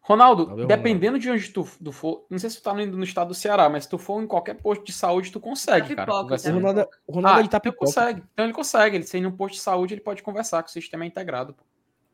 Ronaldo, 0.00 0.46
Valeu, 0.46 0.66
dependendo 0.68 1.16
Ronaldo. 1.16 1.20
de 1.20 1.30
onde 1.30 1.50
tu, 1.50 1.68
tu, 1.82 1.90
for, 1.90 2.24
não 2.30 2.38
sei 2.38 2.48
se 2.48 2.58
tu 2.58 2.62
tá 2.62 2.80
indo 2.80 2.96
no 2.96 3.02
estado 3.02 3.28
do 3.28 3.34
Ceará, 3.34 3.68
mas 3.68 3.84
se 3.84 3.90
tu 3.90 3.98
for 3.98 4.22
em 4.22 4.26
qualquer 4.26 4.54
posto 4.54 4.84
de 4.84 4.92
saúde, 4.92 5.32
tu 5.32 5.40
consegue, 5.40 5.96
cara. 5.96 6.10
Conversar. 6.10 6.52
O 6.52 6.54
Ronaldo, 6.54 6.88
o 7.08 7.12
Ronaldo 7.12 7.38
ah, 7.38 7.40
ele 7.40 7.48
tá 7.48 7.58
então 7.58 7.72
consegue. 7.72 8.22
Então 8.32 8.44
ele 8.44 8.54
consegue, 8.54 8.96
ele 8.96 9.04
sendo 9.04 9.28
um 9.28 9.32
posto 9.32 9.54
de 9.54 9.60
saúde, 9.62 9.94
ele 9.94 10.00
pode 10.00 10.22
conversar 10.22 10.62
com 10.62 10.68
o 10.68 10.72
sistema 10.72 11.04
integrado. 11.04 11.56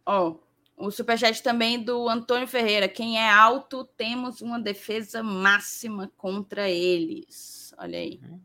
Ó, 0.06 0.28
oh, 0.28 0.86
o 0.86 0.90
superchat 0.90 1.42
também 1.42 1.82
do 1.82 2.08
Antônio 2.08 2.48
Ferreira. 2.48 2.88
Quem 2.88 3.18
é 3.18 3.30
alto, 3.30 3.84
temos 3.84 4.40
uma 4.40 4.58
defesa 4.58 5.22
máxima 5.22 6.10
contra 6.16 6.70
eles. 6.70 7.74
Olha 7.76 7.98
aí. 7.98 8.20
Uhum. 8.24 8.40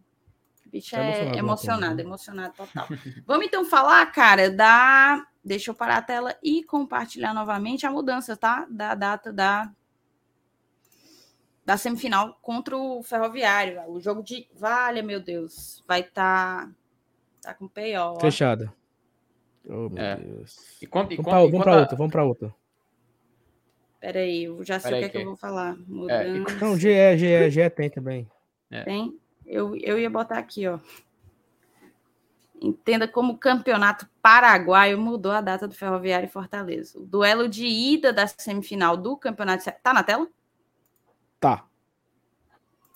Bicho 0.72 0.92
tá 0.92 1.02
é 1.02 1.38
emocionado, 1.38 2.02
emocionado 2.02 2.54
total. 2.56 2.88
Vamos 3.26 3.48
então 3.48 3.66
falar, 3.66 4.06
cara, 4.12 4.50
da. 4.50 5.26
Deixa 5.44 5.72
eu 5.72 5.76
parar 5.76 5.98
a 5.98 6.02
tela 6.02 6.36
e 6.44 6.64
compartilhar 6.64 7.34
novamente 7.34 7.86
a 7.86 7.92
mudança, 7.92 8.36
tá? 8.36 8.68
Da 8.70 8.94
data 8.96 9.32
da 9.32 9.72
da 11.68 11.76
semifinal 11.76 12.38
contra 12.42 12.78
o 12.78 13.04
Ferroviário. 13.04 13.82
O 13.88 14.00
jogo 14.00 14.24
de. 14.24 14.48
Vale, 14.56 15.02
meu 15.02 15.20
Deus. 15.20 15.84
Vai 15.88 16.02
estar. 16.02 16.66
Tá, 16.66 16.72
tá 17.42 17.54
com 17.54 17.68
PO. 17.68 18.20
Fechada. 18.22 18.74
Oh, 19.66 19.90
meu 19.90 20.04
é. 20.04 20.16
Deus. 20.16 20.82
E 20.82 20.88
quanto, 20.88 21.14
e 21.14 21.18
vamos 21.18 21.64
para 21.64 21.76
outra, 21.76 21.98
vamos 21.98 22.12
para 22.12 22.24
outra. 22.24 22.56
Peraí, 24.00 24.46
eu 24.46 24.64
já 24.64 24.80
sei 24.80 24.94
o 24.94 25.00
que, 25.00 25.06
é 25.06 25.10
que 25.10 25.18
eu 25.18 25.26
vou 25.26 25.36
falar. 25.36 25.76
Mudança. 25.88 26.24
É, 26.24 26.30
e... 26.30 26.62
Não, 26.62 26.78
GE, 26.78 27.18
GE, 27.18 27.50
GE 27.50 27.70
tem 27.72 27.90
também. 27.90 28.30
É. 28.72 28.84
Tem? 28.84 29.20
Eu, 29.48 29.76
eu 29.78 29.98
ia 29.98 30.10
botar 30.10 30.38
aqui, 30.38 30.68
ó. 30.68 30.78
Entenda 32.62 33.08
como 33.08 33.34
o 33.34 33.38
campeonato 33.38 34.08
paraguaio 34.22 35.00
mudou 35.00 35.32
a 35.32 35.42
data 35.42 35.68
do 35.68 35.76
Ferroviário 35.76 36.28
e 36.28 36.32
Fortaleza. 36.32 37.00
O 37.00 37.06
duelo 37.06 37.48
de 37.48 37.66
ida 37.66 38.12
da 38.12 38.28
semifinal 38.28 38.98
do 38.98 39.16
campeonato. 39.16 39.64
Tá 39.82 39.94
na 39.94 40.04
tela? 40.04 40.28
Tá. 41.40 41.66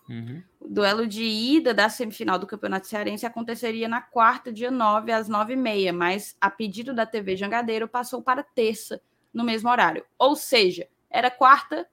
Uhum. 0.09 0.43
O 0.59 0.67
duelo 0.67 1.07
de 1.07 1.23
ida 1.23 1.73
da 1.73 1.87
semifinal 1.87 2.37
do 2.37 2.45
Campeonato 2.45 2.85
Cearense 2.85 3.25
aconteceria 3.25 3.87
na 3.87 4.01
quarta, 4.01 4.51
dia 4.51 4.69
9, 4.69 5.11
às 5.11 5.29
9h30, 5.29 5.93
mas 5.93 6.35
a 6.41 6.49
pedido 6.49 6.93
da 6.93 7.05
TV 7.05 7.37
Jangadeiro 7.37 7.87
passou 7.87 8.21
para 8.21 8.43
terça, 8.43 9.01
no 9.33 9.43
mesmo 9.43 9.69
horário. 9.69 10.03
Ou 10.19 10.35
seja, 10.35 10.87
era 11.09 11.31
quarta. 11.31 11.87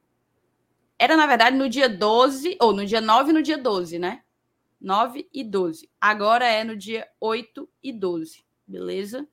Era, 0.99 1.17
na 1.17 1.27
verdade, 1.27 1.57
no 1.57 1.69
dia 1.69 1.89
12, 1.89 2.57
ou 2.61 2.73
no 2.73 2.85
dia 2.85 3.01
9 3.01 3.31
e 3.31 3.33
no 3.35 3.43
dia 3.43 3.57
12, 3.57 4.01
né? 4.01 4.23
9 4.81 5.29
e 5.33 5.43
12. 5.43 5.89
Agora 6.01 6.47
é 6.47 6.63
no 6.65 6.77
dia 6.77 7.07
8 7.21 7.69
e 7.83 7.93
12, 7.93 8.45
beleza? 8.67 9.27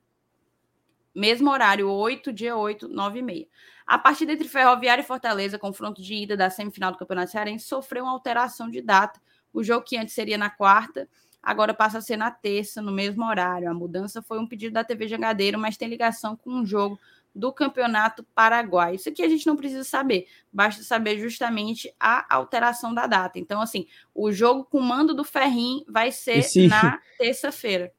Mesmo 1.14 1.50
horário, 1.50 1.90
8, 1.90 2.32
dia 2.32 2.56
8, 2.56 2.88
9 2.88 3.18
e 3.18 3.22
meia. 3.22 3.48
A 3.86 3.96
partida 3.96 4.32
entre 4.32 4.48
Ferroviária 4.48 5.00
e 5.00 5.06
Fortaleza, 5.06 5.58
confronto 5.58 6.02
de 6.02 6.14
ida 6.14 6.36
da 6.36 6.50
semifinal 6.50 6.92
do 6.92 6.98
Campeonato 6.98 7.30
Cearense, 7.30 7.64
sofreu 7.64 8.04
uma 8.04 8.12
alteração 8.12 8.68
de 8.68 8.82
data. 8.82 9.20
O 9.52 9.62
jogo 9.62 9.86
que 9.86 9.96
antes 9.96 10.14
seria 10.14 10.36
na 10.36 10.50
quarta, 10.50 11.08
agora 11.42 11.72
passa 11.72 11.98
a 11.98 12.02
ser 12.02 12.16
na 12.16 12.30
terça, 12.30 12.82
no 12.82 12.92
mesmo 12.92 13.24
horário. 13.24 13.70
A 13.70 13.74
mudança 13.74 14.20
foi 14.20 14.38
um 14.38 14.46
pedido 14.46 14.74
da 14.74 14.84
TV 14.84 15.08
Jangadeiro, 15.08 15.58
mas 15.58 15.76
tem 15.76 15.88
ligação 15.88 16.36
com 16.36 16.50
um 16.50 16.66
jogo 16.66 16.98
do 17.36 17.52
Campeonato 17.52 18.24
Paraguai. 18.34 18.94
Isso 18.94 19.08
aqui 19.08 19.22
a 19.22 19.28
gente 19.28 19.46
não 19.46 19.56
precisa 19.56 19.84
saber, 19.84 20.26
basta 20.52 20.82
saber 20.82 21.18
justamente 21.18 21.92
a 22.00 22.34
alteração 22.34 22.94
da 22.94 23.06
data. 23.06 23.38
Então, 23.38 23.60
assim, 23.60 23.86
o 24.14 24.32
jogo 24.32 24.64
com 24.64 24.80
mando 24.80 25.14
do 25.14 25.22
Ferrim 25.22 25.84
vai 25.86 26.10
ser 26.10 26.38
esse, 26.38 26.66
na 26.66 26.98
terça-feira. 27.18 27.92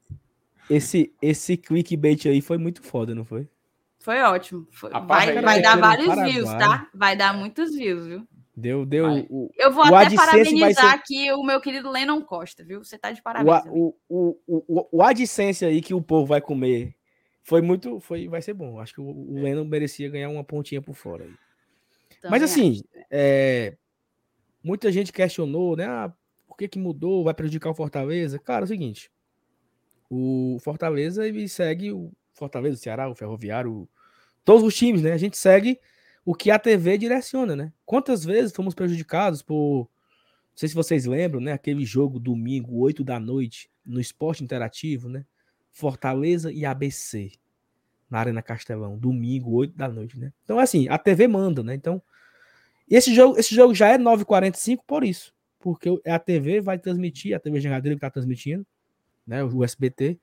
Esse, 0.69 1.13
esse 1.21 1.55
clickbait 1.55 2.25
aí 2.25 2.41
foi 2.41 2.57
muito 2.57 2.81
foda, 2.81 3.13
não 3.13 3.23
foi? 3.23 3.47
Foi 3.99 4.21
ótimo. 4.21 4.67
Foi. 4.71 4.89
Vai, 4.89 5.41
vai 5.41 5.61
dar 5.61 5.77
vários 5.77 6.13
views, 6.23 6.49
tá? 6.49 6.87
Vai 6.93 7.15
dar 7.15 7.33
muitos 7.33 7.75
views, 7.75 8.07
viu? 8.07 8.27
Deu, 8.55 8.87
deu. 8.87 9.27
O, 9.29 9.51
eu 9.55 9.71
vou 9.71 9.83
até 9.83 10.15
parabenizar 10.15 10.89
ser... 10.89 10.95
aqui 10.95 11.31
o 11.31 11.43
meu 11.43 11.61
querido 11.61 11.91
Lennon 11.91 12.21
Costa, 12.23 12.63
viu? 12.63 12.83
Você 12.83 12.97
tá 12.97 13.11
de 13.11 13.21
parabéns. 13.21 13.65
O, 13.67 13.95
o, 14.09 14.37
o, 14.47 14.63
o, 14.67 14.87
o 14.91 15.03
AdSense 15.03 15.63
aí 15.63 15.79
que 15.79 15.93
o 15.93 16.01
povo 16.01 16.25
vai 16.25 16.41
comer 16.41 16.96
foi 17.47 17.61
muito. 17.61 18.01
Foi, 18.01 18.27
vai 18.27 18.41
ser 18.41 18.53
bom. 18.53 18.77
Acho 18.77 18.95
que 18.95 18.99
o, 18.99 19.05
o 19.05 19.41
Lennon 19.41 19.63
merecia 19.63 20.09
ganhar 20.09 20.27
uma 20.27 20.43
pontinha 20.43 20.81
por 20.81 20.93
fora 20.93 21.23
aí. 21.23 21.33
Mas 22.29 22.43
assim, 22.43 22.83
é, 23.09 23.77
muita 24.61 24.91
gente 24.91 25.13
questionou, 25.13 25.77
né? 25.77 25.85
Ah, 25.85 26.13
por 26.45 26.57
que, 26.57 26.67
que 26.67 26.77
mudou? 26.77 27.23
Vai 27.23 27.33
prejudicar 27.33 27.69
o 27.69 27.73
Fortaleza? 27.73 28.37
Cara, 28.37 28.63
é 28.63 28.65
o 28.65 28.67
seguinte: 28.67 29.09
o 30.09 30.57
Fortaleza 30.61 31.25
ele 31.25 31.47
segue 31.47 31.93
o 31.93 32.11
Fortaleza, 32.33 32.75
o 32.75 32.79
Ceará, 32.79 33.09
o 33.09 33.15
Ferroviário, 33.15 33.87
todos 34.43 34.61
os 34.61 34.75
times, 34.75 35.01
né? 35.01 35.13
A 35.13 35.17
gente 35.17 35.37
segue 35.37 35.79
o 36.25 36.35
que 36.35 36.51
a 36.51 36.59
TV 36.59 36.97
direciona, 36.97 37.55
né? 37.55 37.71
Quantas 37.85 38.25
vezes 38.25 38.53
fomos 38.53 38.75
prejudicados 38.75 39.41
por. 39.41 39.83
Não 39.83 40.57
sei 40.57 40.67
se 40.67 40.75
vocês 40.75 41.05
lembram, 41.05 41.39
né? 41.39 41.53
Aquele 41.53 41.85
jogo 41.85 42.19
domingo, 42.19 42.77
8 42.77 43.05
da 43.05 43.21
noite, 43.21 43.69
no 43.85 44.01
esporte 44.01 44.43
interativo, 44.43 45.07
né? 45.07 45.25
Fortaleza 45.77 46.51
e 46.51 46.65
ABC 46.65 47.31
na 48.09 48.19
Arena 48.19 48.41
Castelão, 48.41 48.97
domingo, 48.97 49.51
8 49.51 49.77
da 49.77 49.87
noite, 49.87 50.17
né? 50.17 50.33
Então, 50.43 50.57
assim, 50.57 50.89
a 50.89 50.97
TV 50.97 51.27
manda, 51.27 51.61
né? 51.61 51.75
Então, 51.75 52.01
esse 52.89 53.13
jogo, 53.13 53.37
esse 53.37 53.53
jogo 53.53 53.75
já 53.75 53.89
é 53.89 53.97
9h45 53.97 54.79
por 54.87 55.03
isso, 55.03 55.31
porque 55.59 56.01
a 56.03 56.17
TV 56.17 56.61
vai 56.61 56.79
transmitir, 56.79 57.35
a 57.35 57.39
TV 57.39 57.59
Jangadeiro 57.59 57.95
que 57.95 57.99
está 57.99 58.09
transmitindo, 58.09 58.65
né? 59.25 59.43
O 59.43 59.63
SBT, 59.63 60.17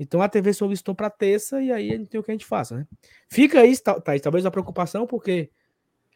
Então 0.00 0.20
a 0.20 0.28
TV 0.28 0.52
solicitou 0.52 0.96
para 0.96 1.10
terça 1.10 1.62
e 1.62 1.70
aí 1.70 1.90
gente 1.90 2.08
tem 2.08 2.20
o 2.20 2.24
que 2.24 2.32
a 2.32 2.34
gente 2.34 2.46
faça, 2.46 2.78
né? 2.78 2.86
Fica 3.28 3.60
aí, 3.60 3.74
Thaís, 4.04 4.20
talvez 4.20 4.44
a 4.46 4.50
preocupação, 4.50 5.06
porque 5.06 5.48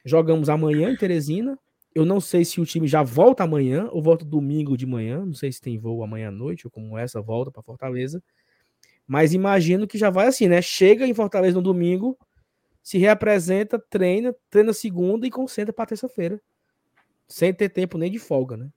jogamos 0.05 0.49
amanhã 0.49 0.91
em 0.91 0.97
Teresina. 0.97 1.57
Eu 1.95 2.05
não 2.05 2.21
sei 2.21 2.45
se 2.45 2.61
o 2.61 2.67
time 2.67 2.89
já 2.89 3.03
volta 3.05 3.45
amanhã 3.45 3.89
ou 3.93 4.03
volta 4.03 4.25
domingo 4.25 4.77
de 4.77 4.87
manhã. 4.87 5.25
Não 5.25 5.35
sei 5.35 5.53
se 5.53 5.61
tem 5.61 5.79
voo 5.79 6.03
amanhã 6.03 6.29
à 6.29 6.31
noite 6.33 6.67
ou 6.67 6.71
como 6.71 6.99
essa 6.99 7.21
volta 7.21 7.51
para 7.51 7.63
Fortaleza. 7.63 8.23
Mas 9.07 9.35
imagino 9.35 9.87
que 9.87 9.99
já 9.99 10.11
vai 10.11 10.27
assim, 10.27 10.49
né? 10.49 10.63
Chega 10.63 11.07
em 11.07 11.15
Fortaleza 11.15 11.57
no 11.57 11.63
domingo, 11.63 12.19
se 12.83 12.99
reapresenta, 12.99 13.79
treina, 13.79 14.35
treina 14.51 14.73
segunda 14.73 15.27
e 15.27 15.31
concentra 15.31 15.73
para 15.73 15.87
terça-feira. 15.87 16.41
Sem 17.29 17.53
ter 17.53 17.69
tempo 17.69 17.99
nem 17.99 18.11
de 18.11 18.19
folga, 18.19 18.57
né? 18.57 18.69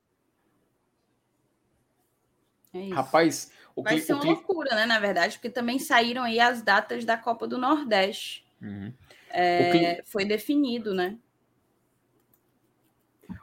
É 2.74 2.94
Rapaz, 2.94 3.52
o 3.76 3.82
Vai 3.82 4.00
ser 4.00 4.14
uma 4.14 4.24
loucura, 4.24 4.76
né? 4.76 4.86
Na 4.86 5.00
verdade, 5.00 5.38
porque 5.38 5.50
também 5.50 5.80
saíram 5.80 6.24
aí 6.24 6.40
as 6.40 6.62
datas 6.62 7.06
da 7.06 7.18
Copa 7.18 7.48
do 7.48 7.58
Nordeste. 7.58 8.46
Uhum. 8.62 8.94
É, 9.30 10.02
Foi 10.06 10.26
definido, 10.26 10.94
né? 10.94 11.18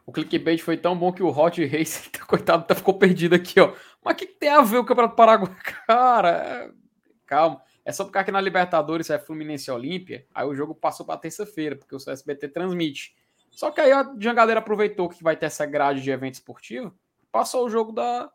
O 0.07 0.13
clickbait 0.13 0.63
foi 0.63 0.77
tão 0.77 0.97
bom 0.97 1.13
que 1.13 1.23
o 1.23 1.29
Hot 1.29 1.65
Race, 1.65 2.09
coitado, 2.27 2.65
tá, 2.65 2.75
ficou 2.75 2.95
perdido 2.95 3.35
aqui, 3.35 3.61
ó. 3.61 3.75
Mas 4.05 4.15
o 4.15 4.17
que, 4.17 4.27
tem 4.27 4.49
a 4.49 4.61
ver 4.63 4.79
o 4.79 4.85
Campeonato 4.85 5.15
Paraguai? 5.15 5.55
Cara, 5.87 6.31
é... 6.31 6.71
calma. 7.27 7.63
É 7.85 7.91
só 7.91 8.05
porque 8.05 8.19
aqui 8.19 8.31
na 8.31 8.41
Libertadores 8.41 9.11
é 9.11 9.19
Fluminense 9.19 9.71
Olímpia, 9.71 10.25
aí 10.33 10.47
o 10.47 10.55
jogo 10.55 10.75
passou 10.75 11.05
para 11.05 11.19
terça-feira, 11.19 11.75
porque 11.75 11.95
o 11.95 11.99
CSBT 11.99 12.49
transmite. 12.49 13.15
Só 13.51 13.71
que 13.71 13.81
aí 13.81 13.91
a 13.91 14.15
Jangadeira 14.19 14.61
aproveitou 14.61 15.09
que 15.09 15.23
vai 15.23 15.37
ter 15.37 15.47
essa 15.47 15.67
grade 15.67 16.01
de 16.01 16.11
evento 16.11 16.35
esportivo, 16.35 16.95
passou 17.33 17.67
o 17.67 17.69
jogo 17.69 17.91
da, 17.91 18.31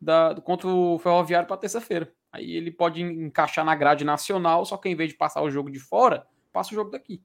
da, 0.00 0.36
contra 0.44 0.68
o 0.68 0.98
Ferroviário 0.98 1.48
para 1.48 1.56
terça-feira. 1.56 2.12
Aí 2.30 2.52
ele 2.52 2.70
pode 2.70 3.02
encaixar 3.02 3.64
na 3.64 3.74
grade 3.74 4.04
nacional, 4.04 4.64
só 4.64 4.76
que 4.76 4.88
em 4.88 4.94
vez 4.94 5.10
de 5.10 5.16
passar 5.16 5.42
o 5.42 5.50
jogo 5.50 5.70
de 5.70 5.78
fora, 5.78 6.26
passa 6.52 6.72
o 6.72 6.74
jogo 6.74 6.90
daqui. 6.90 7.22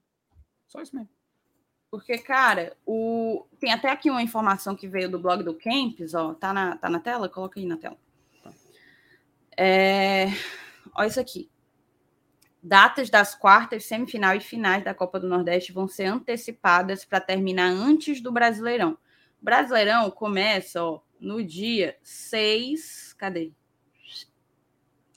Só 0.66 0.80
isso 0.80 0.96
mesmo. 0.96 1.10
Porque, 1.90 2.18
cara, 2.18 2.76
o... 2.84 3.46
tem 3.58 3.72
até 3.72 3.90
aqui 3.90 4.10
uma 4.10 4.22
informação 4.22 4.76
que 4.76 4.86
veio 4.86 5.10
do 5.10 5.18
blog 5.18 5.42
do 5.42 5.54
Camps, 5.54 6.14
ó. 6.14 6.34
Tá 6.34 6.52
na, 6.52 6.76
tá 6.76 6.90
na 6.90 7.00
tela? 7.00 7.28
Coloca 7.28 7.58
aí 7.58 7.66
na 7.66 7.78
tela. 7.78 7.96
Tá. 8.42 8.52
É... 9.56 10.26
Olha 10.94 11.08
isso 11.08 11.20
aqui. 11.20 11.50
Datas 12.62 13.08
das 13.08 13.34
quartas, 13.34 13.84
semifinal 13.86 14.34
e 14.34 14.40
finais 14.40 14.84
da 14.84 14.92
Copa 14.92 15.18
do 15.18 15.28
Nordeste 15.28 15.72
vão 15.72 15.88
ser 15.88 16.06
antecipadas 16.06 17.04
para 17.04 17.20
terminar 17.20 17.70
antes 17.70 18.20
do 18.20 18.32
Brasileirão. 18.32 18.98
O 19.40 19.44
Brasileirão 19.44 20.10
começa, 20.10 20.82
ó, 20.82 21.00
no 21.18 21.42
dia 21.42 21.96
6. 22.02 23.14
Cadê? 23.14 23.52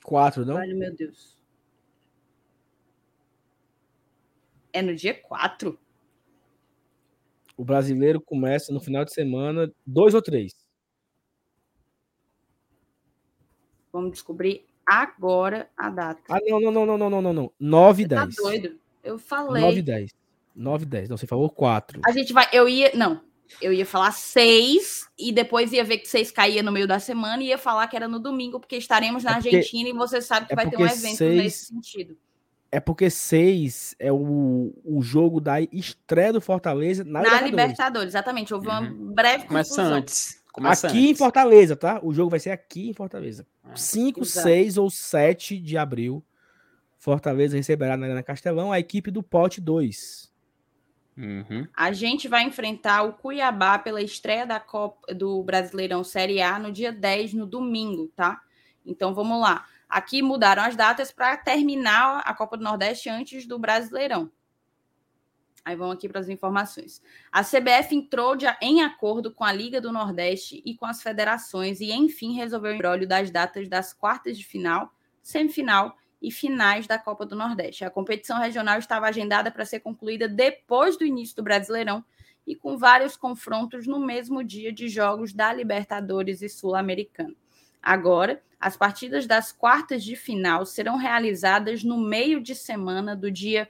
4, 0.02 0.46
não? 0.46 0.56
Ai, 0.56 0.68
meu 0.68 0.94
Deus. 0.94 1.36
É 4.72 4.80
no 4.80 4.94
dia 4.94 5.12
4? 5.12 5.78
O 7.62 7.64
brasileiro 7.64 8.20
começa 8.20 8.72
no 8.72 8.80
final 8.80 9.04
de 9.04 9.12
semana, 9.14 9.72
dois 9.86 10.14
ou 10.14 10.20
três. 10.20 10.52
Vamos 13.92 14.10
descobrir 14.10 14.66
agora 14.84 15.70
a 15.76 15.88
data. 15.88 16.20
Ah, 16.28 16.40
não, 16.44 16.58
não, 16.58 16.72
não, 16.72 16.98
não, 16.98 17.08
não, 17.08 17.22
não, 17.22 17.32
não. 17.32 17.52
9 17.60 18.02
e 18.02 18.06
10. 18.08 18.20
Tá 18.34 18.42
doido. 18.42 18.80
Eu 19.04 19.16
falei. 19.16 19.62
9 19.62 19.78
e 19.78 19.82
10. 19.82 20.10
9 20.56 20.82
e 20.82 20.86
10. 20.86 21.08
Não, 21.08 21.16
você 21.16 21.24
falou 21.24 21.48
4. 21.48 22.00
A 22.04 22.10
gente 22.10 22.32
vai. 22.32 22.48
Eu 22.52 22.68
ia. 22.68 22.90
Não 22.96 23.20
eu 23.60 23.72
ia 23.72 23.84
falar 23.84 24.12
seis 24.12 25.06
e 25.18 25.30
depois 25.30 25.72
ia 25.72 25.84
ver 25.84 25.98
que 25.98 26.08
seis 26.08 26.30
caía 26.30 26.62
no 26.62 26.72
meio 26.72 26.86
da 26.86 26.98
semana 26.98 27.42
e 27.42 27.48
ia 27.48 27.58
falar 27.58 27.86
que 27.86 27.94
era 27.94 28.08
no 28.08 28.18
domingo, 28.18 28.58
porque 28.58 28.76
estaremos 28.76 29.24
na 29.24 29.32
é 29.32 29.34
porque, 29.34 29.56
Argentina 29.56 29.90
e 29.90 29.92
você 29.92 30.22
sabe 30.22 30.46
que 30.46 30.54
é 30.54 30.56
vai 30.56 30.70
ter 30.70 30.78
um 30.78 30.86
evento 30.86 31.16
seis, 31.16 31.42
nesse 31.42 31.66
sentido. 31.66 32.16
É 32.74 32.80
porque 32.80 33.10
seis 33.10 33.94
é 33.98 34.10
o, 34.10 34.72
o 34.82 35.02
jogo 35.02 35.42
da 35.42 35.60
estreia 35.60 36.32
do 36.32 36.40
Fortaleza 36.40 37.04
na, 37.04 37.20
na 37.20 37.20
Libertadores. 37.20 37.50
Libertadores. 37.50 38.08
Exatamente. 38.08 38.54
Houve 38.54 38.66
uma 38.66 38.80
uhum. 38.80 39.12
breve 39.12 39.46
Começa 39.46 39.76
confusão. 39.76 39.94
antes. 39.94 40.42
Começa 40.50 40.86
aqui 40.88 40.96
antes. 40.96 41.10
em 41.10 41.14
Fortaleza, 41.14 41.76
tá? 41.76 42.00
O 42.02 42.14
jogo 42.14 42.30
vai 42.30 42.40
ser 42.40 42.50
aqui 42.50 42.88
em 42.88 42.94
Fortaleza. 42.94 43.46
5, 43.74 44.24
6 44.24 44.78
ou 44.78 44.88
7 44.88 45.58
de 45.58 45.76
abril. 45.76 46.24
Fortaleza 46.98 47.56
receberá 47.56 47.96
na 47.96 48.06
Arena 48.06 48.22
Castelão 48.22 48.72
a 48.72 48.78
equipe 48.78 49.10
do 49.10 49.22
Pote 49.22 49.60
2. 49.60 50.32
Uhum. 51.16 51.66
A 51.76 51.92
gente 51.92 52.26
vai 52.26 52.44
enfrentar 52.44 53.02
o 53.02 53.12
Cuiabá 53.12 53.78
pela 53.78 54.00
estreia 54.00 54.46
da 54.46 54.58
Copa 54.58 55.12
do 55.14 55.42
Brasileirão 55.42 56.02
Série 56.02 56.40
A 56.40 56.58
no 56.58 56.72
dia 56.72 56.90
10, 56.90 57.34
no 57.34 57.46
domingo, 57.46 58.10
tá? 58.16 58.40
Então 58.84 59.12
vamos 59.12 59.40
lá. 59.40 59.66
Aqui 59.92 60.22
mudaram 60.22 60.62
as 60.62 60.74
datas 60.74 61.12
para 61.12 61.36
terminar 61.36 62.22
a 62.24 62.32
Copa 62.32 62.56
do 62.56 62.64
Nordeste 62.64 63.10
antes 63.10 63.46
do 63.46 63.58
Brasileirão. 63.58 64.32
Aí 65.62 65.76
vamos 65.76 65.96
aqui 65.96 66.08
para 66.08 66.18
as 66.18 66.30
informações. 66.30 67.02
A 67.30 67.44
CBF 67.44 67.94
entrou 67.94 68.34
de, 68.34 68.46
em 68.62 68.82
acordo 68.82 69.30
com 69.30 69.44
a 69.44 69.52
Liga 69.52 69.82
do 69.82 69.92
Nordeste 69.92 70.62
e 70.64 70.74
com 70.74 70.86
as 70.86 71.02
federações 71.02 71.78
e, 71.82 71.92
enfim, 71.92 72.32
resolveu 72.32 72.72
o 72.72 72.74
embrólio 72.74 73.06
das 73.06 73.30
datas 73.30 73.68
das 73.68 73.92
quartas 73.92 74.38
de 74.38 74.46
final, 74.46 74.90
semifinal 75.22 75.94
e 76.22 76.30
finais 76.30 76.86
da 76.86 76.98
Copa 76.98 77.26
do 77.26 77.36
Nordeste. 77.36 77.84
A 77.84 77.90
competição 77.90 78.38
regional 78.38 78.78
estava 78.78 79.08
agendada 79.08 79.50
para 79.50 79.66
ser 79.66 79.80
concluída 79.80 80.26
depois 80.26 80.96
do 80.96 81.04
início 81.04 81.36
do 81.36 81.42
Brasileirão 81.42 82.02
e 82.46 82.56
com 82.56 82.78
vários 82.78 83.14
confrontos 83.14 83.86
no 83.86 84.00
mesmo 84.00 84.42
dia 84.42 84.72
de 84.72 84.88
jogos 84.88 85.34
da 85.34 85.52
Libertadores 85.52 86.40
e 86.40 86.48
Sul-Americana. 86.48 87.41
Agora, 87.82 88.42
as 88.60 88.76
partidas 88.76 89.26
das 89.26 89.50
quartas 89.50 90.04
de 90.04 90.14
final 90.14 90.64
serão 90.64 90.96
realizadas 90.96 91.82
no 91.82 91.98
meio 91.98 92.40
de 92.40 92.54
semana 92.54 93.16
do 93.16 93.30
dia 93.30 93.68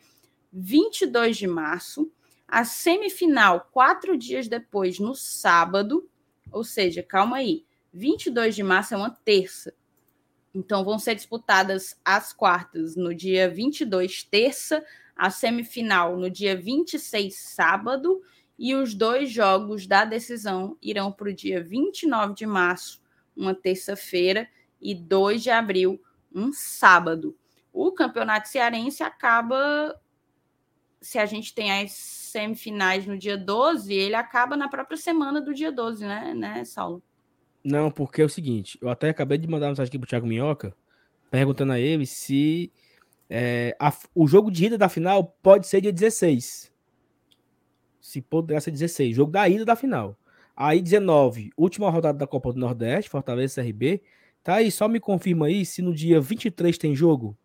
22 0.52 1.38
de 1.38 1.46
março, 1.46 2.12
a 2.46 2.64
semifinal 2.64 3.68
quatro 3.72 4.18
dias 4.18 4.48
depois, 4.48 4.98
no 4.98 5.14
sábado, 5.14 6.06
ou 6.50 6.62
seja, 6.62 7.02
calma 7.02 7.38
aí, 7.38 7.64
22 7.94 8.54
de 8.54 8.62
março 8.62 8.92
é 8.92 8.96
uma 8.98 9.10
terça, 9.10 9.72
então 10.54 10.84
vão 10.84 10.98
ser 10.98 11.14
disputadas 11.14 11.96
as 12.04 12.32
quartas 12.32 12.94
no 12.94 13.14
dia 13.14 13.48
22, 13.48 14.24
terça, 14.24 14.84
a 15.16 15.30
semifinal 15.30 16.16
no 16.16 16.28
dia 16.28 16.54
26, 16.54 17.34
sábado, 17.34 18.20
e 18.58 18.74
os 18.74 18.94
dois 18.94 19.30
jogos 19.30 19.86
da 19.86 20.04
decisão 20.04 20.76
irão 20.82 21.10
para 21.10 21.30
o 21.30 21.34
dia 21.34 21.62
29 21.62 22.34
de 22.34 22.46
março, 22.46 23.01
uma 23.36 23.54
terça-feira, 23.54 24.48
e 24.80 24.94
2 24.94 25.42
de 25.42 25.50
abril, 25.50 26.02
um 26.34 26.52
sábado. 26.52 27.36
O 27.72 27.92
campeonato 27.92 28.48
cearense 28.48 29.02
acaba, 29.02 29.98
se 31.00 31.18
a 31.18 31.24
gente 31.24 31.54
tem 31.54 31.70
as 31.70 31.92
semifinais 31.92 33.06
no 33.06 33.16
dia 33.16 33.38
12, 33.38 33.94
ele 33.94 34.14
acaba 34.14 34.56
na 34.56 34.68
própria 34.68 34.96
semana 34.96 35.40
do 35.40 35.54
dia 35.54 35.70
12, 35.70 36.04
né, 36.04 36.34
né 36.34 36.64
Saulo? 36.64 37.02
Não, 37.64 37.90
porque 37.90 38.20
é 38.20 38.24
o 38.24 38.28
seguinte, 38.28 38.76
eu 38.82 38.88
até 38.88 39.08
acabei 39.08 39.38
de 39.38 39.46
mandar 39.46 39.66
uma 39.66 39.70
mensagem 39.70 39.88
aqui 39.88 39.98
pro 39.98 40.08
Thiago 40.08 40.26
Minhoca, 40.26 40.74
perguntando 41.30 41.72
a 41.72 41.78
ele 41.78 42.04
se 42.04 42.72
é, 43.30 43.74
a, 43.78 43.90
o 44.14 44.26
jogo 44.26 44.50
de 44.50 44.66
ida 44.66 44.76
da 44.76 44.88
final 44.88 45.24
pode 45.42 45.66
ser 45.66 45.80
dia 45.80 45.92
16. 45.92 46.70
Se 48.00 48.20
puder 48.20 48.60
ser 48.60 48.72
16, 48.72 49.14
jogo 49.16 49.30
da 49.30 49.48
ida 49.48 49.64
da 49.64 49.76
final. 49.76 50.18
Aí 50.56 50.80
19, 50.82 51.50
última 51.56 51.90
rodada 51.90 52.18
da 52.18 52.26
Copa 52.26 52.52
do 52.52 52.58
Nordeste, 52.58 53.10
Fortaleza 53.10 53.62
CRB. 53.62 54.02
Tá 54.42 54.56
aí, 54.56 54.70
só 54.70 54.88
me 54.88 55.00
confirma 55.00 55.46
aí 55.46 55.64
se 55.64 55.80
no 55.80 55.94
dia 55.94 56.20
23 56.20 56.76
tem 56.76 56.94
jogo. 56.94 57.36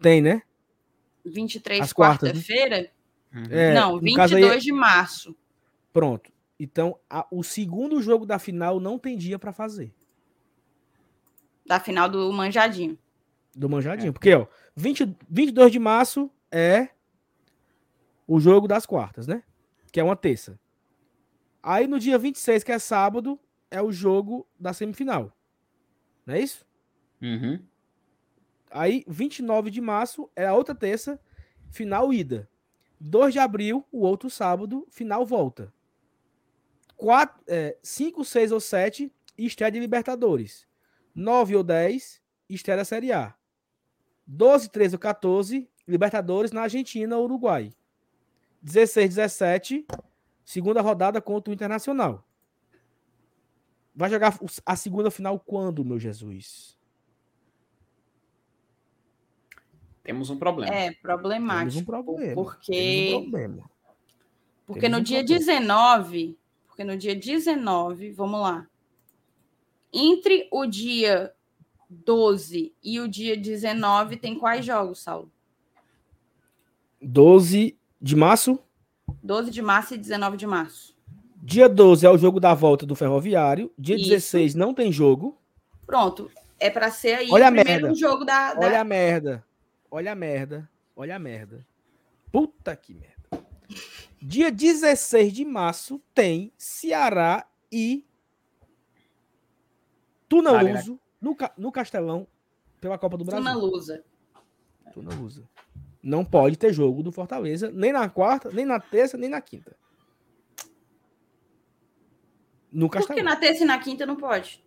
Tem, 0.00 0.20
né? 0.20 0.42
23, 1.24 1.92
quarta-feira? 1.92 2.90
Né? 3.30 3.70
É, 3.70 3.74
Não, 3.74 3.98
22 3.98 4.50
aí... 4.50 4.60
de 4.60 4.72
março. 4.72 5.36
Pronto. 5.92 6.32
Então, 6.58 6.98
a, 7.08 7.26
o 7.30 7.42
segundo 7.42 8.00
jogo 8.02 8.26
da 8.26 8.38
final 8.38 8.80
não 8.80 8.98
tem 8.98 9.16
dia 9.16 9.38
para 9.38 9.52
fazer. 9.52 9.92
Da 11.64 11.78
final 11.78 12.08
do 12.08 12.32
Manjadinho. 12.32 12.98
Do 13.54 13.68
Manjadinho. 13.68 14.10
É. 14.10 14.12
Porque, 14.12 14.34
ó, 14.34 14.46
20, 14.74 15.16
22 15.28 15.72
de 15.72 15.78
março 15.78 16.30
é 16.50 16.88
o 18.26 18.40
jogo 18.40 18.66
das 18.66 18.86
quartas, 18.86 19.26
né? 19.26 19.42
Que 19.90 20.00
é 20.00 20.04
uma 20.04 20.16
terça. 20.16 20.58
Aí 21.62 21.86
no 21.86 21.98
dia 21.98 22.18
26, 22.18 22.64
que 22.64 22.72
é 22.72 22.78
sábado, 22.78 23.38
é 23.70 23.80
o 23.80 23.92
jogo 23.92 24.46
da 24.58 24.72
semifinal. 24.72 25.36
Não 26.26 26.34
é 26.34 26.40
isso? 26.40 26.66
Uhum. 27.20 27.60
Aí, 28.70 29.04
29 29.06 29.70
de 29.70 29.80
março 29.80 30.30
é 30.34 30.46
a 30.46 30.54
outra 30.54 30.74
terça, 30.74 31.20
final 31.70 32.12
ida. 32.12 32.48
2 32.98 33.32
de 33.32 33.38
abril, 33.38 33.84
o 33.92 34.00
outro 34.00 34.30
sábado, 34.30 34.86
final 34.90 35.26
volta. 35.26 35.72
4, 36.96 37.42
é, 37.46 37.76
5, 37.82 38.24
6 38.24 38.52
ou 38.52 38.60
7, 38.60 39.12
estreia 39.36 39.70
de 39.70 39.78
Libertadores. 39.78 40.66
9 41.14 41.56
ou 41.56 41.62
10, 41.62 42.22
estreia 42.48 42.78
da 42.78 42.84
Série 42.84 43.12
A. 43.12 43.34
12, 44.26 44.70
13 44.70 44.94
ou 44.94 44.98
14, 44.98 45.68
Libertadores 45.86 46.52
na 46.52 46.62
Argentina 46.62 47.16
ou 47.16 47.24
Uruguai. 47.24 47.72
16, 48.62 49.16
17, 49.16 49.86
segunda 50.44 50.80
rodada 50.80 51.20
contra 51.20 51.50
o 51.50 51.54
Internacional. 51.54 52.26
Vai 53.94 54.08
jogar 54.08 54.38
a 54.64 54.76
segunda 54.76 55.10
final 55.10 55.38
quando, 55.38 55.84
meu 55.84 55.98
Jesus? 55.98 56.78
Temos 60.02 60.30
um 60.30 60.38
problema. 60.38 60.74
É, 60.74 60.92
problemático. 60.92 61.70
Temos 61.70 61.76
um 61.76 61.84
problema. 61.84 62.34
Porque, 62.34 62.72
Temos 62.72 63.12
um 63.12 63.30
problema. 63.30 63.70
porque 64.66 64.80
Temos 64.80 64.96
no 64.96 65.00
um 65.00 65.04
dia 65.04 65.18
problema. 65.18 65.38
19, 65.38 66.38
porque 66.66 66.84
no 66.84 66.96
dia 66.96 67.14
19, 67.14 68.10
vamos 68.10 68.40
lá. 68.40 68.66
Entre 69.92 70.48
o 70.50 70.66
dia 70.66 71.32
12 71.88 72.74
e 72.82 72.98
o 72.98 73.06
dia 73.06 73.36
19 73.36 74.16
tem 74.16 74.38
quais 74.38 74.64
jogos, 74.64 75.00
Saulo? 75.00 75.30
12 77.00 77.78
de 78.00 78.16
março. 78.16 78.58
12 79.22 79.50
de 79.50 79.62
março 79.62 79.94
e 79.94 79.98
19 79.98 80.36
de 80.36 80.46
março. 80.46 80.94
Dia 81.42 81.68
12 81.68 82.06
é 82.06 82.10
o 82.10 82.18
jogo 82.18 82.38
da 82.38 82.54
volta 82.54 82.86
do 82.86 82.94
Ferroviário. 82.94 83.72
Dia 83.78 83.96
Isso. 83.96 84.08
16 84.08 84.54
não 84.54 84.72
tem 84.74 84.92
jogo. 84.92 85.38
Pronto. 85.86 86.30
É 86.58 86.70
para 86.70 86.90
ser 86.90 87.14
aí 87.16 87.28
Olha 87.30 87.48
o 87.48 87.52
primeiro 87.54 87.82
merda. 87.82 87.94
jogo 87.94 88.24
da, 88.24 88.54
da- 88.54 88.66
Olha 88.66 88.80
a 88.80 88.84
merda. 88.84 89.44
Olha 89.90 90.12
a 90.12 90.14
merda. 90.14 90.70
Olha 90.94 91.16
a 91.16 91.18
merda. 91.18 91.66
Puta 92.30 92.74
que 92.76 92.94
merda. 92.94 93.12
Dia 94.20 94.50
16 94.52 95.32
de 95.32 95.44
março 95.44 96.00
tem 96.14 96.52
Ceará 96.56 97.44
e 97.70 98.04
Tunaluso 100.28 100.98
no, 101.20 101.34
Ca- 101.34 101.52
no 101.58 101.72
Castelão 101.72 102.26
pela 102.80 102.96
Copa 102.98 103.16
do 103.18 103.24
Brasil. 103.24 103.42
Tuna 104.94 105.14
Lusa. 105.14 105.42
Não 106.02 106.24
pode 106.24 106.56
ter 106.56 106.72
jogo 106.72 107.02
do 107.02 107.12
Fortaleza 107.12 107.70
nem 107.72 107.92
na 107.92 108.08
quarta, 108.08 108.50
nem 108.50 108.64
na 108.64 108.80
terça, 108.80 109.16
nem 109.16 109.30
na 109.30 109.40
quinta. 109.40 109.76
No 112.72 112.88
Por 112.88 113.06
que 113.06 113.22
na 113.22 113.36
terça 113.36 113.62
e 113.62 113.66
na 113.66 113.78
quinta 113.78 114.06
não 114.06 114.16
pode? 114.16 114.64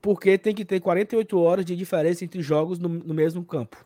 Porque 0.00 0.36
tem 0.36 0.54
que 0.54 0.64
ter 0.64 0.80
48 0.80 1.38
horas 1.38 1.64
de 1.64 1.76
diferença 1.76 2.24
entre 2.24 2.42
jogos 2.42 2.78
no, 2.78 2.88
no 2.88 3.14
mesmo 3.14 3.44
campo. 3.44 3.84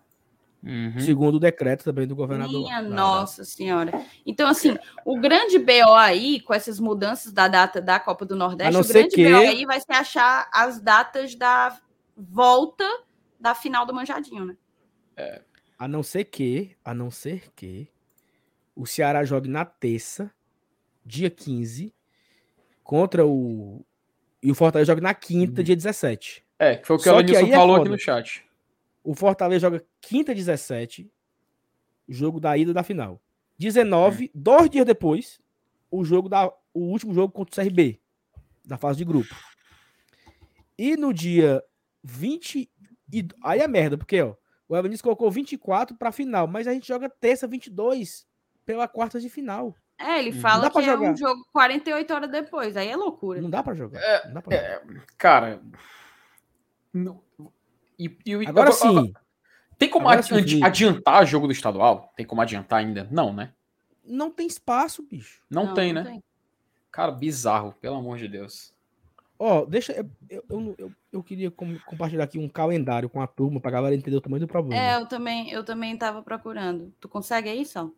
Uhum. 0.62 0.99
Segundo 1.01 1.36
o 1.36 1.41
decreto 1.41 1.84
também 1.84 2.07
do 2.07 2.16
governador. 2.16 2.62
Minha 2.62 2.82
nossa 2.82 3.45
senhora. 3.45 3.93
Então, 4.26 4.49
assim, 4.49 4.76
o 5.05 5.20
grande 5.20 5.59
BO 5.59 5.95
aí, 5.95 6.41
com 6.41 6.53
essas 6.53 6.80
mudanças 6.80 7.32
da 7.32 7.47
data 7.47 7.80
da 7.80 8.01
Copa 8.01 8.24
do 8.24 8.34
Nordeste, 8.34 8.72
não 8.72 8.80
o 8.80 8.84
grande 8.84 9.14
que- 9.14 9.28
BO 9.28 9.36
aí 9.36 9.64
vai 9.64 9.80
ser 9.80 9.93
achar 9.93 10.49
as 10.53 10.80
datas 10.80 11.34
da 11.34 11.78
volta 12.16 12.84
da 13.39 13.55
final 13.55 13.86
do 13.86 13.95
Manjadinho, 13.95 14.45
né? 14.45 14.57
A 15.78 15.86
não 15.86 16.02
ser 16.02 16.24
que, 16.24 16.76
a 16.84 16.92
não 16.92 17.10
ser 17.10 17.52
que 17.54 17.88
o 18.74 18.86
Ceará 18.86 19.24
jogue 19.24 19.48
na 19.48 19.64
terça, 19.64 20.32
dia 21.04 21.30
15, 21.30 21.94
contra 22.82 23.26
o 23.26 23.84
e 24.42 24.50
o 24.50 24.54
Fortaleza 24.54 24.92
joga 24.92 25.00
na 25.02 25.14
quinta, 25.14 25.60
Uhum. 25.60 25.64
dia 25.64 25.74
17. 25.76 26.44
É, 26.58 26.76
que 26.76 26.86
foi 26.86 26.96
o 26.96 26.98
que 26.98 27.04
Só 27.04 27.18
aí 27.18 27.24
é 27.50 27.54
falou 27.54 27.76
aqui 27.76 27.84
foda. 27.84 27.90
no 27.90 27.98
chat. 27.98 28.44
O 29.02 29.14
Fortaleza 29.14 29.60
joga 29.60 29.84
quinta, 30.00 30.34
17, 30.34 31.10
jogo 32.08 32.38
da 32.40 32.56
ida 32.56 32.72
da 32.72 32.82
final. 32.82 33.20
19, 33.58 34.30
dois 34.34 34.70
dias 34.70 34.86
depois, 34.86 35.40
o 35.90 36.04
jogo 36.04 36.28
da 36.28 36.46
o 36.72 36.80
último 36.80 37.12
jogo 37.12 37.32
contra 37.32 37.60
o 37.60 37.64
CRB 37.64 38.00
da 38.64 38.76
fase 38.78 38.98
de 38.98 39.04
grupo. 39.04 39.34
E 40.76 40.96
no 40.96 41.12
dia 41.12 41.62
20 42.04 42.70
e 43.12 43.26
aí 43.42 43.60
é 43.60 43.66
merda, 43.66 43.98
porque 43.98 44.20
ó, 44.22 44.34
o 44.68 44.76
Evanis 44.76 45.00
colocou 45.02 45.30
24 45.30 45.96
para 45.96 46.12
final, 46.12 46.46
mas 46.46 46.66
a 46.68 46.72
gente 46.72 46.86
joga 46.86 47.08
terça 47.08 47.46
22 47.46 48.26
pela 48.66 48.86
quarta 48.86 49.18
de 49.18 49.28
final. 49.28 49.74
É, 49.98 50.18
ele 50.20 50.30
Uhum. 50.32 50.40
fala 50.40 50.70
que 50.70 50.78
é 50.78 50.82
jogar. 50.82 51.10
um 51.10 51.16
jogo 51.16 51.44
48 51.52 52.14
horas 52.14 52.30
depois. 52.30 52.76
Aí 52.76 52.88
é 52.88 52.96
loucura. 52.96 53.40
Não 53.40 53.50
dá 53.50 53.62
para 53.62 53.74
jogar. 53.74 54.00
É, 54.00 54.26
não 54.26 54.34
dá 54.34 54.42
pra 54.42 54.56
jogar. 54.56 54.66
É, 54.70 54.82
cara. 55.16 55.60
não- 56.92 57.20
e, 57.98 58.16
e- 58.24 58.46
Agora 58.46 58.70
sim, 58.72 59.12
Tem 59.76 59.88
como 59.88 60.08
Agora 60.08 60.26
adi- 60.40 60.62
adiantar 60.62 61.24
jogo 61.26 61.46
do 61.46 61.52
estadual? 61.52 62.12
Tem 62.16 62.26
como 62.26 62.40
adiantar 62.42 62.80
ainda? 62.80 63.06
Não, 63.10 63.32
né? 63.32 63.52
não 64.04 64.30
tem 64.30 64.46
espaço, 64.46 65.02
bicho. 65.02 65.42
Não, 65.50 65.74
tem, 65.74 65.92
né? 65.92 66.20
Cara, 66.90 67.12
bizarro, 67.12 67.74
pelo 67.80 67.96
amor 67.96 68.16
de 68.18 68.26
Deus. 68.26 68.72
Ó, 69.39 69.64
deixa. 69.64 69.93
Eu, 69.93 70.11
eu, 70.28 70.74
eu, 70.78 70.93
eu- 71.12 71.22
queria 71.22 71.51
com- 71.51 71.78
compartilhar 71.86 72.24
aqui 72.24 72.39
um 72.39 72.49
calendário 72.49 73.09
com 73.09 73.20
a 73.20 73.26
turma 73.26 73.61
pra 73.61 73.70
galera 73.70 73.95
entender 73.95 74.16
o 74.16 74.20
tamanho 74.20 74.41
do 74.41 74.49
problema. 74.49 74.82
É, 74.82 74.97
eu 74.97 75.07
também, 75.07 75.51
eu 75.51 75.62
também 75.62 75.97
tava 75.97 76.22
procurando. 76.22 76.93
Tu 77.01 77.09
consegue 77.09 77.49
aí, 77.49 77.64
Sal? 77.64 77.93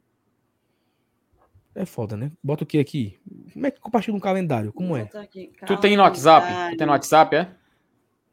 É 1.75 1.87
foda, 1.87 2.17
né? 2.17 2.33
Bota 2.43 2.65
o 2.65 2.67
que 2.67 2.79
aqui? 2.79 3.19
Como 3.53 3.67
é 3.67 3.71
que 3.71 3.81
compartilha 3.81 4.15
um 4.17 4.21
calendário? 4.21 4.73
Como 4.73 4.97
é? 4.97 5.03
Aqui, 5.15 5.53
Tu 5.67 5.77
tem 5.79 5.97
no 5.97 6.03
WhatsApp? 6.03 6.73
Tu 6.73 6.77
tem 6.77 6.87
no 6.87 6.93
WhatsApp, 6.93 7.37
é? 7.37 7.55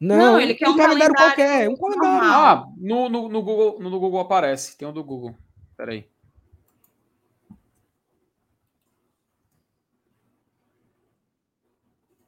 Não, 0.00 0.38
ele 0.40 0.54
quer 0.54 0.68
um 0.68 0.76
calendário 0.76 1.14
calendário 1.14 1.36
qualquer. 1.36 1.68
Um 1.68 1.76
calendário. 1.76 2.28
Ah, 2.30 2.68
no, 2.76 3.08
no, 3.08 3.28
no 3.28 3.42
Google, 3.42 3.80
no, 3.80 3.98
Google 3.98 4.20
aparece. 4.20 4.76
Tem 4.76 4.86
um 4.86 4.92
do 4.92 5.02
Google. 5.02 5.34
Peraí. 5.76 6.06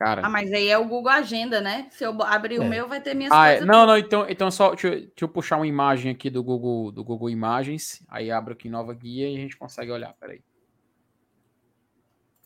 Cara. 0.01 0.23
Ah, 0.25 0.31
mas 0.31 0.51
aí 0.51 0.67
é 0.67 0.79
o 0.79 0.89
Google 0.89 1.13
Agenda, 1.13 1.61
né? 1.61 1.87
Se 1.91 2.03
eu 2.05 2.23
abrir 2.23 2.59
o 2.59 2.63
É. 2.63 2.69
meu, 2.71 2.89
vai 2.89 3.03
ter 3.03 3.13
minhas 3.13 3.31
Ah, 3.31 3.49
é. 3.49 3.59
coisas. 3.59 3.69
Não, 3.69 3.87
não, 3.87 3.99
então, 3.99 4.27
então 4.31 4.51
só 4.51 4.71
deixa, 4.71 4.87
eu- 4.89 4.93
deixa 5.01 5.13
eu 5.21 5.29
puxar 5.29 5.57
uma 5.59 5.67
imagem 5.67 6.11
aqui 6.11 6.31
do 6.31 6.43
Google, 6.43 6.91
do 6.91 7.05
Google 7.05 7.29
Imagens. 7.29 8.03
Aí 8.09 8.31
abro 8.31 8.55
aqui 8.55 8.71
nova 8.71 8.95
guia 8.95 9.29
e 9.29 9.37
a 9.37 9.39
gente 9.39 9.59
consegue 9.59 9.93
olhar. 9.93 10.15
Peraí. 10.19 10.41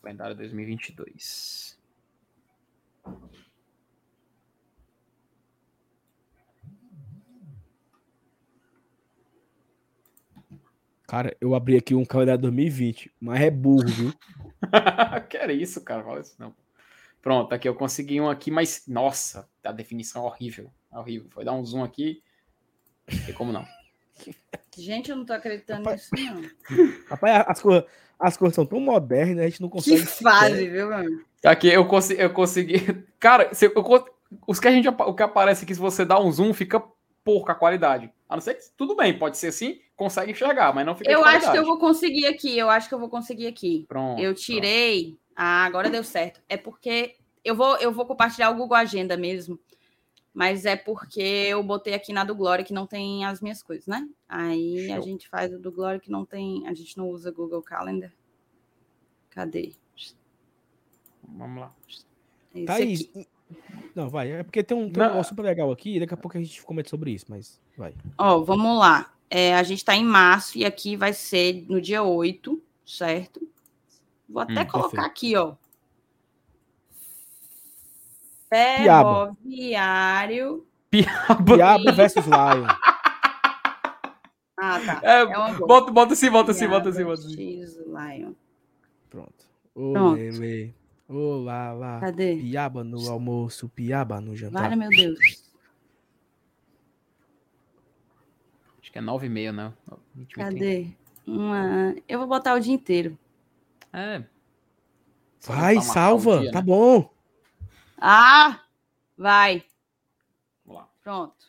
Calendário 0.02 0.34
2022. 0.34 1.78
Cara, 11.07 11.36
eu 11.40 11.55
abri 11.55 11.76
aqui 11.76 11.94
um 11.94 12.05
calendário 12.05 12.40
2020, 12.42 13.12
mas 13.20 13.40
é 13.40 13.50
burro, 13.50 13.86
viu? 13.86 14.12
que 15.28 15.36
era 15.36 15.52
isso, 15.52 15.82
cara? 15.84 16.02
Fala 16.02 16.20
isso 16.20 16.34
não. 16.38 16.55
Pronto, 17.24 17.54
aqui 17.54 17.66
eu 17.66 17.74
consegui 17.74 18.20
um 18.20 18.28
aqui, 18.28 18.50
mas 18.50 18.84
nossa, 18.86 19.48
a 19.64 19.72
definição 19.72 20.24
é 20.24 20.26
horrível. 20.26 20.70
É 20.92 20.98
horrível. 20.98 21.26
Foi 21.30 21.42
dar 21.42 21.54
um 21.54 21.64
zoom 21.64 21.82
aqui. 21.82 22.22
Não 23.10 23.24
tem 23.24 23.34
como 23.34 23.50
não. 23.50 23.64
Gente, 24.76 25.10
eu 25.10 25.16
não 25.16 25.24
tô 25.24 25.32
acreditando 25.32 25.84
Rapaz, 25.84 26.10
nisso, 26.12 26.32
não. 26.34 26.94
Rapaz, 27.08 27.44
as 27.48 27.62
coisas 27.62 27.84
as 28.18 28.36
cores 28.36 28.54
são 28.54 28.66
tão 28.66 28.78
modernas, 28.78 29.44
a 29.44 29.48
gente 29.48 29.60
não 29.60 29.68
Que 29.68 29.76
consegue. 29.76 30.06
fase, 30.06 30.68
viu, 30.68 30.88
mano? 30.90 31.24
Aqui 31.44 31.68
eu 31.68 31.86
consegui. 31.86 32.22
Eu 32.22 32.30
consegui... 32.30 33.04
Cara, 33.18 33.54
se 33.54 33.66
eu, 33.66 33.82
cons- 33.82 34.04
os 34.46 34.60
que 34.60 34.68
a 34.68 34.70
gente, 34.70 34.88
o 34.88 35.14
que 35.14 35.22
aparece 35.22 35.64
aqui, 35.64 35.74
se 35.74 35.80
você 35.80 36.04
dá 36.04 36.20
um 36.20 36.30
zoom, 36.30 36.52
fica 36.52 36.82
pouca 37.24 37.52
a 37.52 37.56
qualidade. 37.56 38.12
A 38.28 38.36
não 38.36 38.40
ser 38.40 38.54
que 38.54 38.64
tudo 38.76 38.94
bem, 38.94 39.18
pode 39.18 39.36
ser 39.38 39.48
assim, 39.48 39.80
consegue 39.96 40.32
enxergar, 40.32 40.74
mas 40.74 40.86
não 40.86 40.94
fica 40.94 41.08
de 41.08 41.14
Eu 41.14 41.24
acho 41.24 41.50
que 41.50 41.58
eu 41.58 41.64
vou 41.64 41.78
conseguir 41.78 42.26
aqui. 42.26 42.56
Eu 42.56 42.70
acho 42.70 42.88
que 42.88 42.94
eu 42.94 42.98
vou 42.98 43.08
conseguir 43.08 43.46
aqui. 43.46 43.84
Pronto. 43.88 44.20
Eu 44.20 44.34
tirei. 44.34 45.18
Ah, 45.37 45.64
agora 45.64 45.91
deu 45.91 46.05
certo. 46.05 46.41
É 46.49 46.57
porque 46.57 47.16
eu 47.45 47.55
vou, 47.55 47.76
eu 47.76 47.93
vou 47.93 48.07
compartilhar 48.07 48.51
o 48.51 48.57
Google 48.57 48.76
Agenda 48.76 49.16
mesmo. 49.16 49.59
Mas 50.32 50.66
é 50.66 50.74
porque 50.74 51.20
eu 51.20 51.62
botei 51.62 51.95
aqui 51.95 52.12
na 52.12 52.24
do 52.24 52.35
Glória 52.35 52.64
que 52.64 52.72
não 52.72 52.87
tem 52.87 53.24
as 53.24 53.41
minhas 53.41 53.62
coisas, 53.62 53.87
né? 53.87 54.09
Aí 54.28 54.91
a 54.91 54.97
Show. 54.97 55.05
gente 55.05 55.28
faz 55.28 55.53
o 55.53 55.61
do 55.61 55.70
Glória 55.70 56.01
que 56.01 56.11
não 56.11 56.24
tem. 56.24 56.66
A 56.66 56.74
gente 56.74 56.99
não 56.99 57.09
usa 57.09 57.30
Google 57.30 57.62
Calendar. 57.62 58.12
Cadê? 59.30 59.74
Vamos 61.28 61.61
lá. 61.61 61.74
Esse 62.53 62.66
Thaís. 62.66 63.01
aqui. 63.03 63.28
Não, 63.95 64.09
vai. 64.09 64.32
É 64.32 64.43
porque 64.43 64.62
tem 64.62 64.76
um, 64.76 64.91
tem 64.91 65.03
um 65.03 65.07
negócio 65.07 65.30
super 65.30 65.43
legal 65.43 65.70
aqui, 65.70 65.97
e 65.97 66.01
daqui 66.01 66.14
a 66.14 66.16
pouco 66.16 66.37
a 66.37 66.41
gente 66.41 66.62
comenta 66.62 66.89
sobre 66.89 67.12
isso, 67.12 67.26
mas 67.28 67.61
vai. 67.76 67.95
Ó, 68.18 68.41
vamos 68.41 68.78
lá. 68.78 69.12
É, 69.30 69.55
a 69.55 69.62
gente 69.62 69.78
está 69.78 69.95
em 69.95 70.05
março 70.05 70.59
e 70.59 70.64
aqui 70.64 70.97
vai 70.97 71.12
ser 71.12 71.64
no 71.68 71.80
dia 71.80 72.03
8, 72.03 72.61
certo? 72.85 73.41
Vou 74.28 74.42
até 74.42 74.62
Hum, 74.62 74.66
colocar 74.66 74.90
perfeito. 74.90 75.06
aqui, 75.10 75.36
ó. 75.36 75.54
Piaba. 78.50 79.34
Ferroviário. 79.42 80.66
Diabo 80.92 81.92
versus 81.92 82.24
Lion. 82.26 82.66
Ah, 84.56 84.80
tá. 84.80 85.00
É, 85.02 85.20
É 85.22 85.54
bota, 85.66 85.90
bota 85.90 86.12
assim, 86.12 86.30
bota 86.30 86.52
assim, 86.52 86.68
bota 86.68 86.90
Piaba 86.92 87.16
bota. 87.16 87.28
X 87.28 87.76
Lion. 87.78 88.32
Pronto. 89.10 89.44
Pronto. 89.74 90.14
Lele. 90.14 90.74
Olá, 91.08 91.72
lá. 91.72 92.00
Cadê? 92.00 92.36
Piaba 92.36 92.82
no 92.84 93.10
almoço, 93.10 93.68
piaba 93.68 94.20
no 94.20 94.34
jantar. 94.36 94.62
Vale, 94.62 94.76
meu 94.76 94.88
Deus. 94.90 95.18
Acho 98.80 98.92
que 98.92 98.98
é 98.98 99.00
9 99.02 99.26
e 99.26 99.28
meia, 99.28 99.52
né? 99.52 99.72
20 100.14 100.34
30. 100.34 100.50
Cadê? 100.52 100.86
Uma... 101.26 101.94
Eu 102.08 102.18
vou 102.20 102.28
botar 102.28 102.54
o 102.54 102.60
dia 102.60 102.72
inteiro. 102.72 103.18
É. 103.95 104.24
Só 105.38 105.53
Vai, 105.53 105.76
o 105.76 105.82
salva. 105.82 106.40
dia, 106.40 106.51
tá 106.51 106.59
né? 106.59 106.64
bom. 106.66 107.14
Ah! 107.97 108.61
Vai. 109.16 109.64
Vamos 110.66 110.82
lá. 110.82 110.88
Pronto. 111.01 111.47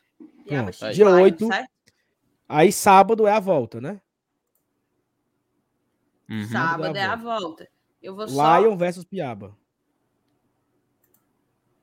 Pronto. 0.48 0.94
Dia 0.94 1.06
Lion, 1.06 1.22
oito. 1.24 1.48
certo? 1.48 1.70
Aí 2.48 2.72
sábado 2.72 3.26
é 3.26 3.32
a 3.32 3.40
volta, 3.40 3.82
né? 3.82 4.00
Uhum. 6.30 6.48
Sábado 6.48 6.96
é 6.96 7.04
a 7.04 7.16
volta. 7.16 7.68
Eu 8.02 8.16
vou 8.16 8.28
só. 8.28 8.60
Lion 8.60 8.78
versus 8.78 9.04
Piaba. 9.04 9.58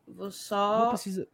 Vou 0.06 0.26
Não 0.26 0.30
só. 0.30 0.90
precisa. 0.90 1.26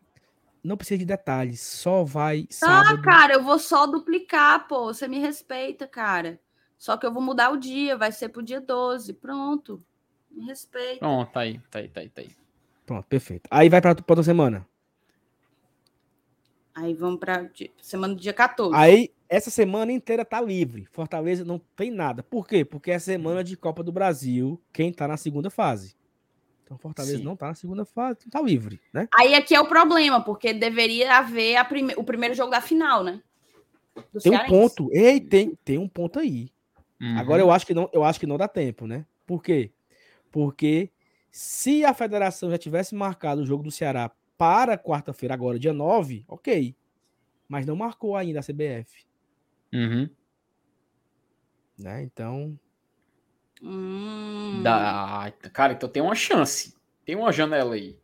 não 0.64 0.76
precisa 0.76 0.98
de 0.98 1.04
detalhes, 1.04 1.60
só 1.60 2.02
vai 2.04 2.46
ah, 2.48 2.54
sábado. 2.54 3.00
Ah, 3.00 3.02
cara, 3.02 3.34
eu 3.34 3.42
vou 3.42 3.58
só 3.58 3.86
duplicar, 3.86 4.66
pô, 4.66 4.86
você 4.86 5.06
me 5.06 5.18
respeita, 5.18 5.86
cara. 5.86 6.40
Só 6.78 6.96
que 6.96 7.04
eu 7.04 7.12
vou 7.12 7.22
mudar 7.22 7.50
o 7.50 7.56
dia, 7.56 7.96
vai 7.96 8.12
ser 8.12 8.28
pro 8.28 8.42
dia 8.42 8.60
12, 8.60 9.12
pronto. 9.14 9.82
Me 10.30 10.46
respeita. 10.46 11.00
Pronto, 11.00 11.32
tá 11.32 11.40
aí, 11.40 11.60
tá 11.70 11.78
aí, 11.80 11.88
tá 11.88 12.00
aí, 12.00 12.08
tá 12.08 12.20
aí. 12.20 12.30
Pronto, 12.86 13.04
perfeito. 13.06 13.48
Aí 13.50 13.68
vai 13.68 13.80
pra, 13.80 13.94
pra 13.94 14.04
outra 14.08 14.22
semana. 14.22 14.66
Aí 16.74 16.94
vamos 16.94 17.18
pra 17.18 17.50
semana 17.82 18.14
do 18.14 18.20
dia 18.20 18.32
14. 18.32 18.72
Aí, 18.76 19.10
essa 19.28 19.50
semana 19.50 19.90
inteira 19.90 20.24
tá 20.24 20.40
livre. 20.40 20.86
Fortaleza 20.92 21.44
não 21.44 21.60
tem 21.74 21.90
nada. 21.90 22.22
Por 22.22 22.46
quê? 22.46 22.64
Porque 22.64 22.92
é 22.92 22.98
semana 23.00 23.42
de 23.42 23.56
Copa 23.56 23.82
do 23.82 23.90
Brasil, 23.90 24.60
quem 24.72 24.92
tá 24.92 25.08
na 25.08 25.16
segunda 25.16 25.50
fase. 25.50 25.96
Então 26.64 26.78
Fortaleza 26.78 27.18
Sim. 27.18 27.24
não 27.24 27.34
tá 27.34 27.48
na 27.48 27.54
segunda 27.54 27.84
fase, 27.84 28.28
tá 28.30 28.40
livre, 28.40 28.78
né? 28.92 29.08
Aí 29.14 29.34
aqui 29.34 29.54
é 29.54 29.60
o 29.60 29.66
problema, 29.66 30.22
porque 30.22 30.52
deveria 30.52 31.16
haver 31.16 31.64
prime... 31.66 31.94
o 31.96 32.04
primeiro 32.04 32.34
jogo 32.34 32.50
da 32.50 32.60
final, 32.60 33.02
né? 33.02 33.22
Do 34.12 34.20
tem 34.20 34.32
um 34.32 34.46
ponto. 34.46 34.88
Ei, 34.92 35.18
tem, 35.18 35.58
tem 35.64 35.78
um 35.78 35.88
ponto 35.88 36.18
aí. 36.18 36.50
Uhum. 37.00 37.18
Agora 37.18 37.42
eu 37.42 37.50
acho 37.50 37.66
que 37.66 37.74
não, 37.74 37.88
eu 37.92 38.04
acho 38.04 38.18
que 38.18 38.26
não 38.26 38.36
dá 38.36 38.48
tempo, 38.48 38.86
né? 38.86 39.06
Por 39.26 39.42
quê? 39.42 39.70
Porque 40.30 40.90
se 41.30 41.84
a 41.84 41.94
federação 41.94 42.50
já 42.50 42.58
tivesse 42.58 42.94
marcado 42.94 43.42
o 43.42 43.46
jogo 43.46 43.62
do 43.62 43.70
Ceará 43.70 44.10
para 44.36 44.78
quarta-feira, 44.78 45.34
agora, 45.34 45.58
dia 45.58 45.72
9, 45.72 46.24
ok. 46.28 46.74
Mas 47.48 47.66
não 47.66 47.76
marcou 47.76 48.16
ainda 48.16 48.40
a 48.40 48.42
CBF. 48.42 49.06
Uhum. 49.72 50.08
Né? 51.78 52.02
Então, 52.02 52.58
Hum. 53.62 54.60
Da... 54.62 55.32
Cara, 55.52 55.72
então 55.72 55.88
tem 55.88 56.02
uma 56.02 56.14
chance. 56.14 56.74
Tem 57.04 57.16
uma 57.16 57.32
janela 57.32 57.74
aí. 57.74 57.98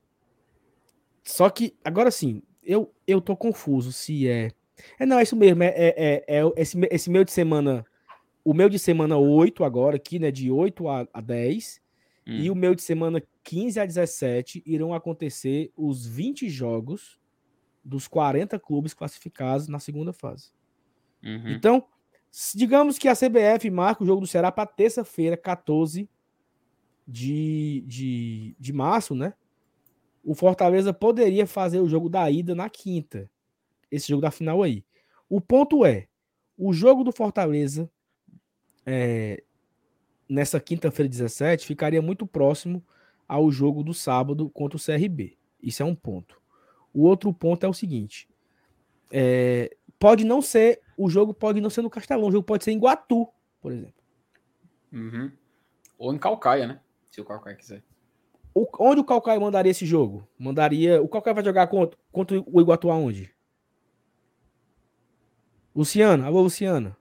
Só 1.22 1.48
que, 1.48 1.76
agora 1.84 2.10
sim, 2.10 2.42
eu, 2.62 2.92
eu 3.06 3.20
tô 3.20 3.36
confuso 3.36 3.92
se 3.92 4.28
é. 4.28 4.50
É, 4.98 5.06
não, 5.06 5.18
é 5.18 5.22
isso 5.22 5.36
mesmo. 5.36 5.62
É, 5.62 5.68
é, 5.68 5.94
é, 5.96 6.40
é 6.40 6.52
esse, 6.56 6.78
esse 6.90 7.10
meio 7.10 7.24
de 7.24 7.32
semana. 7.32 7.84
O 8.44 8.52
meu 8.52 8.68
de 8.68 8.78
semana 8.78 9.16
8 9.16 9.64
agora, 9.64 9.96
aqui, 9.96 10.18
né? 10.18 10.30
De 10.30 10.50
8 10.50 10.88
a, 10.88 11.08
a 11.12 11.20
10. 11.20 11.80
Hum. 12.26 12.32
E 12.32 12.50
o 12.50 12.54
meu 12.54 12.74
de 12.74 12.82
semana 12.82 13.22
15 13.42 13.80
a 13.80 13.86
17 13.86 14.62
irão 14.66 14.92
acontecer 14.92 15.72
os 15.76 16.06
20 16.06 16.48
jogos 16.48 17.18
dos 17.82 18.06
40 18.06 18.58
clubes 18.58 18.94
classificados 18.94 19.68
na 19.68 19.78
segunda 19.78 20.12
fase. 20.12 20.50
Uhum. 21.22 21.50
Então, 21.50 21.86
Digamos 22.52 22.98
que 22.98 23.06
a 23.06 23.14
CBF 23.14 23.70
marca 23.70 24.02
o 24.02 24.06
jogo 24.06 24.20
do 24.20 24.26
Ceará 24.26 24.50
para 24.50 24.66
terça-feira, 24.66 25.36
14 25.36 26.10
de, 27.06 27.84
de, 27.86 28.56
de 28.58 28.72
março, 28.72 29.14
né? 29.14 29.34
O 30.24 30.34
Fortaleza 30.34 30.92
poderia 30.92 31.46
fazer 31.46 31.78
o 31.78 31.88
jogo 31.88 32.08
da 32.08 32.28
ida 32.28 32.52
na 32.52 32.68
quinta. 32.68 33.30
Esse 33.88 34.08
jogo 34.08 34.20
da 34.20 34.32
final 34.32 34.64
aí. 34.64 34.84
O 35.28 35.40
ponto 35.40 35.84
é: 35.84 36.08
o 36.58 36.72
jogo 36.72 37.04
do 37.04 37.12
Fortaleza 37.12 37.88
é, 38.86 39.42
nessa 40.28 40.60
quinta-feira 40.60 41.08
17 41.08 41.66
ficaria 41.66 42.02
muito 42.02 42.26
próximo 42.26 42.84
ao 43.26 43.50
jogo 43.50 43.82
do 43.82 43.94
sábado 43.94 44.50
contra 44.50 44.76
o 44.76 44.80
CRB. 44.80 45.36
Isso 45.62 45.82
é 45.82 45.86
um 45.86 45.94
ponto. 45.94 46.40
O 46.92 47.02
outro 47.02 47.32
ponto 47.32 47.64
é 47.64 47.68
o 47.68 47.74
seguinte: 47.74 48.28
é, 49.10 49.76
pode 49.98 50.24
não 50.24 50.42
ser 50.42 50.80
o 50.96 51.08
jogo 51.08 51.34
pode 51.34 51.60
não 51.60 51.70
ser 51.70 51.82
no 51.82 51.90
Castelão, 51.90 52.28
o 52.28 52.32
jogo 52.32 52.44
pode 52.44 52.64
ser 52.64 52.72
em 52.72 52.78
Guatu, 52.78 53.28
por 53.60 53.72
exemplo. 53.72 53.94
Uhum. 54.92 55.32
Ou 55.98 56.14
em 56.14 56.18
Calcaia, 56.18 56.66
né? 56.66 56.80
Se 57.10 57.20
o 57.20 57.24
Calcaia 57.24 57.56
quiser. 57.56 57.82
O, 58.54 58.66
onde 58.78 59.00
o 59.00 59.04
Calcaia 59.04 59.40
mandaria 59.40 59.70
esse 59.70 59.84
jogo? 59.84 60.28
Mandaria. 60.38 61.02
O 61.02 61.08
Calcaia 61.08 61.34
vai 61.34 61.44
jogar 61.44 61.66
contra, 61.66 61.98
contra 62.12 62.40
o 62.46 62.60
Iguatu 62.60 62.90
aonde? 62.90 63.34
Luciano, 65.74 66.24
alô, 66.24 66.42
Luciano. 66.42 66.96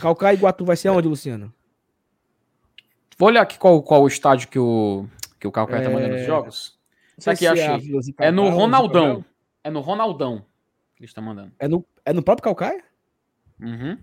Calcaia 0.00 0.34
e 0.34 0.36
Iguatu 0.36 0.64
vai 0.64 0.76
ser 0.76 0.88
onde, 0.88 1.08
Luciano? 1.08 1.52
Vou 3.18 3.28
olhar 3.28 3.42
aqui 3.42 3.58
qual, 3.58 3.82
qual 3.82 4.02
o 4.02 4.08
estádio 4.08 4.48
que 4.48 4.58
o, 4.58 5.06
que 5.38 5.46
o 5.46 5.52
Calcaia 5.52 5.80
é... 5.80 5.84
tá 5.84 5.90
mandando 5.90 6.14
os 6.14 6.22
é, 6.22 6.26
jogos. 6.26 6.78
Isso 7.16 7.30
aqui, 7.30 7.46
achei. 7.46 7.64
É, 8.18 8.26
é 8.28 8.30
no 8.30 8.48
Ronaldão. 8.48 9.24
É 9.62 9.70
no 9.70 9.80
Ronaldão 9.80 10.44
que 10.96 11.02
eles 11.02 11.10
estão 11.10 11.24
mandando. 11.24 11.52
É 11.58 11.68
no, 11.68 11.84
é 12.04 12.12
no 12.12 12.22
próprio 12.22 12.44
Calcaia? 12.44 12.84
Uhum. 13.60 13.98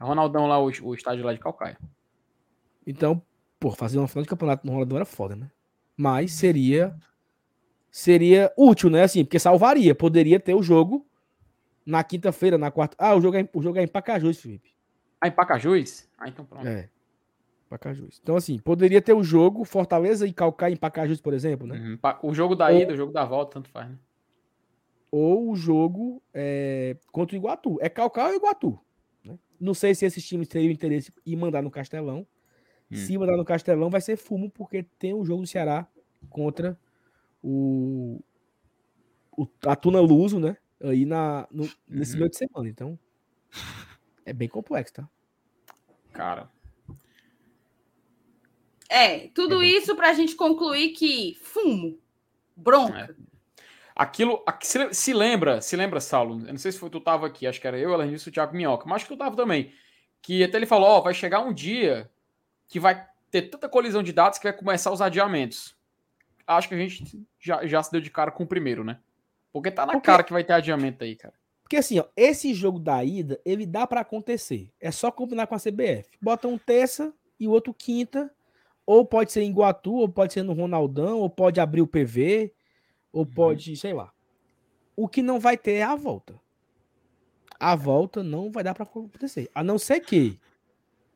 É 0.00 0.04
Ronaldão 0.04 0.46
lá, 0.46 0.58
o, 0.60 0.66
o 0.66 0.94
estádio 0.94 1.24
lá 1.24 1.32
de 1.32 1.38
Calcaia. 1.38 1.78
Então, 2.86 3.22
pô, 3.58 3.70
fazer 3.70 3.98
uma 3.98 4.08
final 4.08 4.22
de 4.22 4.28
campeonato 4.28 4.66
no 4.66 4.72
Ronaldão 4.72 4.96
era 4.96 5.04
foda, 5.04 5.36
né? 5.36 5.50
Mas 5.96 6.32
seria 6.32 6.96
seria 7.90 8.52
útil, 8.56 8.88
né? 8.88 9.02
Assim, 9.02 9.24
porque 9.24 9.38
salvaria. 9.38 9.94
Poderia 9.94 10.40
ter 10.40 10.54
o 10.54 10.62
jogo 10.62 11.06
na 11.84 12.02
quinta-feira, 12.02 12.56
na 12.56 12.70
quarta. 12.70 12.96
Ah, 12.98 13.14
o 13.14 13.20
jogo 13.20 13.36
é, 13.36 13.48
o 13.52 13.62
jogo 13.62 13.78
é 13.78 13.82
em 13.82 13.88
Pacajus, 13.88 14.40
Felipe. 14.40 14.72
Ah, 15.22 15.28
em 15.28 15.30
Pacajus? 15.32 16.08
Ah, 16.18 16.28
então 16.28 16.44
pronto. 16.44 16.66
É. 16.66 16.88
Pacajus. 17.70 18.20
Então, 18.20 18.34
assim, 18.36 18.58
poderia 18.58 19.00
ter 19.00 19.12
o 19.12 19.22
jogo 19.22 19.64
Fortaleza 19.64 20.26
e 20.26 20.32
Calcaia 20.32 20.72
em 20.74 20.76
Pacajus, 20.76 21.20
por 21.20 21.32
exemplo, 21.32 21.66
né? 21.66 21.78
Uhum. 21.78 22.30
O 22.30 22.34
jogo 22.34 22.56
da 22.56 22.72
ida, 22.72 22.92
o 22.92 22.96
jogo 22.96 23.12
da 23.12 23.24
volta, 23.24 23.52
tanto 23.52 23.70
faz, 23.70 23.88
né? 23.88 23.96
ou 25.12 25.50
o 25.50 25.54
jogo 25.54 26.22
é, 26.32 26.96
contra 27.12 27.36
o 27.36 27.38
Iguatu. 27.38 27.78
É 27.82 27.88
Calcal 27.90 28.30
ou 28.30 28.34
Iguatu. 28.34 28.80
Né? 29.22 29.38
Não 29.60 29.74
sei 29.74 29.94
se 29.94 30.06
esses 30.06 30.26
times 30.26 30.48
teriam 30.48 30.72
interesse 30.72 31.12
em 31.24 31.36
mandar 31.36 31.62
no 31.62 31.70
Castelão. 31.70 32.26
Hum. 32.90 32.96
Se 32.96 33.16
mandar 33.18 33.36
no 33.36 33.44
Castelão, 33.44 33.90
vai 33.90 34.00
ser 34.00 34.16
fumo, 34.16 34.50
porque 34.50 34.82
tem 34.98 35.12
o 35.12 35.24
jogo 35.24 35.42
do 35.42 35.46
Ceará 35.46 35.86
contra 36.30 36.78
o, 37.42 38.20
o 39.36 39.46
a 39.66 39.76
Tuna 39.76 40.00
Luso, 40.00 40.40
né? 40.40 40.56
Aí 40.82 41.04
na, 41.04 41.46
no, 41.50 41.68
nesse 41.86 42.14
uhum. 42.14 42.20
meio 42.20 42.30
de 42.30 42.36
semana. 42.38 42.68
Então, 42.68 42.98
é 44.24 44.32
bem 44.32 44.48
complexo, 44.48 44.94
tá? 44.94 45.08
Cara. 46.12 46.50
É, 48.88 49.28
tudo 49.28 49.62
é 49.62 49.66
isso 49.66 49.96
para 49.96 50.10
a 50.10 50.12
gente 50.12 50.34
concluir 50.34 50.90
que 50.90 51.38
fumo, 51.42 51.98
bronca. 52.54 53.16
É. 53.18 53.32
Aquilo, 53.94 54.42
se, 54.60 54.92
se, 54.92 55.12
lembra, 55.12 55.60
se 55.60 55.76
lembra, 55.76 56.00
Saulo, 56.00 56.40
eu 56.46 56.52
não 56.52 56.58
sei 56.58 56.72
se 56.72 56.78
foi, 56.78 56.90
tu 56.90 57.00
tava 57.00 57.26
aqui, 57.26 57.46
acho 57.46 57.60
que 57.60 57.66
era 57.66 57.78
eu, 57.78 57.92
além 57.92 58.10
disso, 58.10 58.28
o 58.28 58.32
Thiago 58.32 58.54
Minhoca, 58.54 58.84
mas 58.86 58.96
acho 58.96 59.04
que 59.06 59.14
tu 59.14 59.18
tava 59.18 59.36
também, 59.36 59.72
que 60.20 60.42
até 60.42 60.56
ele 60.56 60.66
falou, 60.66 60.88
ó, 60.88 61.00
vai 61.00 61.14
chegar 61.14 61.40
um 61.40 61.52
dia 61.52 62.10
que 62.68 62.80
vai 62.80 63.06
ter 63.30 63.42
tanta 63.42 63.68
colisão 63.68 64.02
de 64.02 64.12
dados 64.12 64.38
que 64.38 64.44
vai 64.44 64.52
começar 64.52 64.90
os 64.90 65.00
adiamentos. 65.00 65.76
Acho 66.46 66.68
que 66.68 66.74
a 66.74 66.78
gente 66.78 67.26
já, 67.38 67.66
já 67.66 67.82
se 67.82 67.92
deu 67.92 68.00
de 68.00 68.10
cara 68.10 68.30
com 68.30 68.44
o 68.44 68.46
primeiro, 68.46 68.82
né? 68.84 68.98
Porque 69.52 69.70
tá 69.70 69.86
na 69.86 69.92
Porque... 69.92 70.06
cara 70.06 70.22
que 70.22 70.32
vai 70.32 70.42
ter 70.44 70.54
adiamento 70.54 71.04
aí, 71.04 71.16
cara. 71.16 71.34
Porque 71.72 71.80
assim, 71.80 71.98
ó, 72.00 72.04
esse 72.14 72.52
jogo 72.52 72.78
da 72.78 73.02
ida, 73.02 73.40
ele 73.46 73.64
dá 73.64 73.86
para 73.86 74.02
acontecer. 74.02 74.70
É 74.78 74.90
só 74.90 75.10
combinar 75.10 75.46
com 75.46 75.54
a 75.54 75.58
CBF. 75.58 76.18
Bota 76.20 76.46
um 76.46 76.58
terça 76.58 77.14
e 77.40 77.48
o 77.48 77.50
outro 77.50 77.72
quinta, 77.72 78.30
ou 78.84 79.06
pode 79.06 79.32
ser 79.32 79.40
em 79.40 79.50
Guatu, 79.50 79.94
ou 79.94 80.06
pode 80.06 80.34
ser 80.34 80.42
no 80.42 80.52
Ronaldão, 80.52 81.20
ou 81.20 81.30
pode 81.30 81.60
abrir 81.60 81.80
o 81.80 81.86
PV, 81.86 82.52
ou 83.10 83.24
uhum. 83.24 83.30
pode, 83.32 83.74
sei 83.74 83.94
lá. 83.94 84.12
O 84.94 85.08
que 85.08 85.22
não 85.22 85.40
vai 85.40 85.56
ter 85.56 85.76
é 85.76 85.82
a 85.82 85.96
volta. 85.96 86.38
A 87.58 87.74
volta 87.74 88.22
não 88.22 88.52
vai 88.52 88.62
dar 88.62 88.74
para 88.74 88.82
acontecer. 88.82 89.48
A 89.54 89.64
não 89.64 89.78
ser 89.78 90.00
que, 90.00 90.38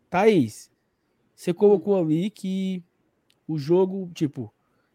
Thaís, 0.08 0.70
você 1.34 1.52
colocou 1.52 2.00
ali 2.00 2.30
que 2.30 2.82
o 3.46 3.58
jogo, 3.58 4.10
tipo, 4.14 4.50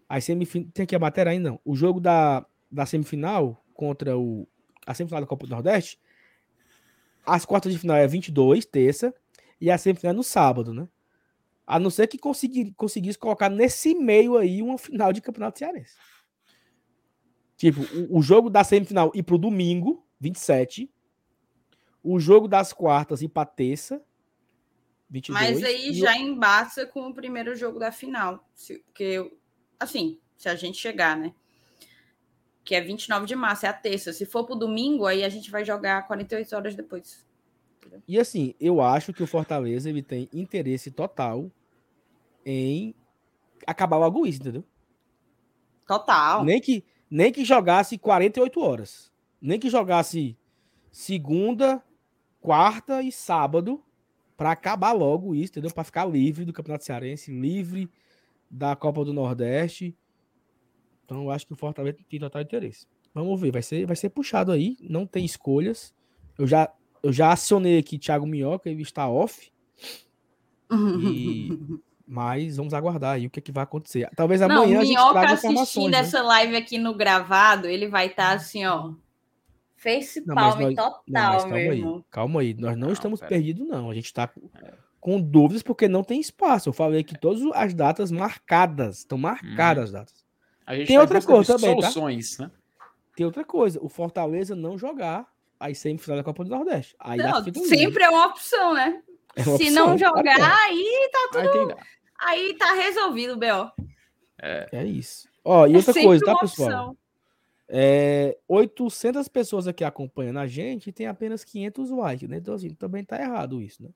a 0.09 0.19
semifinal. 0.19 0.71
Tem 0.73 0.85
aqui 0.85 0.95
a 0.95 0.99
matéria 0.99 1.31
ainda, 1.31 1.51
não. 1.51 1.59
O 1.63 1.75
jogo 1.75 1.99
da, 1.99 2.43
da 2.71 2.83
semifinal 2.87 3.63
contra 3.75 4.17
o. 4.17 4.47
A 4.85 4.93
semifinal 4.93 5.21
da 5.21 5.27
Copa 5.27 5.45
do 5.45 5.51
Nordeste. 5.51 5.99
As 7.25 7.45
quartas 7.45 7.71
de 7.71 7.79
final 7.79 7.97
é 7.97 8.07
22, 8.07 8.65
terça. 8.65 9.13
E 9.59 9.69
a 9.69 9.77
semifinal 9.77 10.13
é 10.13 10.15
no 10.15 10.23
sábado, 10.23 10.73
né? 10.73 10.87
A 11.65 11.79
não 11.79 11.89
ser 11.89 12.07
que 12.07 12.17
conseguir, 12.17 12.73
conseguisse 12.75 13.17
colocar 13.17 13.49
nesse 13.49 13.93
meio 13.93 14.37
aí 14.37 14.61
uma 14.61 14.77
final 14.77 15.13
de 15.13 15.21
campeonato 15.21 15.59
cearense. 15.59 15.95
Tipo, 17.55 17.81
o, 17.95 18.17
o 18.17 18.21
jogo 18.21 18.49
da 18.49 18.63
semifinal 18.63 19.11
ir 19.13 19.23
pro 19.23 19.37
domingo, 19.37 20.05
27. 20.19 20.91
O 22.03 22.19
jogo 22.19 22.47
das 22.47 22.73
quartas 22.73 23.21
ir 23.21 23.29
pra 23.29 23.45
terça, 23.45 24.03
22. 25.11 25.39
Mas 25.39 25.63
aí 25.63 25.93
já 25.93 26.13
o... 26.13 26.15
embaça 26.15 26.87
com 26.87 27.07
o 27.07 27.13
primeiro 27.13 27.55
jogo 27.55 27.77
da 27.77 27.91
final. 27.91 28.49
Porque, 28.85 29.31
assim, 29.79 30.19
se 30.37 30.49
a 30.49 30.55
gente 30.55 30.77
chegar, 30.77 31.15
né? 31.17 31.33
Que 32.71 32.75
é 32.75 32.79
29 32.79 33.25
de 33.25 33.35
março, 33.35 33.65
é 33.65 33.69
a 33.69 33.73
terça. 33.73 34.13
Se 34.13 34.25
for 34.25 34.45
pro 34.45 34.55
domingo, 34.55 35.05
aí 35.05 35.25
a 35.25 35.27
gente 35.27 35.51
vai 35.51 35.65
jogar 35.65 36.07
48 36.07 36.55
horas 36.55 36.73
depois. 36.73 37.27
E 38.07 38.17
assim, 38.17 38.55
eu 38.61 38.79
acho 38.79 39.11
que 39.11 39.21
o 39.21 39.27
Fortaleza 39.27 39.89
ele 39.89 40.01
tem 40.01 40.29
interesse 40.31 40.89
total 40.89 41.51
em 42.45 42.95
acabar 43.67 43.97
logo 43.97 44.25
isso, 44.25 44.39
entendeu? 44.39 44.63
Total. 45.85 46.45
Nem 46.45 46.61
que, 46.61 46.81
nem 47.09 47.29
que 47.29 47.43
jogasse 47.43 47.97
48 47.97 48.61
horas. 48.61 49.11
Nem 49.41 49.59
que 49.59 49.69
jogasse 49.69 50.37
segunda, 50.89 51.83
quarta 52.39 53.01
e 53.01 53.11
sábado 53.11 53.83
para 54.37 54.51
acabar 54.51 54.93
logo 54.93 55.35
isso, 55.35 55.51
entendeu? 55.51 55.73
Para 55.73 55.83
ficar 55.83 56.05
livre 56.05 56.45
do 56.45 56.53
Campeonato 56.53 56.85
Cearense, 56.85 57.37
livre 57.37 57.91
da 58.49 58.77
Copa 58.77 59.03
do 59.03 59.11
Nordeste. 59.11 59.93
Então 61.11 61.23
eu 61.23 61.31
acho 61.31 61.45
que 61.45 61.51
o 61.51 61.57
Fortaleza 61.57 61.97
tem 62.09 62.21
total 62.21 62.41
interesse. 62.41 62.87
Vamos 63.13 63.39
ver, 63.41 63.51
vai 63.51 63.61
ser, 63.61 63.85
vai 63.85 63.97
ser 63.97 64.09
puxado 64.09 64.49
aí, 64.49 64.77
não 64.79 65.05
tem 65.05 65.25
escolhas. 65.25 65.93
Eu 66.39 66.47
já, 66.47 66.71
eu 67.03 67.11
já 67.11 67.33
acionei 67.33 67.77
aqui 67.77 67.99
Thiago 67.99 68.25
Minhoca, 68.25 68.69
ele 68.69 68.81
está 68.81 69.09
off. 69.09 69.51
E... 70.71 71.49
Mas 72.07 72.57
vamos 72.57 72.73
aguardar 72.73 73.15
aí 73.15 73.27
o 73.27 73.29
que, 73.29 73.39
é 73.39 73.41
que 73.41 73.51
vai 73.51 73.63
acontecer. 73.63 74.09
Talvez 74.15 74.41
amanhã 74.41 74.75
não, 74.75 74.81
a 74.81 74.85
gente 74.85 75.11
traga 75.11 75.33
assistindo 75.33 75.91
né? 75.91 75.99
essa 75.99 76.21
live 76.21 76.55
aqui 76.55 76.77
no 76.77 76.93
gravado, 76.93 77.67
ele 77.67 77.87
vai 77.87 78.07
estar 78.07 78.29
tá 78.29 78.33
assim, 78.33 78.65
ó. 78.65 78.93
Face 79.75 80.21
palm 80.21 80.75
total, 80.75 81.03
não, 81.07 81.39
calma 81.39 81.55
aí, 81.55 81.67
irmão. 81.67 82.05
Calma 82.09 82.41
aí, 82.41 82.53
nós 82.53 82.77
não, 82.77 82.87
não 82.87 82.93
estamos 82.93 83.21
perdidos, 83.21 83.65
não. 83.65 83.89
A 83.89 83.93
gente 83.93 84.05
está 84.05 84.29
com 84.99 85.21
dúvidas 85.21 85.63
porque 85.63 85.87
não 85.87 86.03
tem 86.03 86.19
espaço. 86.19 86.69
Eu 86.69 86.73
falei 86.73 87.03
que 87.03 87.17
todas 87.17 87.41
as 87.53 87.73
datas 87.73 88.11
marcadas, 88.11 88.99
estão 88.99 89.17
marcadas 89.17 89.85
as 89.85 89.91
datas. 89.91 90.20
Tem 90.65 90.95
tá 90.95 91.01
outra 91.01 91.21
coisa 91.21 91.57
também, 91.57 91.79
tá? 91.79 91.89
soluções, 91.89 92.37
tá? 92.37 92.43
né? 92.45 92.51
Tem 93.15 93.25
outra 93.25 93.43
coisa, 93.43 93.79
o 93.81 93.89
Fortaleza 93.89 94.55
não 94.55 94.77
jogar 94.77 95.27
aí 95.59 95.75
semifinal 95.75 96.17
da 96.17 96.23
Copa 96.23 96.43
do 96.43 96.49
Nordeste. 96.49 96.95
Aí 96.99 97.17
não, 97.17 97.43
sempre 97.65 98.03
é 98.03 98.09
uma 98.09 98.27
opção, 98.27 98.73
né? 98.73 99.01
É 99.35 99.43
uma 99.43 99.57
Se 99.57 99.65
opção, 99.65 99.87
não 99.87 99.97
jogar, 99.97 100.37
tá 100.37 100.57
aí 100.65 101.09
tá 101.11 101.29
tudo. 101.31 101.77
Aí, 102.19 102.47
aí 102.47 102.53
tá 102.55 102.73
resolvido, 102.73 103.37
B.O. 103.37 103.71
É. 104.41 104.69
é 104.71 104.85
isso. 104.85 105.29
Ó, 105.43 105.67
e 105.67 105.73
é 105.73 105.77
outra 105.77 105.93
coisa, 105.93 106.25
tá, 106.25 106.35
pessoal? 106.37 106.95
É, 107.73 108.37
800 108.49 109.27
pessoas 109.29 109.67
aqui 109.67 109.83
acompanhando 109.83 110.39
a 110.39 110.47
gente 110.47 110.87
e 110.87 110.91
tem 110.91 111.07
apenas 111.07 111.43
500 111.43 111.89
likes, 111.91 112.29
né? 112.29 112.37
Então, 112.37 112.53
assim, 112.53 112.73
também 112.73 113.03
tá 113.03 113.21
errado 113.21 113.61
isso, 113.61 113.81
né? 113.81 113.89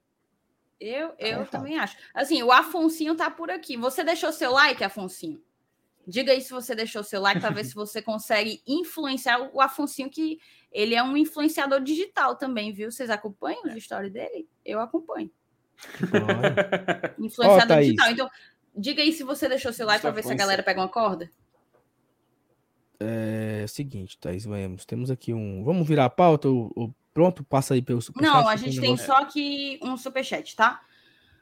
Eu, 0.80 1.10
tá 1.10 1.16
eu 1.20 1.46
também 1.46 1.78
acho. 1.78 1.98
Assim, 2.14 2.42
o 2.42 2.52
Afonsinho 2.52 3.16
tá 3.16 3.30
por 3.30 3.50
aqui. 3.50 3.76
Você 3.76 4.04
deixou 4.04 4.32
seu 4.32 4.52
like, 4.52 4.84
Afonsinho? 4.84 5.42
Diga 6.08 6.32
aí 6.32 6.42
se 6.42 6.52
você 6.52 6.76
deixou 6.76 7.04
seu 7.04 7.20
like 7.20 7.42
para 7.42 7.50
ver 7.50 7.66
se 7.66 7.74
você 7.74 8.02
consegue 8.02 8.62
influenciar 8.68 9.50
o 9.54 9.60
Afonsinho, 9.60 10.10
que 10.10 10.40
ele 10.72 10.94
é 10.94 11.02
um 11.02 11.18
influenciador 11.18 11.82
digital 11.82 12.36
também, 12.36 12.72
viu? 12.72 12.92
Vocês 12.92 13.10
acompanham 13.10 13.66
as 13.66 13.76
histórias 13.76 14.12
dele? 14.12 14.48
Eu 14.64 14.80
acompanho. 14.80 15.32
influenciador 17.18 17.78
oh, 17.78 17.82
digital. 17.82 18.12
Então, 18.12 18.30
diga 18.76 19.02
aí 19.02 19.12
se 19.12 19.24
você 19.24 19.50
deixou 19.50 19.74
seu 19.74 19.86
like 19.88 20.02
para 20.02 20.12
ver 20.12 20.24
se 20.24 20.32
a 20.32 20.36
galera 20.36 20.62
pega 20.62 20.82
uma 20.82 20.90
corda. 20.90 21.30
É 23.00 23.66
seguinte, 23.68 24.18
Thaís, 24.18 24.46
vamos. 24.46 24.86
Temos 24.86 25.12
aqui 25.12 25.34
um. 25.34 25.64
Vamos 25.64 25.88
virar 25.88 26.06
a 26.06 26.10
pauta? 26.10 26.50
O, 26.50 26.72
o... 26.76 26.94
Pronto, 27.14 27.44
passa 27.44 27.74
aí 27.74 27.82
pelo 27.82 28.02
superchat. 28.02 28.34
Não, 28.34 28.48
a 28.48 28.56
gente 28.56 28.80
tem 28.80 28.98
só 28.98 29.18
aqui 29.18 29.80
um 29.82 29.96
superchat, 29.96 30.56
tá? 30.56 30.82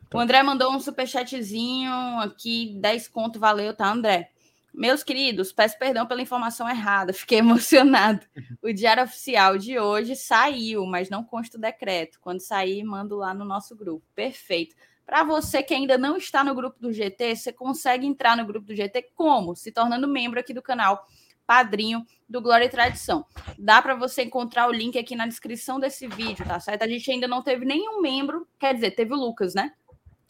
tá? 0.09 0.17
O 0.17 0.19
André 0.19 0.43
mandou 0.43 0.71
um 0.71 0.79
superchatzinho 0.79 1.91
aqui, 2.19 2.77
10 2.79 3.07
conto, 3.07 3.39
valeu, 3.39 3.75
tá, 3.75 3.91
André? 3.91 4.32
Meus 4.73 5.03
queridos, 5.03 5.53
peço 5.53 5.77
perdão 5.77 6.07
pela 6.07 6.21
informação 6.21 6.67
errada, 6.67 7.13
fiquei 7.13 7.39
emocionado. 7.39 8.25
O 8.61 8.73
diário 8.73 9.03
oficial 9.03 9.57
de 9.57 9.77
hoje 9.77 10.15
saiu, 10.15 10.85
mas 10.85 11.09
não 11.09 11.23
consta 11.23 11.57
o 11.57 11.61
decreto. 11.61 12.19
Quando 12.19 12.39
sair, 12.39 12.83
mando 12.83 13.17
lá 13.17 13.33
no 13.33 13.45
nosso 13.45 13.75
grupo. 13.75 14.03
Perfeito. 14.15 14.75
Para 15.05 15.23
você 15.23 15.61
que 15.61 15.73
ainda 15.73 15.97
não 15.97 16.17
está 16.17 16.43
no 16.43 16.55
grupo 16.55 16.79
do 16.79 16.91
GT, 16.91 17.35
você 17.35 17.53
consegue 17.53 18.07
entrar 18.07 18.35
no 18.35 18.45
grupo 18.45 18.65
do 18.65 18.75
GT 18.75 19.11
como? 19.15 19.55
Se 19.55 19.71
tornando 19.71 20.07
membro 20.07 20.39
aqui 20.39 20.53
do 20.53 20.61
canal 20.61 21.05
Padrinho 21.45 22.05
do 22.27 22.41
Glória 22.41 22.65
e 22.65 22.69
Tradição. 22.69 23.25
Dá 23.59 23.81
para 23.81 23.95
você 23.95 24.23
encontrar 24.23 24.67
o 24.67 24.71
link 24.71 24.97
aqui 24.97 25.15
na 25.15 25.27
descrição 25.27 25.79
desse 25.79 26.07
vídeo, 26.07 26.45
tá 26.45 26.59
certo? 26.59 26.83
A 26.83 26.87
gente 26.87 27.11
ainda 27.11 27.27
não 27.27 27.43
teve 27.43 27.65
nenhum 27.65 28.01
membro, 28.01 28.47
quer 28.57 28.73
dizer, 28.73 28.91
teve 28.91 29.13
o 29.13 29.17
Lucas, 29.17 29.53
né? 29.53 29.73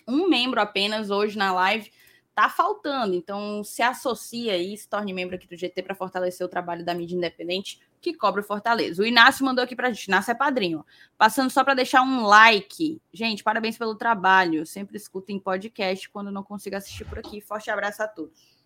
Um 0.08 0.28
membro 0.28 0.60
apenas 0.60 1.12
hoje 1.12 1.38
na 1.38 1.54
live 1.54 1.91
tá 2.36 2.50
faltando. 2.50 3.16
Então, 3.16 3.64
se 3.64 3.82
associa 3.82 4.54
aí, 4.54 4.76
se 4.78 4.88
torne 4.88 5.14
membro 5.14 5.36
aqui 5.36 5.48
do 5.48 5.56
GT 5.56 5.84
para 5.84 5.96
fortalecer 5.96 6.46
o 6.46 6.50
trabalho 6.50 6.84
da 6.84 6.94
mídia 6.94 7.16
independente 7.16 7.80
que 8.02 8.14
cobra 8.14 8.42
o 8.42 8.44
Fortaleza. 8.44 9.02
O 9.02 9.06
Inácio 9.06 9.46
mandou 9.46 9.64
aqui 9.64 9.76
para 9.76 9.88
a 9.88 9.92
gente. 9.92 10.08
Inácio 10.08 10.32
é 10.32 10.36
padrinho. 10.36 10.86
Passando 11.18 11.50
só 11.50 11.64
para 11.64 11.74
deixar 11.74 12.02
um 12.02 12.26
like. 12.26 13.02
Gente, 13.14 13.44
parabéns 13.44 13.78
pelo 13.78 13.96
trabalho. 13.96 14.60
Eu 14.60 14.66
sempre 14.66 14.98
escuto 14.98 15.32
em 15.32 15.40
podcast 15.40 16.10
quando 16.10 16.30
não 16.30 16.44
consigo 16.44 16.76
assistir 16.76 17.06
por 17.06 17.20
aqui. 17.20 17.40
Forte 17.40 17.72
abraço 17.72 18.04
a 18.04 18.08
todos. 18.08 18.58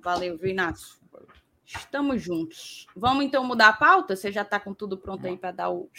Valeu, 0.00 0.38
viu, 0.38 0.48
Inácio? 0.48 0.96
Estamos 1.66 2.22
juntos. 2.22 2.86
Vamos 2.96 3.24
então 3.24 3.44
mudar 3.44 3.68
a 3.68 3.72
pauta? 3.74 4.16
Você 4.16 4.32
já 4.32 4.40
está 4.40 4.58
com 4.58 4.72
tudo 4.72 4.96
pronto 4.96 5.26
aí 5.26 5.36
para 5.36 5.50
dar 5.50 5.68
o. 5.68 5.90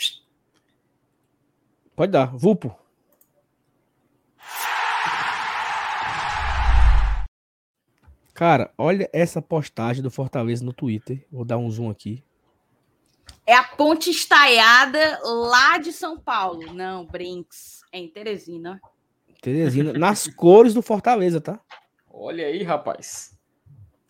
Pode 1.95 2.11
dar. 2.11 2.35
Vulpo. 2.35 2.88
Cara, 8.39 8.73
olha 8.77 9.09
essa 9.11 9.41
postagem 9.41 10.01
do 10.01 10.09
Fortaleza 10.09 10.63
no 10.63 10.71
Twitter. 10.71 11.27
Vou 11.29 11.43
dar 11.43 11.57
um 11.57 11.69
zoom 11.69 11.89
aqui. 11.89 12.23
É 13.45 13.53
a 13.53 13.65
ponte 13.65 14.09
estaiada 14.09 15.19
lá 15.21 15.77
de 15.77 15.91
São 15.91 16.17
Paulo. 16.17 16.71
Não, 16.71 17.05
Brinks. 17.05 17.81
É 17.91 17.99
em 17.99 18.07
Teresina. 18.07 18.79
Teresina. 19.41 19.91
nas 19.99 20.25
cores 20.25 20.73
do 20.73 20.81
Fortaleza, 20.81 21.41
tá? 21.41 21.59
Olha 22.09 22.45
aí, 22.45 22.63
rapaz. 22.63 23.37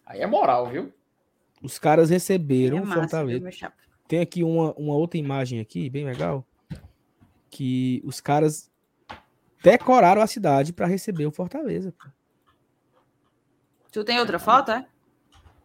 Aí 0.06 0.22
é 0.22 0.28
moral, 0.28 0.68
viu? 0.68 0.94
Os 1.64 1.80
caras 1.80 2.12
receberam 2.12 2.78
é 2.78 2.82
massa, 2.82 3.02
Fortaleza. 3.02 3.74
Tem 4.08 4.20
aqui 4.20 4.44
uma, 4.44 4.76
uma 4.76 4.94
outra 4.94 5.18
imagem 5.18 5.60
aqui, 5.60 5.90
bem 5.90 6.06
legal. 6.06 6.46
Que 7.50 8.00
os 8.06 8.22
caras 8.22 8.70
decoraram 9.64 10.22
a 10.22 10.28
cidade 10.28 10.72
para 10.72 10.86
receber 10.86 11.26
o 11.26 11.32
Fortaleza. 11.32 11.92
Pô. 11.98 12.19
Tu 13.92 14.04
tem 14.04 14.20
outra 14.20 14.38
foto, 14.38 14.72
é? 14.72 14.86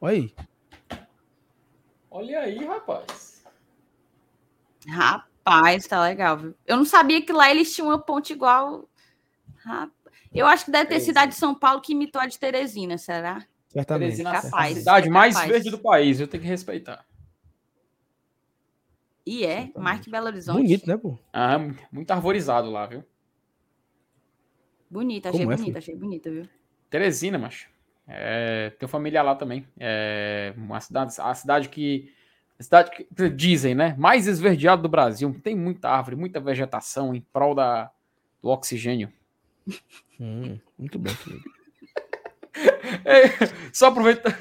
Olha 0.00 0.14
aí. 0.14 0.34
Olha 2.10 2.40
aí, 2.40 2.64
rapaz. 2.64 3.44
Rapaz, 4.86 5.86
tá 5.86 6.02
legal, 6.02 6.36
viu? 6.38 6.54
Eu 6.66 6.76
não 6.76 6.84
sabia 6.84 7.20
que 7.20 7.32
lá 7.32 7.50
eles 7.50 7.74
tinham 7.74 7.88
uma 7.88 7.98
ponte 7.98 8.32
igual. 8.32 8.88
Eu 10.32 10.46
acho 10.46 10.64
que 10.64 10.70
deve 10.70 10.88
ter 10.88 11.00
cidade 11.00 11.32
de 11.32 11.38
São 11.38 11.54
Paulo 11.54 11.80
que 11.80 11.92
imitou 11.92 12.20
a 12.20 12.26
de 12.26 12.38
Teresina, 12.38 12.98
será? 12.98 13.46
Certamente. 13.68 14.16
Teresina, 14.16 14.32
capaz. 14.42 14.76
A 14.76 14.78
cidade 14.78 15.10
mais 15.10 15.34
capaz. 15.34 15.50
verde 15.50 15.70
do 15.70 15.78
país, 15.78 16.20
eu 16.20 16.28
tenho 16.28 16.42
que 16.42 16.48
respeitar. 16.48 17.04
E 19.26 19.44
é, 19.44 19.70
mais 19.74 20.00
que 20.00 20.10
Belo 20.10 20.26
Horizonte. 20.26 20.56
Bonito, 20.56 20.86
né, 20.86 20.96
pô? 20.96 21.18
Ah, 21.32 21.58
muito 21.90 22.10
arvorizado 22.10 22.70
lá, 22.70 22.86
viu? 22.86 23.02
Bonita, 24.90 25.30
achei 25.30 25.42
é, 25.42 25.46
bonita, 25.46 25.78
achei 25.78 25.96
bonita, 25.96 26.30
viu? 26.30 26.48
Teresina, 26.90 27.38
macho. 27.38 27.73
É, 28.06 28.70
tenho 28.78 28.88
família 28.88 29.22
lá 29.22 29.34
também. 29.34 29.66
É 29.78 30.52
uma 30.56 30.80
cidade, 30.80 31.14
a 31.18 31.34
cidade 31.34 31.68
que. 31.68 32.12
A 32.58 32.62
cidade 32.62 32.90
que 32.90 33.30
dizem, 33.30 33.74
né? 33.74 33.96
Mais 33.98 34.28
esverdeada 34.28 34.80
do 34.80 34.88
Brasil. 34.88 35.34
Tem 35.42 35.56
muita 35.56 35.88
árvore, 35.88 36.14
muita 36.14 36.38
vegetação 36.38 37.12
em 37.14 37.20
prol 37.20 37.54
da, 37.54 37.90
do 38.40 38.48
oxigênio. 38.48 39.12
Hum, 40.20 40.58
muito 40.78 40.98
bom. 40.98 41.10
é, 43.04 43.24
só 43.72 43.88
aproveitar. 43.88 44.38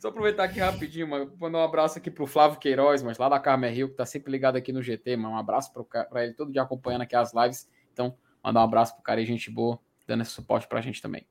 Só 0.00 0.08
aproveitar 0.08 0.44
aqui 0.44 0.60
rapidinho, 0.60 1.08
mano. 1.08 1.32
Mandar 1.40 1.58
um 1.58 1.64
abraço 1.64 1.98
aqui 1.98 2.10
pro 2.10 2.26
Flávio 2.26 2.58
Queiroz, 2.58 3.02
mas 3.02 3.18
lá 3.18 3.28
da 3.28 3.40
Carmen 3.40 3.72
Rio, 3.72 3.88
que 3.88 3.96
tá 3.96 4.06
sempre 4.06 4.30
ligado 4.30 4.56
aqui 4.56 4.72
no 4.72 4.82
GT, 4.82 5.16
mano. 5.16 5.34
Um 5.34 5.38
abraço 5.38 5.72
para 5.72 6.24
ele, 6.24 6.34
todo 6.34 6.52
dia 6.52 6.62
acompanhando 6.62 7.02
aqui 7.02 7.16
as 7.16 7.32
lives. 7.34 7.68
Então, 7.92 8.16
mandar 8.42 8.60
um 8.60 8.64
abraço 8.64 8.94
pro 8.94 9.02
cara 9.02 9.20
e 9.20 9.26
gente 9.26 9.50
boa, 9.50 9.78
dando 10.06 10.22
esse 10.22 10.30
suporte 10.30 10.68
pra 10.68 10.80
gente 10.80 11.02
também. 11.02 11.26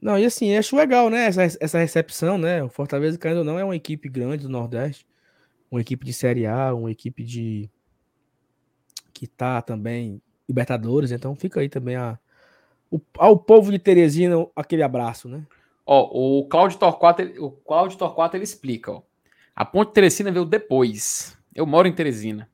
Não, 0.00 0.18
e 0.18 0.24
assim, 0.24 0.56
acho 0.56 0.76
legal, 0.76 1.10
né? 1.10 1.26
Essa, 1.26 1.42
essa 1.42 1.78
recepção, 1.78 2.38
né? 2.38 2.62
O 2.62 2.68
Fortaleza, 2.68 3.18
querendo 3.18 3.38
ou 3.38 3.44
não, 3.44 3.58
é 3.58 3.64
uma 3.64 3.76
equipe 3.76 4.08
grande 4.08 4.44
do 4.44 4.48
Nordeste, 4.48 5.06
uma 5.70 5.80
equipe 5.80 6.06
de 6.06 6.12
Série 6.12 6.46
A, 6.46 6.72
uma 6.74 6.90
equipe 6.90 7.24
de. 7.24 7.68
que 9.12 9.26
tá 9.26 9.60
também 9.60 10.22
Libertadores, 10.48 11.12
então 11.12 11.34
fica 11.34 11.60
aí 11.60 11.68
também 11.68 11.96
a, 11.96 12.18
o, 12.90 13.00
ao 13.18 13.36
povo 13.38 13.70
de 13.70 13.78
Teresina 13.78 14.46
aquele 14.56 14.82
abraço, 14.82 15.28
né? 15.28 15.44
Ó, 15.84 16.38
o 16.40 16.46
Cláudio 16.46 16.78
Torquato, 16.78 17.22
o 17.38 17.50
Cláudio 17.50 17.98
Torquato 17.98 18.36
ele 18.36 18.44
explica, 18.44 18.92
ó. 18.92 19.02
A 19.54 19.64
Ponte 19.64 19.92
Teresina 19.92 20.30
veio 20.30 20.44
depois. 20.44 21.36
Eu 21.54 21.66
moro 21.66 21.88
em 21.88 21.92
Teresina. 21.92 22.48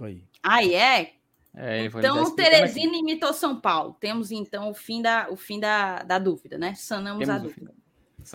Aí. 0.00 0.24
Ah, 0.42 0.64
é? 0.64 1.14
É, 1.56 1.84
então, 1.84 2.34
Teresina 2.34 2.96
imitou 2.96 3.32
São 3.32 3.60
Paulo. 3.60 3.96
Temos 4.00 4.32
então 4.32 4.70
o 4.70 4.74
fim 4.74 5.00
da, 5.00 5.28
o 5.30 5.36
fim 5.36 5.60
da, 5.60 6.02
da 6.02 6.18
dúvida, 6.18 6.58
né? 6.58 6.74
Sanamos 6.74 7.20
Temos 7.20 7.34
a 7.34 7.38
dúvida. 7.38 7.74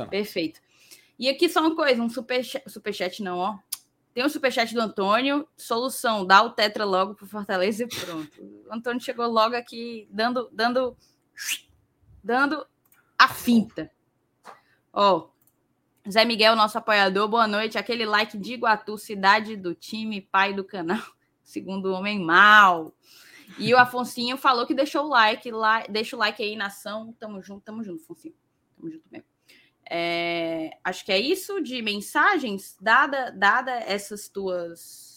Perfeito. 0.10 0.62
E 1.18 1.28
aqui 1.28 1.50
só 1.50 1.60
uma 1.60 1.76
coisa: 1.76 2.02
um 2.02 2.10
superchat, 2.10 2.64
superchat 2.70 3.22
não, 3.22 3.38
ó. 3.38 3.60
Tem 4.14 4.26
um 4.26 4.30
superchat 4.30 4.74
do 4.74 4.80
Antônio. 4.80 5.46
Solução: 5.58 6.26
dá 6.26 6.42
o 6.42 6.52
Tetra 6.52 6.86
logo 6.86 7.14
pro 7.14 7.28
Fortaleza 7.28 7.84
e 7.84 7.88
pronto. 7.88 8.42
O 8.42 8.74
Antônio 8.74 9.02
chegou 9.02 9.28
logo 9.28 9.54
aqui 9.54 10.08
dando, 10.10 10.50
dando, 10.54 10.96
dando 12.24 12.66
a 13.18 13.28
finta. 13.28 13.92
Ó, 14.94 15.28
Zé 16.10 16.24
Miguel, 16.24 16.56
nosso 16.56 16.78
apoiador, 16.78 17.28
boa 17.28 17.48
noite. 17.48 17.78
Aquele 17.78 18.06
like 18.06 18.38
de 18.38 18.54
Iguatu, 18.54 18.98
cidade 18.98 19.58
do 19.58 19.76
time, 19.76 20.22
pai 20.22 20.54
do 20.54 20.64
canal 20.64 21.19
segundo 21.50 21.88
o 21.88 21.93
homem 21.93 22.20
mal. 22.20 22.93
E 23.58 23.74
o 23.74 23.78
Afonsinho 23.78 24.38
falou 24.38 24.68
que 24.68 24.76
deixou 24.76 25.06
o 25.06 25.10
like 25.10 25.50
lá, 25.52 25.84
deixa 25.89 26.16
o 26.16 26.20
like 26.20 26.41
aí, 26.41 26.56
nação. 26.56 27.14
Tamo 27.20 27.41
junto, 27.41 27.64
tamo 27.64 27.84
junto, 27.84 28.04
Afonsinho. 28.04 28.36
Tamo 28.76 28.91
junto 28.91 29.06
mesmo. 29.12 29.28
É, 29.89 30.78
acho 30.84 31.04
que 31.04 31.12
é 31.12 31.20
isso 31.20 31.60
de 31.62 31.82
mensagens, 31.82 32.78
dada, 32.80 33.32
dada 33.32 33.72
essas 33.72 34.30
tuas 34.30 35.10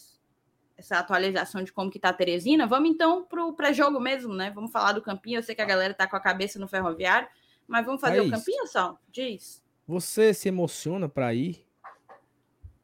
essa 0.75 0.99
atualização 0.99 1.63
de 1.63 1.73
como 1.73 1.91
que 1.91 1.99
tá 1.99 2.09
a 2.09 2.13
Teresina, 2.13 2.67
vamos 2.67 2.91
então 2.91 3.25
pro 3.25 3.53
pré-jogo 3.53 4.01
mesmo, 4.01 4.35
né? 4.35 4.51
Vamos 4.51 4.73
falar 4.73 4.93
do 4.93 5.03
campinho. 5.03 5.39
Eu 5.39 5.43
sei 5.43 5.55
que 5.55 5.63
a 5.63 5.67
galera 5.67 5.95
tá 5.95 6.09
com 6.09 6.17
a 6.17 6.21
cabeça 6.21 6.59
no 6.59 6.67
ferroviário, 6.67 7.29
mas 7.69 7.87
vamos 7.87 8.01
fazer 8.01 8.19
é 8.19 8.23
o 8.23 8.31
campinho 8.31 8.67
só? 8.67 8.99
Diz. 9.13 9.63
Você 9.87 10.35
se 10.35 10.49
emociona 10.49 11.09
para 11.09 11.33
ir? 11.35 11.65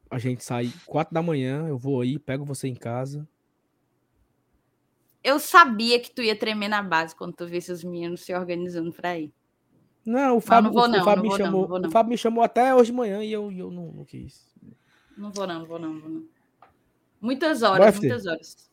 A 0.09 0.17
gente 0.17 0.43
sai 0.43 0.71
quatro 0.85 1.13
da 1.13 1.21
manhã, 1.21 1.67
eu 1.67 1.77
vou 1.77 2.01
aí, 2.01 2.17
pego 2.17 2.45
você 2.45 2.67
em 2.67 2.75
casa. 2.75 3.27
Eu 5.29 5.39
sabia 5.39 5.99
que 5.99 6.09
tu 6.09 6.23
ia 6.23 6.35
tremer 6.35 6.67
na 6.67 6.81
base 6.81 7.15
quando 7.15 7.33
tu 7.33 7.45
visse 7.45 7.71
os 7.71 7.83
meninos 7.83 8.21
se 8.21 8.33
organizando 8.33 8.91
para 8.91 9.19
ir. 9.19 9.31
Não, 10.03 10.37
o 10.37 10.41
Fábio, 10.41 10.71
não, 10.71 10.87
não, 10.87 11.01
o 11.01 11.03
Fábio 11.03 11.23
me 11.23 11.37
chamou. 11.37 11.79
Não, 11.79 11.87
o 11.87 11.91
Fábio 11.91 12.09
me 12.09 12.17
chamou 12.17 12.43
até 12.43 12.73
hoje 12.73 12.91
de 12.91 12.97
manhã 12.97 13.23
e 13.23 13.31
eu, 13.31 13.51
eu 13.51 13.69
não, 13.69 13.91
não 13.91 14.05
quis. 14.05 14.49
Não 15.15 15.31
vou 15.31 15.45
não, 15.45 15.65
vou 15.67 15.77
não, 15.77 15.99
vou 15.99 16.09
não. 16.09 16.23
Muitas 17.21 17.61
horas, 17.61 17.99
muitas 17.99 18.25
horas. 18.25 18.71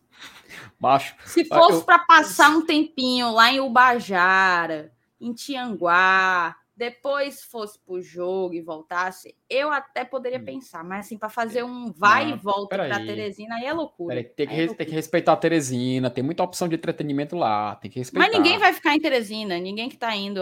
Baixo. 0.80 1.14
Se 1.26 1.44
fosse 1.44 1.80
eu... 1.80 1.84
para 1.84 1.98
passar 1.98 2.48
um 2.48 2.64
tempinho 2.64 3.32
lá 3.32 3.52
em 3.52 3.60
Ubajara, 3.60 4.92
em 5.20 5.34
Tianguá, 5.34 6.56
depois 6.76 7.42
fosse 7.42 7.78
pro 7.78 8.02
jogo 8.02 8.54
e 8.54 8.60
voltasse, 8.60 9.34
eu 9.48 9.70
até 9.70 10.04
poderia 10.04 10.38
hum. 10.38 10.44
pensar, 10.44 10.84
mas 10.84 11.06
assim, 11.06 11.16
para 11.16 11.30
fazer 11.30 11.64
um 11.64 11.90
vai 11.90 12.26
Não, 12.26 12.36
e 12.36 12.38
volta 12.38 12.76
para 12.76 12.98
Teresina, 12.98 13.54
aí 13.56 13.64
é 13.64 13.72
loucura. 13.72 14.14
Peraí, 14.14 14.24
tem, 14.24 14.46
que, 14.46 14.52
é 14.52 14.58
loucura. 14.58 14.78
tem 14.78 14.86
que 14.86 14.92
respeitar 14.92 15.32
a 15.32 15.36
Teresina, 15.36 16.10
tem 16.10 16.22
muita 16.22 16.42
opção 16.42 16.68
de 16.68 16.74
entretenimento 16.74 17.34
lá, 17.34 17.76
tem 17.76 17.90
que 17.90 17.98
respeitar. 17.98 18.28
Mas 18.28 18.36
ninguém 18.36 18.58
vai 18.58 18.74
ficar 18.74 18.94
em 18.94 19.00
Teresina, 19.00 19.58
ninguém 19.58 19.88
que 19.88 19.96
tá 19.96 20.14
indo, 20.14 20.40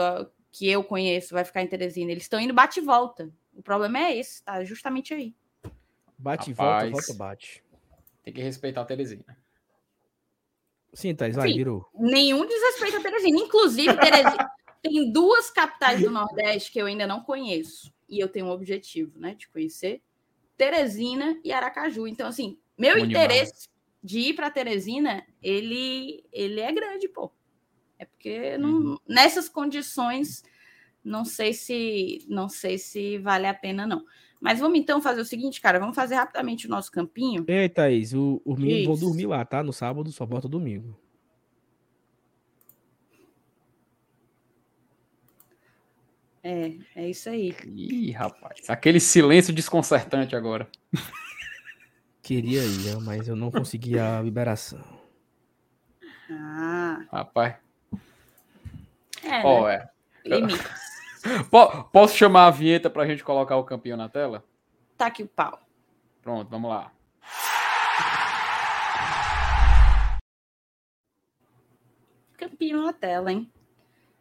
que 0.51 0.69
eu 0.69 0.83
conheço, 0.83 1.35
vai 1.35 1.45
ficar 1.45 1.63
em 1.63 1.69
Teresina. 1.69 2.11
Eles 2.11 2.25
estão 2.25 2.41
indo 2.41 2.53
bate 2.53 2.81
e 2.81 2.83
volta. 2.83 3.31
O 3.55 3.63
problema 3.63 3.99
é 3.99 4.19
esse, 4.19 4.43
tá 4.43 4.65
justamente 4.65 5.15
aí. 5.15 5.33
Bate 6.19 6.51
e 6.51 6.55
volta, 6.55 6.91
volta, 6.91 7.15
bate. 7.15 7.63
Tem 8.25 8.35
que 8.35 8.43
respeitar 8.43 8.81
a 8.81 8.85
Teresina. 8.85 9.37
Sim, 10.93 11.15
Thais, 11.15 11.37
vai, 11.37 11.53
virou. 11.53 11.87
Nenhum 11.95 12.47
desrespeito 12.47 12.97
a 12.97 13.03
Teresina. 13.03 13.39
Inclusive, 13.39 13.97
Teresina 13.97 14.51
tem 14.85 15.11
duas 15.11 15.51
capitais 15.51 16.03
do 16.03 16.11
Nordeste 16.11 16.71
que 16.71 16.79
eu 16.79 16.87
ainda 16.87 17.07
não 17.07 17.23
conheço. 17.23 17.93
E 18.07 18.21
eu 18.21 18.29
tenho 18.29 18.47
um 18.47 18.51
objetivo, 18.51 19.19
né, 19.19 19.35
de 19.35 19.49
conhecer 19.49 20.03
Teresina 20.57 21.41
e 21.43 21.51
Aracaju. 21.53 22.07
Então, 22.07 22.29
assim, 22.29 22.59
meu 22.79 22.99
Bom 22.99 23.07
interesse 23.07 23.53
demais. 23.53 23.71
de 24.03 24.19
ir 24.21 24.35
para 24.35 24.51
Teresina, 24.51 25.27
ele, 25.43 26.23
ele 26.31 26.61
é 26.61 26.71
grande, 26.71 27.09
pô. 27.09 27.33
É 27.99 28.05
porque 28.05 28.59
não, 28.59 28.71
uhum. 28.71 28.97
nessas 29.09 29.49
condições, 29.49 30.45
não 31.03 31.25
sei 31.25 31.55
se 31.55 32.25
não 32.29 32.49
sei 32.49 32.77
se 32.77 33.19
vale 33.19 33.47
a 33.47 33.55
pena, 33.55 33.87
não. 33.87 34.05
Mas 34.41 34.61
vamos 34.61 34.79
então 34.79 35.01
fazer 35.01 35.23
o 35.23 35.25
seguinte, 35.25 35.61
cara. 35.61 35.79
Vamos 35.79 35.97
fazer 35.97 36.17
rapidamente 36.17 36.67
o 36.67 36.71
nosso 36.71 36.93
campinho. 36.93 37.47
Ei, 37.49 37.69
Thaís, 37.69 38.13
o, 38.13 38.43
os 38.45 38.59
meninos 38.59 39.01
vão 39.01 39.09
dormir 39.09 39.27
lá, 39.27 39.43
tá? 39.45 39.63
No 39.63 39.73
sábado 39.73 40.13
só 40.13 40.27
volta 40.27 40.47
domingo. 40.47 40.99
É, 46.47 46.77
é 46.95 47.09
isso 47.09 47.31
aí. 47.31 47.57
Ih, 47.65 48.11
rapaz. 48.11 48.69
Aquele 48.69 49.01
silêncio 49.01 49.51
desconcertante 49.51 50.37
agora. 50.37 50.69
Queria 52.23 52.63
ir, 52.63 53.01
mas 53.01 53.27
eu 53.27 53.35
não 53.35 53.51
consegui 53.51 53.99
a 53.99 54.21
liberação. 54.21 54.85
Ah. 56.31 57.03
Rapaz. 57.11 57.57
É, 59.23 59.43
oh, 59.43 59.67
né? 59.67 59.75
é. 59.75 60.29
Limites. 60.29 60.63
Posso 61.91 62.15
chamar 62.15 62.49
a 62.49 62.51
vinheta 62.51 62.91
para 62.91 63.05
a 63.05 63.07
gente 63.07 63.25
colocar 63.25 63.57
o 63.57 63.65
campeão 63.65 63.97
na 63.97 64.11
tela? 64.11 64.45
Tá 64.99 65.07
aqui 65.07 65.23
o 65.23 65.29
pau. 65.29 65.59
Pronto, 66.21 66.51
vamos 66.51 66.69
lá. 66.69 66.93
Campeão 72.37 72.83
na 72.85 72.93
tela, 72.93 73.33
hein? 73.33 73.51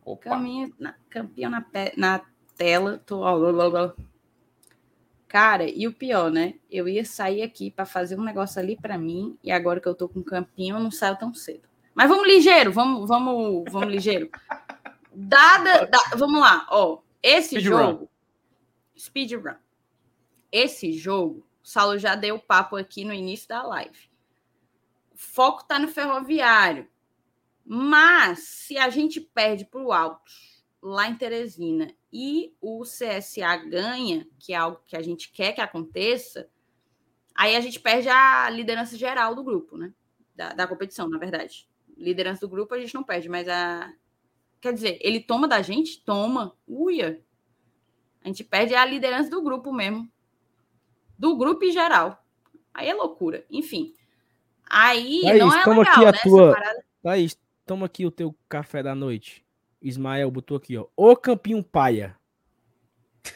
Opa. 0.06 0.30
Caminho, 0.30 0.74
na, 0.80 0.96
campeão 1.10 1.50
na, 1.50 1.66
na 1.98 2.22
tela. 2.56 3.02
Tô, 3.06 3.22
ó, 3.22 3.94
Cara, 5.28 5.68
e 5.68 5.88
o 5.88 5.94
pior, 5.94 6.30
né? 6.30 6.56
Eu 6.70 6.88
ia 6.88 7.04
sair 7.04 7.42
aqui 7.42 7.72
para 7.72 7.86
fazer 7.86 8.20
um 8.20 8.24
negócio 8.24 8.62
ali 8.62 8.76
para 8.76 8.98
mim 8.98 9.38
e 9.44 9.52
agora 9.52 9.82
que 9.82 9.88
eu 9.88 9.96
tô 9.96 10.08
com 10.08 10.22
campinho, 10.22 10.76
eu 10.76 10.80
não 10.80 10.92
saio 10.92 11.18
tão 11.18 11.34
cedo. 11.34 11.68
Mas 11.96 12.08
vamos 12.08 12.28
ligeiro, 12.28 12.72
vamos, 12.72 13.08
vamos, 13.08 13.64
vamos 13.72 13.90
ligeiro. 13.90 14.30
Dada, 15.12 15.86
da, 15.90 16.00
vamos 16.16 16.40
lá, 16.40 16.68
ó. 16.70 17.00
Esse 17.22 17.50
speed 17.50 17.64
jogo. 17.64 18.00
Run. 18.02 18.08
Speedrun. 18.98 19.56
Esse 20.52 20.94
jogo, 20.94 21.48
o 21.64 21.68
Saulo 21.68 21.98
já 21.98 22.16
deu 22.16 22.38
papo 22.38 22.76
aqui 22.76 23.04
no 23.04 23.14
início 23.14 23.48
da 23.48 23.64
live. 23.64 24.12
O 25.12 25.18
foco 25.18 25.64
tá 25.64 25.80
no 25.80 25.88
ferroviário. 25.88 26.88
Mas 27.66 28.40
se 28.40 28.78
a 28.78 28.90
gente 28.90 29.22
perde 29.22 29.66
para 29.66 29.82
o 29.82 29.92
alto 29.92 30.32
lá 30.82 31.08
em 31.08 31.16
Teresina 31.16 31.94
e 32.12 32.54
o 32.62 32.84
CSA 32.84 33.56
ganha, 33.58 34.28
que 34.38 34.54
é 34.54 34.58
algo 34.58 34.82
que 34.86 34.98
a 34.98 35.02
gente 35.02 35.32
quer 35.32 35.54
que 35.54 35.62
aconteça, 35.62 36.50
aí 37.34 37.56
a 37.56 37.62
gente 37.62 37.80
perde 37.80 38.10
a 38.10 38.50
liderança 38.50 38.98
geral 38.98 39.34
do 39.34 39.44
grupo, 39.44 39.78
né? 39.78 39.94
Da, 40.36 40.50
da 40.50 40.68
competição, 40.68 41.10
na 41.10 41.18
verdade. 41.18 41.68
Liderança 41.96 42.42
do 42.42 42.50
grupo 42.50 42.74
a 42.74 42.80
gente 42.80 42.94
não 42.94 43.04
perde, 43.04 43.30
mas 43.30 43.48
a 43.48 43.94
Quer 44.64 44.72
dizer, 44.72 44.98
ele 45.02 45.20
toma 45.20 45.46
da 45.46 45.62
gente? 45.62 46.02
Toma. 46.06 46.56
Uia. 46.66 47.22
A 48.24 48.30
gente 48.30 48.46
perde 48.46 48.74
a 48.74 48.86
liderança 48.86 49.30
do 49.30 49.42
grupo 49.42 49.74
mesmo. 49.74 50.10
Do 51.20 51.36
grupo 51.36 51.66
em 51.66 51.72
geral. 51.74 52.24
Aí 52.74 52.88
é 52.88 52.94
loucura. 52.94 53.46
Enfim. 53.52 53.94
Aí 54.70 55.20
Thaís, 55.22 55.40
não 55.40 55.54
é 55.54 55.66
legal, 55.66 55.82
aqui 55.82 56.06
a 56.06 56.12
né, 56.14 56.20
tua... 56.24 56.56
Thaís, 57.02 57.38
toma 57.66 57.86
aqui 57.86 58.06
o 58.06 58.12
teu 58.12 58.36
café 58.48 58.84
da 58.84 58.96
noite. 58.96 59.46
Ismael 59.82 60.32
botou 60.32 60.58
aqui, 60.58 60.78
ó. 60.78 60.88
O 60.96 61.16
Campinho 61.16 61.64
Paia. 61.64 62.18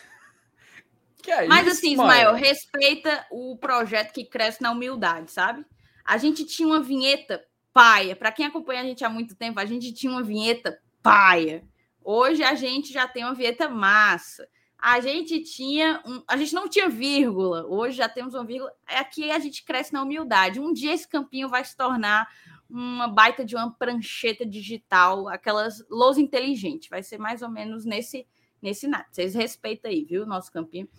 É 1.28 1.46
Mas 1.46 1.68
isso, 1.68 1.80
assim, 1.80 1.92
Ismael, 1.92 2.34
respeita 2.36 3.28
o 3.30 3.58
projeto 3.58 4.14
que 4.14 4.24
cresce 4.24 4.62
na 4.62 4.72
humildade, 4.72 5.30
sabe? 5.30 5.66
A 6.06 6.18
gente 6.18 6.46
tinha 6.46 6.66
uma 6.66 6.80
vinheta 6.80 7.44
paia. 7.74 8.16
Para 8.16 8.32
quem 8.32 8.46
acompanha 8.46 8.80
a 8.80 8.86
gente 8.86 9.04
há 9.04 9.10
muito 9.10 9.36
tempo, 9.36 9.60
a 9.60 9.66
gente 9.66 9.92
tinha 9.92 10.10
uma 10.10 10.24
vinheta 10.24 10.80
paia. 11.04 11.68
Hoje 12.02 12.42
a 12.44 12.56
gente 12.56 12.94
já 12.94 13.06
tem 13.06 13.26
uma 13.26 13.36
vinheta 13.36 13.68
massa. 13.68 14.48
A 14.80 15.02
gente 15.02 15.42
tinha 15.42 16.02
um, 16.06 16.24
a 16.28 16.38
gente 16.38 16.54
não 16.54 16.70
tinha 16.70 16.88
vírgula. 16.88 17.66
Hoje 17.68 17.98
já 17.98 18.08
temos 18.08 18.34
uma 18.34 18.46
vírgula. 18.46 18.72
Aqui 18.86 19.30
a 19.30 19.40
gente 19.40 19.66
cresce 19.66 19.92
na 19.92 20.02
humildade. 20.02 20.60
Um 20.60 20.72
dia 20.72 20.94
esse 20.94 21.08
campinho 21.08 21.50
vai 21.50 21.66
se 21.66 21.76
tornar 21.76 22.26
uma 22.70 23.08
baita 23.08 23.46
de 23.46 23.56
uma 23.56 23.72
prancheta 23.72 24.46
digital, 24.46 25.28
aquelas 25.28 25.84
lousa 25.90 26.20
inteligente. 26.22 26.90
Vai 26.90 27.04
ser 27.04 27.18
mais 27.18 27.42
ou 27.42 27.50
menos 27.50 27.86
nesse 27.86 28.28
nesse 28.62 28.88
nada. 28.88 29.06
Vocês 29.12 29.36
respeitam 29.36 29.90
aí, 29.90 30.04
viu, 30.04 30.26
nosso 30.26 30.52
campinho. 30.52 30.90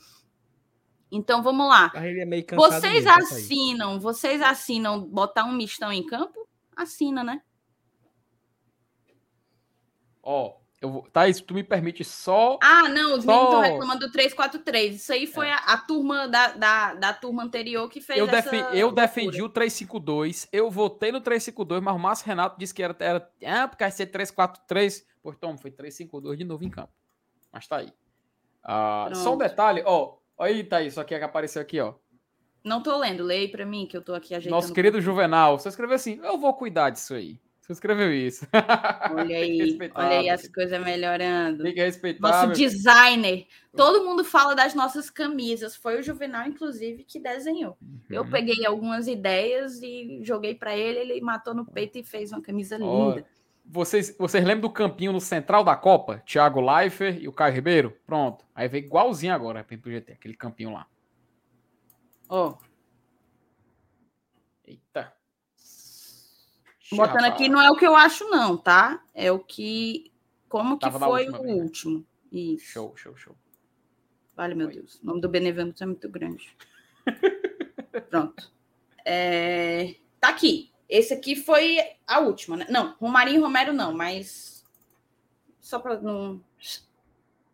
Então 1.11 1.43
vamos 1.43 1.67
lá. 1.69 1.91
É 1.95 2.57
vocês 2.57 3.05
mesmo, 3.05 3.11
assinam, 3.11 4.01
vocês 4.01 4.43
assinam 4.43 5.01
botar 5.01 5.45
um 5.45 5.53
mistão 5.53 5.93
em 5.93 6.05
campo? 6.05 6.47
Assina, 6.77 7.25
né? 7.25 7.43
Ó, 10.23 10.59
eu 10.81 10.91
vou... 10.91 11.03
Thaís, 11.11 11.41
tu 11.41 11.55
me 11.55 11.65
permite 11.65 12.05
só. 12.05 12.59
Ah, 12.63 12.89
não, 12.89 13.17
os 13.17 13.25
só... 13.25 13.31
meninos 13.31 13.55
estão 13.55 13.61
reclamando 13.61 14.07
do 14.07 14.13
343. 14.13 14.97
Isso 14.97 15.13
aí 15.13 15.27
foi 15.27 15.49
é. 15.49 15.53
a, 15.53 15.57
a, 15.57 15.79
turma 15.79 16.29
da, 16.29 16.53
da, 16.53 16.95
da, 16.95 17.13
turma 17.13 17.43
anterior 17.43 17.89
que 17.89 18.01
fez 18.01 18.19
eu 18.19 18.29
essa. 18.29 18.55
Eu 18.75 18.93
defendi 18.93 19.43
o 19.43 19.49
352, 19.49 20.49
eu 20.53 20.71
votei 20.71 21.11
no 21.11 21.21
352, 21.21 21.83
mas 21.83 21.95
o 21.95 21.99
Márcio 21.99 22.27
Renato 22.27 22.59
disse 22.59 22.73
que 22.73 22.83
era. 22.83 22.97
era 23.01 23.31
ah, 23.45 23.69
porque 23.69 23.83
vai 23.83 23.91
ser 23.91 24.07
343. 24.07 25.07
Pois 25.21 25.37
toma, 25.37 25.59
foi 25.59 25.73
352 25.73 26.39
de 26.39 26.45
novo 26.45 26.65
em 26.65 26.71
campo. 26.71 26.93
Mas 27.53 27.67
tá 27.67 27.79
aí. 27.79 27.93
Ah, 28.63 29.11
só 29.15 29.35
um 29.35 29.39
detalhe, 29.39 29.83
ó. 29.85 30.17
Olha 30.37 30.53
aí, 30.53 30.63
Thaís, 30.63 30.93
isso 30.93 31.01
é 31.01 31.05
que 31.05 31.15
apareceu 31.17 31.61
aqui, 31.61 31.81
ó. 31.81 31.95
Não 32.63 32.83
tô 32.83 32.97
lendo, 32.99 33.25
leia 33.25 33.51
para 33.51 33.67
mim 33.67 33.87
que 33.87 33.97
eu 33.97 34.03
tô 34.03 34.15
aqui 34.15 34.35
ajeitando. 34.35 34.61
Nosso 34.61 34.73
querido 34.73 35.01
Juvenal, 35.01 35.59
você 35.59 35.69
escreveu 35.69 35.97
assim: 35.97 36.21
eu 36.23 36.39
vou 36.39 36.55
cuidar 36.55 36.91
disso 36.91 37.15
aí. 37.15 37.41
Você 37.69 37.75
escreveu 37.75 38.11
isso. 38.11 38.47
Olha 39.13 39.37
aí, 39.37 39.79
olha 39.95 40.19
aí 40.21 40.31
as 40.31 40.49
coisas 40.49 40.83
melhorando. 40.83 41.65
Tem 41.65 41.75
que 41.75 41.83
respeitar. 41.83 42.47
Nosso 42.47 42.59
designer. 42.59 43.47
Todo 43.77 44.07
mundo 44.07 44.25
fala 44.25 44.55
das 44.55 44.75
nossas 44.75 45.11
camisas. 45.11 45.77
Foi 45.77 46.01
o 46.01 46.03
Juvenal, 46.03 46.47
inclusive, 46.47 47.05
que 47.05 47.21
desenhou. 47.21 47.77
Uhum. 47.83 48.01
Eu 48.09 48.27
peguei 48.27 48.65
algumas 48.65 49.07
ideias 49.07 49.83
e 49.83 50.21
joguei 50.23 50.55
para 50.55 50.75
ele. 50.75 50.99
Ele 50.99 51.21
matou 51.21 51.53
no 51.53 51.67
peito 51.67 51.99
e 51.99 52.03
fez 52.03 52.33
uma 52.33 52.41
camisa 52.41 52.79
linda. 52.79 53.27
Vocês, 53.67 54.17
vocês 54.19 54.43
lembram 54.43 54.71
do 54.71 54.73
campinho 54.73 55.13
no 55.13 55.21
central 55.21 55.63
da 55.63 55.77
Copa? 55.77 56.23
Thiago 56.25 56.63
Leifert 56.63 57.21
e 57.21 57.29
o 57.29 57.33
Caio 57.35 57.55
Ribeiro? 57.55 57.95
Pronto. 58.07 58.47
Aí 58.55 58.67
veio 58.67 58.87
igualzinho 58.87 59.35
agora 59.35 59.63
para 59.63 59.77
o 59.77 59.91
GT, 59.91 60.13
aquele 60.13 60.35
campinho 60.35 60.73
lá. 60.73 60.87
Ó. 62.31 62.49
Oh. 62.49 62.59
Eita. 64.67 65.18
Botando 66.93 67.25
aqui 67.25 67.49
não 67.49 67.61
é 67.61 67.71
o 67.71 67.77
que 67.77 67.87
eu 67.87 67.95
acho, 67.95 68.29
não, 68.31 68.57
tá? 68.57 69.05
É 69.15 69.31
o 69.31 69.39
que. 69.39 70.11
Como 70.49 70.79
que 70.79 70.87
Tava 70.87 70.99
foi 70.99 71.29
o 71.29 71.43
último. 71.43 72.07
Isso. 72.33 72.67
Show, 72.67 72.97
show, 72.97 73.17
show. 73.17 73.37
Vale, 74.35 74.55
meu 74.55 74.69
Deus. 74.69 75.01
O 75.03 75.07
nome 75.07 75.21
do 75.21 75.29
Benevenuto 75.29 75.83
é 75.83 75.87
muito 75.87 76.09
grande. 76.09 76.57
Pronto. 78.09 78.53
É... 79.05 79.97
Tá 80.21 80.29
aqui. 80.29 80.73
Esse 80.89 81.13
aqui 81.13 81.37
foi 81.37 81.79
a 82.07 82.21
última, 82.21 82.57
né? 82.57 82.67
Não, 82.71 82.95
Romarinho 82.99 83.41
e 83.41 83.43
Romero 83.43 83.73
não, 83.73 83.93
mas. 83.93 84.65
Só 85.61 85.79
para 85.79 86.01
não. 86.01 86.43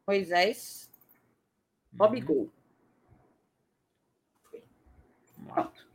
Moisés. 0.06 0.88
Bob 1.90 2.18
uhum. 2.18 2.24
Gol. 2.24 2.50
Pronto. 5.52 5.86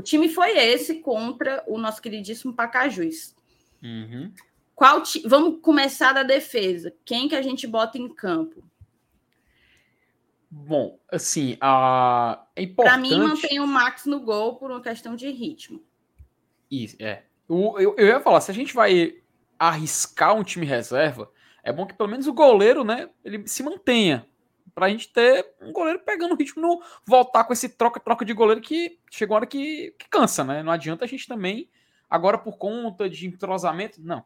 O 0.00 0.02
time 0.02 0.30
foi 0.30 0.56
esse 0.56 1.00
contra 1.00 1.62
o 1.66 1.76
nosso 1.76 2.00
queridíssimo 2.00 2.54
Pacajus. 2.54 3.36
Uhum. 3.82 4.32
Qual 4.74 5.02
ti... 5.02 5.20
Vamos 5.26 5.60
começar 5.60 6.14
da 6.14 6.22
defesa. 6.22 6.90
Quem 7.04 7.28
que 7.28 7.36
a 7.36 7.42
gente 7.42 7.66
bota 7.66 7.98
em 7.98 8.08
campo? 8.08 8.64
Bom, 10.50 10.98
assim, 11.12 11.58
a... 11.60 12.46
é 12.56 12.62
importante... 12.62 12.94
Para 12.94 12.98
mim, 12.98 13.20
mantém 13.20 13.60
o 13.60 13.66
Max 13.66 14.06
no 14.06 14.20
gol 14.20 14.56
por 14.56 14.70
uma 14.70 14.80
questão 14.80 15.14
de 15.14 15.28
ritmo. 15.28 15.84
Isso, 16.70 16.96
é. 16.98 17.24
Eu, 17.46 17.74
eu, 17.78 17.94
eu 17.98 18.06
ia 18.06 18.20
falar, 18.20 18.40
se 18.40 18.50
a 18.50 18.54
gente 18.54 18.72
vai 18.72 19.18
arriscar 19.58 20.34
um 20.34 20.42
time 20.42 20.64
reserva, 20.64 21.30
é 21.62 21.70
bom 21.70 21.84
que 21.84 21.92
pelo 21.92 22.08
menos 22.08 22.26
o 22.26 22.32
goleiro, 22.32 22.84
né, 22.84 23.10
ele 23.22 23.46
se 23.46 23.62
mantenha. 23.62 24.26
Pra 24.74 24.88
gente 24.88 25.12
ter 25.12 25.54
um 25.60 25.72
goleiro 25.72 26.00
pegando 26.00 26.34
o 26.34 26.36
ritmo, 26.36 26.62
não 26.62 26.80
voltar 27.04 27.44
com 27.44 27.52
esse 27.52 27.68
troca-troca 27.68 28.24
de 28.24 28.32
goleiro 28.32 28.60
que 28.60 28.98
chegou 29.10 29.34
a 29.34 29.38
hora 29.38 29.46
que, 29.46 29.94
que 29.98 30.08
cansa, 30.08 30.44
né? 30.44 30.62
Não 30.62 30.72
adianta 30.72 31.04
a 31.04 31.08
gente 31.08 31.26
também, 31.26 31.68
agora 32.08 32.38
por 32.38 32.56
conta 32.56 33.08
de 33.08 33.26
entrosamento, 33.26 34.00
não. 34.00 34.24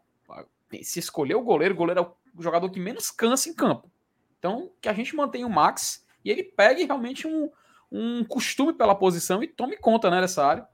Se 0.82 0.98
escolher 0.98 1.34
o 1.34 1.42
goleiro, 1.42 1.74
o 1.74 1.76
goleiro 1.76 2.00
é 2.00 2.02
o 2.36 2.42
jogador 2.42 2.68
que 2.70 2.80
menos 2.80 3.10
cansa 3.10 3.48
em 3.48 3.54
campo. 3.54 3.90
Então, 4.38 4.70
que 4.80 4.88
a 4.88 4.92
gente 4.92 5.14
mantenha 5.14 5.46
o 5.46 5.50
Max 5.50 6.04
e 6.24 6.30
ele 6.30 6.42
pegue 6.42 6.84
realmente 6.84 7.26
um, 7.26 7.50
um 7.90 8.24
costume 8.24 8.72
pela 8.72 8.94
posição 8.94 9.42
e 9.42 9.46
tome 9.46 9.76
conta 9.76 10.10
né, 10.10 10.20
dessa 10.20 10.44
área. 10.44 10.66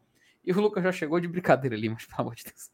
E 0.45 0.53
o 0.53 0.61
Lucas 0.61 0.83
já 0.83 0.91
chegou 0.91 1.21
de 1.21 1.29
brincadeira 1.29 1.77
ali, 1.77 1.89
mas 1.89 2.07
pelo 2.07 2.21
amor 2.23 2.35
de 2.35 2.45
Deus. 2.45 2.71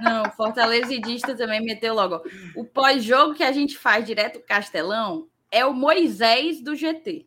Não, 0.00 0.30
Fortalezidista 0.32 1.36
também 1.36 1.64
meteu 1.64 1.94
logo. 1.94 2.22
O 2.54 2.64
pós-jogo 2.64 3.34
que 3.34 3.42
a 3.42 3.52
gente 3.52 3.78
faz 3.78 4.04
direto 4.04 4.40
Castelão 4.40 5.28
é 5.50 5.64
o 5.64 5.72
Moisés 5.72 6.62
do 6.62 6.74
GT. 6.74 7.26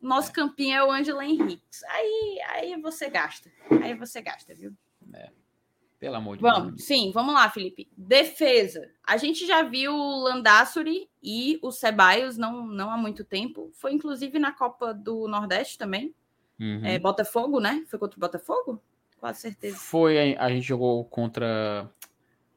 Nosso 0.00 0.32
campinho 0.32 0.76
é 0.76 0.84
o 0.84 0.90
Ângelo 0.92 1.20
Henriques. 1.20 1.82
Aí, 1.84 2.38
aí 2.50 2.80
você 2.80 3.10
gasta. 3.10 3.50
Aí 3.82 3.94
você 3.94 4.22
gasta, 4.22 4.54
viu? 4.54 4.72
É. 5.12 5.30
Pelo 5.98 6.14
amor 6.14 6.36
de 6.36 6.42
vamos, 6.42 6.68
Deus. 6.68 6.84
Sim, 6.84 7.10
vamos 7.12 7.34
lá, 7.34 7.50
Felipe. 7.50 7.88
Defesa. 7.96 8.88
A 9.04 9.16
gente 9.16 9.44
já 9.46 9.62
viu 9.62 9.92
o 9.92 10.22
Landassuri 10.22 11.10
e 11.20 11.58
o 11.60 11.72
Ceballos 11.72 12.38
não, 12.38 12.66
não 12.66 12.90
há 12.90 12.96
muito 12.96 13.24
tempo. 13.24 13.70
Foi 13.74 13.92
inclusive 13.92 14.38
na 14.38 14.52
Copa 14.52 14.94
do 14.94 15.26
Nordeste 15.26 15.76
também. 15.76 16.14
Uhum. 16.60 16.84
É, 16.84 16.98
Botafogo, 17.00 17.58
né? 17.58 17.84
Foi 17.88 17.98
contra 17.98 18.16
o 18.16 18.20
Botafogo? 18.20 18.80
Quase 19.18 19.40
certeza. 19.40 19.76
Foi, 19.76 20.36
a 20.36 20.48
gente 20.48 20.62
jogou 20.66 21.04
contra 21.04 21.90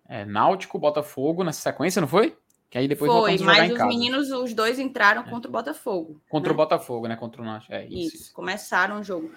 é, 0.07 0.23
Náutico, 0.23 0.77
Botafogo 0.77 1.43
nessa 1.43 1.61
sequência, 1.61 1.99
não 1.99 2.07
foi? 2.07 2.37
Que 2.71 2.77
aí 2.77 2.87
depois 2.87 3.11
foi, 3.11 3.37
mas 3.39 3.69
os 3.69 3.77
casa. 3.77 3.89
meninos, 3.89 4.31
os 4.31 4.53
dois 4.53 4.79
entraram 4.79 5.23
é. 5.23 5.29
contra 5.29 5.49
o 5.49 5.51
Botafogo. 5.51 6.21
Contra 6.29 6.49
né? 6.49 6.53
o 6.53 6.57
Botafogo, 6.57 7.05
né? 7.05 7.17
Contra 7.17 7.41
o 7.41 7.45
Náutico. 7.45 7.73
É, 7.73 7.85
isso. 7.85 8.15
isso. 8.15 8.33
começaram 8.33 9.01
o 9.01 9.03
jogo. 9.03 9.29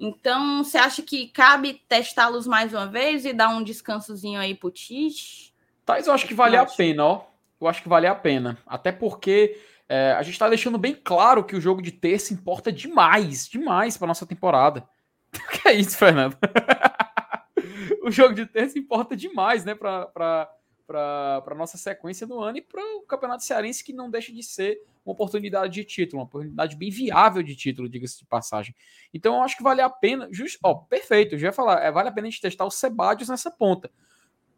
Então, 0.00 0.64
você 0.64 0.78
acha 0.78 1.02
que 1.02 1.28
cabe 1.28 1.82
testá-los 1.86 2.46
mais 2.46 2.72
uma 2.72 2.86
vez 2.86 3.26
e 3.26 3.34
dar 3.34 3.50
um 3.50 3.62
descansozinho 3.62 4.40
aí 4.40 4.54
pro 4.54 4.70
Tite? 4.70 5.54
Tais, 5.84 6.06
eu 6.06 6.14
acho 6.14 6.26
que 6.26 6.32
vale 6.32 6.56
a 6.56 6.64
pena, 6.64 7.04
ó. 7.04 7.24
Eu 7.60 7.68
acho 7.68 7.82
que 7.82 7.90
vale 7.90 8.06
a 8.06 8.14
pena. 8.14 8.56
Até 8.66 8.90
porque 8.90 9.60
é, 9.86 10.12
a 10.12 10.22
gente 10.22 10.32
está 10.32 10.48
deixando 10.48 10.78
bem 10.78 10.94
claro 10.94 11.44
que 11.44 11.56
o 11.56 11.60
jogo 11.60 11.82
de 11.82 11.92
terça 11.92 12.32
importa 12.32 12.72
demais, 12.72 13.46
demais 13.46 13.98
para 13.98 14.06
nossa 14.06 14.24
temporada. 14.24 14.88
O 15.34 15.48
que 15.60 15.68
é 15.68 15.74
isso, 15.74 15.98
Fernando? 15.98 16.38
o 18.02 18.10
jogo 18.10 18.34
de 18.34 18.46
terça 18.46 18.78
importa 18.78 19.14
demais, 19.14 19.62
né, 19.66 19.74
para 20.88 21.42
para 21.42 21.54
nossa 21.54 21.76
sequência 21.76 22.26
do 22.26 22.40
ano 22.40 22.56
e 22.56 22.62
para 22.62 22.82
o 22.96 23.02
Campeonato 23.02 23.44
Cearense, 23.44 23.84
que 23.84 23.92
não 23.92 24.10
deixa 24.10 24.32
de 24.32 24.42
ser 24.42 24.80
uma 25.04 25.12
oportunidade 25.12 25.74
de 25.74 25.84
título, 25.84 26.22
uma 26.22 26.26
oportunidade 26.26 26.74
bem 26.76 26.90
viável 26.90 27.42
de 27.42 27.54
título, 27.54 27.88
diga-se 27.88 28.18
de 28.18 28.24
passagem. 28.24 28.74
Então 29.12 29.36
eu 29.36 29.42
acho 29.42 29.56
que 29.56 29.62
vale 29.62 29.82
a 29.82 29.90
pena, 29.90 30.26
just, 30.32 30.58
ó, 30.64 30.74
perfeito, 30.74 31.36
já 31.36 31.48
ia 31.48 31.52
falar, 31.52 31.82
é, 31.84 31.92
vale 31.92 32.08
a 32.08 32.12
pena 32.12 32.26
a 32.26 32.30
gente 32.30 32.40
testar 32.40 32.64
o 32.64 32.70
Sebadios 32.70 33.28
nessa 33.28 33.50
ponta. 33.50 33.90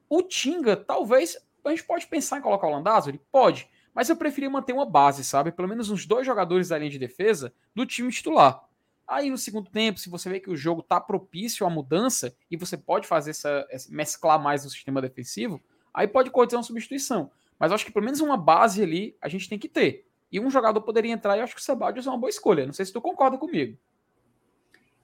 O 0.09 0.23
Tinga, 0.23 0.77
talvez, 0.77 1.37
a 1.65 1.71
gente 1.71 1.85
pode 1.85 2.07
pensar 2.07 2.39
em 2.39 2.43
colocar 2.43 2.69
o 2.69 2.71
Landázuri? 2.71 3.21
Pode, 3.31 3.69
mas 3.93 4.09
eu 4.09 4.17
preferi 4.17 4.49
manter 4.49 4.73
uma 4.73 4.87
base, 4.87 5.25
sabe? 5.25 5.51
Pelo 5.51 5.69
menos 5.69 5.91
uns 5.91 6.07
dois 6.07 6.25
jogadores 6.25 6.69
da 6.69 6.79
linha 6.79 6.91
de 6.91 6.99
defesa 6.99 7.53
do 7.75 7.85
time 7.85 8.11
titular. 8.11 8.65
Aí 9.07 9.29
no 9.29 9.37
segundo 9.37 9.69
tempo, 9.69 9.99
se 9.99 10.09
você 10.09 10.31
vê 10.31 10.39
que 10.39 10.49
o 10.49 10.57
jogo 10.57 10.85
tá 10.85 11.01
propício 11.01 11.67
à 11.67 11.71
mudança 11.71 12.33
e 12.49 12.57
você 12.57 12.77
pode 12.77 13.09
fazer 13.09 13.31
essa, 13.31 13.67
essa 13.69 13.93
mesclar 13.93 14.41
mais 14.41 14.65
o 14.65 14.71
sistema 14.71 15.03
defensivo, 15.03 15.61
aí 15.93 16.09
pode 16.09 16.29
acontecer 16.29 16.57
uma 16.57 16.63
substituição. 16.63 17.31
Mas 17.59 17.73
acho 17.73 17.85
que 17.85 17.93
pelo 17.93 18.05
menos 18.05 18.21
uma 18.21 18.37
base 18.37 18.83
ali 18.83 19.17
a 19.21 19.29
gente 19.29 19.49
tem 19.49 19.59
que 19.59 19.69
ter. 19.69 20.07
E 20.33 20.41
um 20.41 20.51
jogador 20.51 20.81
poderia 20.81 21.13
entrar 21.13 21.37
e 21.37 21.41
acho 21.41 21.55
que 21.55 21.61
o 21.61 21.65
Sebadios 21.65 22.07
é 22.07 22.11
uma 22.11 22.19
boa 22.19 22.31
escolha. 22.31 22.65
Não 22.65 22.73
sei 22.73 22.87
se 22.87 22.93
tu 22.93 23.01
concorda 23.01 23.37
comigo. 23.37 23.77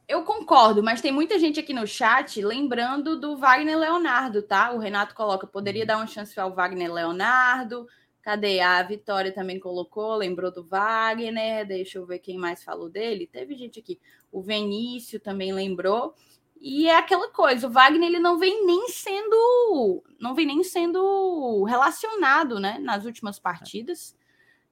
Eu 0.08 0.22
concordo, 0.22 0.84
mas 0.84 1.00
tem 1.00 1.10
muita 1.10 1.36
gente 1.36 1.58
aqui 1.58 1.74
no 1.74 1.84
chat 1.84 2.40
lembrando 2.40 3.18
do 3.18 3.36
Wagner 3.36 3.76
Leonardo, 3.76 4.40
tá? 4.40 4.70
O 4.70 4.78
Renato 4.78 5.16
coloca, 5.16 5.48
poderia 5.48 5.82
uhum. 5.82 5.86
dar 5.86 5.96
uma 5.96 6.06
chance 6.06 6.38
ao 6.38 6.54
Wagner 6.54 6.92
Leonardo. 6.92 7.88
Cadê? 8.22 8.60
A 8.60 8.80
Vitória 8.84 9.32
também 9.32 9.58
colocou, 9.58 10.14
lembrou 10.14 10.50
do 10.52 10.64
Wagner. 10.64 11.66
Deixa 11.66 11.98
eu 11.98 12.06
ver 12.06 12.20
quem 12.20 12.38
mais 12.38 12.62
falou 12.62 12.88
dele. 12.88 13.26
Teve 13.26 13.56
gente 13.56 13.80
aqui. 13.80 14.00
O 14.30 14.40
Venício 14.40 15.18
também 15.18 15.52
lembrou. 15.52 16.14
E 16.60 16.88
é 16.88 16.96
aquela 16.96 17.28
coisa, 17.30 17.66
o 17.66 17.70
Wagner 17.70 18.08
ele 18.08 18.18
não 18.18 18.38
vem 18.38 18.64
nem 18.64 18.88
sendo, 18.88 20.02
não 20.18 20.34
vem 20.34 20.46
nem 20.46 20.64
sendo 20.64 21.64
relacionado, 21.64 22.58
né, 22.58 22.78
nas 22.78 23.04
últimas 23.04 23.38
partidas. 23.38 24.16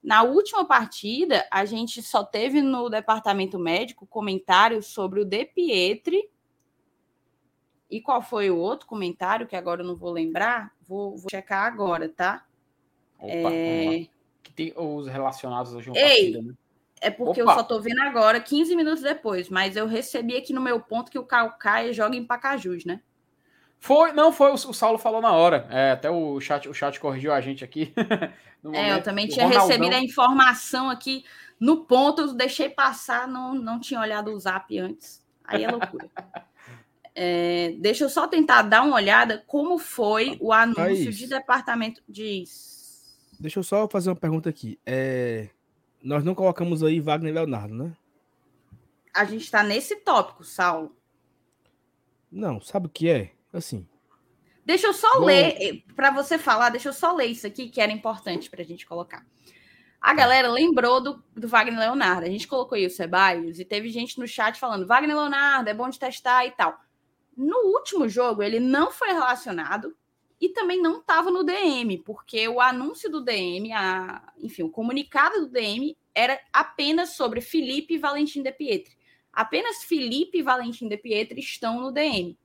Na 0.03 0.23
última 0.23 0.65
partida, 0.65 1.47
a 1.51 1.65
gente 1.65 2.03
só 2.03 2.23
teve 2.23 2.61
no 2.61 2.91
departamento 2.91 3.59
médico 3.59 4.07
comentários 4.07 4.87
sobre 4.87 5.21
o 5.21 5.25
De 5.25 5.45
Pietri. 5.47 6.29
E 7.91 8.01
qual 8.01 8.21
foi 8.21 8.51
o 8.51 8.57
outro 8.57 8.87
comentário 8.87 9.47
que 9.47 9.57
agora 9.57 9.83
eu 9.83 9.87
não 9.87 9.95
vou 9.95 10.11
lembrar? 10.11 10.75
Vou, 10.87 11.17
vou 11.17 11.31
checar 11.31 11.65
agora, 11.65 12.09
tá? 12.09 12.45
Opa, 13.19 13.51
é... 13.53 14.07
Que 14.43 14.53
tem 14.53 14.75
os 14.77 15.07
relacionados 15.07 15.73
hoje 15.73 15.89
uma 15.89 15.99
Ei, 15.99 16.33
partida, 16.33 16.43
né? 16.43 16.55
É 17.05 17.11
porque 17.11 17.43
Opa. 17.43 17.53
eu 17.53 17.55
só 17.57 17.63
tô 17.63 17.81
vendo 17.81 18.01
agora, 18.01 18.41
15 18.41 18.75
minutos 18.75 19.03
depois, 19.03 19.51
mas 19.51 19.77
eu 19.77 19.87
recebi 19.87 20.37
aqui 20.37 20.55
no 20.55 20.61
meu 20.61 20.81
ponto 20.81 21.11
que 21.11 21.19
o 21.19 21.25
Calcaia 21.25 21.93
joga 21.93 22.17
em 22.17 22.25
Pacajus, 22.25 22.87
né? 22.87 23.01
Foi, 23.79 24.13
não, 24.13 24.33
foi, 24.33 24.51
o, 24.51 24.55
o 24.55 24.73
Saulo 24.73 24.97
falou 24.97 25.21
na 25.21 25.33
hora. 25.33 25.69
É, 25.71 25.91
até 25.91 26.11
o 26.11 26.41
chat, 26.41 26.67
o 26.67 26.73
chat 26.73 26.99
corrigiu 26.99 27.31
a 27.31 27.43
gente 27.43 27.63
aqui. 27.63 27.93
é, 28.73 28.95
eu 28.95 29.03
também 29.03 29.29
tinha 29.29 29.47
recebido 29.47 29.95
a 29.95 30.01
informação 30.01 30.89
aqui 30.89 31.23
no 31.61 31.85
ponto, 31.85 32.23
eu 32.23 32.33
deixei 32.33 32.71
passar, 32.71 33.29
não, 33.29 33.55
não 33.55 33.79
tinha 33.79 34.01
olhado 34.01 34.33
o 34.33 34.41
zap 34.41 34.79
antes. 34.79 35.23
Aí 35.45 35.63
é 35.63 35.71
loucura. 35.71 36.09
é, 37.15 37.75
deixa 37.79 38.05
eu 38.05 38.09
só 38.09 38.27
tentar 38.27 38.63
dar 38.63 38.81
uma 38.83 38.97
olhada 38.97 39.45
como 39.47 39.77
foi 39.77 40.39
o 40.41 40.55
anúncio 40.55 41.13
de 41.13 41.27
departamento. 41.27 42.03
Diz. 42.09 43.19
Deixa 43.39 43.59
eu 43.59 43.63
só 43.63 43.87
fazer 43.87 44.09
uma 44.09 44.17
pergunta 44.17 44.49
aqui. 44.49 44.79
É... 44.87 45.51
Nós 46.05 46.23
não 46.23 46.35
colocamos 46.35 46.83
aí 46.83 47.01
Wagner 47.01 47.33
Leonardo, 47.33 47.75
né? 47.75 47.97
A 49.15 49.25
gente 49.25 49.45
está 49.45 49.63
nesse 49.63 49.97
tópico, 49.97 50.45
Saulo. 50.45 50.95
Não, 52.31 52.61
sabe 52.61 52.89
o 52.89 52.91
que 52.91 53.09
é? 53.09 53.33
Assim. 53.51 53.89
Deixa 54.67 54.87
eu 54.87 54.93
só 54.93 55.19
ler, 55.21 55.57
eh, 55.59 55.83
para 55.97 56.11
você 56.11 56.37
falar, 56.37 56.69
deixa 56.69 56.91
eu 56.91 56.93
só 56.93 57.15
ler 57.15 57.27
isso 57.27 57.47
aqui 57.47 57.71
que 57.71 57.81
era 57.81 57.91
importante 57.91 58.51
para 58.51 58.61
a 58.61 58.65
gente 58.65 58.87
colocar. 58.87 59.25
A 59.99 60.09
tá. 60.09 60.15
galera 60.15 60.51
lembrou 60.51 61.01
do, 61.01 61.25
do 61.35 61.49
Wagner 61.49 61.79
Leonardo. 61.79 62.27
A 62.27 62.31
gente 62.31 62.47
colocou 62.47 62.77
aí 62.77 62.85
o 62.85 62.91
Ceballos 62.91 63.59
e 63.59 63.65
teve 63.65 63.89
gente 63.89 64.19
no 64.19 64.29
chat 64.29 64.59
falando: 64.59 64.87
Wagner 64.87 65.17
Leonardo 65.17 65.71
é 65.71 65.75
bom 65.75 65.89
de 65.89 65.99
testar 65.99 66.45
e 66.45 66.51
tal. 66.51 66.79
No 67.35 67.57
último 67.69 68.11
jogo, 68.11 68.43
ele 68.43 68.61
não 68.61 68.91
foi 68.91 69.09
relacionado 69.09 69.97
e 70.45 70.51
também 70.51 70.79
não 70.79 70.99
estava 70.99 71.31
no 71.31 71.43
DM, 71.43 71.97
porque 72.05 72.47
o 72.47 72.61
anúncio 72.61 73.11
do 73.11 73.23
DM, 73.23 73.73
a, 73.73 74.31
enfim, 74.37 74.63
o 74.63 74.69
comunicado 74.69 75.41
do 75.41 75.49
DM 75.51 75.97
era 76.15 76.39
apenas 76.53 77.17
sobre 77.17 77.41
Felipe 77.41 77.95
e 77.95 77.99
Valentim 77.99 78.43
de 78.43 78.53
Pietri. 78.53 78.95
Apenas 79.33 79.83
Felipe 79.85 80.39
e 80.39 80.43
Valentim 80.43 80.87
de 80.87 80.99
Pietri 80.99 81.41
estão 81.41 81.81
no 81.81 81.91
DM. 81.91 82.39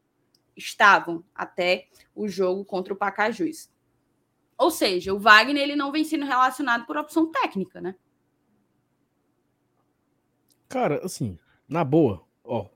Estavam 0.55 1.25
até 1.35 1.89
o 2.15 2.25
jogo 2.29 2.63
contra 2.63 2.93
o 2.93 2.95
Pacajus. 2.95 3.69
Ou 4.57 4.71
seja, 4.71 5.13
o 5.13 5.19
Wagner 5.19 5.61
ele 5.61 5.75
não 5.75 5.91
vem 5.91 6.05
sendo 6.05 6.25
relacionado 6.25 6.85
por 6.85 6.95
opção 6.95 7.29
técnica, 7.29 7.81
né? 7.81 7.95
Cara, 10.69 11.05
assim, 11.05 11.37
na 11.67 11.83
boa, 11.83 12.25
ó, 12.45 12.69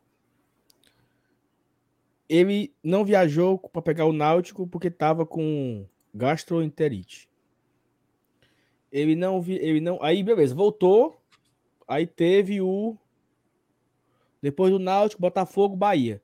ele 2.35 2.73
não 2.83 3.05
viajou 3.05 3.57
para 3.57 3.81
pegar 3.81 4.05
o 4.05 4.13
Náutico 4.13 4.67
porque 4.67 4.87
estava 4.87 5.25
com 5.25 5.85
gastroenterite. 6.13 7.29
Ele 8.91 9.15
não 9.15 9.41
vi, 9.41 9.53
ele 9.55 9.81
não, 9.81 10.01
aí 10.01 10.23
beleza, 10.23 10.53
voltou 10.53 11.23
Aí 11.87 12.07
teve 12.07 12.61
o. 12.61 12.97
Depois 14.41 14.71
do 14.71 14.79
Náutico, 14.79 15.21
Botafogo, 15.21 15.75
Bahia. 15.75 16.21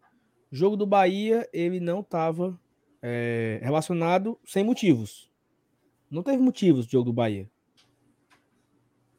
Jogo 0.52 0.76
do 0.76 0.86
Bahia, 0.86 1.48
ele 1.54 1.80
não 1.80 2.02
estava 2.02 2.60
é, 3.02 3.60
relacionado 3.62 4.38
sem 4.44 4.64
motivos. 4.64 5.32
Não 6.10 6.24
teve 6.24 6.40
motivos 6.40 6.86
o 6.86 6.90
jogo 6.90 7.06
do 7.06 7.14
Bahia. 7.14 7.50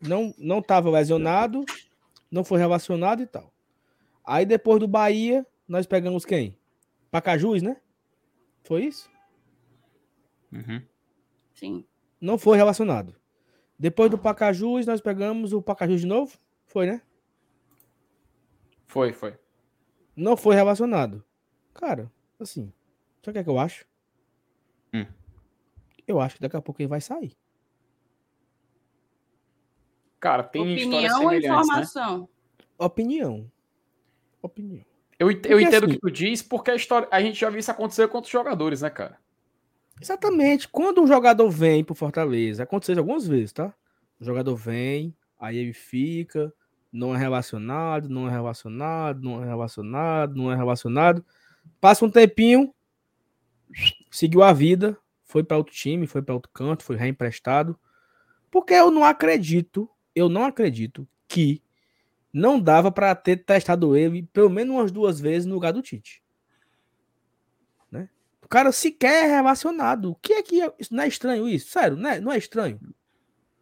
Não 0.00 0.34
não 0.38 0.58
estava 0.58 0.90
lesionado, 0.90 1.64
não 2.30 2.42
foi 2.42 2.58
relacionado 2.58 3.22
e 3.22 3.26
tal. 3.26 3.52
Aí 4.24 4.44
depois 4.44 4.80
do 4.80 4.88
Bahia, 4.88 5.46
nós 5.68 5.86
pegamos 5.86 6.24
quem? 6.24 6.56
Pacajus, 7.10 7.62
né? 7.62 7.76
Foi 8.62 8.84
isso? 8.84 9.10
Uhum. 10.52 10.82
Sim. 11.54 11.84
Não 12.20 12.38
foi 12.38 12.56
relacionado. 12.56 13.14
Depois 13.78 14.10
do 14.10 14.18
Pacajus, 14.18 14.86
nós 14.86 15.00
pegamos 15.00 15.52
o 15.52 15.62
Pacajus 15.62 16.02
de 16.02 16.06
novo? 16.06 16.38
Foi, 16.66 16.86
né? 16.86 17.02
Foi, 18.86 19.12
foi. 19.12 19.38
Não 20.14 20.36
foi 20.36 20.54
relacionado. 20.54 21.24
Cara, 21.72 22.12
assim, 22.38 22.72
sabe 23.22 23.30
o 23.30 23.32
que 23.32 23.38
é 23.38 23.44
que 23.44 23.50
eu 23.50 23.58
acho? 23.58 23.86
Hum. 24.92 25.06
Eu 26.06 26.20
acho 26.20 26.36
que 26.36 26.42
daqui 26.42 26.56
a 26.56 26.62
pouco 26.62 26.82
ele 26.82 26.88
vai 26.88 27.00
sair. 27.00 27.36
Cara, 30.18 30.42
tem 30.42 30.60
Opinião 30.60 31.24
ou 31.24 31.30
né? 31.30 31.38
informação? 31.38 32.20
Né? 32.20 32.28
Opinião. 32.76 33.50
Opinião. 34.42 34.84
Eu, 35.20 35.30
eu 35.30 35.60
entendo 35.60 35.82
o 35.82 35.86
assim, 35.86 35.94
que 35.96 36.00
tu 36.00 36.10
diz, 36.10 36.40
porque 36.40 36.70
a, 36.70 36.74
história, 36.74 37.06
a 37.10 37.20
gente 37.20 37.38
já 37.38 37.50
viu 37.50 37.60
isso 37.60 37.70
acontecer 37.70 38.08
com 38.08 38.16
outros 38.16 38.32
jogadores, 38.32 38.80
né, 38.80 38.88
cara? 38.88 39.18
Exatamente. 40.00 40.66
Quando 40.66 41.02
um 41.02 41.06
jogador 41.06 41.50
vem 41.50 41.84
pro 41.84 41.94
Fortaleza, 41.94 42.62
aconteceu 42.62 42.96
algumas 42.96 43.26
vezes, 43.26 43.52
tá? 43.52 43.74
O 44.18 44.24
jogador 44.24 44.56
vem, 44.56 45.14
aí 45.38 45.58
ele 45.58 45.74
fica, 45.74 46.50
não 46.90 47.14
é 47.14 47.18
relacionado, 47.18 48.08
não 48.08 48.28
é 48.28 48.30
relacionado, 48.30 49.22
não 49.22 49.42
é 49.42 49.46
relacionado, 49.46 50.34
não 50.34 50.50
é 50.50 50.56
relacionado. 50.56 51.22
Passa 51.78 52.06
um 52.06 52.10
tempinho, 52.10 52.72
seguiu 54.10 54.42
a 54.42 54.54
vida, 54.54 54.96
foi 55.26 55.44
para 55.44 55.58
outro 55.58 55.74
time, 55.74 56.06
foi 56.06 56.22
para 56.22 56.34
outro 56.34 56.50
canto, 56.50 56.82
foi 56.82 56.96
reemprestado. 56.96 57.78
Porque 58.50 58.72
eu 58.72 58.90
não 58.90 59.04
acredito, 59.04 59.86
eu 60.14 60.30
não 60.30 60.46
acredito 60.46 61.06
que 61.28 61.62
não 62.32 62.60
dava 62.60 62.90
para 62.90 63.14
ter 63.14 63.44
testado 63.44 63.96
ele 63.96 64.22
pelo 64.32 64.50
menos 64.50 64.74
umas 64.74 64.92
duas 64.92 65.20
vezes 65.20 65.46
no 65.46 65.54
lugar 65.54 65.72
do 65.72 65.82
Tite. 65.82 66.22
Né? 67.90 68.08
O 68.42 68.48
cara 68.48 68.72
sequer 68.72 69.24
é 69.24 69.26
relacionado. 69.26 70.12
O 70.12 70.14
que 70.14 70.34
é 70.34 70.42
que 70.42 70.62
é, 70.62 70.72
isso 70.78 70.94
não 70.94 71.02
é 71.02 71.08
estranho 71.08 71.48
isso? 71.48 71.70
Sério, 71.70 71.96
não 71.96 72.10
é, 72.10 72.20
não 72.20 72.32
é 72.32 72.38
estranho. 72.38 72.80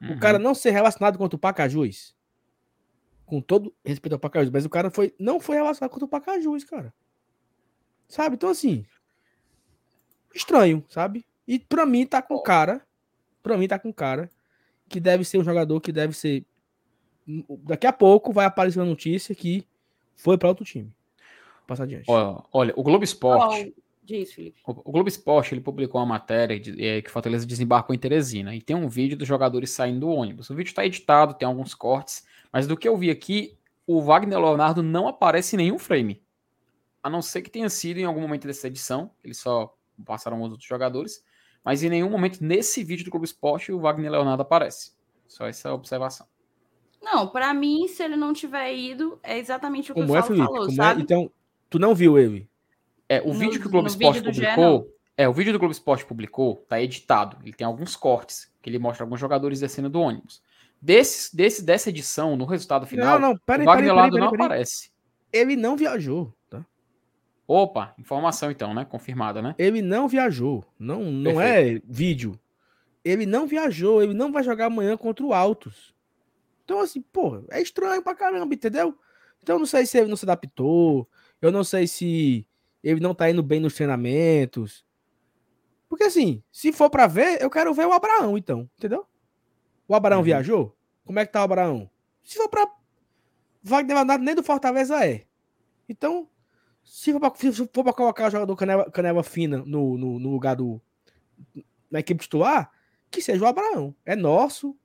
Uhum. 0.01 0.12
O 0.12 0.20
cara 0.20 0.39
não 0.39 0.55
ser 0.55 0.70
relacionado 0.70 1.19
contra 1.19 1.36
o 1.36 1.40
Pacajus. 1.40 2.16
Com 3.24 3.40
todo 3.40 3.74
respeito 3.85 4.15
ao 4.15 4.19
Pacajus, 4.19 4.51
mas 4.51 4.65
o 4.65 4.70
cara 4.70 4.90
foi 4.90 5.15
não 5.19 5.39
foi 5.39 5.57
relacionado 5.57 5.90
contra 5.90 6.07
o 6.07 6.09
Pacajus, 6.09 6.65
cara. 6.65 6.95
Sabe? 8.09 8.36
Então 8.36 8.49
assim, 8.49 8.86
estranho, 10.35 10.85
sabe? 10.89 11.27
E 11.47 11.59
para 11.59 11.85
mim 11.85 12.07
tá 12.07 12.23
com 12.23 12.40
cara, 12.40 12.86
para 13.43 13.57
mim 13.59 13.69
tá 13.69 13.78
com 13.78 13.93
cara 13.93 14.31
que 14.89 14.99
deve 14.99 15.24
ser 15.24 15.39
um 15.39 15.45
jogador 15.45 15.81
que 15.81 15.93
deve 15.93 16.15
ser 16.15 16.47
daqui 17.65 17.87
a 17.87 17.93
pouco 17.93 18.33
vai 18.33 18.47
aparecer 18.47 18.79
uma 18.79 18.87
notícia 18.87 19.35
que 19.35 19.67
foi 20.17 20.39
para 20.39 20.49
outro 20.49 20.65
time. 20.65 20.91
Passa 21.67 21.83
adiante. 21.83 22.11
Olha, 22.11 22.43
olha 22.53 22.75
o 22.77 22.83
Globo 22.83 23.05
Esporte. 23.05 23.75
Oh, 23.77 23.83
diz, 24.03 24.33
Felipe. 24.33 24.61
O, 24.67 24.73
Globo 24.91 25.09
Esporte 25.09 25.55
ele 25.55 25.61
publicou 25.61 26.01
uma 26.01 26.07
matéria 26.07 26.59
de, 26.59 26.83
é, 26.83 27.03
que 27.03 27.11
Fortaleza 27.11 27.45
desembarcou 27.45 27.95
em 27.95 27.99
Teresina 27.99 28.55
e 28.55 28.63
tem 28.63 28.75
um 28.75 28.89
vídeo 28.89 29.19
dos 29.19 29.29
jogadores 29.29 29.71
saindo 29.71 30.01
do 30.01 30.09
ônibus. 30.09 30.49
O 30.49 30.55
vídeo 30.55 30.71
está 30.71 30.87
editado, 30.87 31.35
tem 31.35 31.47
alguns 31.47 31.75
cortes, 31.75 32.27
mas 32.51 32.67
do 32.67 32.77
que 32.77 32.89
eu 32.89 32.97
vi 32.97 33.11
aqui, 33.11 33.59
o 33.87 34.01
Wagner 34.01 34.39
Leonardo 34.39 34.83
não 34.83 35.07
aparece 35.07 35.57
em 35.57 35.59
nenhum 35.59 35.79
frame. 35.79 36.23
A 37.03 37.11
não 37.11 37.21
ser 37.21 37.43
que 37.43 37.51
tenha 37.51 37.69
sido 37.69 37.99
em 37.99 38.05
algum 38.05 38.21
momento 38.21 38.47
dessa 38.47 38.67
edição, 38.67 39.11
eles 39.23 39.39
só 39.39 39.75
passaram 40.05 40.41
os 40.41 40.51
outros 40.51 40.69
jogadores, 40.69 41.23
mas 41.63 41.83
em 41.83 41.91
nenhum 41.91 42.09
momento 42.09 42.43
nesse 42.43 42.83
vídeo 42.83 43.05
do 43.05 43.11
Globo 43.11 43.27
Esporte 43.27 43.71
o 43.71 43.79
Wagner 43.79 44.11
Leonardo 44.11 44.43
aparece. 44.43 44.93
Só 45.27 45.47
essa 45.47 45.73
observação. 45.75 46.27
Não, 47.03 47.29
para 47.29 47.55
mim, 47.55 47.87
se 47.89 48.03
ele 48.03 48.16
não 48.16 48.33
tiver 48.33 48.75
ido, 48.75 49.19
é 49.23 49.39
exatamente 49.39 49.91
o 49.91 49.95
que 49.95 50.01
Como 50.01 50.12
o 50.12 50.16
é, 50.16 50.23
Felipe? 50.23 50.45
falou, 50.45 50.66
Como 50.66 50.73
é? 50.73 50.75
sabe? 50.75 51.01
É? 51.01 51.03
Então, 51.05 51.31
tu 51.70 51.79
não 51.79 51.95
viu 51.95 52.19
ele? 52.19 52.49
É, 53.09 53.23
o 53.23 53.29
no, 53.29 53.35
vídeo 53.35 53.61
que 53.61 53.66
o 53.66 53.70
Globo 53.70 53.89
Esporte 53.89 54.23
publicou. 54.23 54.95
É, 55.16 55.29
o 55.29 55.33
vídeo 55.33 55.53
do 55.53 55.59
Globo 55.59 55.73
Esporte 55.73 56.05
publicou, 56.05 56.57
tá 56.69 56.81
editado. 56.81 57.37
Ele 57.43 57.53
tem 57.53 57.66
alguns 57.66 57.97
cortes, 57.97 58.53
que 58.62 58.69
ele 58.69 58.79
mostra 58.79 59.05
alguns 59.05 59.19
jogadores 59.19 59.61
descendo 59.61 59.89
do 59.89 60.01
ônibus. 60.01 60.43
Desse, 60.81 61.35
desse, 61.35 61.65
dessa 61.65 61.89
edição, 61.89 62.37
no 62.37 62.45
resultado 62.45 62.87
final, 62.87 63.19
não, 63.19 63.31
não, 63.31 63.37
pera, 63.39 63.62
o 63.62 63.66
Wagner 63.66 63.95
pera, 63.95 64.11
pera, 64.11 64.20
não 64.20 64.29
aparece. 64.29 64.91
Ele 65.33 65.57
não 65.57 65.77
viajou, 65.77 66.33
tá? 66.49 66.65
Opa, 67.49 67.95
informação 67.99 68.51
então, 68.51 68.73
né? 68.73 68.85
Confirmada, 68.85 69.43
né? 69.43 69.55
Ele 69.59 69.83
não 69.83 70.07
viajou. 70.07 70.65
Não, 70.79 71.11
não 71.11 71.41
é 71.41 71.81
vídeo. 71.85 72.39
Ele 73.05 73.27
não 73.27 73.47
viajou, 73.47 74.03
ele 74.03 74.15
não 74.15 74.31
vai 74.31 74.45
jogar 74.45 74.66
amanhã 74.66 74.97
contra 74.97 75.25
o 75.25 75.33
Altos. 75.33 75.93
Então, 76.69 76.81
assim, 76.81 77.01
pô, 77.01 77.43
é 77.49 77.62
estranho 77.62 78.03
pra 78.03 78.15
caramba, 78.15 78.55
entendeu? 78.55 78.95
Então, 79.43 79.55
eu 79.57 79.59
não 79.59 79.65
sei 79.65 79.86
se 79.86 79.97
ele 79.97 80.07
não 80.07 80.19
se 80.19 80.27
adaptou, 80.27 81.09
eu 81.40 81.51
não 81.51 81.65
sei 81.65 81.86
se 81.86 82.47
ele 82.85 83.01
não 83.01 83.15
tá 83.15 83.31
indo 83.31 83.43
bem 83.43 83.59
nos 83.59 83.73
treinamentos. 83.73 84.85
Porque, 85.89 86.05
assim, 86.05 86.43
se 86.53 86.70
for 86.70 86.90
para 86.90 87.07
ver, 87.07 87.40
eu 87.40 87.49
quero 87.49 87.73
ver 87.73 87.86
o 87.86 87.93
Abraão, 87.95 88.36
então, 88.36 88.69
entendeu? 88.77 89.07
O 89.89 89.95
Abraão 89.95 90.19
uhum. 90.19 90.24
viajou? 90.27 90.77
Como 91.07 91.19
é 91.19 91.24
que 91.24 91.32
tá 91.32 91.40
o 91.40 91.45
Abraão? 91.45 91.90
Se 92.23 92.36
for 92.36 92.51
pra. 92.51 92.70
Wagner 93.62 93.97
Leonardo 93.97 94.23
nem 94.23 94.35
do 94.35 94.43
Fortaleza 94.43 95.03
é. 95.07 95.24
Então, 95.89 96.28
se 96.85 97.12
for 97.12 97.19
pra, 97.19 97.32
se 97.35 97.51
for 97.51 97.82
pra 97.82 97.95
colocar 97.95 98.27
o 98.27 98.31
jogador 98.31 98.55
canela, 98.57 98.90
canela 98.90 99.23
fina 99.23 99.65
no, 99.65 99.97
no, 99.97 100.19
no 100.19 100.28
lugar 100.28 100.55
do. 100.55 100.78
na 101.90 102.01
equipe 102.01 102.20
titular, 102.20 102.70
que 103.11 103.23
seja 103.23 103.43
o 103.43 103.47
Abraão. 103.47 103.95
É 104.05 104.15
nosso, 104.15 104.77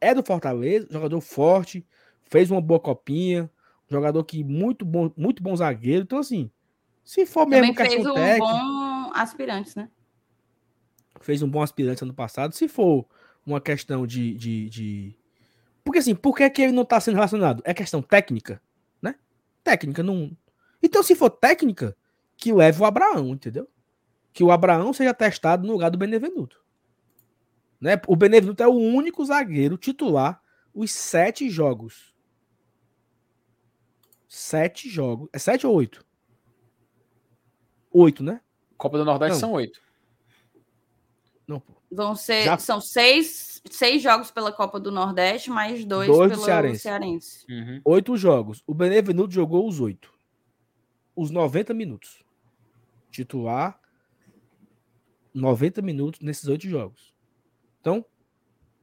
é 0.00 0.14
do 0.14 0.22
Fortaleza, 0.22 0.86
jogador 0.90 1.20
forte, 1.20 1.86
fez 2.24 2.50
uma 2.50 2.60
boa 2.60 2.80
copinha, 2.80 3.50
jogador 3.88 4.22
que 4.24 4.44
muito 4.44 4.84
bom, 4.84 5.10
muito 5.16 5.42
bom 5.42 5.56
zagueiro. 5.56 6.02
Então, 6.02 6.18
assim, 6.18 6.50
se 7.04 7.24
for 7.24 7.46
mesmo 7.46 7.74
Também 7.74 7.90
fez 7.90 8.06
um 8.06 8.14
técnica, 8.14 8.46
bom 8.46 9.10
aspirantes, 9.14 9.74
né? 9.74 9.88
Fez 11.20 11.42
um 11.42 11.48
bom 11.48 11.62
aspirante 11.62 12.04
ano 12.04 12.14
passado. 12.14 12.54
Se 12.54 12.68
for 12.68 13.06
uma 13.46 13.60
questão 13.60 14.06
de. 14.06 14.34
de, 14.34 14.68
de... 14.68 15.18
Porque 15.82 15.98
assim, 16.00 16.14
por 16.14 16.36
que, 16.36 16.48
que 16.50 16.62
ele 16.62 16.72
não 16.72 16.82
está 16.82 17.00
sendo 17.00 17.14
relacionado? 17.14 17.62
É 17.64 17.72
questão 17.72 18.02
técnica, 18.02 18.60
né? 19.00 19.14
Técnica, 19.64 20.02
não. 20.02 20.36
Então, 20.82 21.02
se 21.02 21.14
for 21.14 21.30
técnica, 21.30 21.96
que 22.36 22.52
leve 22.52 22.80
o 22.80 22.84
Abraão, 22.84 23.30
entendeu? 23.30 23.66
Que 24.32 24.44
o 24.44 24.52
Abraão 24.52 24.92
seja 24.92 25.14
testado 25.14 25.66
no 25.66 25.72
lugar 25.72 25.90
do 25.90 25.98
Benevenuto. 25.98 26.62
Né? 27.80 28.00
O 28.06 28.16
Benevenuto 28.16 28.62
é 28.62 28.66
o 28.66 28.72
único 28.72 29.24
zagueiro 29.24 29.76
titular 29.76 30.42
os 30.74 30.92
sete 30.92 31.48
jogos. 31.48 32.14
Sete 34.28 34.88
jogos. 34.88 35.28
É 35.32 35.38
sete 35.38 35.66
ou 35.66 35.74
oito? 35.74 36.04
Oito, 37.90 38.22
né? 38.22 38.40
Copa 38.76 38.98
do 38.98 39.04
Nordeste 39.04 39.34
Não. 39.34 39.40
são 39.40 39.52
oito. 39.52 39.80
Não, 41.46 41.58
pô. 41.58 41.74
Vão 41.90 42.14
ser, 42.14 42.44
Já... 42.44 42.58
São 42.58 42.80
seis, 42.80 43.62
seis 43.70 44.02
jogos 44.02 44.30
pela 44.30 44.52
Copa 44.52 44.78
do 44.78 44.92
Nordeste, 44.92 45.50
mais 45.50 45.84
dois, 45.84 46.06
dois 46.06 46.30
pelo 46.32 46.44
Cearense. 46.44 46.80
Cearense. 46.82 47.46
Uhum. 47.48 47.80
Oito 47.84 48.16
jogos. 48.16 48.62
O 48.66 48.74
Benevenuto 48.74 49.32
jogou 49.32 49.66
os 49.66 49.80
oito. 49.80 50.12
Os 51.16 51.30
90 51.30 51.72
minutos. 51.72 52.22
Titular, 53.10 53.80
90 55.34 55.80
minutos 55.80 56.20
nesses 56.20 56.46
oito 56.46 56.68
jogos. 56.68 57.17
Então, 57.80 58.04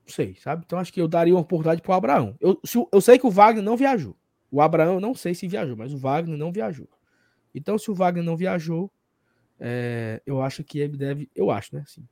não 0.05 0.13
sei, 0.13 0.35
sabe? 0.35 0.63
Então 0.65 0.79
acho 0.79 0.93
que 0.93 1.01
eu 1.01 1.07
daria 1.07 1.33
uma 1.33 1.41
oportunidade 1.41 1.81
pro 1.81 1.93
Abraão. 1.93 2.35
Eu, 2.39 2.59
se, 2.63 2.77
eu 2.91 3.01
sei 3.01 3.17
que 3.17 3.25
o 3.25 3.31
Wagner 3.31 3.63
não 3.63 3.75
viajou. 3.75 4.15
O 4.51 4.61
Abraão, 4.61 4.99
não 4.99 5.13
sei 5.13 5.33
se 5.33 5.47
viajou, 5.47 5.75
mas 5.75 5.93
o 5.93 5.97
Wagner 5.97 6.37
não 6.37 6.51
viajou. 6.51 6.87
Então, 7.53 7.77
se 7.77 7.89
o 7.89 7.95
Wagner 7.95 8.23
não 8.23 8.37
viajou, 8.37 8.91
é, 9.59 10.21
eu 10.25 10.41
acho 10.41 10.63
que 10.63 10.79
ele 10.79 10.97
deve. 10.97 11.29
Eu 11.35 11.49
acho, 11.49 11.75
né? 11.75 11.83
Assim, 11.85 12.05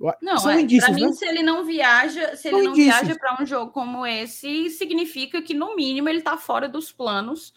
eu, 0.00 0.12
não, 0.22 0.38
são 0.38 0.50
é, 0.50 0.60
indícios, 0.60 0.86
pra 0.86 0.94
mim, 0.94 1.06
né? 1.06 1.12
se 1.12 1.26
ele 1.26 1.42
não 1.42 1.64
viaja, 1.64 2.36
se 2.36 2.48
são 2.48 2.58
ele 2.58 2.68
não 2.68 2.74
indícios. 2.74 3.00
viaja 3.00 3.18
para 3.18 3.42
um 3.42 3.46
jogo 3.46 3.70
como 3.72 4.06
esse, 4.06 4.70
significa 4.70 5.42
que, 5.42 5.52
no 5.52 5.76
mínimo, 5.76 6.08
ele 6.08 6.18
está 6.18 6.36
fora 6.36 6.68
dos 6.68 6.90
planos 6.90 7.52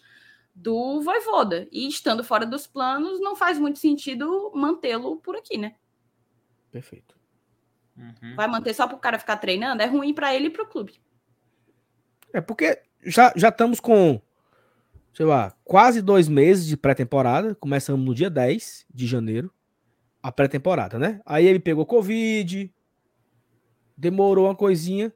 do 0.54 1.00
Voivoda. 1.00 1.66
E 1.72 1.88
estando 1.88 2.22
fora 2.22 2.44
dos 2.44 2.66
planos, 2.66 3.20
não 3.20 3.34
faz 3.34 3.58
muito 3.58 3.78
sentido 3.78 4.52
mantê-lo 4.54 5.16
por 5.16 5.36
aqui, 5.36 5.56
né? 5.56 5.74
Perfeito. 6.70 7.13
Uhum. 7.96 8.34
Vai 8.34 8.48
manter 8.48 8.74
só 8.74 8.86
para 8.86 8.96
o 8.96 9.00
cara 9.00 9.18
ficar 9.18 9.36
treinando? 9.36 9.82
É 9.82 9.86
ruim 9.86 10.12
para 10.12 10.34
ele 10.34 10.46
e 10.46 10.50
para 10.50 10.64
o 10.64 10.68
clube. 10.68 11.00
É 12.32 12.40
porque 12.40 12.80
já, 13.04 13.32
já 13.36 13.48
estamos 13.48 13.78
com, 13.78 14.20
sei 15.12 15.24
lá, 15.24 15.54
quase 15.62 16.02
dois 16.02 16.28
meses 16.28 16.66
de 16.66 16.76
pré-temporada. 16.76 17.54
Começamos 17.54 18.04
no 18.04 18.14
dia 18.14 18.28
10 18.28 18.86
de 18.92 19.06
janeiro, 19.06 19.52
a 20.22 20.32
pré-temporada, 20.32 20.98
né? 20.98 21.20
Aí 21.24 21.46
ele 21.46 21.60
pegou 21.60 21.86
Covid, 21.86 22.72
demorou 23.96 24.46
uma 24.46 24.56
coisinha. 24.56 25.12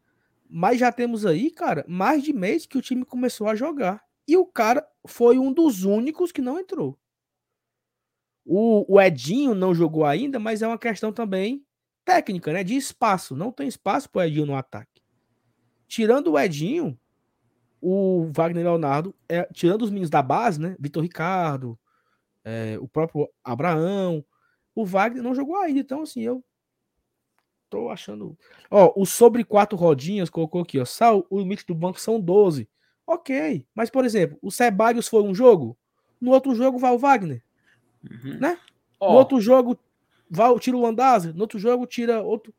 Mas 0.51 0.79
já 0.79 0.91
temos 0.91 1.27
aí, 1.27 1.51
cara, 1.51 1.85
mais 1.87 2.23
de 2.23 2.33
mês 2.33 2.65
que 2.65 2.79
o 2.79 2.83
time 2.83 3.05
começou 3.05 3.49
a 3.49 3.55
jogar. 3.55 4.03
E 4.27 4.37
o 4.37 4.47
cara 4.47 4.87
foi 5.07 5.39
um 5.39 5.53
dos 5.53 5.85
únicos 5.85 6.33
que 6.33 6.41
não 6.41 6.59
entrou. 6.59 6.99
O, 8.47 8.95
o 8.95 9.01
Edinho 9.01 9.55
não 9.55 9.75
jogou 9.75 10.07
ainda, 10.07 10.39
mas 10.39 10.63
é 10.63 10.67
uma 10.67 10.79
questão 10.79 11.13
também 11.13 11.67
técnica, 12.09 12.55
né? 12.55 12.65
De 12.65 12.75
espaço. 12.75 13.37
Não 13.37 13.53
tem 13.53 13.69
espaço 13.69 14.09
para 14.09 14.21
o 14.21 14.23
Edinho 14.23 14.47
no 14.47 14.57
ataque. 14.57 15.03
Tirando 15.87 16.33
o 16.33 16.39
Edinho, 16.39 16.99
o 17.83 18.31
Wagner 18.33 18.65
Leonardo, 18.65 19.15
é, 19.29 19.47
tirando 19.53 19.83
os 19.83 19.91
meninos 19.91 20.09
da 20.09 20.23
base, 20.23 20.59
né? 20.59 20.75
Vitor 20.81 21.03
Ricardo, 21.03 21.79
é, 22.43 22.79
o 22.81 22.89
próprio 22.89 23.29
Abraão, 23.45 24.25
o 24.75 24.87
Wagner 24.87 25.23
não 25.23 25.35
jogou 25.35 25.59
ainda. 25.59 25.81
Então, 25.81 26.01
assim, 26.01 26.23
eu 26.23 26.43
tô 27.69 27.91
achando. 27.91 28.39
Ó, 28.71 28.91
o 28.97 29.05
sobre 29.05 29.45
quatro 29.45 29.77
rodinhas 29.77 30.31
colocou 30.31 30.63
aqui, 30.63 30.79
ó. 30.79 30.87
Sal, 30.87 31.27
o 31.29 31.39
limite 31.39 31.67
do 31.67 31.75
banco 31.75 32.01
são 32.01 32.19
12. 32.19 32.67
Ok. 33.07 33.67
Mas, 33.75 33.91
por 33.91 34.07
exemplo, 34.07 34.39
o 34.41 34.51
Sebadios 34.51 35.09
foi 35.09 35.23
um 35.23 35.35
jogo. 35.35 35.77
No 36.19 36.31
outro 36.31 36.55
jogo 36.55 36.79
vai 36.79 36.95
o 36.95 36.99
Wagner. 36.99 37.45
Uhum. 38.03 38.39
Né? 38.39 38.59
Oh. 38.99 39.13
No 39.13 39.19
outro 39.19 39.39
jogo, 39.43 39.79
vai, 40.31 40.59
tira 40.59 40.77
o 40.77 40.81
Landazzi. 40.81 41.33
No 41.33 41.43
outro 41.43 41.59
jogo, 41.59 41.87
tira 41.87 42.23
outro. 42.23 42.55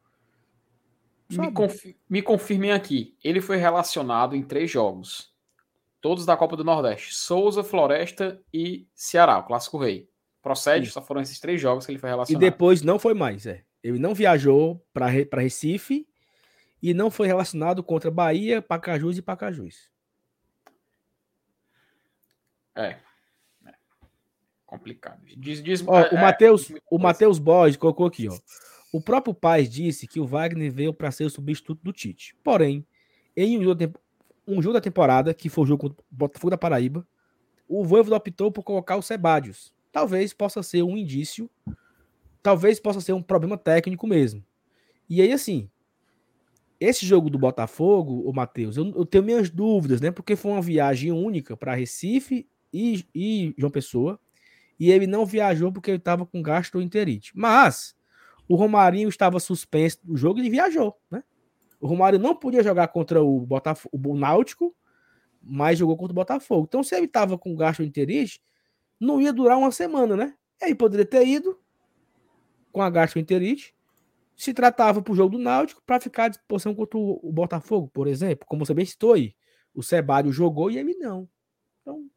Me, 1.30 1.52
confi 1.52 1.98
me 2.10 2.22
confirmem 2.22 2.72
aqui. 2.72 3.16
Ele 3.24 3.40
foi 3.40 3.58
relacionado 3.58 4.36
em 4.36 4.42
três 4.42 4.70
jogos. 4.70 5.34
Todos 6.02 6.26
da 6.26 6.36
Copa 6.36 6.56
do 6.56 6.64
Nordeste. 6.64 7.14
Souza, 7.14 7.64
Floresta 7.64 8.42
e 8.54 8.88
Ceará, 8.96 9.38
o 9.38 9.44
Clássico 9.44 9.78
Rei. 9.78 10.10
Procede, 10.42 10.88
Sim. 10.88 10.94
só 10.94 11.02
foram 11.02 11.22
esses 11.22 11.40
três 11.40 11.60
jogos 11.60 11.86
que 11.86 11.92
ele 11.92 12.00
foi 12.00 12.10
relacionado. 12.10 12.42
E 12.42 12.50
depois 12.50 12.82
não 12.82 12.98
foi 12.98 13.14
mais, 13.14 13.46
é. 13.46 13.64
Ele 13.84 14.00
não 14.00 14.14
viajou 14.14 14.84
para 14.94 15.08
Recife 15.08 16.08
e 16.82 16.94
não 16.94 17.12
foi 17.12 17.28
relacionado 17.28 17.84
contra 17.84 18.10
Bahia, 18.10 18.62
Pacajus 18.62 19.18
e 19.18 19.22
Pacajus. 19.22 19.92
É 22.76 22.98
complicado. 24.70 25.20
Diz, 25.36 25.64
diz, 25.64 25.84
ó, 25.88 26.00
é, 26.00 26.10
o 26.12 26.22
Matheus, 26.22 26.70
é, 26.70 26.76
o 26.92 27.00
Matheus 27.00 27.40
Borges 27.40 27.76
colocou 27.76 28.06
aqui, 28.06 28.30
ó. 28.30 28.38
O 28.94 29.02
próprio 29.02 29.34
Paz 29.34 29.68
disse 29.68 30.08
que 30.08 30.20
o 30.20 30.28
Wagner 30.28 30.72
veio 30.72 30.94
para 30.94 31.12
ser 31.12 31.26
o 31.26 31.30
substituto 31.30 31.80
do 31.84 31.92
Tite. 31.92 32.36
Porém, 32.44 32.86
em 33.36 33.58
um 33.58 33.64
jogo, 33.64 33.82
um 34.48 34.62
jogo 34.62 34.74
da 34.74 34.82
temporada, 34.82 35.34
que 35.34 35.50
foi 35.50 35.64
o 35.64 35.68
jogo 35.68 35.90
contra 35.90 36.02
o 36.02 36.06
Botafogo 36.16 36.52
da 36.52 36.58
Paraíba, 36.58 37.08
o 37.68 37.84
Voivoda 37.84 38.16
optou 38.16 38.52
por 38.52 38.64
colocar 38.64 38.96
o 38.96 39.02
Sebadios. 39.02 39.74
Talvez 39.92 40.34
possa 40.34 40.62
ser 40.62 40.84
um 40.84 40.96
indício, 40.96 41.50
talvez 42.42 42.80
possa 42.80 43.02
ser 43.02 43.14
um 43.14 43.22
problema 43.22 43.58
técnico 43.58 44.06
mesmo. 44.06 44.44
E 45.10 45.22
aí, 45.22 45.32
assim, 45.32 45.70
esse 46.80 47.06
jogo 47.06 47.30
do 47.30 47.40
Botafogo, 47.40 48.22
o 48.28 48.34
Matheus, 48.34 48.78
eu, 48.78 48.86
eu, 48.96 49.06
tenho 49.06 49.24
minhas 49.24 49.50
dúvidas, 49.50 50.00
né? 50.00 50.12
Porque 50.12 50.36
foi 50.36 50.52
uma 50.52 50.62
viagem 50.62 51.12
única 51.12 51.58
para 51.58 51.76
Recife 51.76 52.48
e, 52.72 53.04
e 53.14 53.56
João 53.58 53.72
Pessoa 53.72 54.20
e 54.80 54.92
ele 54.92 55.06
não 55.06 55.26
viajou 55.26 55.72
porque 55.72 55.92
ele 55.92 55.98
estava 55.98 56.26
com 56.26 56.42
gastroenterite. 56.42 57.32
Mas 57.36 57.96
o 58.48 58.56
Romarinho 58.56 59.10
estava 59.10 59.40
suspenso 59.40 60.00
do 60.04 60.16
jogo 60.16 60.40
e 60.40 60.42
ele 60.42 60.50
viajou, 60.50 60.98
né? 61.12 61.24
O 61.80 61.88
Romário 61.88 62.20
não 62.20 62.36
podia 62.36 62.64
jogar 62.64 62.88
contra 62.90 63.22
o 63.24 63.40
Botafogo, 63.42 64.12
o 64.12 64.18
Náutico, 64.18 64.76
mas 65.42 65.78
jogou 65.80 65.96
contra 65.96 66.12
o 66.12 66.16
Botafogo. 66.16 66.66
Então, 66.68 66.84
se 66.84 66.96
ele 66.96 67.06
estava 67.06 67.38
com 67.38 67.56
gastroenterite, 67.56 68.42
não 69.00 69.22
ia 69.22 69.32
durar 69.32 69.58
uma 69.58 69.72
semana, 69.72 70.16
né? 70.16 70.34
E 70.62 70.66
aí 70.66 70.76
poderia 70.76 71.06
ter 71.06 71.26
ido 71.26 71.58
com 72.72 72.82
a 72.82 72.90
gastroenterite, 72.90 73.74
se 74.36 74.54
tratava 74.54 75.02
para 75.02 75.12
o 75.12 75.16
jogo 75.16 75.38
do 75.38 75.44
Náutico 75.44 75.82
para 75.86 76.00
ficar 76.00 76.26
à 76.26 76.30
disposição 76.30 76.74
contra 76.74 76.98
o 76.98 77.32
Botafogo, 77.32 77.90
por 77.94 78.08
exemplo, 78.08 78.46
como 78.48 78.66
você 78.66 78.74
bem 78.74 78.86
citou 78.86 79.14
aí. 79.14 79.36
O 79.74 79.84
Sebário 79.84 80.32
jogou 80.32 80.70
e 80.72 80.78
ele 80.78 80.96
não. 80.96 81.28
Então, 81.82 82.10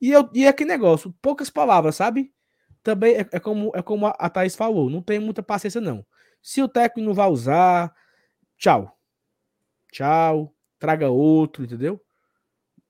e, 0.00 0.10
eu, 0.10 0.28
e 0.34 0.46
é 0.46 0.52
que 0.52 0.64
negócio, 0.64 1.14
poucas 1.20 1.50
palavras, 1.50 1.96
sabe? 1.96 2.32
Também 2.82 3.16
é, 3.16 3.26
é, 3.32 3.40
como, 3.40 3.72
é 3.74 3.82
como 3.82 4.06
a 4.06 4.30
Thaís 4.30 4.54
falou, 4.54 4.88
não 4.88 5.02
tem 5.02 5.18
muita 5.18 5.42
paciência, 5.42 5.80
não. 5.80 6.04
Se 6.40 6.62
o 6.62 6.68
técnico 6.68 7.08
não 7.08 7.14
vai 7.14 7.28
usar, 7.28 7.92
tchau. 8.56 8.96
Tchau. 9.90 10.54
Traga 10.78 11.08
outro, 11.08 11.64
entendeu? 11.64 12.00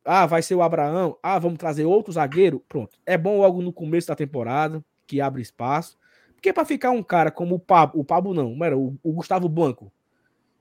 Ah, 0.05 0.27
vai 0.27 0.43
ser 0.43 0.55
o 0.55 0.63
Abraão. 0.63 1.17
Ah, 1.23 1.39
vamos 1.39 1.59
trazer 1.59 1.85
outro 1.85 2.13
zagueiro. 2.13 2.61
Pronto. 2.69 2.99
É 3.07 3.17
bom 3.17 3.39
logo 3.39 3.63
no 3.63 3.73
começo 3.73 4.09
da 4.09 4.15
temporada, 4.15 4.85
que 5.07 5.21
abre 5.21 5.41
espaço. 5.41 5.97
Porque 6.35 6.53
para 6.53 6.65
ficar 6.65 6.91
um 6.91 7.03
cara 7.03 7.31
como 7.31 7.55
o 7.55 7.59
Pablo, 7.59 8.01
o 8.01 8.05
Pablo 8.05 8.35
não, 8.35 8.63
era 8.65 8.77
o, 8.77 8.99
o 9.03 9.13
Gustavo 9.13 9.49
Blanco, 9.49 9.91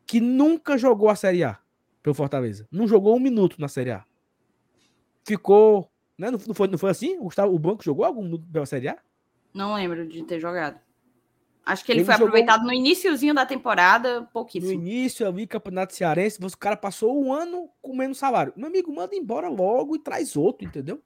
que 0.07 0.19
nunca 0.21 0.77
jogou 0.77 1.09
a 1.09 1.15
Série 1.15 1.43
A 1.43 1.59
pelo 2.01 2.15
Fortaleza. 2.15 2.67
Não 2.71 2.87
jogou 2.87 3.15
um 3.15 3.19
minuto 3.19 3.59
na 3.59 3.67
Série 3.67 3.91
A. 3.91 4.05
Ficou 5.25 5.91
né? 6.17 6.31
Não, 6.31 6.39
foi, 6.39 6.67
não 6.67 6.77
foi 6.77 6.89
assim? 6.89 7.17
O, 7.17 7.23
Gustavo, 7.23 7.53
o 7.53 7.59
Blanco 7.59 7.83
jogou 7.83 8.05
algum 8.05 8.37
pela 8.37 8.65
Série 8.65 8.89
A? 8.89 8.97
Não 9.53 9.75
lembro 9.75 10.07
de 10.07 10.23
ter 10.23 10.39
jogado. 10.39 10.79
Acho 11.65 11.83
que 11.83 11.91
ele, 11.91 12.01
ele 12.01 12.05
foi 12.05 12.13
jogou... 12.13 12.27
aproveitado 12.27 12.63
no 12.63 12.71
iníciozinho 12.71 13.33
da 13.33 13.45
temporada, 13.45 14.29
pouquíssimo. 14.31 14.71
No 14.71 14.79
início 14.79 15.27
ali, 15.27 15.47
Campeonato 15.47 15.95
Cearense, 15.95 16.39
o 16.39 16.57
cara 16.57 16.77
passou 16.77 17.19
um 17.19 17.33
ano 17.33 17.69
comendo 17.81 18.13
salário. 18.13 18.53
Meu 18.55 18.67
amigo, 18.67 18.93
manda 18.93 19.15
embora 19.15 19.49
logo 19.49 19.95
e 19.95 19.99
traz 19.99 20.35
outro, 20.35 20.67
entendeu? 20.67 21.01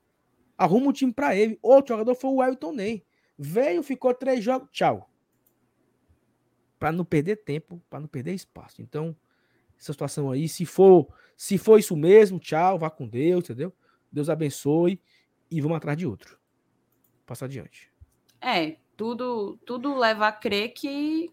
Arruma 0.57 0.90
um 0.90 0.91
time 0.91 1.14
para 1.14 1.36
ele. 1.36 1.57
Outro 1.61 1.94
jogador 1.94 2.14
foi 2.14 2.30
o 2.30 2.44
Elton 2.44 2.73
Ney. 2.73 3.06
Veio, 3.38 3.81
ficou 3.81 4.14
três 4.14 4.44
jogos, 4.44 4.68
tchau. 4.72 5.10
Para 6.77 6.91
não 6.91 7.06
perder 7.06 7.38
tempo, 7.38 7.81
para 7.90 8.02
não 8.02 8.07
perder 8.07 8.34
espaço. 8.34 8.81
Então, 8.81 9.15
essa 9.80 9.94
situação 9.94 10.30
aí, 10.30 10.49
se 10.49 10.65
for, 10.65 11.07
se 11.38 11.57
for 11.57 11.80
isso 11.80 11.95
mesmo, 11.95 12.38
tchau, 12.38 12.77
vá 12.77 12.90
com 12.90 13.07
Deus, 13.07 13.45
entendeu? 13.45 13.73
Deus 14.11 14.30
abençoe 14.30 15.02
e 15.49 15.61
vamos 15.61 15.77
atrás 15.77 15.98
de 15.98 16.06
outro. 16.06 16.38
Passa 17.26 17.45
adiante. 17.45 17.91
É, 18.41 18.77
tudo, 18.95 19.57
tudo 19.65 19.95
leva 19.95 20.27
a 20.27 20.31
crer 20.31 20.69
que 20.69 21.31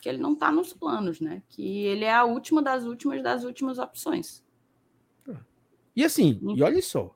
que 0.00 0.08
ele 0.08 0.18
não 0.18 0.34
está 0.34 0.52
nos 0.52 0.72
planos, 0.72 1.20
né? 1.20 1.42
Que 1.48 1.84
ele 1.84 2.04
é 2.04 2.12
a 2.14 2.24
última 2.24 2.62
das 2.62 2.84
últimas 2.84 3.22
das 3.22 3.44
últimas 3.44 3.78
opções. 3.78 4.44
E 5.94 6.04
assim, 6.04 6.38
e 6.56 6.62
olha 6.62 6.80
só, 6.80 7.12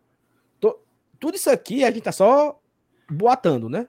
tô, 0.59 0.81
tudo 1.21 1.37
isso 1.37 1.49
aqui 1.49 1.85
a 1.85 1.91
gente 1.93 2.03
tá 2.03 2.11
só 2.11 2.61
boatando, 3.09 3.69
né? 3.69 3.89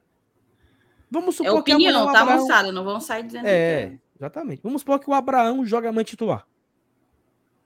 Vamos 1.10 1.36
supor 1.36 1.50
é 1.50 1.60
opinião, 1.60 2.08
que 2.08 2.14
tá 2.14 2.22
Abraão... 2.22 2.38
avançada, 2.38 2.72
não 2.72 2.84
vamos 2.84 3.04
sair 3.04 3.24
dizendo 3.24 3.48
É, 3.48 3.90
que... 3.90 4.00
exatamente. 4.16 4.62
Vamos 4.62 4.82
supor 4.82 5.00
que 5.00 5.10
o 5.10 5.14
Abraão 5.14 5.66
joga 5.66 5.90
a 5.90 5.92
mãe 5.92 6.04
titular. 6.04 6.48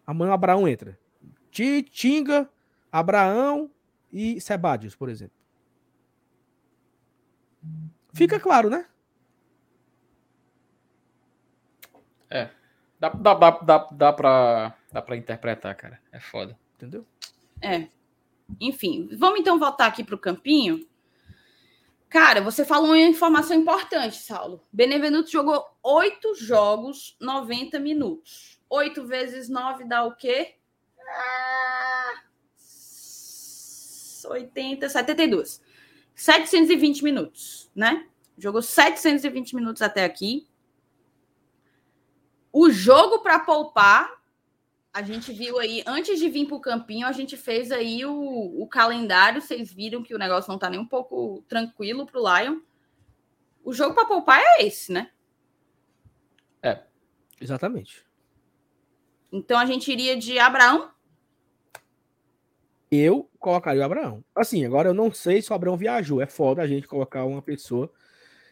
Amanhã 0.06 0.32
o 0.32 0.34
Abraão 0.34 0.68
entra. 0.68 0.98
Tinga, 1.52 2.50
Abraão 2.92 3.72
e 4.12 4.40
Sebadios, 4.40 4.96
por 4.96 5.10
exemplo. 5.10 5.36
Fica 8.14 8.40
claro, 8.40 8.70
né? 8.70 8.86
É. 12.30 12.50
Dá, 13.00 13.10
dá, 13.10 13.34
dá, 13.34 13.52
dá, 13.52 13.88
dá, 13.92 14.14
pra, 14.14 14.76
dá 14.92 15.02
pra 15.02 15.18
interpretar, 15.18 15.76
cara. 15.76 16.00
É 16.12 16.20
foda. 16.20 16.58
Entendeu? 16.76 17.06
É. 17.62 17.88
Enfim, 18.60 19.10
vamos 19.18 19.40
então 19.40 19.60
voltar 19.60 19.88
aqui 19.88 20.04
pro 20.04 20.18
campinho. 20.18 20.88
Cara, 22.10 22.40
você 22.40 22.64
falou 22.64 22.88
uma 22.88 22.98
informação 22.98 23.58
importante, 23.58 24.16
Saulo. 24.18 24.64
Benevenuto 24.72 25.30
jogou 25.30 25.64
oito 25.84 26.34
jogos, 26.36 27.18
90 27.20 27.80
minutos. 27.80 28.60
Oito 28.70 29.06
vezes 29.06 29.50
nove 29.50 29.84
dá 29.84 30.06
o 30.06 30.16
quê? 30.16 30.57
80, 34.30 34.90
72. 34.90 35.62
720 36.16 37.04
minutos, 37.04 37.72
né? 37.76 38.08
Jogou 38.38 38.62
720 38.62 39.56
minutos 39.56 39.82
até 39.82 40.04
aqui. 40.04 40.48
O 42.52 42.70
jogo 42.70 43.20
para 43.20 43.40
poupar, 43.40 44.22
a 44.94 45.02
gente 45.02 45.32
viu 45.32 45.60
aí, 45.60 45.84
antes 45.86 46.20
de 46.20 46.30
vir 46.30 46.48
para 46.48 46.56
o 46.56 46.62
campinho, 46.62 47.06
a 47.06 47.12
gente 47.12 47.38
fez 47.38 47.72
aí 47.72 48.04
o, 48.06 48.62
o 48.62 48.68
calendário. 48.68 49.42
Vocês 49.42 49.72
viram 49.72 50.02
que 50.02 50.16
o 50.16 50.18
negócio 50.18 50.50
não 50.50 50.56
está 50.56 50.70
nem 50.70 50.80
um 50.80 50.88
pouco 50.88 51.44
tranquilo 51.48 52.06
para 52.06 52.20
o 52.20 52.40
Lion. 52.40 52.60
O 53.64 53.74
jogo 53.74 53.94
para 53.94 54.06
poupar 54.06 54.40
é 54.42 54.66
esse, 54.66 54.92
né? 54.92 55.12
É, 56.64 56.84
exatamente. 57.40 58.06
Então 59.32 59.60
a 59.60 59.66
gente 59.66 59.92
iria 59.92 60.18
de 60.18 60.40
Abraão 60.40 60.92
eu 62.92 63.30
colocaria 63.40 63.82
o 63.82 63.86
Abraão. 63.86 64.24
Assim, 64.36 64.66
agora 64.66 64.90
eu 64.90 64.94
não 64.94 65.12
sei 65.12 65.42
se 65.42 65.52
o 65.52 65.56
Abraão 65.56 65.78
viajou. 65.78 66.22
É 66.22 66.26
foda 66.26 66.62
a 66.62 66.68
gente 66.68 66.88
colocar 66.88 67.26
uma 67.26 67.42
pessoa 67.42 67.92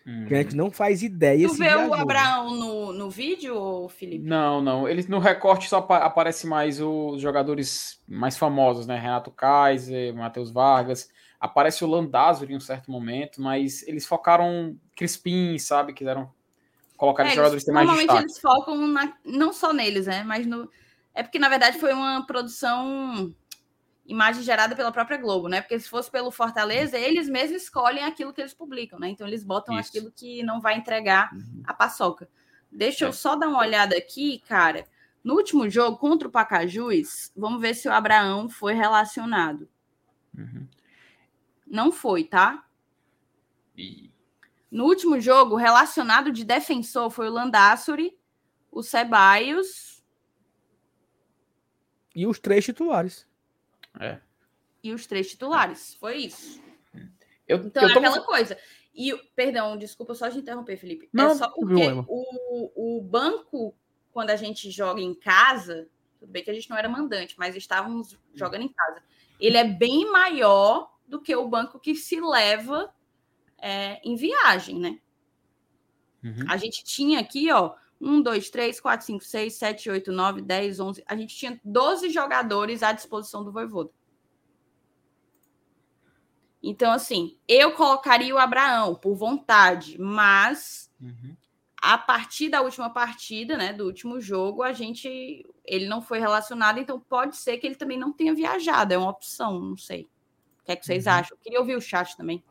uhum. 0.06 0.26
que 0.26 0.34
a 0.34 0.38
gente 0.38 0.52
uhum. 0.52 0.66
não 0.66 0.72
faz 0.72 1.02
ideia. 1.02 1.48
Tu 1.48 1.53
vê 1.53 1.66
viajou. 1.66 1.90
o 1.90 1.94
Abraão 1.94 2.52
no, 2.52 2.94
no 2.94 3.10
vídeo, 3.10 3.88
Felipe? 3.90 4.26
Não, 4.26 4.62
não. 4.62 4.88
Ele 4.88 5.06
no 5.07 5.20
recorte 5.20 5.68
só 5.70 5.78
aparece 5.78 6.45
mais 6.48 6.80
os 6.80 7.22
jogadores 7.22 8.02
mais 8.07 8.38
famosos, 8.38 8.86
né? 8.86 8.98
Renato 8.98 9.32
Kaiser, 9.32 10.14
Matheus 10.14 10.52
Vargas. 10.52 11.10
Aparece 11.40 11.84
o 11.84 11.88
Landázuri 11.88 12.53
em 12.53 12.57
um 12.57 12.62
certo 12.62 12.90
momento, 12.90 13.41
mas 13.41 13.86
eles 13.88 14.06
focaram 14.06 14.78
Crispim, 14.95 15.57
sabe? 15.60 15.94
Quiseram 15.94 16.32
colocar 16.98 17.24
é, 17.24 17.26
esses 17.28 17.36
jogadores 17.36 17.64
que 17.64 17.72
têm 17.72 17.74
mais 17.74 17.88
destaque. 17.88 18.07
Normalmente 18.07 18.32
eles 18.32 18.40
focam 18.40 18.88
na, 18.88 19.14
não 19.26 19.53
só 19.53 19.74
neles, 19.74 20.07
né? 20.07 20.24
Mas 20.24 20.45
no. 20.45 20.70
É 21.14 21.24
porque, 21.24 21.40
na 21.40 21.48
verdade, 21.48 21.80
foi 21.80 21.94
uma 21.94 22.26
produção 22.26 23.34
imagem 24.06 24.44
gerada 24.44 24.76
pela 24.76 24.91
própria 24.91 25.18
Globo, 25.18 25.48
né? 25.48 25.61
Porque 25.61 25.80
se 25.80 25.90
fosse 25.90 26.10
pelo 26.10 26.32
Fortaleza, 26.32 26.98
eles 26.98 27.27
mesmos 27.27 27.64
escolhem 27.64 28.03
aquilo 28.03 28.34
que 28.34 28.41
eles 28.41 28.53
publicam, 28.53 28.99
né? 28.99 29.10
Então 29.10 29.27
eles 29.27 29.44
botam 29.44 29.77
Isso. 29.80 29.90
aquilo 29.90 30.11
que 30.11 30.44
não 30.44 30.61
vai 30.61 30.77
entregar 30.77 31.34
uhum. 31.34 31.64
a 31.65 31.73
paçoca. 31.73 32.30
Deixa 32.72 33.06
é. 33.06 33.07
eu 33.07 33.14
só 33.14 33.36
dar 33.36 33.48
uma 33.48 33.60
olhada 33.60 33.98
aqui, 33.98 34.40
cara. 34.48 34.86
No 35.23 35.34
último 35.34 35.68
jogo 35.69 35.98
contra 35.98 36.27
o 36.27 36.32
Pacajus, 36.32 37.32
vamos 37.36 37.60
ver 37.60 37.73
se 37.73 37.88
o 37.88 37.91
Abraão 37.91 38.48
foi 38.48 38.73
relacionado. 38.73 39.68
Uhum. 40.38 40.68
Não 41.65 41.91
foi, 41.91 42.23
tá? 42.23 42.64
E... 43.76 44.11
No 44.69 44.86
último 44.86 45.19
jogo, 45.19 45.56
relacionado 45.56 46.32
de 46.32 46.44
defensor 46.44 47.10
foi 47.10 47.27
o 47.27 47.32
Landassuri, 47.32 48.15
o 48.72 48.84
Ceballos. 48.84 50.03
E 52.14 52.27
os 52.27 52.40
três 52.40 52.64
titulares. 52.65 53.27
É. 53.99 54.19
E 54.84 54.93
os 54.93 55.05
três 55.05 55.30
titulares. 55.30 55.95
Foi 55.95 56.17
isso. 56.17 56.61
Eu, 57.47 57.57
então 57.57 57.84
eu 57.84 57.89
é 57.89 57.91
aquela 57.93 58.22
coisa. 58.22 58.57
E, 58.93 59.13
perdão, 59.35 59.77
desculpa 59.77 60.13
só 60.13 60.30
de 60.30 60.39
interromper, 60.39 60.77
Felipe. 60.77 61.09
Não, 61.11 61.31
é 61.31 61.35
só 61.35 61.49
porque 61.49 61.84
o, 62.07 62.97
o 62.97 63.01
banco, 63.01 63.76
quando 64.11 64.30
a 64.30 64.35
gente 64.35 64.72
joga 64.72 65.01
em 65.01 65.13
casa, 65.13 65.89
tudo 66.19 66.31
bem 66.31 66.43
que 66.43 66.49
a 66.49 66.53
gente 66.53 66.69
não 66.69 66.77
era 66.77 66.88
mandante, 66.88 67.35
mas 67.38 67.55
estávamos 67.55 68.17
jogando 68.34 68.63
em 68.63 68.69
casa. 68.72 69.03
Ele 69.39 69.57
é 69.57 69.65
bem 69.65 70.09
maior 70.09 70.91
do 71.05 71.22
que 71.22 71.35
o 71.35 71.47
banco 71.47 71.80
que 71.80 71.93
se 71.93 72.19
leva 72.22 72.93
é, 73.57 73.99
em 74.03 74.15
viagem, 74.15 74.80
né? 74.80 74.99
Uhum. 76.23 76.45
A 76.49 76.57
gente 76.57 76.84
tinha 76.84 77.19
aqui, 77.19 77.51
ó, 77.51 77.76
1, 77.99 78.22
2, 78.22 78.49
3, 78.49 78.80
4, 78.80 79.05
5, 79.05 79.23
6, 79.23 79.53
7, 79.53 79.89
8, 79.89 80.11
9, 80.11 80.41
10, 80.41 80.80
11. 80.80 81.03
A 81.07 81.15
gente 81.15 81.35
tinha 81.35 81.59
12 81.63 82.09
jogadores 82.09 82.84
à 82.84 82.91
disposição 82.91 83.43
do 83.43 83.51
Voivoda. 83.51 83.91
Então, 86.67 86.91
assim, 86.91 87.38
eu 87.47 87.73
colocaria 87.73 88.34
o 88.34 88.39
Abraão 88.39 88.95
por 88.95 89.13
vontade, 89.13 90.01
mas 90.01 90.91
uhum. 90.99 91.35
a 91.80 91.95
partir 91.95 92.49
da 92.49 92.61
última 92.61 92.89
partida, 92.89 93.55
né, 93.55 93.72
do 93.72 93.85
último 93.85 94.19
jogo, 94.19 94.63
a 94.63 94.73
gente. 94.73 95.45
Ele 95.63 95.88
não 95.88 96.01
foi 96.01 96.19
relacionado, 96.19 96.80
então 96.80 96.99
pode 96.99 97.38
ser 97.38 97.57
que 97.57 97.67
ele 97.67 97.76
também 97.76 97.99
não 97.99 98.11
tenha 98.11 98.34
viajado. 98.34 98.93
É 98.93 98.97
uma 98.97 99.11
opção, 99.11 99.59
não 99.59 99.77
sei. 99.77 100.09
O 100.61 100.65
que 100.65 100.72
é 100.72 100.76
que 100.76 100.85
vocês 100.85 101.05
uhum. 101.05 101.11
acham? 101.11 101.38
Eu 101.38 101.41
queria 101.41 101.59
ouvir 101.59 101.76
o 101.76 101.81
chat 101.81 102.17
também. 102.17 102.43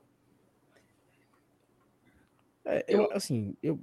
É, 2.65 2.85
eu, 2.89 3.11
assim, 3.13 3.57
eu. 3.63 3.79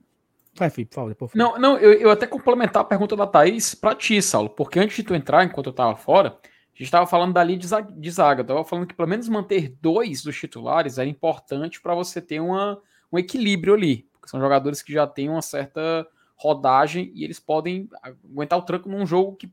Vai, 0.53 0.69
Felipe, 0.69 0.93
fala, 0.93 1.09
depois. 1.09 1.31
Não, 1.33 1.57
não, 1.57 1.77
eu, 1.77 1.93
eu 1.93 2.11
até 2.11 2.27
complementar 2.27 2.81
a 2.81 2.85
pergunta 2.85 3.15
da 3.15 3.25
Thaís 3.25 3.73
para 3.73 3.95
ti, 3.95 4.21
Saulo, 4.21 4.49
porque 4.49 4.79
antes 4.79 4.95
de 4.95 5.03
tu 5.03 5.15
entrar, 5.15 5.45
enquanto 5.45 5.67
eu 5.67 5.73
tava 5.73 5.95
fora, 5.95 6.37
a 6.39 6.77
gente 6.77 6.83
estava 6.83 7.05
falando 7.05 7.33
da 7.33 7.43
linha 7.43 7.59
de 7.59 7.67
zaga, 7.67 7.91
de 7.91 8.11
zaga. 8.11 8.43
Tava 8.43 8.63
falando 8.63 8.87
que 8.87 8.93
pelo 8.93 9.07
menos 9.07 9.27
manter 9.29 9.75
dois 9.81 10.23
dos 10.23 10.37
titulares 10.37 10.97
era 10.97 11.09
importante 11.09 11.81
para 11.81 11.93
você 11.93 12.21
ter 12.21 12.39
uma, 12.39 12.81
um 13.11 13.17
equilíbrio 13.17 13.73
ali. 13.73 14.07
Porque 14.13 14.29
são 14.29 14.39
jogadores 14.39 14.81
que 14.81 14.91
já 14.91 15.05
têm 15.05 15.29
uma 15.29 15.41
certa 15.41 16.07
rodagem 16.35 17.11
e 17.13 17.23
eles 17.23 17.39
podem 17.39 17.89
aguentar 18.01 18.57
o 18.57 18.63
tranco 18.63 18.89
num 18.89 19.05
jogo 19.05 19.35
que 19.35 19.51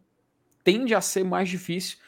tende 0.65 0.95
a 0.95 1.01
ser 1.01 1.25
mais 1.25 1.49
difícil 1.49 1.99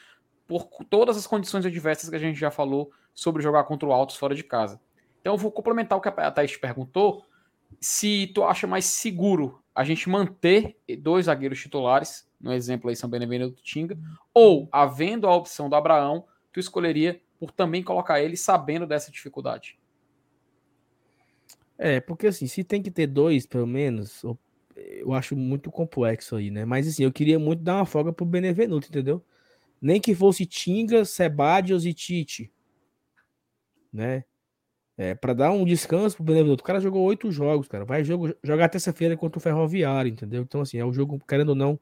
por 0.47 0.69
todas 0.89 1.17
as 1.17 1.27
condições 1.27 1.65
adversas 1.65 2.09
que 2.09 2.17
a 2.17 2.19
gente 2.19 2.39
já 2.39 2.51
falou 2.51 2.91
sobre 3.15 3.43
jogar 3.43 3.65
contra 3.65 3.89
o 3.89 3.93
Altos 3.93 4.17
fora 4.17 4.35
de 4.35 4.43
casa. 4.43 4.81
Então 5.21 5.35
eu 5.35 5.39
vou 5.39 5.53
complementar 5.53 5.99
o 5.99 6.01
que 6.01 6.09
a 6.09 6.31
Thaís 6.31 6.57
perguntou. 6.57 7.25
Se 7.79 8.29
tu 8.35 8.45
acha 8.45 8.67
mais 8.67 8.87
seguro 8.87 9.63
a 9.75 9.85
gente 9.85 10.09
manter 10.09 10.77
dois 10.99 11.27
zagueiros 11.27 11.61
titulares, 11.61 12.29
no 12.41 12.53
exemplo 12.53 12.89
aí 12.91 12.97
São 12.97 13.09
Benevenuto 13.09 13.63
Tinga, 13.63 13.99
ou 14.35 14.69
havendo 14.73 15.27
a 15.27 15.35
opção 15.35 15.69
do 15.69 15.77
Abraão, 15.77 16.25
tu 16.53 16.59
escolheria 16.59 17.21
por 17.39 17.51
também 17.51 17.83
colocar 17.83 18.21
ele 18.21 18.37
sabendo 18.37 18.87
dessa 18.87 19.11
dificuldade. 19.11 19.79
É, 21.79 22.01
porque 22.01 22.27
assim, 22.27 22.47
se 22.47 22.63
tem 22.63 22.83
que 22.83 22.91
ter 22.91 23.07
dois, 23.07 23.47
pelo 23.47 23.67
menos, 23.67 24.23
eu 24.77 25.15
acho 25.15 25.35
muito 25.35 25.71
complexo 25.71 26.37
aí, 26.37 26.51
né? 26.51 26.65
Mas 26.67 26.87
assim, 26.87 27.05
eu 27.05 27.13
queria 27.13 27.39
muito 27.39 27.63
dar 27.63 27.77
uma 27.77 27.87
folga 27.87 28.13
pro 28.13 28.27
Benevenuto, 28.27 28.89
entendeu? 28.89 29.25
Nem 29.81 29.99
que 29.99 30.15
fosse 30.15 30.45
Tinga, 30.45 31.07
Sebadios 31.07 31.87
e 31.87 31.95
Tite, 31.95 32.53
né? 33.91 34.25
É, 35.01 35.15
para 35.15 35.33
dar 35.33 35.51
um 35.51 35.65
descanso 35.65 36.15
pro 36.15 36.27
Benevenuto. 36.27 36.63
O 36.63 36.67
cara 36.67 36.79
jogou 36.79 37.03
oito 37.05 37.33
jogos, 37.33 37.67
cara. 37.67 37.87
Vai 37.87 38.05
jogo, 38.05 38.35
jogar 38.45 38.69
terça-feira 38.69 39.17
contra 39.17 39.39
o 39.39 39.41
Ferroviário, 39.41 40.11
entendeu? 40.11 40.43
Então, 40.43 40.61
assim, 40.61 40.77
é 40.77 40.85
um 40.85 40.93
jogo, 40.93 41.19
querendo 41.27 41.49
ou 41.49 41.55
não, 41.55 41.81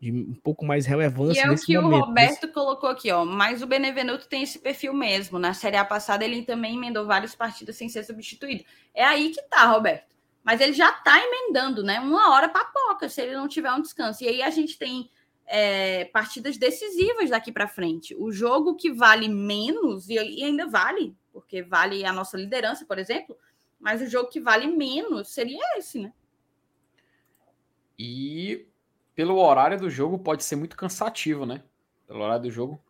de 0.00 0.10
um 0.10 0.32
pouco 0.42 0.64
mais 0.64 0.86
relevância. 0.86 1.38
E 1.38 1.46
é 1.46 1.50
o 1.50 1.54
que 1.54 1.76
momento. 1.76 2.02
o 2.02 2.06
Roberto 2.06 2.48
colocou 2.48 2.88
aqui, 2.88 3.12
ó. 3.12 3.26
Mas 3.26 3.60
o 3.60 3.66
Benevenuto 3.66 4.26
tem 4.26 4.42
esse 4.42 4.58
perfil 4.58 4.94
mesmo. 4.94 5.38
Na 5.38 5.52
Série 5.52 5.76
A 5.76 5.84
passada, 5.84 6.24
ele 6.24 6.46
também 6.46 6.78
emendou 6.78 7.04
várias 7.04 7.34
partidas 7.34 7.76
sem 7.76 7.90
ser 7.90 8.04
substituído. 8.04 8.64
É 8.94 9.04
aí 9.04 9.32
que 9.32 9.42
tá, 9.42 9.66
Roberto. 9.66 10.06
Mas 10.42 10.58
ele 10.62 10.72
já 10.72 10.90
tá 10.90 11.22
emendando, 11.22 11.82
né? 11.82 12.00
Uma 12.00 12.32
hora 12.32 12.48
papoca, 12.48 13.06
se 13.10 13.20
ele 13.20 13.34
não 13.34 13.48
tiver 13.48 13.70
um 13.70 13.82
descanso. 13.82 14.24
E 14.24 14.28
aí 14.28 14.40
a 14.40 14.48
gente 14.48 14.78
tem 14.78 15.10
é, 15.46 16.06
partidas 16.06 16.56
decisivas 16.56 17.28
daqui 17.28 17.52
para 17.52 17.68
frente. 17.68 18.16
O 18.18 18.32
jogo 18.32 18.76
que 18.76 18.90
vale 18.90 19.28
menos, 19.28 20.08
e 20.08 20.18
ainda 20.18 20.66
vale, 20.66 21.14
porque 21.36 21.62
vale 21.62 22.02
a 22.02 22.14
nossa 22.14 22.34
liderança, 22.34 22.86
por 22.86 22.98
exemplo, 22.98 23.36
mas 23.78 24.00
o 24.00 24.06
jogo 24.06 24.30
que 24.30 24.40
vale 24.40 24.66
menos 24.66 25.28
seria 25.28 25.76
esse, 25.76 25.98
né? 25.98 26.10
E 27.98 28.66
pelo 29.14 29.36
horário 29.36 29.78
do 29.78 29.90
jogo 29.90 30.18
pode 30.18 30.42
ser 30.42 30.56
muito 30.56 30.78
cansativo, 30.78 31.44
né? 31.44 31.62
Pelo 32.06 32.20
horário 32.20 32.44
do 32.44 32.50
jogo. 32.50 32.82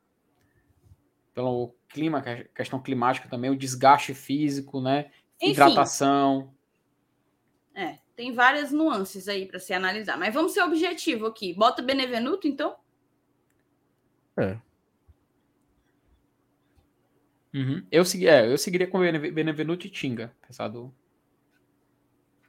Pelo 1.35 1.75
clima, 1.89 2.23
questão 2.55 2.81
climática 2.81 3.29
também, 3.29 3.51
o 3.51 3.57
desgaste 3.57 4.15
físico, 4.15 4.81
né? 4.81 5.11
Enfim, 5.41 5.51
Hidratação. 5.51 6.55
É, 7.75 7.99
tem 8.15 8.33
várias 8.33 8.71
nuances 8.71 9.27
aí 9.27 9.45
para 9.45 9.59
se 9.59 9.73
analisar. 9.73 10.17
Mas 10.17 10.33
vamos 10.33 10.53
ser 10.53 10.63
objetivo 10.63 11.27
aqui. 11.27 11.53
Bota 11.53 11.83
Benevenuto, 11.83 12.47
então? 12.47 12.77
É. 14.37 14.57
Uhum. 17.57 17.87
Eu, 17.91 18.05
segui, 18.05 18.29
é, 18.29 18.53
eu 18.53 18.59
seguiria 18.59 18.87
com 18.87 18.99
Benevenuto 19.01 19.87
e 19.87 19.91
Tinga, 19.91 20.31
pensado. 20.47 20.95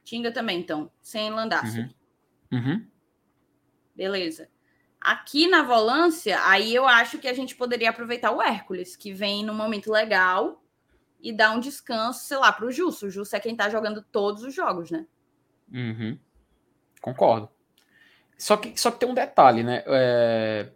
Tinga 0.04 0.30
também, 0.30 0.60
então, 0.60 0.90
sem 1.00 1.30
Landaço. 1.30 1.80
Uhum. 1.80 1.90
Uhum. 2.52 2.86
Beleza. 3.96 4.50
Aqui 5.00 5.46
na 5.46 5.62
volância, 5.62 6.38
aí 6.44 6.74
eu 6.74 6.86
acho 6.86 7.18
que 7.18 7.26
a 7.26 7.32
gente 7.32 7.56
poderia 7.56 7.88
aproveitar 7.88 8.32
o 8.32 8.42
Hércules, 8.42 8.96
que 8.96 9.10
vem 9.10 9.46
num 9.46 9.54
momento 9.54 9.90
legal 9.90 10.62
e 11.22 11.32
dar 11.32 11.52
um 11.52 11.60
descanso, 11.60 12.26
sei 12.26 12.36
lá, 12.36 12.52
para 12.52 12.66
o 12.66 12.70
Justo. 12.70 13.06
O 13.06 13.10
Justo 13.10 13.34
é 13.34 13.40
quem 13.40 13.52
está 13.52 13.70
jogando 13.70 14.02
todos 14.02 14.42
os 14.42 14.54
jogos, 14.54 14.90
né? 14.90 15.06
Uhum. 15.72 16.18
Concordo. 17.00 17.48
Só 18.36 18.58
que, 18.58 18.78
só 18.78 18.90
que 18.90 19.00
tem 19.00 19.08
um 19.08 19.14
detalhe, 19.14 19.62
né? 19.62 19.82
É... 19.86 20.70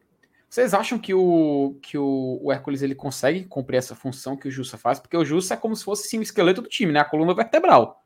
Vocês 0.52 0.74
acham 0.74 0.98
que 0.98 1.14
o, 1.14 1.78
que 1.80 1.96
o, 1.96 2.38
o 2.42 2.52
Hércules 2.52 2.82
ele 2.82 2.94
consegue 2.94 3.46
cumprir 3.46 3.78
essa 3.78 3.96
função 3.96 4.36
que 4.36 4.46
o 4.46 4.50
Jussa 4.50 4.76
faz? 4.76 5.00
Porque 5.00 5.16
o 5.16 5.24
Jussa 5.24 5.54
é 5.54 5.56
como 5.56 5.74
se 5.74 5.82
fosse 5.82 6.06
sim, 6.06 6.18
o 6.18 6.22
esqueleto 6.22 6.60
do 6.60 6.68
time, 6.68 6.92
né? 6.92 7.00
A 7.00 7.06
coluna 7.06 7.32
vertebral. 7.32 8.04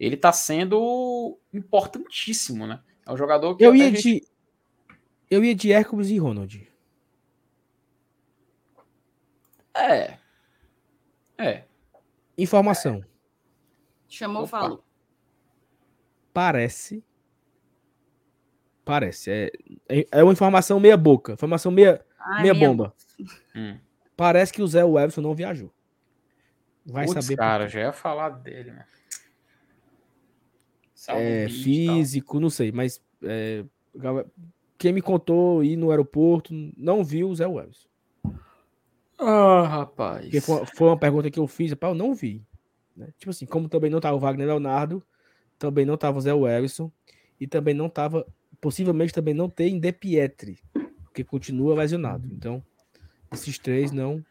Ele 0.00 0.16
tá 0.16 0.32
sendo 0.32 1.38
importantíssimo, 1.52 2.66
né? 2.66 2.80
É 3.04 3.12
um 3.12 3.16
jogador 3.18 3.54
que. 3.56 3.62
Eu 3.62 3.76
ia, 3.76 3.90
gente... 3.90 4.02
de, 4.02 4.26
eu 5.30 5.44
ia 5.44 5.54
de 5.54 5.70
Hércules 5.70 6.08
e 6.08 6.16
Ronald. 6.16 6.66
É. 9.76 10.16
É. 11.36 11.64
Informação. 12.38 13.04
Chamou, 14.08 14.44
Opa. 14.44 14.60
falou. 14.60 14.84
Parece 16.32 17.04
Parece. 18.84 19.30
É, 19.30 19.52
é, 19.88 20.06
é 20.10 20.22
uma 20.22 20.32
informação 20.32 20.80
meia 20.80 20.96
boca. 20.96 21.32
Informação 21.32 21.70
meia, 21.70 22.04
Ai, 22.18 22.42
meia 22.42 22.54
bomba. 22.54 22.94
Hum. 23.54 23.78
Parece 24.16 24.52
que 24.52 24.62
o 24.62 24.66
Zé 24.66 24.84
Webson 24.84 25.20
não 25.20 25.34
viajou. 25.34 25.72
Vai 26.84 27.06
Puts, 27.06 27.24
saber. 27.24 27.36
Cara, 27.36 27.68
já 27.68 27.80
ia 27.80 27.92
falar 27.92 28.30
dele, 28.30 28.72
né? 28.72 28.84
é, 31.08 31.48
físico, 31.48 32.38
não 32.38 32.50
sei, 32.50 32.70
mas 32.70 33.02
é, 33.24 33.64
quem 34.78 34.92
me 34.92 35.02
contou 35.02 35.64
ir 35.64 35.76
no 35.76 35.90
aeroporto 35.90 36.52
não 36.76 37.04
viu 37.04 37.28
o 37.28 37.34
Zé 37.34 37.46
Webson. 37.46 37.88
Ah, 39.18 39.66
rapaz. 39.66 40.22
Porque 40.22 40.40
foi, 40.40 40.66
foi, 40.66 40.88
uma 40.88 40.98
pergunta 40.98 41.30
que 41.30 41.38
eu 41.38 41.46
fiz, 41.46 41.70
rapaz, 41.70 41.92
eu 41.92 41.98
não 41.98 42.14
vi. 42.14 42.42
Né? 42.96 43.08
Tipo 43.18 43.30
assim, 43.30 43.46
como 43.46 43.68
também 43.68 43.90
não 43.90 44.00
tava 44.00 44.16
o 44.16 44.20
Wagner 44.20 44.46
Leonardo, 44.46 45.02
também 45.58 45.84
não 45.84 45.96
tava 45.96 46.18
o 46.18 46.20
Zé 46.20 46.32
Webson 46.32 46.90
e 47.40 47.46
também 47.46 47.74
não 47.74 47.88
tava 47.88 48.26
possivelmente 48.62 49.12
também 49.12 49.34
não 49.34 49.50
tem 49.50 49.78
De 49.78 49.92
Pietri, 49.92 50.60
porque 51.02 51.24
continua 51.24 51.74
lesionado. 51.74 52.26
Uhum. 52.26 52.34
Então, 52.34 52.64
esses 53.30 53.58
três 53.58 53.90
não 53.90 54.14
uhum. 54.14 54.24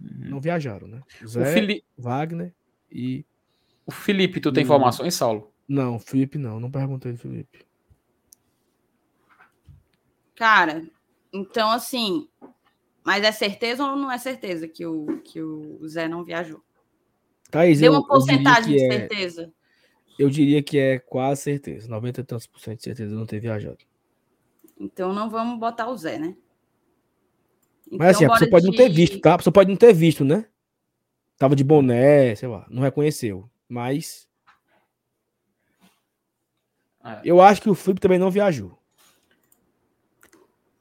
não 0.00 0.40
viajaram, 0.40 0.86
né? 0.86 1.02
Zé, 1.26 1.54
Fili... 1.54 1.82
Wagner 1.96 2.54
e 2.90 3.24
o 3.86 3.90
Felipe, 3.90 4.40
tu 4.40 4.52
tem 4.52 4.62
informações, 4.62 5.14
Saulo? 5.14 5.50
Não, 5.66 5.98
Felipe 5.98 6.38
não, 6.38 6.60
não 6.60 6.70
perguntei 6.70 7.12
do 7.12 7.18
Felipe. 7.18 7.64
Cara, 10.36 10.84
então 11.32 11.70
assim, 11.70 12.28
mas 13.02 13.24
é 13.24 13.32
certeza 13.32 13.84
ou 13.84 13.96
não 13.96 14.12
é 14.12 14.18
certeza 14.18 14.68
que 14.68 14.84
o, 14.84 15.18
que 15.24 15.40
o 15.40 15.80
Zé 15.88 16.06
não 16.08 16.22
viajou? 16.22 16.62
Thaís, 17.50 17.80
Deu 17.80 17.92
uma 17.92 18.06
porcentagem 18.06 18.76
de 18.76 18.84
é, 18.84 18.88
certeza. 18.90 19.52
Eu 20.18 20.28
diria 20.28 20.62
que 20.62 20.78
é 20.78 20.98
quase 20.98 21.42
certeza, 21.42 21.88
90 21.88 22.20
e 22.20 22.24
tantos 22.24 22.46
por 22.46 22.60
cento 22.60 22.78
de 22.78 22.84
certeza 22.84 23.10
de 23.10 23.16
não 23.16 23.26
ter 23.26 23.40
viajado. 23.40 23.78
Então 24.78 25.12
não 25.12 25.30
vamos 25.30 25.58
botar 25.58 25.88
o 25.88 25.96
Zé, 25.96 26.18
né? 26.18 26.36
Então, 27.86 27.98
Mas 27.98 28.16
assim, 28.16 28.24
a 28.24 28.30
pessoa 28.30 28.50
pode 28.50 28.64
de... 28.64 28.70
não 28.70 28.76
ter 28.76 28.88
visto, 28.88 29.20
tá? 29.20 29.34
A 29.34 29.38
pessoa 29.38 29.52
pode 29.52 29.70
não 29.70 29.76
ter 29.76 29.92
visto, 29.92 30.24
né? 30.24 30.46
Tava 31.38 31.56
de 31.56 31.64
boné, 31.64 32.34
sei 32.34 32.48
lá, 32.48 32.66
não 32.70 32.82
reconheceu. 32.82 33.48
Mas. 33.68 34.28
É. 37.04 37.20
Eu 37.24 37.40
acho 37.40 37.60
que 37.60 37.68
o 37.68 37.74
Felipe 37.74 38.00
também 38.00 38.18
não 38.18 38.30
viajou. 38.30 38.78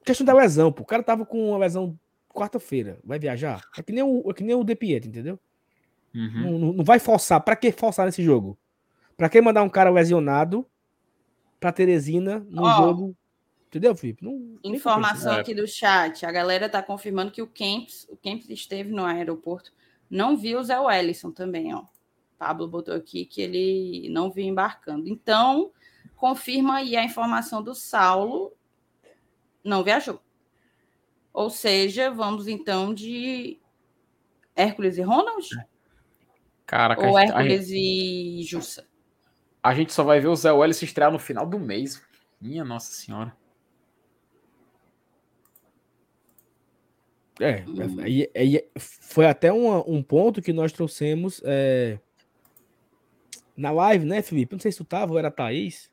Questão 0.04 0.26
da 0.26 0.34
lesão, 0.34 0.72
pô. 0.72 0.84
O 0.84 0.86
cara 0.86 1.04
tava 1.04 1.26
com 1.26 1.50
uma 1.50 1.58
lesão 1.58 1.98
quarta-feira. 2.30 3.00
Vai 3.04 3.20
viajar? 3.20 3.64
É 3.78 3.84
que 3.84 3.92
nem 3.92 4.04
o, 4.04 4.30
é 4.30 4.34
que 4.34 4.44
nem 4.44 4.56
o 4.56 4.64
De 4.64 4.76
Pietro, 4.76 5.10
entendeu? 5.10 5.40
Uhum. 6.14 6.60
Não, 6.60 6.74
não, 6.74 6.84
vai 6.84 7.00
forçar. 7.00 7.42
Pra 7.42 7.56
que 7.56 7.72
forçar 7.72 8.06
nesse 8.06 8.24
jogo? 8.24 8.58
Pra 9.22 9.30
que 9.30 9.40
mandar 9.40 9.62
um 9.62 9.70
cara 9.70 9.92
lesionado 9.92 10.66
pra 11.60 11.72
Teresina 11.72 12.40
no 12.50 12.64
oh, 12.64 12.72
jogo? 12.72 13.18
Entendeu, 13.68 13.96
Felipe? 13.96 14.26
Não, 14.26 14.58
informação 14.64 15.34
aqui 15.34 15.54
do 15.54 15.68
chat. 15.68 16.26
A 16.26 16.32
galera 16.32 16.68
tá 16.68 16.82
confirmando 16.82 17.30
que 17.30 17.40
o 17.40 17.46
Kempis, 17.46 18.08
o 18.10 18.18
Kempis 18.18 18.50
esteve 18.50 18.90
no 18.90 19.06
aeroporto. 19.06 19.72
Não 20.10 20.36
viu 20.36 20.58
o 20.58 20.64
Zé 20.64 20.80
Wellison 20.80 21.30
também, 21.32 21.72
ó. 21.72 21.84
Pablo 22.36 22.68
botou 22.68 22.96
aqui 22.96 23.24
que 23.24 23.44
ele 23.44 24.10
não 24.10 24.32
viu 24.32 24.44
embarcando. 24.44 25.08
Então, 25.08 25.72
confirma 26.16 26.78
aí 26.78 26.96
a 26.96 27.04
informação 27.04 27.62
do 27.62 27.76
Saulo. 27.76 28.52
Não 29.64 29.84
viajou. 29.84 30.20
Ou 31.32 31.52
seja, 31.52 32.10
vamos 32.10 32.48
então 32.48 32.92
de 32.92 33.60
Hércules 34.56 34.98
e 34.98 35.02
Ronald? 35.04 35.48
Caraca, 36.66 37.08
Ou 37.08 37.20
Hércules 37.20 37.68
gente, 37.68 38.40
e 38.40 38.44
Jussa? 38.46 38.90
A 39.64 39.74
gente 39.76 39.94
só 39.94 40.04
vai 40.04 40.20
ver 40.20 40.28
o 40.28 40.36
Zé 40.36 40.52
Welles 40.52 40.78
se 40.78 40.86
estrear 40.86 41.12
no 41.12 41.20
final 41.20 41.46
do 41.46 41.60
mês. 41.60 42.02
Minha 42.40 42.66
Nossa 42.66 42.92
Senhora. 42.92 43.36
É, 47.40 47.64
é, 48.04 48.30
é, 48.34 48.56
é, 48.56 48.68
foi 48.78 49.26
até 49.26 49.52
um, 49.52 49.78
um 49.88 50.04
ponto 50.04 50.42
que 50.42 50.54
nós 50.54 50.72
trouxemos 50.72 51.42
é, 51.44 51.98
na 53.56 53.72
live, 53.72 54.06
né, 54.06 54.22
Felipe? 54.22 54.54
Não 54.54 54.60
sei 54.60 54.72
se 54.72 54.78
tu 54.78 54.86
tava 54.86 55.12
ou 55.12 55.20
era 55.20 55.30
a 55.30 55.32
Thaís. 55.32 55.90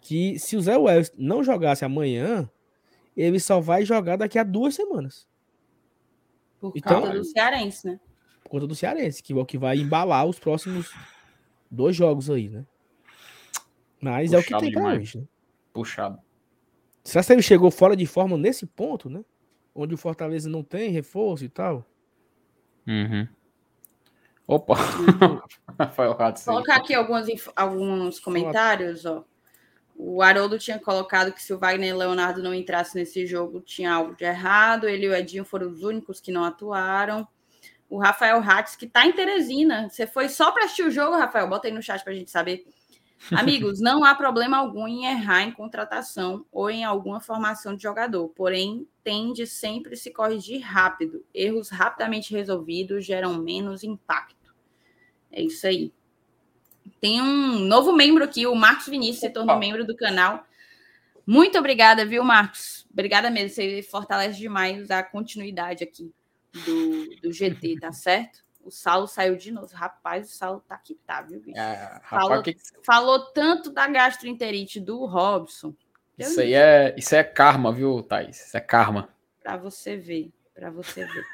Que 0.00 0.38
se 0.38 0.56
o 0.56 0.60
Zé 0.60 0.76
Welles 0.76 1.12
não 1.16 1.44
jogasse 1.44 1.84
amanhã, 1.84 2.48
ele 3.16 3.38
só 3.38 3.60
vai 3.60 3.84
jogar 3.84 4.16
daqui 4.16 4.38
a 4.38 4.44
duas 4.44 4.74
semanas. 4.74 5.28
Por 6.60 6.72
então, 6.74 7.02
conta 7.02 7.14
do 7.14 7.24
Cearense, 7.24 7.86
né? 7.86 8.00
Por 8.42 8.50
conta 8.50 8.66
do 8.66 8.74
Cearense, 8.74 9.22
que, 9.22 9.44
que 9.44 9.58
vai 9.58 9.76
embalar 9.78 10.26
os 10.26 10.38
próximos 10.38 10.92
dois 11.70 11.94
jogos 11.94 12.30
aí, 12.30 12.48
né? 12.48 12.64
Mas 14.00 14.30
Puxado 14.30 14.36
é 14.36 14.38
o 14.38 14.42
que 14.42 14.58
tem 14.58 14.72
pra 14.72 14.94
hoje, 14.94 15.18
né? 15.18 15.24
Puxado. 15.72 16.18
Será 17.04 17.24
que 17.24 17.32
ele 17.32 17.42
chegou 17.42 17.70
fora 17.70 17.96
de 17.96 18.06
forma 18.06 18.36
nesse 18.36 18.66
ponto, 18.66 19.08
né? 19.08 19.24
Onde 19.74 19.94
o 19.94 19.98
Fortaleza 19.98 20.48
não 20.48 20.62
tem 20.62 20.90
reforço 20.90 21.44
e 21.44 21.48
tal? 21.48 21.84
Uhum. 22.86 23.28
Opa! 24.46 24.74
Rafael 25.78 26.16
Vou 26.16 26.32
colocar 26.44 26.76
aqui 26.76 26.92
alguns, 26.92 27.28
alguns 27.54 28.18
comentários, 28.18 29.06
ó. 29.06 29.24
O 30.02 30.22
Haroldo 30.22 30.58
tinha 30.58 30.78
colocado 30.78 31.30
que 31.30 31.42
se 31.42 31.52
o 31.52 31.58
Wagner 31.58 31.90
e 31.90 31.92
Leonardo 31.92 32.42
não 32.42 32.54
entrassem 32.54 33.00
nesse 33.00 33.26
jogo, 33.26 33.60
tinha 33.60 33.92
algo 33.92 34.16
de 34.16 34.24
errado. 34.24 34.88
Ele 34.88 35.06
e 35.06 35.08
o 35.10 35.14
Edinho 35.14 35.44
foram 35.44 35.68
os 35.68 35.82
únicos 35.82 36.20
que 36.20 36.32
não 36.32 36.42
atuaram. 36.42 37.28
O 37.88 37.98
Rafael 37.98 38.38
Hatz, 38.38 38.76
que 38.76 38.86
está 38.86 39.04
em 39.04 39.12
Teresina. 39.12 39.90
Você 39.90 40.06
foi 40.06 40.30
só 40.30 40.52
para 40.52 40.64
assistir 40.64 40.84
o 40.84 40.90
jogo, 40.90 41.18
Rafael? 41.18 41.46
Bota 41.48 41.68
aí 41.68 41.74
no 41.74 41.82
chat 41.82 42.02
para 42.02 42.14
a 42.14 42.16
gente 42.16 42.30
saber. 42.30 42.64
Amigos, 43.30 43.80
não 43.80 44.02
há 44.04 44.14
problema 44.14 44.56
algum 44.56 44.88
em 44.88 45.04
errar 45.04 45.42
em 45.42 45.52
contratação 45.52 46.46
ou 46.50 46.70
em 46.70 46.84
alguma 46.84 47.20
formação 47.20 47.76
de 47.76 47.82
jogador, 47.82 48.28
porém, 48.30 48.88
tende 49.04 49.46
sempre 49.46 49.96
se 49.96 50.10
corrigir 50.10 50.60
rápido. 50.62 51.24
Erros 51.32 51.68
rapidamente 51.68 52.32
resolvidos 52.32 53.04
geram 53.04 53.38
menos 53.38 53.84
impacto. 53.84 54.54
É 55.30 55.42
isso 55.42 55.66
aí. 55.66 55.92
Tem 57.00 57.20
um 57.20 57.58
novo 57.58 57.92
membro 57.92 58.24
aqui, 58.24 58.46
o 58.46 58.54
Marcos 58.54 58.86
Vinícius, 58.86 59.20
se 59.20 59.30
tornou 59.30 59.58
membro 59.58 59.86
do 59.86 59.94
canal. 59.94 60.44
Muito 61.26 61.58
obrigada, 61.58 62.04
viu, 62.04 62.24
Marcos? 62.24 62.86
Obrigada 62.90 63.30
mesmo. 63.30 63.54
Você 63.54 63.82
fortalece 63.82 64.38
demais 64.38 64.90
a 64.90 65.02
continuidade 65.02 65.84
aqui 65.84 66.12
do, 66.52 67.20
do 67.22 67.32
GT, 67.32 67.78
tá 67.80 67.92
certo? 67.92 68.42
O 68.62 68.70
Saulo 68.70 69.06
saiu 69.06 69.36
de 69.36 69.50
novo. 69.50 69.74
Rapaz, 69.74 70.28
o 70.28 70.36
Saulo 70.36 70.60
tá 70.66 70.74
aqui, 70.74 70.98
tá, 71.06 71.22
viu, 71.22 71.40
bicho? 71.40 71.58
É, 71.58 72.00
falou, 72.04 72.42
que... 72.42 72.56
falou 72.84 73.20
tanto 73.32 73.70
da 73.70 73.86
gastroenterite 73.86 74.80
do 74.80 75.06
Robson. 75.06 75.74
Isso 76.18 76.40
aí 76.40 76.52
é, 76.52 76.94
isso 76.98 77.14
é 77.14 77.24
karma, 77.24 77.72
viu, 77.72 78.02
Thaís? 78.02 78.46
Isso 78.46 78.56
é 78.56 78.60
karma. 78.60 79.08
Pra 79.42 79.56
você 79.56 79.96
ver, 79.96 80.30
pra 80.54 80.70
você 80.70 81.06
ver. 81.06 81.26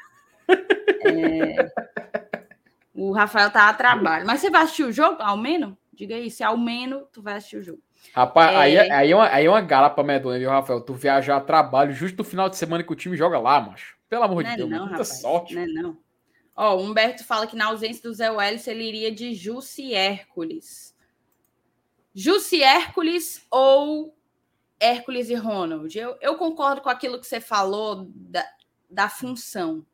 é... 1.05 1.71
O 2.95 3.11
Rafael 3.11 3.51
tá 3.51 3.69
a 3.69 3.73
trabalho. 3.73 4.25
Mas 4.25 4.39
você 4.39 4.49
vai 4.49 4.63
assistir 4.63 4.83
o 4.83 4.91
jogo, 4.91 5.21
ao 5.21 5.37
menos? 5.37 5.75
Diga 5.93 6.15
aí, 6.15 6.31
se 6.31 6.43
ao 6.43 6.57
menos 6.57 7.03
tu 7.11 7.21
vai 7.21 7.35
assistir 7.35 7.57
o 7.57 7.61
jogo. 7.61 7.81
Rapaz, 8.13 8.51
é... 8.51 8.57
aí, 8.57 8.79
aí, 8.91 9.11
é 9.11 9.15
uma, 9.15 9.29
aí 9.29 9.45
é 9.45 9.49
uma 9.49 9.61
gala 9.61 9.89
pra 9.89 10.03
medonha, 10.03 10.39
viu, 10.39 10.49
Rafael? 10.49 10.81
Tu 10.81 10.93
viajar 10.93 11.37
a 11.37 11.41
trabalho 11.41 11.91
justo 11.91 12.17
no 12.17 12.23
final 12.23 12.49
de 12.49 12.55
semana 12.55 12.83
que 12.83 12.91
o 12.91 12.95
time 12.95 13.17
joga 13.17 13.37
lá, 13.37 13.59
macho. 13.59 13.97
Pelo 14.09 14.23
amor 14.23 14.43
não 14.43 14.49
de 14.49 14.53
é 14.53 14.57
Deus, 14.57 14.69
não, 14.69 14.79
muita 14.79 14.91
rapaz, 14.91 15.21
sorte. 15.21 15.53
Não 15.53 15.61
é 15.61 15.65
não. 15.65 15.97
Ó, 16.57 16.75
o 16.75 16.81
Humberto 16.81 17.23
fala 17.23 17.45
que 17.45 17.55
na 17.55 17.67
ausência 17.67 18.01
do 18.01 18.11
Zé 18.11 18.31
Welles 18.31 18.67
ele 18.67 18.83
iria 18.83 19.11
de 19.11 19.35
Jussi 19.35 19.93
Hércules. 19.93 20.97
Jussi 22.15 22.63
Hércules 22.63 23.45
ou 23.51 24.17
Hércules 24.79 25.29
e 25.29 25.35
Ronald? 25.35 25.95
Eu, 25.95 26.17
eu 26.19 26.35
concordo 26.35 26.81
com 26.81 26.89
aquilo 26.89 27.19
que 27.19 27.27
você 27.27 27.39
falou 27.39 28.07
da, 28.11 28.43
da 28.89 29.07
função. 29.07 29.85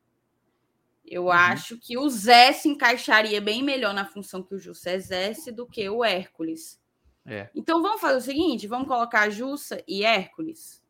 Eu 1.04 1.24
uhum. 1.24 1.32
acho 1.32 1.78
que 1.78 1.98
o 1.98 2.08
Zé 2.08 2.54
se 2.54 2.66
encaixaria 2.66 3.42
bem 3.42 3.62
melhor 3.62 3.92
na 3.92 4.06
função 4.06 4.42
que 4.42 4.54
o 4.54 4.58
Jussa 4.58 4.90
exerce 4.90 5.52
do 5.52 5.66
que 5.66 5.86
o 5.90 6.02
Hércules. 6.02 6.80
É. 7.26 7.50
Então 7.54 7.82
vamos 7.82 8.00
fazer 8.00 8.16
o 8.16 8.22
seguinte: 8.22 8.66
vamos 8.66 8.88
colocar 8.88 9.28
Jussa 9.28 9.84
e 9.86 10.02
Hércules. 10.02 10.82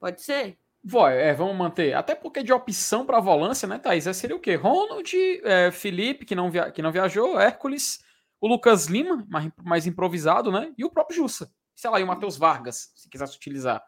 Pode 0.00 0.22
ser? 0.22 0.58
Vai, 0.86 1.18
é, 1.18 1.32
vamos 1.32 1.56
manter. 1.56 1.94
Até 1.94 2.14
porque 2.14 2.42
de 2.42 2.52
opção 2.52 3.06
para 3.06 3.18
volância, 3.18 3.66
né, 3.66 3.78
Thaís? 3.78 4.06
É, 4.06 4.12
seria 4.12 4.36
o 4.36 4.40
quê? 4.40 4.54
Ronald, 4.54 5.10
é, 5.42 5.70
Felipe, 5.70 6.26
que 6.26 6.34
não, 6.34 6.50
via... 6.50 6.70
que 6.70 6.82
não 6.82 6.92
viajou, 6.92 7.40
Hércules, 7.40 8.04
o 8.38 8.46
Lucas 8.46 8.86
Lima, 8.86 9.24
mais, 9.26 9.50
mais 9.62 9.86
improvisado, 9.86 10.52
né? 10.52 10.74
E 10.76 10.84
o 10.84 10.90
próprio 10.90 11.16
Jussa. 11.16 11.50
Sei 11.74 11.88
lá, 11.88 11.98
e 11.98 12.04
o 12.04 12.06
Matheus 12.06 12.36
Vargas, 12.36 12.92
se 12.94 13.08
quisesse 13.08 13.34
utilizar. 13.34 13.82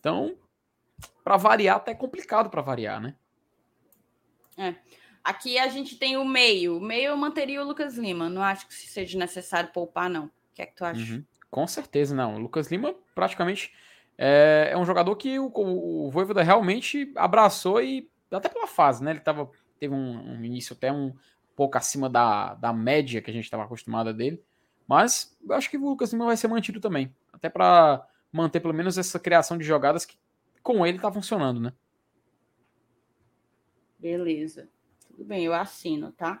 Então, 0.00 0.36
para 1.22 1.36
variar, 1.36 1.76
até 1.76 1.92
é 1.92 1.94
complicado 1.94 2.50
para 2.50 2.60
variar, 2.60 3.00
né? 3.00 3.14
É. 4.58 4.74
Aqui 5.22 5.56
a 5.56 5.68
gente 5.68 5.96
tem 5.96 6.16
o 6.16 6.24
meio. 6.24 6.78
O 6.78 6.80
meio 6.80 7.10
eu 7.10 7.16
manteria 7.16 7.62
o 7.62 7.66
Lucas 7.66 7.96
Lima. 7.96 8.28
Não 8.28 8.42
acho 8.42 8.66
que 8.66 8.74
seja 8.74 9.16
necessário 9.16 9.70
poupar, 9.72 10.10
não. 10.10 10.24
O 10.24 10.30
que 10.54 10.62
é 10.62 10.66
que 10.66 10.74
tu 10.74 10.84
acha? 10.84 11.00
Uhum. 11.00 11.24
Com 11.48 11.66
certeza, 11.68 12.14
não. 12.14 12.34
O 12.34 12.38
Lucas 12.38 12.66
Lima 12.68 12.94
praticamente 13.14 13.72
é, 14.24 14.68
é 14.70 14.78
um 14.78 14.84
jogador 14.84 15.16
que 15.16 15.36
o, 15.36 15.50
o, 15.52 16.06
o 16.06 16.10
Voivoda 16.12 16.44
realmente 16.44 17.12
abraçou 17.16 17.82
e 17.82 18.08
até 18.30 18.48
pela 18.48 18.68
fase, 18.68 19.02
né? 19.02 19.10
Ele 19.10 19.18
tava, 19.18 19.50
teve 19.80 19.92
um, 19.92 20.34
um 20.34 20.44
início 20.44 20.76
até 20.76 20.92
um 20.92 21.12
pouco 21.56 21.76
acima 21.76 22.08
da, 22.08 22.54
da 22.54 22.72
média 22.72 23.20
que 23.20 23.28
a 23.28 23.34
gente 23.34 23.42
estava 23.42 23.64
acostumado 23.64 24.14
dele. 24.14 24.40
Mas 24.86 25.36
eu 25.44 25.52
acho 25.52 25.68
que 25.68 25.76
o 25.76 25.88
Lucas 25.88 26.12
Lima 26.12 26.26
vai 26.26 26.36
ser 26.36 26.46
mantido 26.46 26.78
também. 26.78 27.12
Até 27.32 27.48
para 27.48 28.06
manter 28.30 28.60
pelo 28.60 28.72
menos 28.72 28.96
essa 28.96 29.18
criação 29.18 29.58
de 29.58 29.64
jogadas 29.64 30.04
que 30.04 30.16
com 30.62 30.86
ele 30.86 31.00
tá 31.00 31.10
funcionando, 31.10 31.58
né? 31.58 31.72
Beleza. 33.98 34.68
Tudo 35.08 35.24
bem, 35.24 35.44
eu 35.44 35.52
assino, 35.52 36.12
tá? 36.12 36.40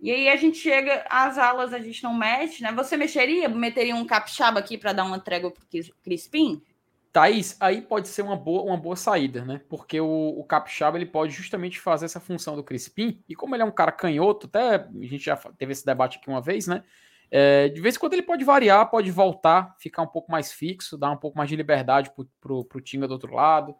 E 0.00 0.10
aí 0.10 0.28
a 0.28 0.34
gente 0.34 0.58
chega, 0.58 1.06
as 1.08 1.38
alas 1.38 1.72
a 1.72 1.78
gente 1.78 2.02
não 2.02 2.12
mexe, 2.12 2.60
né? 2.60 2.72
Você 2.72 2.96
mexeria, 2.96 3.48
meteria 3.48 3.94
um 3.94 4.04
capixaba 4.04 4.58
aqui 4.58 4.76
para 4.76 4.92
dar 4.92 5.04
uma 5.04 5.20
trégua 5.20 5.52
pro 5.52 5.64
Crispim? 6.02 6.60
Thaís, 7.12 7.56
aí 7.60 7.82
pode 7.82 8.08
ser 8.08 8.22
uma 8.22 8.36
boa, 8.36 8.62
uma 8.62 8.76
boa 8.76 8.96
saída, 8.96 9.44
né? 9.44 9.60
Porque 9.68 10.00
o, 10.00 10.34
o 10.38 10.44
Capixaba 10.44 10.96
ele 10.96 11.04
pode 11.04 11.32
justamente 11.32 11.78
fazer 11.78 12.06
essa 12.06 12.18
função 12.18 12.56
do 12.56 12.64
Crispim, 12.64 13.22
e 13.28 13.34
como 13.34 13.54
ele 13.54 13.62
é 13.62 13.66
um 13.66 13.70
cara 13.70 13.92
canhoto, 13.92 14.46
até 14.46 14.76
a 14.76 14.88
gente 15.02 15.24
já 15.24 15.36
teve 15.36 15.72
esse 15.72 15.84
debate 15.84 16.18
aqui 16.18 16.30
uma 16.30 16.40
vez, 16.40 16.66
né? 16.66 16.82
É, 17.30 17.68
de 17.68 17.80
vez 17.80 17.96
em 17.96 17.98
quando 17.98 18.14
ele 18.14 18.22
pode 18.22 18.44
variar, 18.44 18.90
pode 18.90 19.10
voltar, 19.10 19.74
ficar 19.78 20.02
um 20.02 20.06
pouco 20.06 20.30
mais 20.30 20.52
fixo, 20.52 20.96
dar 20.96 21.10
um 21.10 21.16
pouco 21.16 21.36
mais 21.36 21.48
de 21.50 21.56
liberdade 21.56 22.10
pro, 22.10 22.28
pro, 22.40 22.64
pro 22.64 22.80
Tinga 22.80 23.06
do 23.06 23.12
outro 23.12 23.34
lado. 23.34 23.74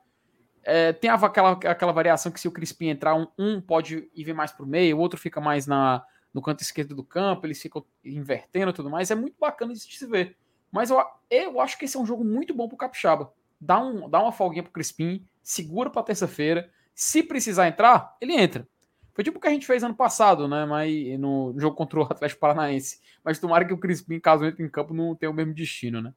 É, 0.62 0.92
tem 0.92 1.10
aquela, 1.10 1.52
aquela 1.52 1.92
variação 1.92 2.30
que 2.30 2.40
se 2.40 2.48
o 2.48 2.52
Crispim 2.52 2.88
entrar, 2.88 3.14
um, 3.14 3.26
um 3.38 3.60
pode 3.60 4.08
ir 4.14 4.32
mais 4.34 4.52
para 4.52 4.64
o 4.64 4.68
meio, 4.68 4.96
o 4.96 5.00
outro 5.00 5.18
fica 5.18 5.40
mais 5.40 5.66
na, 5.66 6.04
no 6.32 6.40
canto 6.40 6.62
esquerdo 6.62 6.94
do 6.94 7.04
campo, 7.04 7.46
eles 7.46 7.60
ficam 7.60 7.84
invertendo 8.04 8.70
e 8.70 8.74
tudo 8.74 8.90
mais. 8.90 9.10
É 9.10 9.14
muito 9.14 9.36
bacana 9.38 9.72
de 9.72 9.80
se 9.80 10.06
ver. 10.06 10.36
Mas 10.72 10.90
eu, 10.90 10.98
eu 11.30 11.60
acho 11.60 11.78
que 11.78 11.84
esse 11.84 11.96
é 11.96 12.00
um 12.00 12.06
jogo 12.06 12.24
muito 12.24 12.54
bom 12.54 12.66
pro 12.66 12.78
Capixaba. 12.78 13.32
Dá, 13.60 13.78
um, 13.78 14.08
dá 14.08 14.20
uma 14.20 14.32
folguinha 14.32 14.62
pro 14.62 14.72
Crispim, 14.72 15.24
segura 15.42 15.90
pra 15.90 16.02
terça-feira. 16.02 16.70
Se 16.94 17.22
precisar 17.22 17.68
entrar, 17.68 18.16
ele 18.20 18.32
entra. 18.32 18.66
Foi 19.14 19.22
tipo 19.22 19.38
o 19.38 19.40
que 19.40 19.46
a 19.46 19.50
gente 19.50 19.66
fez 19.66 19.84
ano 19.84 19.94
passado, 19.94 20.48
né? 20.48 20.64
Mas 20.64 21.18
no 21.18 21.54
jogo 21.58 21.76
contra 21.76 22.00
o 22.00 22.02
Atlético 22.10 22.40
Paranaense. 22.40 23.00
Mas 23.22 23.38
tomara 23.38 23.64
que 23.64 23.74
o 23.74 23.78
Crispim, 23.78 24.18
caso 24.18 24.46
entre 24.46 24.64
em 24.64 24.70
campo, 24.70 24.94
não 24.94 25.14
tenha 25.14 25.30
o 25.30 25.34
mesmo 25.34 25.54
destino, 25.54 26.00
né? 26.00 26.14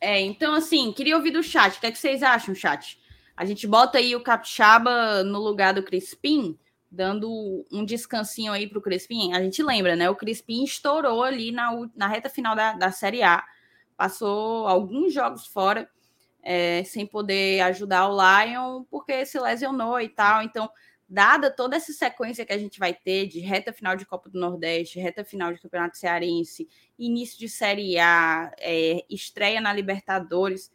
É, 0.00 0.20
então 0.20 0.54
assim, 0.54 0.92
queria 0.92 1.16
ouvir 1.16 1.30
do 1.30 1.42
chat. 1.42 1.76
O 1.76 1.80
que, 1.80 1.86
é 1.86 1.92
que 1.92 1.98
vocês 1.98 2.22
acham, 2.22 2.54
chat? 2.54 3.00
A 3.36 3.44
gente 3.44 3.66
bota 3.66 3.98
aí 3.98 4.16
o 4.16 4.22
Capixaba 4.22 5.22
no 5.22 5.38
lugar 5.38 5.72
do 5.72 5.84
Crispim, 5.84 6.58
dando 6.90 7.66
um 7.70 7.84
descansinho 7.84 8.52
aí 8.52 8.66
pro 8.66 8.80
Crispim. 8.80 9.32
A 9.32 9.42
gente 9.42 9.62
lembra, 9.62 9.94
né? 9.94 10.08
O 10.08 10.16
Crispim 10.16 10.64
estourou 10.64 11.22
ali 11.22 11.52
na, 11.52 11.70
na 11.94 12.08
reta 12.08 12.28
final 12.30 12.56
da, 12.56 12.72
da 12.72 12.90
Série 12.90 13.22
A. 13.22 13.44
Passou 13.96 14.66
alguns 14.66 15.12
jogos 15.12 15.46
fora, 15.46 15.88
é, 16.42 16.82
sem 16.84 17.06
poder 17.06 17.60
ajudar 17.62 18.08
o 18.08 18.16
Lion, 18.16 18.84
porque 18.90 19.26
se 19.26 19.38
lesionou 19.38 20.00
e 20.00 20.08
tal. 20.08 20.42
Então, 20.42 20.70
dada 21.08 21.50
toda 21.50 21.76
essa 21.76 21.92
sequência 21.92 22.44
que 22.44 22.52
a 22.52 22.58
gente 22.58 22.78
vai 22.78 22.94
ter 22.94 23.26
de 23.26 23.40
reta 23.40 23.72
final 23.72 23.96
de 23.96 24.06
Copa 24.06 24.28
do 24.30 24.38
Nordeste, 24.38 25.00
reta 25.00 25.24
final 25.24 25.52
de 25.52 25.60
Campeonato 25.60 25.98
Cearense, 25.98 26.68
início 26.98 27.38
de 27.38 27.48
Série 27.48 27.98
A, 27.98 28.52
é, 28.58 29.04
estreia 29.10 29.60
na 29.60 29.72
Libertadores, 29.72 30.70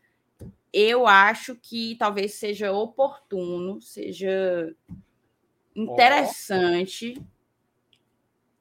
eu 0.71 1.05
acho 1.05 1.55
que 1.55 1.95
talvez 1.97 2.33
seja 2.33 2.71
oportuno, 2.71 3.79
seja 3.79 4.75
interessante 5.75 7.15
oh. 7.17 7.23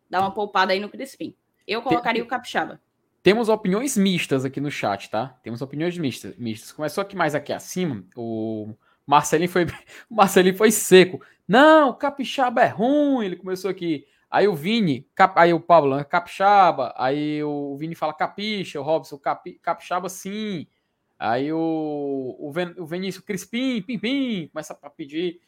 dar 0.09 0.21
uma 0.21 0.31
poupada 0.31 0.73
aí 0.73 0.81
no 0.81 0.89
Crispim. 0.89 1.35
Eu 1.67 1.83
colocaria 1.83 2.21
Tem... 2.21 2.27
o 2.27 2.29
Capixaba. 2.29 2.81
Temos 3.23 3.49
opiniões 3.49 3.97
mistas 3.97 4.45
aqui 4.45 4.61
no 4.61 4.71
chat, 4.71 5.09
tá? 5.09 5.39
Temos 5.43 5.63
opiniões 5.63 5.97
mistas. 5.97 6.37
mistas. 6.37 6.73
Começou 6.73 7.03
aqui 7.03 7.15
mais 7.15 7.35
aqui 7.35 7.53
acima, 7.53 8.05
o 8.17 8.75
Marcelinho 9.07 9.51
foi, 9.51 9.65
o 10.11 10.15
Marcelinho 10.15 10.57
foi 10.57 10.71
seco. 10.73 11.21
Não, 11.47 11.93
capixaba 11.93 12.63
é 12.63 12.69
ruim. 12.69 13.27
Ele 13.27 13.37
começou 13.37 13.71
aqui. 13.71 14.07
Aí 14.31 14.49
o 14.49 14.55
Vini, 14.55 15.07
cap, 15.15 15.39
aí 15.39 15.53
o 15.53 15.61
Pablo, 15.61 15.97
né, 15.97 16.05
capixaba. 16.05 16.95
Aí 16.97 17.43
o 17.45 17.77
Vini 17.77 17.95
fala 17.95 18.15
capixa, 18.15 18.81
o 18.81 18.83
Robson, 18.83 19.19
capi, 19.19 19.61
capixaba 19.63 20.09
sim. 20.09 20.67
Aí 21.19 21.53
o, 21.53 22.37
o, 22.39 22.51
Ven, 22.51 22.75
o 22.79 22.87
Vinícius 22.87 23.25
Crispim, 23.25 23.83
pim, 23.83 23.99
pim, 23.99 24.49
começa 24.53 24.77
a 24.83 24.91
pedir. 24.91 25.41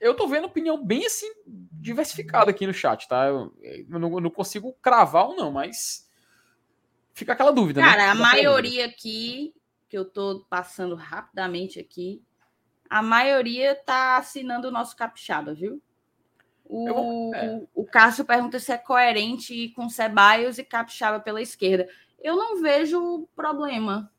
Eu 0.00 0.14
tô 0.14 0.26
vendo 0.26 0.46
opinião 0.46 0.82
bem 0.82 1.04
assim, 1.04 1.30
diversificada 1.46 2.50
aqui 2.50 2.66
no 2.66 2.72
chat, 2.72 3.06
tá? 3.06 3.26
Eu, 3.26 3.54
eu, 3.60 3.98
não, 3.98 4.12
eu 4.14 4.20
não, 4.20 4.30
consigo 4.30 4.72
cravar 4.80 5.26
ou 5.26 5.36
não, 5.36 5.52
mas 5.52 6.08
fica 7.12 7.34
aquela 7.34 7.52
dúvida, 7.52 7.82
Cara, 7.82 7.98
né? 7.98 8.08
a 8.08 8.14
maioria 8.14 8.86
aqui, 8.86 9.54
que 9.88 9.98
eu 9.98 10.06
tô 10.06 10.46
passando 10.48 10.94
rapidamente 10.94 11.78
aqui, 11.78 12.22
a 12.88 13.02
maioria 13.02 13.74
tá 13.74 14.16
assinando 14.16 14.68
o 14.68 14.72
nosso 14.72 14.96
capixaba, 14.96 15.52
viu? 15.52 15.82
O, 16.64 17.34
é. 17.34 17.62
o 17.74 17.84
Cássio 17.84 18.24
pergunta 18.24 18.58
se 18.58 18.72
é 18.72 18.78
coerente 18.78 19.70
com 19.70 19.88
Ceballos 19.88 20.56
e 20.56 20.64
capixaba 20.64 21.18
pela 21.18 21.42
esquerda. 21.42 21.88
Eu 22.22 22.36
não 22.36 22.62
vejo 22.62 23.28
problema, 23.34 24.10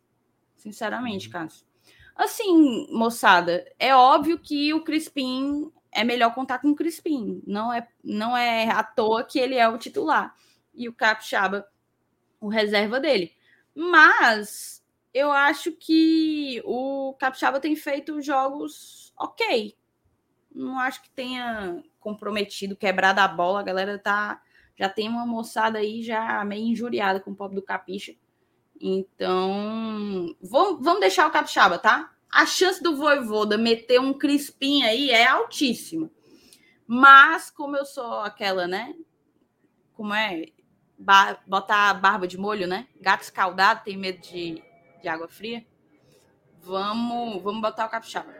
sinceramente, 0.57 1.27
uhum. 1.27 1.33
Cássio. 1.33 1.70
Assim, 2.15 2.87
moçada, 2.91 3.65
é 3.79 3.95
óbvio 3.95 4.37
que 4.37 4.73
o 4.73 4.83
Crispim 4.83 5.71
é 5.91 6.03
melhor 6.03 6.33
contar 6.33 6.59
com 6.59 6.69
o 6.69 6.75
Crispim. 6.75 7.41
Não 7.45 7.71
é, 7.71 7.87
não 8.03 8.35
é 8.35 8.69
à 8.69 8.83
toa 8.83 9.23
que 9.23 9.39
ele 9.39 9.55
é 9.55 9.67
o 9.67 9.77
titular. 9.77 10.35
E 10.73 10.87
o 10.87 10.93
Capixaba, 10.93 11.67
o 12.39 12.47
reserva 12.47 12.99
dele. 12.99 13.33
Mas 13.75 14.83
eu 15.13 15.31
acho 15.31 15.71
que 15.73 16.61
o 16.65 17.13
Capixaba 17.19 17.59
tem 17.59 17.75
feito 17.75 18.21
jogos 18.21 19.13
ok. 19.17 19.75
Não 20.53 20.79
acho 20.79 21.01
que 21.01 21.09
tenha 21.09 21.83
comprometido, 21.99 22.75
quebrado 22.75 23.19
a 23.19 23.27
bola. 23.27 23.59
A 23.59 23.63
galera 23.63 23.99
tá 23.99 24.41
já 24.75 24.89
tem 24.89 25.07
uma 25.07 25.25
moçada 25.25 25.79
aí 25.79 26.01
já 26.01 26.43
meio 26.43 26.65
injuriada 26.65 27.19
com 27.19 27.31
o 27.31 27.35
pobre 27.35 27.55
do 27.55 27.61
Capixa. 27.61 28.13
Então, 28.81 30.35
vamos, 30.41 30.83
vamos 30.83 30.99
deixar 30.99 31.27
o 31.27 31.31
Capixaba, 31.31 31.77
tá? 31.77 32.11
A 32.31 32.45
chance 32.45 32.81
do 32.81 32.95
Voivoda 32.95 33.57
meter 33.57 33.99
um 33.99 34.13
crispim 34.13 34.83
aí 34.83 35.11
é 35.11 35.27
altíssima. 35.27 36.09
Mas, 36.87 37.49
como 37.49 37.77
eu 37.77 37.85
sou 37.85 38.21
aquela, 38.21 38.67
né? 38.67 38.95
Como 39.93 40.13
é? 40.13 40.47
Ba 40.97 41.37
botar 41.47 41.89
a 41.89 41.93
barba 41.93 42.27
de 42.27 42.37
molho, 42.37 42.67
né? 42.67 42.87
Gato 42.99 43.23
escaldado 43.23 43.83
tem 43.83 43.97
medo 43.97 44.21
de 44.21 44.63
de 45.01 45.07
água 45.07 45.27
fria. 45.27 45.65
Vamos, 46.61 47.41
vamos 47.41 47.61
botar 47.61 47.87
o 47.87 47.89
capixaba. 47.89 48.33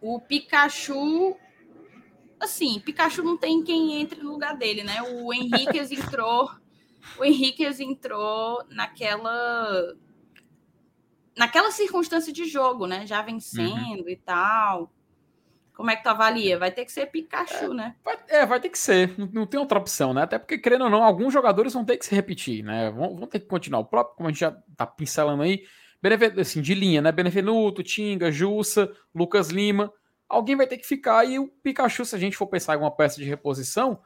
O 0.00 0.20
Pikachu, 0.20 1.36
assim, 2.38 2.78
Pikachu 2.80 3.22
não 3.22 3.36
tem 3.36 3.64
quem 3.64 4.00
entre 4.00 4.22
no 4.22 4.32
lugar 4.32 4.56
dele, 4.56 4.84
né? 4.84 5.02
O 5.02 5.32
Henriquez 5.32 5.90
entrou, 5.90 6.50
o 7.18 7.24
Henriquez 7.24 7.80
entrou 7.80 8.62
naquela 8.68 9.94
naquela 11.36 11.70
circunstância 11.70 12.32
de 12.32 12.46
jogo, 12.46 12.86
né? 12.86 13.06
Já 13.06 13.22
vencendo 13.22 14.02
uhum. 14.02 14.08
e 14.08 14.16
tal. 14.16 14.92
Como 15.74 15.90
é 15.90 15.96
que 15.96 16.02
tu 16.02 16.08
avalia? 16.08 16.58
Vai 16.58 16.70
ter 16.70 16.86
que 16.86 16.92
ser 16.92 17.06
Pikachu, 17.06 17.72
é, 17.72 17.74
né? 17.74 17.96
Vai, 18.02 18.18
é, 18.28 18.46
vai 18.46 18.58
ter 18.58 18.70
que 18.70 18.78
ser. 18.78 19.14
Não, 19.18 19.28
não, 19.30 19.46
tem 19.46 19.60
outra 19.60 19.78
opção, 19.78 20.14
né? 20.14 20.22
Até 20.22 20.38
porque, 20.38 20.56
querendo 20.56 20.84
ou 20.84 20.90
não, 20.90 21.04
alguns 21.04 21.34
jogadores 21.34 21.74
vão 21.74 21.84
ter 21.84 21.98
que 21.98 22.06
se 22.06 22.14
repetir, 22.14 22.64
né? 22.64 22.90
Vão, 22.90 23.14
vão 23.14 23.26
ter 23.26 23.40
que 23.40 23.46
continuar. 23.46 23.80
O 23.80 23.84
próprio, 23.84 24.16
como 24.16 24.28
a 24.28 24.32
gente 24.32 24.40
já 24.40 24.52
tá 24.74 24.86
pincelando 24.86 25.42
aí, 25.42 25.64
Benevenuto, 26.00 26.40
assim, 26.40 26.62
de 26.62 26.74
linha, 26.74 27.02
né? 27.02 27.12
Benevenuto, 27.12 27.82
Tinga, 27.82 28.32
Jussa, 28.32 28.90
Lucas 29.14 29.50
Lima. 29.50 29.92
Alguém 30.26 30.56
vai 30.56 30.66
ter 30.66 30.78
que 30.78 30.86
ficar. 30.86 31.24
E 31.26 31.38
o 31.38 31.48
Pikachu, 31.48 32.06
se 32.06 32.16
a 32.16 32.18
gente 32.18 32.36
for 32.38 32.46
pensar 32.46 32.74
em 32.74 32.78
uma 32.78 32.90
peça 32.90 33.16
de 33.16 33.24
reposição, 33.24 34.00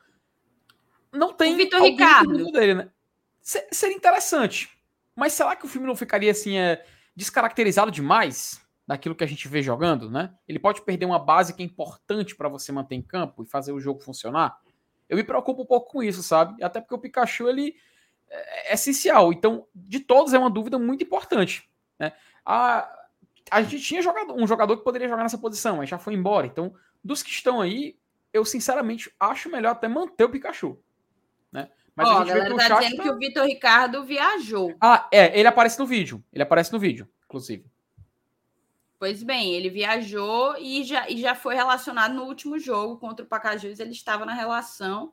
não 1.13 1.33
tem. 1.33 1.55
O 1.55 1.57
Vitor 1.57 1.83
Ricardo. 1.83 2.53
Dele, 2.53 2.75
né? 2.75 2.91
Seria 3.43 3.97
interessante. 3.97 4.71
Mas 5.15 5.33
será 5.33 5.57
que 5.57 5.65
o 5.65 5.69
filme 5.69 5.87
não 5.87 5.97
ficaria 5.97 6.31
assim, 6.31 6.57
é, 6.57 6.85
descaracterizado 7.15 7.91
demais? 7.91 8.61
daquilo 8.91 9.15
que 9.15 9.23
a 9.23 9.27
gente 9.27 9.47
vê 9.47 9.63
jogando, 9.63 10.11
né? 10.11 10.35
Ele 10.49 10.59
pode 10.59 10.83
perder 10.83 11.07
uma 11.07 11.19
base 11.19 11.55
que 11.55 11.63
é 11.63 11.65
importante 11.65 12.35
para 12.35 12.49
você 12.49 12.73
manter 12.73 12.97
em 12.97 13.03
campo 13.03 13.45
e 13.45 13.47
fazer 13.47 13.71
o 13.71 13.79
jogo 13.79 14.01
funcionar. 14.01 14.59
Eu 15.09 15.17
me 15.17 15.23
preocupo 15.23 15.63
um 15.63 15.65
pouco 15.65 15.93
com 15.93 16.03
isso, 16.03 16.25
sabe? 16.25 16.61
Até 16.61 16.81
porque 16.81 16.97
o 16.97 16.99
Pikachu 16.99 17.49
ele 17.49 17.77
é, 18.29 18.73
é 18.73 18.75
essencial. 18.75 19.33
Então, 19.33 19.69
de 19.73 20.01
todos 20.01 20.35
é 20.35 20.39
uma 20.41 20.51
dúvida 20.51 20.77
muito 20.77 21.05
importante, 21.05 21.71
né? 22.01 22.13
A, 22.45 22.93
a 23.49 23.63
gente 23.63 23.85
tinha 23.85 24.03
jogado, 24.03 24.35
um 24.35 24.45
jogador 24.45 24.77
que 24.77 24.83
poderia 24.83 25.09
jogar 25.09 25.23
nessa 25.23 25.39
posição, 25.39 25.77
mas 25.77 25.89
já 25.89 25.97
foi 25.97 26.15
embora. 26.15 26.49
Então, 26.49 26.75
dos 27.03 27.23
que 27.23 27.31
estão 27.31 27.61
aí, 27.61 27.97
eu 28.33 28.45
sinceramente 28.45 29.09
acho 29.21 29.49
melhor 29.49 29.71
até 29.71 29.87
manter 29.87 30.25
o 30.25 30.31
Pikachu, 30.31 30.77
né? 31.53 31.69
Mas 31.95 32.09
Ó, 32.09 32.13
a, 32.13 32.21
a 32.23 32.25
galera 32.25 32.57
tá 32.57 32.79
dizendo 32.79 32.97
tá... 32.97 33.03
que 33.03 33.11
o 33.11 33.19
Vitor 33.19 33.45
Ricardo 33.45 34.05
viajou. 34.05 34.75
Ah, 34.81 35.09
é, 35.13 35.39
ele 35.39 35.49
aparece 35.49 35.79
no 35.79 35.87
vídeo. 35.87 36.25
Ele 36.33 36.43
aparece 36.43 36.73
no 36.73 36.79
vídeo, 36.79 37.09
inclusive. 37.25 37.65
Pois 38.99 39.23
bem, 39.23 39.55
ele 39.55 39.71
viajou 39.71 40.57
e 40.59 40.85
já, 40.85 41.09
e 41.09 41.19
já 41.19 41.35
foi 41.35 41.55
relacionado 41.55 42.13
no 42.13 42.25
último 42.25 42.59
jogo 42.59 42.99
contra 42.99 43.25
o 43.25 43.29
Pacajus. 43.29 43.81
Ele 43.81 43.93
estava 43.93 44.27
na 44.27 44.35
relação 44.35 45.13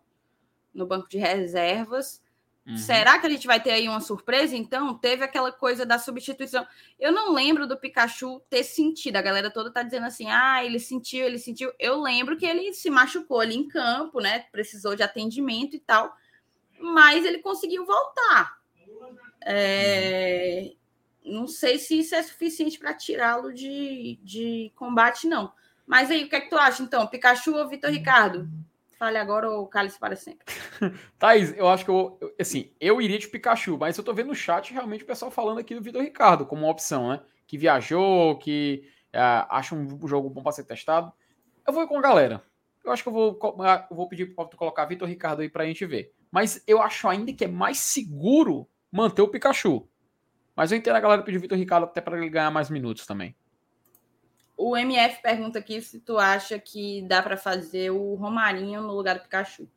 no 0.74 0.86
banco 0.86 1.08
de 1.10 1.18
reservas. 1.18 2.22
Uhum. 2.68 2.76
Será 2.76 3.18
que 3.18 3.26
a 3.26 3.30
gente 3.30 3.48
vai 3.48 3.62
ter 3.64 3.72
aí 3.72 3.88
uma 3.88 4.02
surpresa? 4.02 4.58
Então, 4.58 4.94
teve 4.98 5.24
aquela 5.24 5.54
coisa 5.54 5.86
da 5.86 5.98
substituição. 5.98 6.68
Eu 7.00 7.14
não 7.14 7.32
lembro 7.32 7.66
do 7.66 7.78
Pikachu 7.78 8.42
ter 8.50 8.64
sentido. 8.64 9.16
A 9.16 9.22
galera 9.22 9.50
toda 9.50 9.72
tá 9.72 9.84
dizendo 9.84 10.06
assim: 10.06 10.30
ah, 10.30 10.64
ele 10.66 10.80
sentiu, 10.80 11.26
ele 11.26 11.40
sentiu. 11.40 11.72
Eu 11.80 12.02
lembro 12.02 12.36
que 12.36 12.46
ele 12.46 12.74
se 12.74 12.90
machucou 12.90 13.40
ali 13.40 13.56
em 13.56 13.70
campo, 13.70 14.20
né? 14.20 14.40
Precisou 14.52 14.98
de 14.98 15.04
atendimento 15.04 15.78
e 15.78 15.80
tal. 15.80 16.14
Mas 16.80 17.26
ele 17.26 17.40
conseguiu 17.40 17.86
voltar. 17.86 18.58
É, 19.46 20.74
não 21.24 21.48
sei 21.48 21.80
se 21.80 22.00
isso 22.00 22.16
é 22.16 22.24
suficiente 22.24 22.80
para 22.80 22.94
tirá-lo 22.94 23.54
de, 23.54 24.20
de 24.24 24.72
combate, 24.76 25.28
não. 25.28 25.52
Mas 25.86 26.12
aí, 26.12 26.26
o 26.26 26.30
que 26.30 26.36
é 26.36 26.42
que 26.42 26.50
tu 26.50 26.58
acha, 26.58 26.84
então? 26.84 27.08
Pikachu 27.08 27.56
ou 27.56 27.70
Vitor 27.70 27.90
Ricardo? 27.90 28.50
Fale 28.98 29.18
agora 29.18 29.50
ou 29.50 29.68
cale-se 29.68 30.00
para 30.00 30.16
sempre. 30.16 30.46
Thaís, 31.20 31.56
eu 31.56 31.68
acho 31.70 31.86
que 31.86 31.92
eu, 31.92 32.20
assim, 32.40 32.72
eu 32.80 33.00
iria 33.00 33.20
de 33.20 33.28
Pikachu, 33.28 33.78
mas 33.78 33.98
eu 33.98 34.04
tô 34.04 34.14
vendo 34.14 34.28
no 34.28 34.36
chat 34.36 34.74
realmente 34.74 35.04
o 35.04 35.08
pessoal 35.08 35.30
falando 35.30 35.60
aqui 35.60 35.76
do 35.76 35.82
Vitor 35.82 36.02
Ricardo 36.02 36.46
como 36.46 36.64
uma 36.64 36.72
opção, 36.72 37.10
né? 37.10 37.22
Que 37.46 37.58
viajou, 37.58 38.38
que 38.38 38.90
é, 39.14 39.20
acha 39.50 39.76
um 39.76 40.08
jogo 40.08 40.30
bom 40.30 40.42
para 40.42 40.52
ser 40.52 40.64
testado. 40.64 41.14
Eu 41.66 41.72
vou 41.72 41.88
com 41.88 41.98
a 41.98 42.02
galera. 42.02 42.44
Eu 42.84 42.92
acho 42.92 43.04
que 43.04 43.10
eu 43.10 43.14
vou, 43.14 43.40
eu 43.90 43.96
vou 43.96 44.10
pedir 44.10 44.34
para 44.34 44.46
colocar 44.58 44.86
Vitor 44.86 45.08
Ricardo 45.08 45.42
aí 45.42 45.50
para 45.50 45.64
a 45.64 45.68
gente 45.68 45.86
ver. 45.86 46.14
Mas 46.32 46.64
eu 46.68 46.82
acho 46.82 47.08
ainda 47.08 47.32
que 47.34 47.46
é 47.46 47.48
mais 47.48 47.80
seguro 47.80 48.68
manter 48.92 49.22
o 49.22 49.28
Pikachu. 49.28 49.88
Mas 50.56 50.72
eu 50.72 50.78
entendo 50.78 50.96
a 50.96 51.00
galera 51.00 51.22
pedir 51.22 51.38
o 51.38 51.42
Vitor 51.42 51.58
Ricardo 51.58 51.84
até 51.84 52.02
para 52.02 52.18
ele 52.18 52.30
ganhar 52.30 52.52
mais 52.52 52.70
minutos 52.70 53.06
também. 53.06 53.36
O 54.58 54.76
MF 54.76 55.22
pergunta 55.22 55.60
aqui 55.60 55.80
se 55.82 56.00
tu 56.00 56.18
acha 56.18 56.58
que 56.58 57.04
dá 57.04 57.22
para 57.22 57.38
fazer 57.38 57.92
o 57.92 58.16
Romarinho 58.16 58.82
no 58.82 58.94
lugar 58.94 59.16
do 59.16 59.22
Pikachu. 59.22 59.70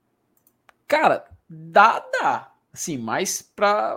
Cara, 0.89 1.25
dá, 1.49 2.01
dá. 2.01 2.53
Assim, 2.73 2.97
mais 2.97 3.43
pra 3.43 3.97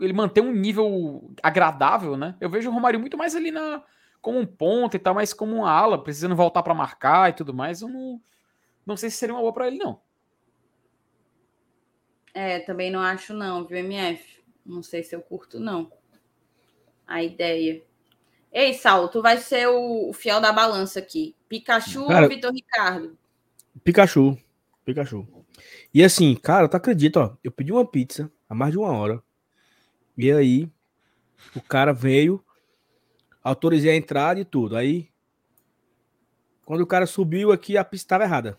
ele 0.00 0.12
manter 0.12 0.40
um 0.40 0.52
nível 0.52 1.32
agradável, 1.42 2.16
né? 2.16 2.36
Eu 2.40 2.48
vejo 2.48 2.70
o 2.70 2.72
Romário 2.72 3.00
muito 3.00 3.18
mais 3.18 3.34
ali 3.34 3.50
na 3.50 3.82
como 4.20 4.38
um 4.38 4.46
ponto 4.46 4.96
e 4.96 4.98
tal, 4.98 5.14
mais 5.14 5.34
como 5.34 5.54
uma 5.54 5.70
ala, 5.70 6.02
precisando 6.02 6.34
voltar 6.34 6.62
para 6.62 6.72
marcar 6.72 7.28
e 7.28 7.34
tudo 7.34 7.52
mais. 7.52 7.82
Eu 7.82 7.88
não, 7.88 8.18
não 8.86 8.96
sei 8.96 9.10
se 9.10 9.18
seria 9.18 9.34
uma 9.34 9.42
boa 9.42 9.52
para 9.52 9.66
ele, 9.66 9.76
não. 9.76 10.00
É, 12.34 12.58
também 12.58 12.90
não 12.90 13.00
acho, 13.00 13.32
não, 13.32 13.64
viu, 13.64 13.78
MF? 13.78 14.42
Não 14.66 14.82
sei 14.82 15.04
se 15.04 15.14
eu 15.14 15.22
curto, 15.22 15.60
não. 15.60 15.90
A 17.06 17.22
ideia. 17.22 17.80
Ei, 18.52 18.74
Saulo, 18.74 19.08
tu 19.08 19.22
vai 19.22 19.38
ser 19.38 19.68
o, 19.68 20.10
o 20.10 20.12
fiel 20.12 20.40
da 20.40 20.52
balança 20.52 20.98
aqui. 20.98 21.36
Pikachu 21.48 22.08
cara, 22.08 22.22
ou 22.22 22.28
Vitor 22.28 22.52
Ricardo? 22.52 23.16
Pikachu. 23.84 24.36
Pikachu. 24.84 25.26
E 25.92 26.02
assim, 26.02 26.34
cara, 26.34 26.68
tu 26.68 26.76
acredita, 26.76 27.20
ó? 27.20 27.36
Eu 27.42 27.52
pedi 27.52 27.70
uma 27.70 27.86
pizza 27.86 28.30
há 28.48 28.54
mais 28.54 28.72
de 28.72 28.78
uma 28.78 28.90
hora. 28.92 29.22
E 30.16 30.32
aí, 30.32 30.68
o 31.54 31.60
cara 31.60 31.92
veio, 31.92 32.44
autorizei 33.42 33.92
a 33.92 33.96
entrada 33.96 34.40
e 34.40 34.44
tudo. 34.44 34.76
Aí, 34.76 35.08
quando 36.64 36.80
o 36.80 36.86
cara 36.86 37.06
subiu 37.06 37.52
aqui, 37.52 37.76
a 37.76 37.84
pista 37.84 38.06
estava 38.06 38.24
errada. 38.24 38.58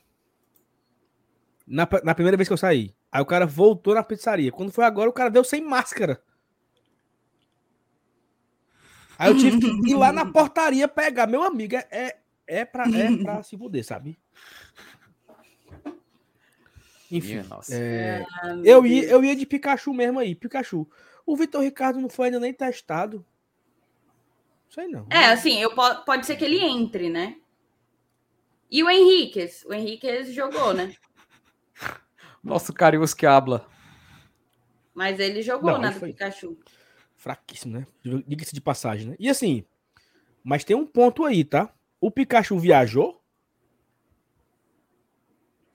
Na, 1.67 1.87
na 2.03 2.15
primeira 2.15 2.37
vez 2.37 2.47
que 2.47 2.53
eu 2.53 2.57
saí. 2.57 2.94
Aí 3.15 3.21
o 3.21 3.25
cara 3.25 3.45
voltou 3.45 3.95
na 3.95 4.03
pizzaria. 4.03 4.51
Quando 4.51 4.73
foi 4.73 4.83
agora, 4.83 5.09
o 5.09 5.13
cara 5.13 5.29
deu 5.29 5.41
sem 5.41 5.61
máscara. 5.61 6.21
Aí 9.17 9.31
eu 9.31 9.37
tive 9.37 9.57
que 9.57 9.89
ir 9.89 9.95
lá 9.95 10.11
na 10.11 10.25
portaria 10.29 10.85
pegar. 10.85 11.25
Meu 11.25 11.41
amigo, 11.41 11.77
é, 11.77 11.87
é, 11.89 12.17
é, 12.45 12.65
pra, 12.65 12.83
é 12.89 13.15
pra 13.23 13.41
se 13.41 13.57
fuder, 13.57 13.85
sabe? 13.85 14.19
Enfim. 17.09 17.41
É, 17.71 18.25
eu, 18.65 18.85
ia, 18.85 19.05
eu 19.05 19.23
ia 19.23 19.33
de 19.33 19.45
Pikachu 19.45 19.93
mesmo 19.93 20.19
aí, 20.19 20.35
Pikachu. 20.35 20.85
O 21.25 21.37
Vitor 21.37 21.61
Ricardo 21.61 22.01
não 22.01 22.09
foi 22.09 22.25
ainda 22.25 22.41
nem 22.41 22.53
testado. 22.53 23.25
Sei 24.69 24.89
não. 24.89 25.07
É, 25.09 25.27
assim, 25.27 25.61
eu, 25.61 25.73
pode 25.73 26.25
ser 26.25 26.35
que 26.35 26.43
ele 26.43 26.59
entre, 26.59 27.09
né? 27.09 27.37
E 28.69 28.83
o 28.83 28.89
Henriquez? 28.89 29.63
O 29.63 29.73
Henriquez 29.73 30.33
jogou, 30.33 30.73
né? 30.73 30.93
Nosso 32.45 32.71
Carius 32.71 33.15
que 33.15 33.25
habla. 33.25 33.67
Mas 34.93 35.19
ele 35.19 35.41
jogou, 35.41 35.71
não, 35.71 35.81
né, 35.81 35.89
do 35.89 35.99
Pikachu. 35.99 36.55
Fraquíssimo, 37.15 37.73
né? 37.73 37.87
Diga-se 38.27 38.53
de 38.53 38.61
passagem, 38.61 39.07
né? 39.09 39.15
E 39.19 39.27
assim, 39.27 39.65
mas 40.43 40.63
tem 40.63 40.75
um 40.75 40.85
ponto 40.85 41.25
aí, 41.25 41.43
tá? 41.43 41.73
O 41.99 42.11
Pikachu 42.11 42.59
viajou. 42.59 43.19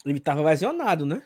Ele 0.06 0.20
tava 0.20 0.42
lesionado, 0.42 1.04
né? 1.04 1.24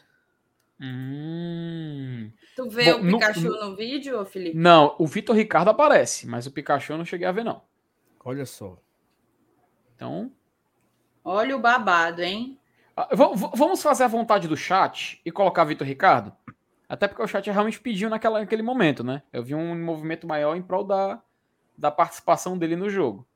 Hum. 0.80 2.32
Tu 2.56 2.68
vê 2.70 2.92
Bom, 2.94 3.00
o 3.00 3.12
Pikachu 3.12 3.42
no, 3.42 3.70
no 3.70 3.76
vídeo, 3.76 4.24
Felipe? 4.24 4.56
Não, 4.56 4.96
o 4.98 5.06
Vitor 5.06 5.36
Ricardo 5.36 5.68
aparece, 5.68 6.26
mas 6.26 6.46
o 6.46 6.50
Pikachu 6.50 6.94
eu 6.94 6.98
não 6.98 7.04
cheguei 7.04 7.26
a 7.26 7.32
ver, 7.32 7.44
não. 7.44 7.62
Olha 8.24 8.46
só. 8.46 8.78
Então. 9.94 10.32
Olha 11.22 11.54
o 11.54 11.60
babado, 11.60 12.22
hein? 12.22 12.58
Ah, 12.96 13.08
vamos 13.12 13.82
fazer 13.82 14.04
a 14.04 14.08
vontade 14.08 14.46
do 14.46 14.56
chat 14.56 15.20
e 15.24 15.32
colocar 15.32 15.64
Vitor 15.64 15.86
Ricardo? 15.86 16.32
Até 16.88 17.08
porque 17.08 17.22
o 17.22 17.26
chat 17.26 17.50
realmente 17.50 17.80
pediu 17.80 18.08
naquela, 18.08 18.40
naquele 18.40 18.62
momento, 18.62 19.02
né? 19.02 19.22
Eu 19.32 19.42
vi 19.42 19.54
um 19.54 19.74
movimento 19.82 20.26
maior 20.26 20.56
em 20.56 20.62
prol 20.62 20.84
da, 20.84 21.20
da 21.76 21.90
participação 21.90 22.56
dele 22.56 22.76
no 22.76 22.88
jogo. 22.88 23.26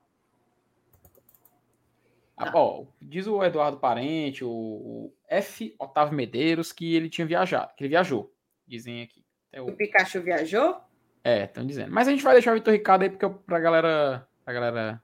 Ah, 2.37 2.51
ó, 2.55 2.85
diz 3.01 3.27
o 3.27 3.43
Eduardo 3.43 3.79
Parente, 3.79 4.45
o, 4.45 4.49
o, 4.49 5.13
F. 5.27 5.75
Otávio 5.77 6.15
Medeiros, 6.15 6.71
que 6.71 6.95
ele 6.95 7.09
tinha 7.09 7.27
viajado, 7.27 7.73
que 7.75 7.83
ele 7.83 7.89
viajou. 7.89 8.33
Dizem 8.65 9.01
aqui. 9.01 9.25
o... 9.57 9.71
o 9.71 9.75
Pikachu 9.75 10.21
viajou? 10.21 10.79
É, 11.21 11.43
estão 11.43 11.65
dizendo. 11.65 11.91
Mas 11.91 12.07
a 12.07 12.11
gente 12.11 12.23
vai 12.23 12.33
deixar 12.33 12.51
o 12.51 12.55
Vitor 12.55 12.71
Ricardo 12.71 13.01
aí, 13.01 13.09
porque 13.09 13.27
pra 13.45 13.59
galera. 13.59 14.25
Pra 14.45 14.53
galera 14.53 15.03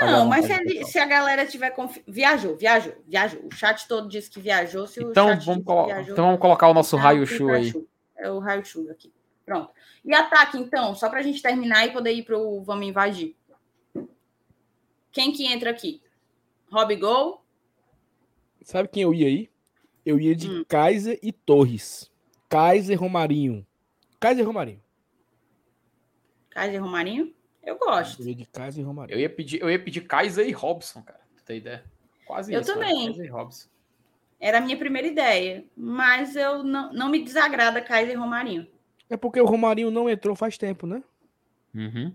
não, 0.00 0.26
mas 0.26 0.46
se, 0.46 0.52
ele, 0.52 0.84
se, 0.84 0.98
a 0.98 1.06
galera 1.06 1.46
tiver 1.46 1.70
confi... 1.70 2.02
viajou, 2.06 2.56
viajou, 2.56 2.94
viajou. 3.06 3.46
O 3.46 3.54
chat 3.54 3.86
todo 3.86 4.08
disse 4.08 4.30
que 4.30 4.40
viajou. 4.40 4.86
Se 4.86 5.02
então, 5.02 5.38
vamos 5.40 5.64
colo... 5.64 5.86
viajou, 5.86 6.12
então 6.12 6.24
vamos 6.26 6.40
colocar 6.40 6.68
o 6.68 6.74
nosso 6.74 6.96
raio-chu 6.96 7.50
aí. 7.50 7.72
É 8.16 8.30
o 8.30 8.38
raio-chu 8.38 8.88
aqui. 8.90 9.12
Pronto. 9.44 9.72
E 10.04 10.14
ataque, 10.14 10.56
então, 10.58 10.94
só 10.94 11.08
para 11.08 11.20
a 11.20 11.22
gente 11.22 11.42
terminar 11.42 11.86
e 11.86 11.92
poder 11.92 12.12
ir 12.12 12.22
para 12.22 12.38
o 12.38 12.62
Vamos 12.62 12.86
Invadir. 12.86 13.34
Quem 15.12 15.32
que 15.32 15.44
entra 15.44 15.70
aqui? 15.70 16.02
Rob 16.70 16.94
Gol? 16.96 17.44
Sabe 18.62 18.88
quem 18.88 19.02
eu 19.02 19.12
ia 19.12 19.26
aí? 19.26 19.50
Eu 20.06 20.20
ia 20.20 20.34
de 20.34 20.48
hum. 20.48 20.64
Kaiser 20.66 21.18
e 21.22 21.32
Torres. 21.32 22.10
Kaiser 22.48 22.98
Romarinho. 22.98 23.66
Kaiser 24.18 24.46
Romarinho. 24.46 24.82
Kaiser 26.50 26.82
Romarinho? 26.82 27.34
Eu 27.62 27.78
gosto. 27.78 28.22
Eu 28.22 28.28
ia 28.28 28.34
de 28.34 28.46
Kaiser 28.46 28.82
e 28.82 28.86
Romarinho. 28.86 29.16
Eu 29.16 29.20
ia 29.20 29.30
pedir, 29.30 29.60
eu 29.60 29.70
ia 29.70 29.82
pedir 29.82 30.02
Kaiser 30.02 30.48
e 30.48 30.52
Robson, 30.52 31.02
cara. 31.02 31.20
Tu 31.36 31.44
tem 31.44 31.58
ideia? 31.58 31.84
Quase 32.26 32.52
eu 32.52 32.60
isso. 32.60 32.70
Eu 32.70 32.74
também. 32.74 33.06
Kaiser 33.06 33.26
e 33.26 33.28
Robson. 33.28 33.68
Era 34.38 34.58
a 34.58 34.60
minha 34.60 34.76
primeira 34.76 35.06
ideia, 35.06 35.64
mas 35.76 36.34
eu 36.34 36.62
não, 36.62 36.92
não 36.92 37.08
me 37.10 37.22
desagrada 37.22 37.82
Kaiser 37.82 38.14
e 38.14 38.18
Romarinho. 38.18 38.66
É 39.10 39.16
porque 39.16 39.40
o 39.40 39.44
Romarinho 39.44 39.90
não 39.90 40.08
entrou 40.08 40.34
faz 40.34 40.56
tempo, 40.56 40.86
né? 40.86 41.02
Uhum. 41.74 42.14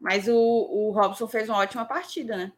Mas 0.00 0.26
o, 0.26 0.36
o 0.36 0.90
Robson 0.90 1.28
fez 1.28 1.48
uma 1.48 1.58
ótima 1.58 1.84
partida, 1.84 2.36
né? 2.36 2.52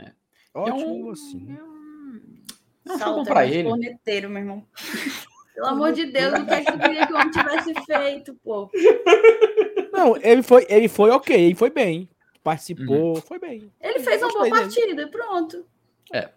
É. 0.00 0.12
Ótimo, 0.52 0.80
é 0.80 0.86
um, 0.86 1.10
assim. 1.10 1.56
É 1.56 1.62
um... 1.62 2.36
Não 2.84 2.98
Salta, 2.98 3.16
bom 3.18 3.24
pra 3.24 3.46
ele. 3.46 3.68
Corneteiro, 3.68 4.28
meu 4.28 4.40
irmão. 4.40 4.66
Pelo 5.56 5.68
amor 5.68 5.92
de 5.92 6.04
Deus, 6.04 6.38
o 6.38 6.44
que 6.44 6.52
é 6.52 6.62
que 6.62 6.70
tu 6.70 6.78
queria 6.78 7.06
que 7.06 7.12
o 7.14 7.16
homem 7.16 7.30
tivesse 7.30 7.74
feito, 7.86 8.34
pô? 8.44 8.70
Não, 9.90 10.14
ele 10.18 10.42
foi, 10.42 10.66
ele 10.68 10.86
foi 10.86 11.08
ok, 11.08 11.34
ele 11.34 11.54
foi 11.54 11.70
bem. 11.70 12.10
Participou, 12.44 13.14
uhum. 13.14 13.22
foi 13.22 13.38
bem. 13.38 13.72
Ele 13.80 14.00
fez 14.00 14.22
uma 14.22 14.30
boa 14.32 14.50
partida, 14.50 14.94
dele. 14.94 15.10
pronto. 15.10 15.66
É. 16.12 16.28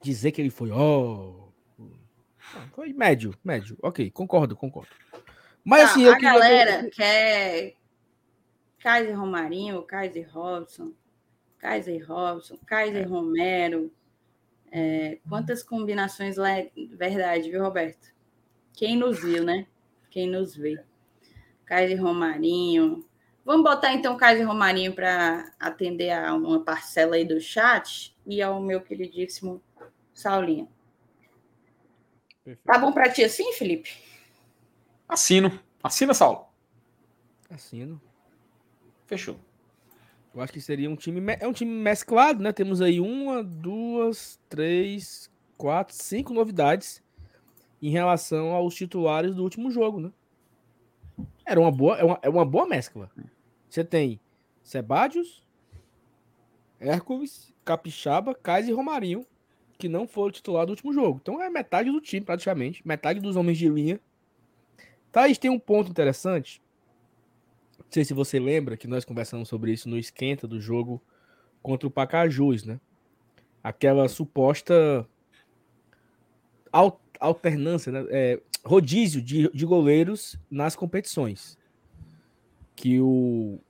Dizer 0.00 0.30
que 0.30 0.40
ele 0.40 0.50
foi, 0.50 0.70
ó. 0.70 0.76
Oh... 0.78 1.52
Foi 2.72 2.92
médio, 2.92 3.34
médio. 3.42 3.76
Ok, 3.82 4.08
concordo, 4.12 4.54
concordo. 4.54 4.94
Mas 5.64 5.80
tá, 5.80 5.86
assim, 5.90 6.04
eu 6.04 6.12
a 6.12 6.14
queria... 6.14 6.32
galera 6.32 6.90
quer 6.90 7.74
Kaiser 8.78 9.18
Romarinho, 9.18 9.82
Kaiser 9.82 10.28
Robson, 10.32 10.92
Kaiser 11.58 12.06
Robson, 12.06 12.56
Kaiser 12.64 13.02
é. 13.02 13.04
Romero. 13.06 13.90
É, 14.76 15.20
quantas 15.28 15.62
combinações 15.62 16.36
lá 16.36 16.50
é 16.50 16.68
verdade, 16.74 17.48
viu, 17.48 17.62
Roberto? 17.62 18.12
Quem 18.72 18.96
nos 18.96 19.22
viu, 19.22 19.44
né? 19.44 19.68
Quem 20.10 20.28
nos 20.28 20.56
vê. 20.56 20.82
Kaiser 21.64 22.02
Romarinho. 22.02 23.08
Vamos 23.44 23.62
botar 23.62 23.92
então 23.92 24.16
Kaiser 24.16 24.44
Romarinho 24.44 24.92
para 24.92 25.54
atender 25.60 26.10
a 26.10 26.34
uma 26.34 26.64
parcela 26.64 27.14
aí 27.14 27.24
do 27.24 27.40
chat 27.40 28.16
e 28.26 28.42
ao 28.42 28.60
meu 28.60 28.80
queridíssimo 28.80 29.62
Saulinho. 30.12 30.68
Perfeito. 32.42 32.66
Tá 32.66 32.76
bom 32.76 32.90
para 32.90 33.12
ti 33.12 33.22
assim, 33.22 33.52
Felipe? 33.52 33.96
Assino. 35.08 35.56
Assina, 35.84 36.12
Saulo. 36.12 36.48
Assino. 37.48 38.02
Fechou. 39.06 39.38
Eu 40.34 40.42
acho 40.42 40.52
que 40.52 40.60
seria 40.60 40.90
um 40.90 40.96
time. 40.96 41.20
É 41.38 41.46
um 41.46 41.52
time 41.52 41.70
mesclado, 41.70 42.42
né? 42.42 42.52
Temos 42.52 42.80
aí 42.80 43.00
uma, 43.00 43.42
duas, 43.42 44.40
três, 44.48 45.30
quatro, 45.56 45.94
cinco 45.94 46.34
novidades 46.34 47.02
em 47.80 47.90
relação 47.90 48.52
aos 48.52 48.74
titulares 48.74 49.34
do 49.34 49.42
último 49.42 49.70
jogo, 49.70 50.00
né? 50.00 50.12
Era 51.46 51.60
uma 51.60 51.70
boa, 51.70 51.96
é 51.98 52.04
uma, 52.04 52.18
é 52.22 52.28
uma 52.28 52.44
boa 52.44 52.66
mescla. 52.66 53.10
Você 53.68 53.84
tem 53.84 54.18
Sebadios, 54.62 55.46
Hércules, 56.80 57.54
Capixaba, 57.64 58.34
Kais 58.34 58.66
e 58.66 58.72
Romarinho, 58.72 59.24
que 59.78 59.88
não 59.88 60.08
foram 60.08 60.32
titular 60.32 60.66
do 60.66 60.70
último 60.70 60.92
jogo. 60.92 61.20
Então 61.22 61.40
é 61.40 61.48
metade 61.48 61.90
do 61.90 62.00
time, 62.00 62.24
praticamente. 62.24 62.86
Metade 62.86 63.20
dos 63.20 63.36
homens 63.36 63.58
de 63.58 63.68
linha 63.68 64.00
Thaís, 65.14 65.38
tem 65.38 65.48
um 65.48 65.60
ponto 65.60 65.88
interessante. 65.88 66.60
Não 67.84 67.92
sei 67.92 68.04
se 68.04 68.14
você 68.14 68.38
lembra 68.38 68.76
que 68.76 68.88
nós 68.88 69.04
conversamos 69.04 69.48
sobre 69.48 69.72
isso 69.72 69.88
no 69.88 69.98
esquenta 69.98 70.48
do 70.48 70.60
jogo 70.60 71.02
contra 71.62 71.86
o 71.86 71.90
Pacajus, 71.90 72.64
né? 72.64 72.80
Aquela 73.62 74.08
suposta 74.08 75.08
alternância, 77.20 77.92
né? 77.92 78.04
É, 78.10 78.40
rodízio 78.64 79.22
de, 79.22 79.48
de 79.50 79.64
goleiros 79.64 80.36
nas 80.50 80.74
competições. 80.74 81.56
Que 82.74 83.00
o, 83.00 83.60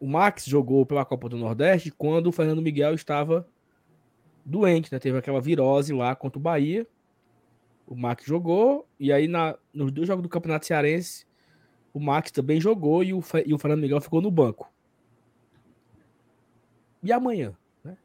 o 0.00 0.06
Max 0.06 0.44
jogou 0.44 0.84
pela 0.84 1.04
Copa 1.04 1.28
do 1.28 1.36
Nordeste 1.36 1.90
quando 1.90 2.26
o 2.26 2.32
Fernando 2.32 2.60
Miguel 2.60 2.94
estava 2.94 3.48
doente, 4.44 4.92
né? 4.92 4.98
Teve 4.98 5.18
aquela 5.18 5.40
virose 5.40 5.92
lá 5.92 6.16
contra 6.16 6.38
o 6.38 6.42
Bahia 6.42 6.86
o 7.88 7.96
Max 7.96 8.24
jogou, 8.24 8.86
e 9.00 9.10
aí 9.10 9.26
na, 9.26 9.56
nos 9.72 9.90
dois 9.90 10.06
jogos 10.06 10.22
do 10.22 10.28
Campeonato 10.28 10.66
Cearense, 10.66 11.26
o 11.92 12.00
Max 12.00 12.30
também 12.30 12.60
jogou 12.60 13.02
e 13.02 13.12
o, 13.12 13.22
e 13.44 13.54
o 13.54 13.58
Fernando 13.58 13.80
Miguel 13.80 14.00
ficou 14.00 14.20
no 14.20 14.30
banco. 14.30 14.72
E 17.02 17.12
amanhã? 17.12 17.56
Né? 17.82 17.96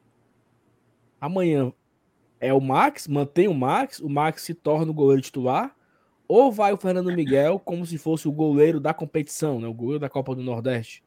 Amanhã 1.19 1.73
é 2.39 2.53
o 2.53 2.59
Max, 2.59 3.07
mantém 3.07 3.47
o 3.47 3.53
Max, 3.53 3.99
o 3.99 4.09
Max 4.09 4.41
se 4.41 4.53
torna 4.53 4.91
o 4.91 4.93
goleiro 4.93 5.21
titular, 5.21 5.75
ou 6.27 6.51
vai 6.51 6.73
o 6.73 6.77
Fernando 6.77 7.13
Miguel 7.13 7.59
como 7.59 7.85
se 7.85 7.97
fosse 7.97 8.27
o 8.27 8.31
goleiro 8.31 8.79
da 8.79 8.93
competição, 8.93 9.59
né? 9.59 9.67
O 9.67 9.73
goleiro 9.73 9.99
da 9.99 10.09
Copa 10.09 10.35
do 10.35 10.41
Nordeste. 10.41 11.03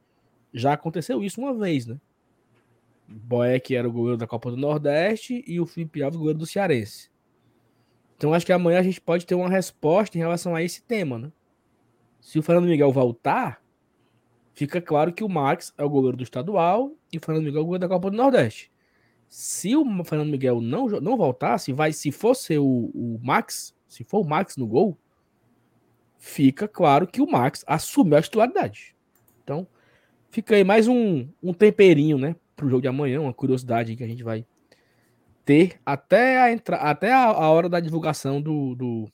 Já 0.53 0.73
aconteceu 0.73 1.23
isso 1.23 1.41
uma 1.41 1.53
vez, 1.53 1.87
né? 1.87 1.99
Boeck 3.09 3.75
era 3.75 3.89
o 3.89 3.93
goleiro 3.93 4.17
da 4.17 4.27
Copa 4.27 4.51
do 4.51 4.57
Nordeste 4.57 5.45
e 5.47 5.61
o 5.61 5.67
Felipe 5.67 6.03
Alves 6.03 6.17
o 6.17 6.21
goleiro 6.21 6.39
do 6.39 6.47
Cearense. 6.47 7.11
Então 8.17 8.33
acho 8.33 8.47
que 8.47 8.53
amanhã 8.53 8.81
a 8.81 8.83
gente 8.83 9.01
pode 9.01 9.27
ter 9.27 9.35
uma 9.35 9.49
resposta 9.49 10.17
em 10.17 10.21
relação 10.21 10.55
a 10.55 10.63
esse 10.63 10.83
tema, 10.83 11.19
né? 11.19 11.33
Se 12.21 12.39
o 12.39 12.43
Fernando 12.43 12.67
Miguel 12.69 12.91
voltar, 12.91 13.63
fica 14.53 14.81
claro 14.81 15.13
que 15.13 15.23
o 15.23 15.29
Max 15.29 15.73
é 15.77 15.85
o 15.85 15.91
goleiro 15.91 16.17
do 16.17 16.23
estadual 16.23 16.93
e 17.13 17.19
o 17.19 17.21
Fernando 17.21 17.45
Miguel 17.45 17.61
é 17.61 17.63
o 17.63 17.67
goleiro 17.67 17.89
da 17.89 17.95
Copa 17.95 18.11
do 18.11 18.17
Nordeste. 18.17 18.71
Se 19.29 19.77
o 19.77 19.85
Fernando 20.05 20.31
Miguel 20.31 20.61
não, 20.61 20.87
não 20.87 21.17
voltar, 21.17 21.59
se 21.59 21.73
vai, 21.73 21.93
se 21.93 22.13
fosse 22.13 22.59
o, 22.59 22.91
o 22.95 23.21
Max, 23.23 23.75
se 23.89 24.05
for 24.05 24.21
o 24.21 24.29
Max 24.29 24.57
no 24.57 24.67
gol, 24.67 24.97
fica 26.19 26.67
claro 26.67 27.07
que 27.07 27.21
o 27.21 27.31
Max 27.31 27.65
assumiu 27.67 28.17
a 28.17 28.23
titularidade. 28.23 28.95
Então, 29.43 29.67
fica 30.31 30.55
aí 30.57 30.65
mais 30.65 30.89
um, 30.89 31.29
um 31.43 31.53
temperinho, 31.53 32.19
né, 32.19 32.37
pro 32.55 32.69
jogo 32.69 32.83
de 32.83 32.89
amanhã, 32.89 33.21
uma 33.21 33.35
curiosidade 33.35 33.97
que 33.97 34.05
a 34.05 34.09
gente 34.09 34.23
vai 34.23 34.47
ter 35.45 35.81
até 35.87 36.41
a, 36.41 36.53
entra, 36.53 36.77
até 36.77 37.13
a, 37.13 37.27
a 37.27 37.51
hora 37.51 37.69
da 37.69 37.79
divulgação 37.79 38.43
do, 38.43 38.75
do, 38.75 39.09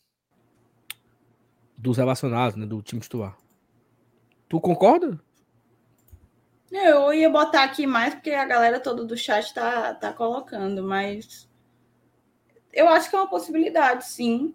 dos 1.82 1.96
relacionados, 1.96 2.56
né, 2.56 2.64
do 2.64 2.80
time 2.80 3.00
titular. 3.00 3.36
Tu 4.48 4.60
concorda? 4.60 5.20
Eu 6.70 7.12
ia 7.12 7.28
botar 7.28 7.64
aqui 7.64 7.86
mais 7.86 8.14
porque 8.14 8.30
a 8.30 8.44
galera 8.44 8.78
toda 8.78 9.04
do 9.04 9.16
chat 9.16 9.52
tá, 9.52 9.92
tá 9.92 10.12
colocando, 10.12 10.82
mas 10.82 11.50
eu 12.72 12.88
acho 12.88 13.10
que 13.10 13.16
é 13.16 13.18
uma 13.18 13.28
possibilidade, 13.28 14.06
sim. 14.06 14.54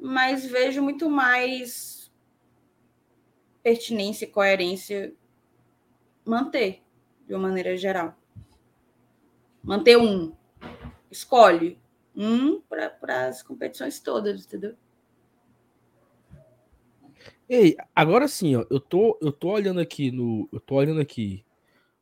Mas 0.00 0.46
vejo 0.46 0.80
muito 0.80 1.10
mais 1.10 2.12
pertinência 3.62 4.24
e 4.24 4.30
coerência 4.30 5.12
manter, 6.24 6.82
de 7.26 7.34
uma 7.34 7.48
maneira 7.48 7.76
geral. 7.76 8.16
Manter 9.62 9.96
um. 9.96 10.32
Escolhe 11.10 11.78
um 12.14 12.60
para 12.60 13.26
as 13.26 13.42
competições 13.42 13.98
todas, 13.98 14.46
entendeu? 14.46 14.76
Ei, 17.48 17.76
agora 17.94 18.26
sim, 18.26 18.56
ó, 18.56 18.64
eu 18.68 18.80
tô, 18.80 19.16
eu 19.22 19.30
tô 19.30 19.50
olhando 19.50 19.78
aqui 19.78 20.10
no, 20.10 20.48
eu 20.52 20.58
tô 20.58 20.74
olhando 20.74 21.00
aqui 21.00 21.44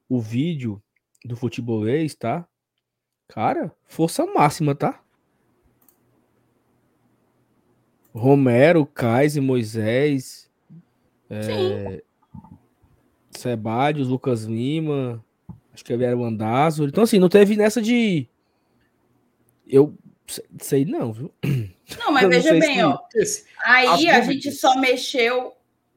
o 0.09 0.19
vídeo 0.19 0.83
do 1.25 1.37
futebolês, 1.37 2.15
tá? 2.15 2.49
Cara, 3.29 3.75
força 3.85 4.25
máxima, 4.25 4.75
tá? 4.75 5.03
Romero, 8.15 8.87
Kais 8.87 9.37
e 9.37 9.41
Moisés, 9.41 10.51
é, 11.29 12.03
Sebadios, 13.31 14.09
Lucas 14.09 14.45
Lima, 14.45 15.23
acho 15.73 15.85
que 15.85 15.97
vieram 15.97 16.25
Andazzo. 16.25 16.85
Então, 16.85 17.05
assim, 17.05 17.19
não 17.19 17.29
teve 17.29 17.57
nessa 17.57 17.83
de. 17.83 18.29
Eu 19.67 19.99
sei 20.59 20.85
não, 20.85 21.13
viu? 21.13 21.35
Não, 21.99 22.13
mas 22.13 22.29
veja 22.29 22.53
bem, 22.59 22.83
ó. 22.85 22.99
Aí 23.65 24.09
a 24.09 24.21
gente 24.23 24.51
só 24.53 24.79
mexeu 24.79 25.55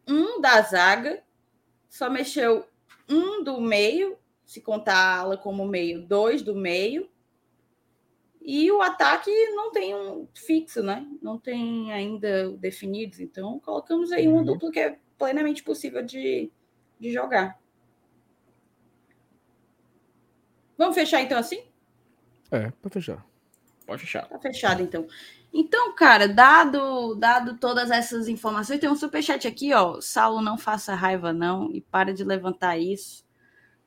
um 0.07 0.41
da 0.41 0.61
zaga, 0.61 1.23
só 1.89 2.09
mexeu 2.09 2.65
um 3.09 3.43
do 3.43 3.59
meio, 3.61 4.17
se 4.45 4.61
contar 4.61 4.95
a 4.95 5.19
ala 5.19 5.37
como 5.37 5.65
meio, 5.65 6.05
dois 6.05 6.41
do 6.41 6.55
meio. 6.55 7.09
E 8.41 8.71
o 8.71 8.81
ataque 8.81 9.29
não 9.51 9.71
tem 9.71 9.93
um 9.93 10.25
fixo, 10.33 10.81
né? 10.81 11.05
Não 11.21 11.37
tem 11.37 11.91
ainda 11.91 12.51
definidos. 12.51 13.19
Então, 13.19 13.59
colocamos 13.59 14.11
aí 14.11 14.25
uma 14.25 14.37
uhum. 14.37 14.45
dupla 14.45 14.71
que 14.71 14.79
é 14.79 14.97
plenamente 15.17 15.63
possível 15.63 16.01
de, 16.01 16.49
de 16.97 17.11
jogar. 17.11 17.59
Vamos 20.77 20.95
fechar 20.95 21.21
então 21.21 21.37
assim? 21.37 21.61
É, 22.49 22.71
para 22.71 22.91
fechar. 22.91 23.26
Pode 23.87 24.01
fechar. 24.01 24.27
Tá 24.27 24.37
fechado 24.37 24.83
então. 24.83 25.07
Então, 25.53 25.95
cara, 25.95 26.27
dado, 26.27 27.15
dado 27.15 27.57
todas 27.57 27.89
essas 27.89 28.27
informações, 28.27 28.79
tem 28.79 28.89
um 28.89 28.95
superchat 28.95 29.47
aqui, 29.47 29.73
ó. 29.73 29.99
Saulo, 30.01 30.41
não 30.41 30.57
faça 30.57 30.93
raiva, 30.93 31.31
não, 31.31 31.71
e 31.71 31.79
para 31.79 32.13
de 32.13 32.23
levantar 32.23 32.77
isso. 32.77 33.25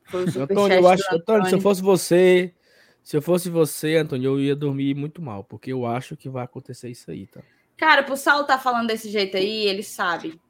Foi 0.04 0.24
o 0.24 0.42
Antônio, 0.42 0.78
eu 0.78 0.88
acho, 0.88 1.14
Antônio, 1.14 1.46
se 1.46 1.54
eu 1.54 1.60
fosse 1.60 1.82
você, 1.82 2.54
se 3.02 3.16
eu 3.16 3.22
fosse 3.22 3.48
você, 3.50 3.96
Antônio, 3.96 4.32
eu 4.32 4.40
ia 4.40 4.56
dormir 4.56 4.94
muito 4.94 5.22
mal, 5.22 5.44
porque 5.44 5.70
eu 5.70 5.86
acho 5.86 6.16
que 6.16 6.28
vai 6.28 6.44
acontecer 6.44 6.90
isso 6.90 7.10
aí, 7.10 7.26
tá? 7.26 7.40
Cara, 7.76 8.02
pro 8.02 8.16
Saulo 8.16 8.44
tá 8.44 8.58
falando 8.58 8.88
desse 8.88 9.10
jeito 9.10 9.36
aí, 9.36 9.66
ele 9.66 9.82
sabe. 9.82 10.40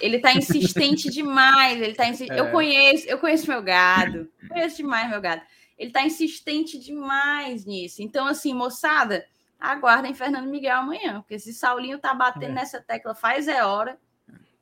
Ele 0.00 0.18
tá 0.18 0.32
insistente 0.32 1.08
demais. 1.12 1.80
Ele 1.80 1.94
tá 1.94 2.08
insist... 2.08 2.30
é. 2.30 2.40
Eu 2.40 2.50
conheço, 2.50 3.08
eu 3.08 3.18
conheço 3.18 3.48
meu 3.48 3.62
gado. 3.62 4.28
Conheço 4.48 4.76
demais 4.78 5.08
meu 5.08 5.20
gado. 5.20 5.42
Ele 5.82 5.90
tá 5.90 6.06
insistente 6.06 6.78
demais 6.78 7.64
nisso. 7.64 8.04
Então, 8.04 8.28
assim, 8.28 8.54
moçada, 8.54 9.26
aguardem 9.58 10.14
Fernando 10.14 10.48
Miguel 10.48 10.76
amanhã, 10.76 11.20
porque 11.20 11.40
se 11.40 11.52
Saulinho 11.52 11.98
tá 11.98 12.14
batendo 12.14 12.52
é. 12.52 12.54
nessa 12.54 12.80
tecla 12.80 13.16
faz 13.16 13.48
é 13.48 13.64
hora, 13.64 13.98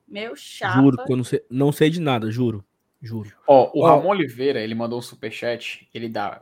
meu 0.09 0.35
chapa. 0.35 0.81
Juro 0.81 1.05
que 1.05 1.13
eu 1.13 1.17
não 1.19 1.25
sei, 1.25 1.45
não 1.51 1.73
sei 1.73 1.91
de 1.91 2.01
nada, 2.01 2.31
juro. 2.31 2.65
Juro. 3.03 3.31
Ó, 3.47 3.71
o 3.75 3.83
Ó, 3.83 3.87
Ramon 3.87 4.09
Oliveira, 4.09 4.61
ele 4.61 4.75
mandou 4.75 4.99
um 4.99 5.03
superchat, 5.03 5.87
ele 5.93 6.09
dá, 6.09 6.41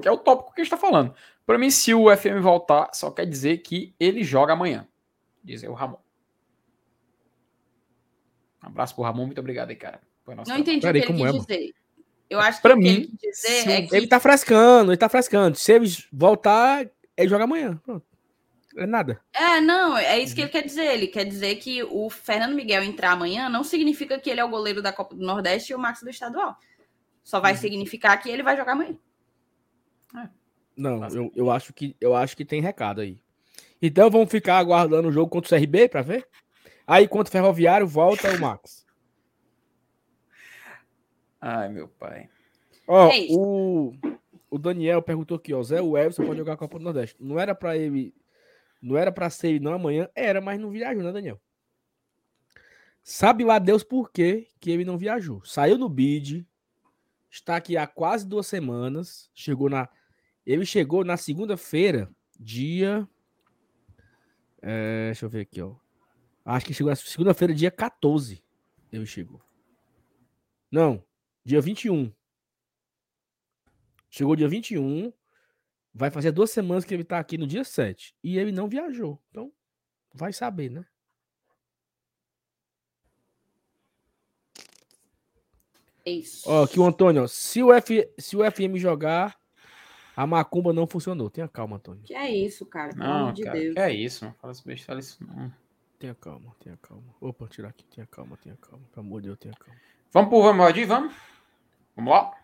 que 0.00 0.08
é 0.08 0.10
o 0.10 0.16
tópico 0.16 0.54
que 0.54 0.62
a 0.62 0.64
gente 0.64 0.70
tá 0.70 0.78
falando. 0.78 1.14
Para 1.44 1.58
mim, 1.58 1.70
se 1.70 1.92
o 1.92 2.14
FM 2.14 2.40
voltar, 2.40 2.88
só 2.94 3.10
quer 3.10 3.26
dizer 3.26 3.58
que 3.58 3.94
ele 4.00 4.24
joga 4.24 4.54
amanhã, 4.54 4.88
diz 5.42 5.62
o 5.64 5.74
Ramon. 5.74 5.98
Um 8.62 8.68
abraço 8.68 8.94
pro 8.94 9.04
Ramon, 9.04 9.26
muito 9.26 9.38
obrigado 9.38 9.68
aí, 9.68 9.76
cara. 9.76 10.00
Não 10.46 10.56
entendi 10.56 10.80
Pera 10.80 10.98
o 10.98 11.02
que 11.02 11.12
ele 11.12 11.18
quis 11.18 11.34
é, 11.34 11.38
dizer. 11.38 11.74
Eu 12.34 12.40
acho 12.40 12.58
que 12.58 12.62
pra 12.62 12.76
mim, 12.76 12.86
ele 12.86 13.12
quis 13.18 13.40
dizer 13.40 13.70
é 13.70 13.82
que... 13.82 13.96
Ele 13.96 14.06
tá 14.06 14.20
frescando, 14.20 14.90
ele 14.90 14.98
tá 14.98 15.08
frescando. 15.08 15.56
Se 15.56 15.72
ele 15.72 15.86
voltar, 16.12 16.86
ele 17.16 17.28
joga 17.28 17.44
amanhã. 17.44 17.80
Pronto. 17.84 18.04
É 18.76 18.86
nada. 18.86 19.20
É, 19.32 19.60
não, 19.60 19.96
é 19.96 20.18
isso 20.18 20.34
que 20.34 20.40
ele 20.40 20.50
quer 20.50 20.62
dizer. 20.62 20.94
Ele 20.94 21.06
quer 21.06 21.24
dizer 21.24 21.56
que 21.56 21.84
o 21.84 22.10
Fernando 22.10 22.54
Miguel 22.54 22.82
entrar 22.82 23.12
amanhã 23.12 23.48
não 23.48 23.62
significa 23.62 24.18
que 24.18 24.28
ele 24.28 24.40
é 24.40 24.44
o 24.44 24.48
goleiro 24.48 24.82
da 24.82 24.92
Copa 24.92 25.14
do 25.14 25.24
Nordeste 25.24 25.72
e 25.72 25.76
o 25.76 25.78
Max 25.78 26.00
do 26.02 26.10
estadual. 26.10 26.56
Só 27.22 27.40
vai 27.40 27.52
uhum. 27.52 27.58
significar 27.58 28.20
que 28.20 28.28
ele 28.28 28.42
vai 28.42 28.56
jogar 28.56 28.72
amanhã. 28.72 28.96
É. 30.16 30.28
Não, 30.76 31.08
eu, 31.08 31.32
eu, 31.36 31.50
acho 31.50 31.72
que, 31.72 31.96
eu 32.00 32.16
acho 32.16 32.36
que 32.36 32.44
tem 32.44 32.60
recado 32.60 33.00
aí. 33.00 33.18
Então 33.80 34.10
vamos 34.10 34.30
ficar 34.30 34.58
aguardando 34.58 35.08
o 35.08 35.12
jogo 35.12 35.30
contra 35.30 35.56
o 35.56 35.60
CRB 35.60 35.88
para 35.88 36.02
ver? 36.02 36.26
Aí 36.86 37.06
contra 37.06 37.30
o 37.30 37.32
Ferroviário 37.32 37.86
volta 37.86 38.34
o 38.34 38.40
Max. 38.40 38.83
Ai, 41.46 41.68
meu 41.68 41.86
pai. 41.86 42.30
Ó, 42.88 43.10
é 43.10 43.26
o, 43.28 43.92
o 44.48 44.58
Daniel 44.58 45.02
perguntou 45.02 45.36
aqui, 45.36 45.52
ó, 45.52 45.62
Zé 45.62 45.76
Everson 45.76 46.24
pode 46.24 46.38
jogar 46.38 46.54
a 46.54 46.56
Copa 46.56 46.78
do 46.78 46.84
Nordeste. 46.84 47.16
Não 47.20 47.38
era 47.38 47.54
para 47.54 47.76
ele, 47.76 48.14
não 48.80 48.96
era 48.96 49.12
para 49.12 49.28
ser 49.28 49.48
ele 49.48 49.60
não 49.60 49.74
amanhã, 49.74 50.08
era, 50.14 50.40
mas 50.40 50.58
não 50.58 50.70
viajou, 50.70 51.02
né, 51.02 51.12
Daniel? 51.12 51.38
Sabe 53.02 53.44
lá 53.44 53.58
Deus 53.58 53.84
por 53.84 54.10
quê 54.10 54.48
que 54.58 54.70
ele 54.70 54.86
não 54.86 54.96
viajou. 54.96 55.44
Saiu 55.44 55.76
no 55.76 55.86
bid, 55.86 56.48
está 57.30 57.56
aqui 57.56 57.76
há 57.76 57.86
quase 57.86 58.26
duas 58.26 58.46
semanas, 58.46 59.30
chegou 59.34 59.68
na 59.68 59.86
ele 60.46 60.64
chegou 60.64 61.04
na 61.04 61.18
segunda-feira, 61.18 62.10
dia 62.40 63.06
é, 64.62 65.08
deixa 65.08 65.26
eu 65.26 65.28
ver 65.28 65.42
aqui, 65.42 65.60
ó. 65.60 65.74
Acho 66.42 66.64
que 66.64 66.72
chegou 66.72 66.88
na 66.88 66.96
segunda-feira, 66.96 67.52
dia 67.52 67.70
14. 67.70 68.42
Ele 68.90 69.04
chegou. 69.04 69.42
Não, 70.70 71.04
dia 71.44 71.60
21. 71.60 72.12
Chegou 74.10 74.36
dia 74.36 74.48
21, 74.48 75.12
vai 75.92 76.10
fazer 76.10 76.30
duas 76.30 76.50
semanas 76.50 76.84
que 76.84 76.94
ele 76.94 77.04
tá 77.04 77.18
aqui 77.18 77.36
no 77.36 77.46
dia 77.46 77.64
7. 77.64 78.14
E 78.22 78.38
ele 78.38 78.52
não 78.52 78.68
viajou. 78.68 79.20
Então, 79.30 79.52
vai 80.14 80.32
saber, 80.32 80.70
né? 80.70 80.86
Isso. 86.06 86.48
Ó, 86.48 86.64
aqui 86.64 86.78
o 86.78 86.84
Antônio, 86.84 87.24
ó, 87.24 87.26
se 87.26 87.62
o, 87.62 87.72
F, 87.72 88.08
se 88.18 88.36
o 88.36 88.40
FM 88.50 88.76
jogar, 88.76 89.36
a 90.14 90.26
macumba 90.26 90.72
não 90.72 90.86
funcionou. 90.86 91.30
Tenha 91.30 91.48
calma, 91.48 91.76
Antônio. 91.76 92.02
Que 92.04 92.14
é 92.14 92.30
isso, 92.30 92.66
cara? 92.66 92.92
Pelo 92.92 93.04
não, 93.04 93.16
amor 93.22 93.32
de 93.32 93.42
cara, 93.42 93.58
Deus. 93.58 93.74
Que 93.74 93.80
é 93.80 93.92
isso, 93.92 94.24
não 94.24 94.34
fala 94.34 94.54
fala 94.54 95.00
isso 95.00 95.24
não. 95.24 95.52
Tenha 95.98 96.14
calma, 96.14 96.54
tenha 96.60 96.76
calma. 96.76 97.14
Opa, 97.20 97.48
tirar 97.48 97.70
aqui. 97.70 97.84
Tenha 97.86 98.06
calma, 98.06 98.36
tenha 98.36 98.56
calma. 98.56 98.84
Pelo 98.92 99.06
amor 99.06 99.22
de 99.22 99.28
Deus, 99.28 99.38
tenha 99.38 99.54
calma. 99.54 99.80
Vamos 100.12 100.28
pro 100.28 100.42
Vamos 100.42 100.66
Rodir, 100.66 100.86
vamos? 100.86 101.14
Vamos 101.96 102.12
lá? 102.12 102.34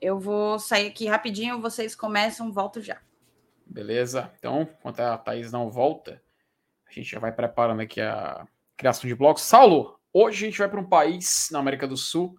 Eu 0.00 0.18
vou 0.18 0.58
sair 0.58 0.88
aqui 0.88 1.06
rapidinho, 1.06 1.60
vocês 1.60 1.94
começam, 1.94 2.52
volto 2.52 2.80
já. 2.80 3.00
Beleza. 3.66 4.32
Então, 4.38 4.62
enquanto 4.62 5.00
a 5.00 5.18
Thaís 5.18 5.50
não 5.50 5.70
volta, 5.70 6.22
a 6.86 6.92
gente 6.92 7.10
já 7.10 7.18
vai 7.18 7.32
preparando 7.32 7.80
aqui 7.80 8.00
a 8.00 8.46
criação 8.76 9.08
de 9.08 9.14
blocos. 9.14 9.42
Saulo, 9.42 9.98
hoje 10.12 10.44
a 10.44 10.48
gente 10.48 10.58
vai 10.58 10.68
para 10.68 10.80
um 10.80 10.88
país 10.88 11.48
na 11.50 11.58
América 11.58 11.86
do 11.86 11.96
Sul 11.96 12.38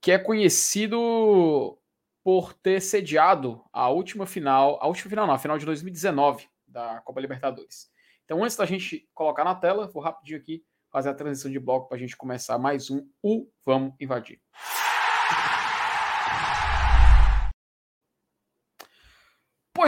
que 0.00 0.12
é 0.12 0.18
conhecido 0.18 1.78
por 2.22 2.52
ter 2.52 2.80
sediado 2.80 3.64
a 3.72 3.88
última 3.88 4.26
final, 4.26 4.78
a 4.82 4.86
última 4.86 5.08
final 5.08 5.26
não, 5.26 5.34
a 5.34 5.38
final 5.38 5.58
de 5.58 5.64
2019 5.64 6.48
da 6.66 7.00
Copa 7.00 7.20
Libertadores. 7.20 7.90
Então, 8.24 8.44
antes 8.44 8.56
da 8.56 8.66
gente 8.66 9.08
colocar 9.14 9.44
na 9.44 9.54
tela, 9.54 9.88
vou 9.88 10.02
rapidinho 10.02 10.38
aqui 10.38 10.62
fazer 10.90 11.08
a 11.08 11.14
transição 11.14 11.50
de 11.50 11.58
bloco 11.58 11.88
para 11.88 11.96
a 11.96 12.00
gente 12.00 12.16
começar 12.16 12.58
mais 12.58 12.90
um 12.90 13.08
O 13.22 13.48
Vamos 13.64 13.94
Invadir. 13.98 14.40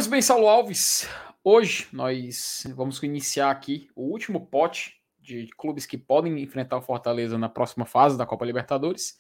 Pois 0.01 0.07
bem, 0.07 0.23
Saulo 0.23 0.49
Alves, 0.49 1.07
hoje 1.45 1.87
nós 1.93 2.67
vamos 2.75 3.03
iniciar 3.03 3.51
aqui 3.51 3.91
o 3.95 4.05
último 4.05 4.47
pote 4.47 4.95
de 5.19 5.47
clubes 5.59 5.85
que 5.85 5.99
podem 5.99 6.41
enfrentar 6.41 6.79
o 6.79 6.81
Fortaleza 6.81 7.37
na 7.37 7.51
próxima 7.51 7.85
fase 7.85 8.17
da 8.17 8.25
Copa 8.25 8.47
Libertadores. 8.47 9.19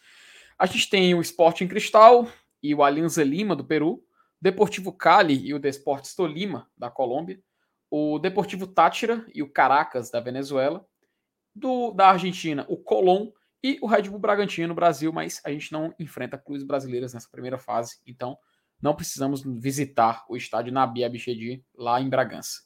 A 0.58 0.64
gente 0.64 0.88
tem 0.88 1.14
o 1.14 1.20
Sporting 1.20 1.68
Cristal 1.68 2.26
e 2.62 2.74
o 2.74 2.82
Alianza 2.82 3.22
Lima 3.22 3.54
do 3.54 3.62
Peru, 3.62 4.02
Deportivo 4.40 4.90
Cali 4.90 5.46
e 5.46 5.52
o 5.52 5.58
Desportes 5.58 6.14
Tolima 6.14 6.66
da 6.78 6.88
Colômbia, 6.88 7.38
o 7.90 8.18
Deportivo 8.18 8.66
Tátira 8.66 9.26
e 9.34 9.42
o 9.42 9.52
Caracas 9.52 10.10
da 10.10 10.18
Venezuela, 10.18 10.86
do 11.54 11.90
da 11.90 12.08
Argentina, 12.08 12.64
o 12.70 12.78
Colón 12.78 13.28
e 13.62 13.78
o 13.82 13.86
Red 13.86 14.04
Bull 14.04 14.18
Bragantino 14.18 14.68
no 14.68 14.74
Brasil, 14.74 15.12
mas 15.12 15.42
a 15.44 15.50
gente 15.50 15.72
não 15.72 15.94
enfrenta 15.98 16.38
clubes 16.38 16.64
brasileiros 16.64 17.12
nessa 17.12 17.28
primeira 17.30 17.58
fase, 17.58 18.00
então 18.06 18.38
não 18.82 18.94
precisamos 18.94 19.42
visitar 19.42 20.24
o 20.28 20.36
estádio 20.36 20.72
Nabi 20.72 21.04
Abichedi 21.04 21.64
lá 21.74 22.00
em 22.00 22.08
Bragança. 22.08 22.60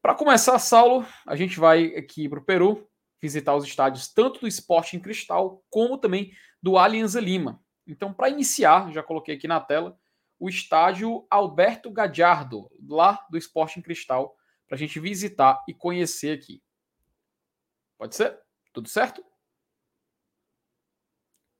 Para 0.00 0.14
começar, 0.14 0.58
Saulo, 0.58 1.06
a 1.26 1.34
gente 1.36 1.58
vai 1.58 1.94
aqui 1.96 2.28
para 2.28 2.38
o 2.38 2.44
Peru 2.44 2.88
visitar 3.20 3.54
os 3.54 3.64
estádios 3.64 4.12
tanto 4.12 4.40
do 4.40 4.46
Sporting 4.46 5.00
Cristal 5.00 5.64
como 5.68 5.98
também 5.98 6.32
do 6.62 6.78
Alianza 6.78 7.20
Lima. 7.20 7.62
Então, 7.86 8.12
para 8.12 8.28
iniciar, 8.28 8.92
já 8.92 9.02
coloquei 9.02 9.34
aqui 9.34 9.48
na 9.48 9.60
tela 9.60 9.98
o 10.38 10.48
estádio 10.48 11.26
Alberto 11.30 11.90
Gadiardo, 11.90 12.70
lá 12.86 13.24
do 13.30 13.38
Sporting 13.38 13.80
Cristal, 13.80 14.36
para 14.66 14.76
a 14.76 14.78
gente 14.78 15.00
visitar 15.00 15.62
e 15.66 15.72
conhecer 15.72 16.36
aqui. 16.36 16.62
Pode 17.96 18.14
ser? 18.14 18.38
Tudo 18.72 18.88
certo? 18.88 19.24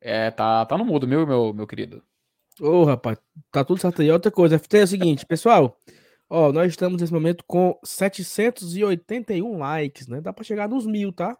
É, 0.00 0.30
tá, 0.30 0.66
tá 0.66 0.76
no 0.76 0.84
mudo, 0.84 1.08
meu, 1.08 1.26
meu, 1.26 1.54
meu 1.54 1.66
querido. 1.66 2.06
Ô, 2.60 2.68
oh, 2.68 2.84
rapaz, 2.84 3.18
tá 3.52 3.62
tudo 3.64 3.80
certo 3.80 4.00
aí. 4.00 4.10
Outra 4.10 4.30
coisa, 4.30 4.58
FT 4.58 4.78
é 4.78 4.82
o 4.84 4.86
seguinte, 4.86 5.26
pessoal. 5.26 5.78
Ó, 6.28 6.50
nós 6.52 6.70
estamos 6.70 7.00
nesse 7.00 7.12
momento 7.12 7.44
com 7.46 7.78
781 7.84 9.58
likes, 9.58 10.08
né? 10.08 10.20
Dá 10.22 10.32
para 10.32 10.42
chegar 10.42 10.68
nos 10.68 10.86
mil, 10.86 11.12
tá? 11.12 11.36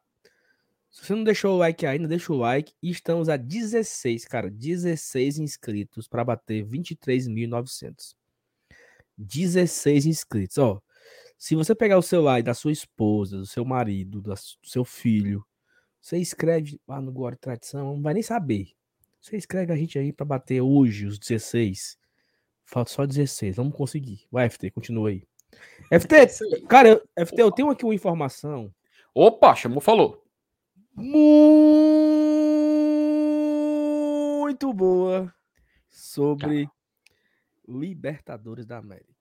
Se 0.91 1.05
você 1.05 1.15
não 1.15 1.25
deixou 1.25 1.55
o 1.55 1.59
like 1.59 1.87
ainda, 1.87 2.07
deixa 2.07 2.33
o 2.33 2.37
like. 2.37 2.73
E 2.83 2.91
estamos 2.91 3.29
a 3.31 3.37
16, 3.37 4.27
cara, 4.27 4.51
16 4.51 5.39
inscritos 5.39 6.07
para 6.07 6.25
bater 6.25 6.65
23.900. 6.67 8.15
16 9.17 10.07
inscritos, 10.07 10.59
ó. 10.59 10.81
Se 11.39 11.55
você 11.55 11.75
pegar 11.75 11.99
o 11.99 12.03
celular 12.03 12.43
da 12.43 12.55
sua 12.55 12.73
esposa, 12.73 13.39
do 13.39 13.47
seu 13.47 13.65
marido, 13.65 14.21
do 14.21 14.35
seu 14.63 14.85
filho, 14.85 15.45
você 16.01 16.19
escreve 16.19 16.81
lá 16.87 17.01
no 17.01 17.13
Glória 17.13 17.39
Tradição, 17.41 17.95
não 17.95 18.03
vai 18.03 18.15
nem 18.15 18.23
saber. 18.23 18.76
Você 19.27 19.36
escreve 19.36 19.73
a 19.73 19.77
gente 19.77 19.98
aí 19.98 20.12
para 20.12 20.24
bater 20.24 20.61
hoje 20.61 21.05
os 21.05 21.19
16. 21.19 21.98
Falta 22.65 22.93
só 22.93 23.05
16. 23.05 23.57
Vamos 23.57 23.74
conseguir. 23.74 24.24
Vai, 24.31 24.48
FT, 24.48 24.70
continua 24.70 25.09
aí. 25.09 25.27
FT, 25.93 26.62
cara, 26.69 27.03
FT, 27.19 27.43
eu 27.43 27.51
tenho 27.51 27.69
aqui 27.69 27.85
uma 27.85 27.93
informação. 27.93 28.73
Opa, 29.12 29.53
chamou, 29.57 29.81
falou. 29.81 30.24
Muito 30.94 31.12
boa 34.73 35.35
sobre 35.90 36.70
Libertadores 37.66 38.65
da 38.65 38.77
América. 38.78 39.12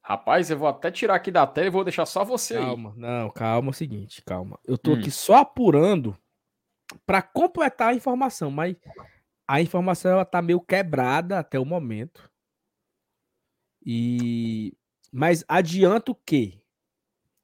Rapaz, 0.00 0.50
eu 0.50 0.56
vou 0.56 0.68
até 0.68 0.90
tirar 0.90 1.16
aqui 1.16 1.30
da 1.30 1.46
tela 1.46 1.66
e 1.66 1.70
vou 1.70 1.84
deixar 1.84 2.06
só 2.06 2.24
você 2.24 2.54
calma, 2.54 2.94
aí. 2.94 2.98
Não, 2.98 3.28
calma, 3.28 3.68
é 3.68 3.72
o 3.72 3.74
seguinte, 3.74 4.22
calma. 4.24 4.58
Eu 4.64 4.78
tô 4.78 4.92
hum. 4.92 4.94
aqui 4.94 5.10
só 5.10 5.34
apurando 5.34 6.16
para 7.04 7.20
completar 7.20 7.88
a 7.88 7.94
informação, 7.94 8.50
mas 8.50 8.74
a 9.50 9.60
informação 9.60 10.12
ela 10.12 10.24
tá 10.24 10.40
meio 10.40 10.60
quebrada 10.60 11.40
até 11.40 11.58
o 11.58 11.64
momento. 11.64 12.30
E 13.84 14.72
mas 15.12 15.44
adianto 15.48 16.14
que 16.14 16.62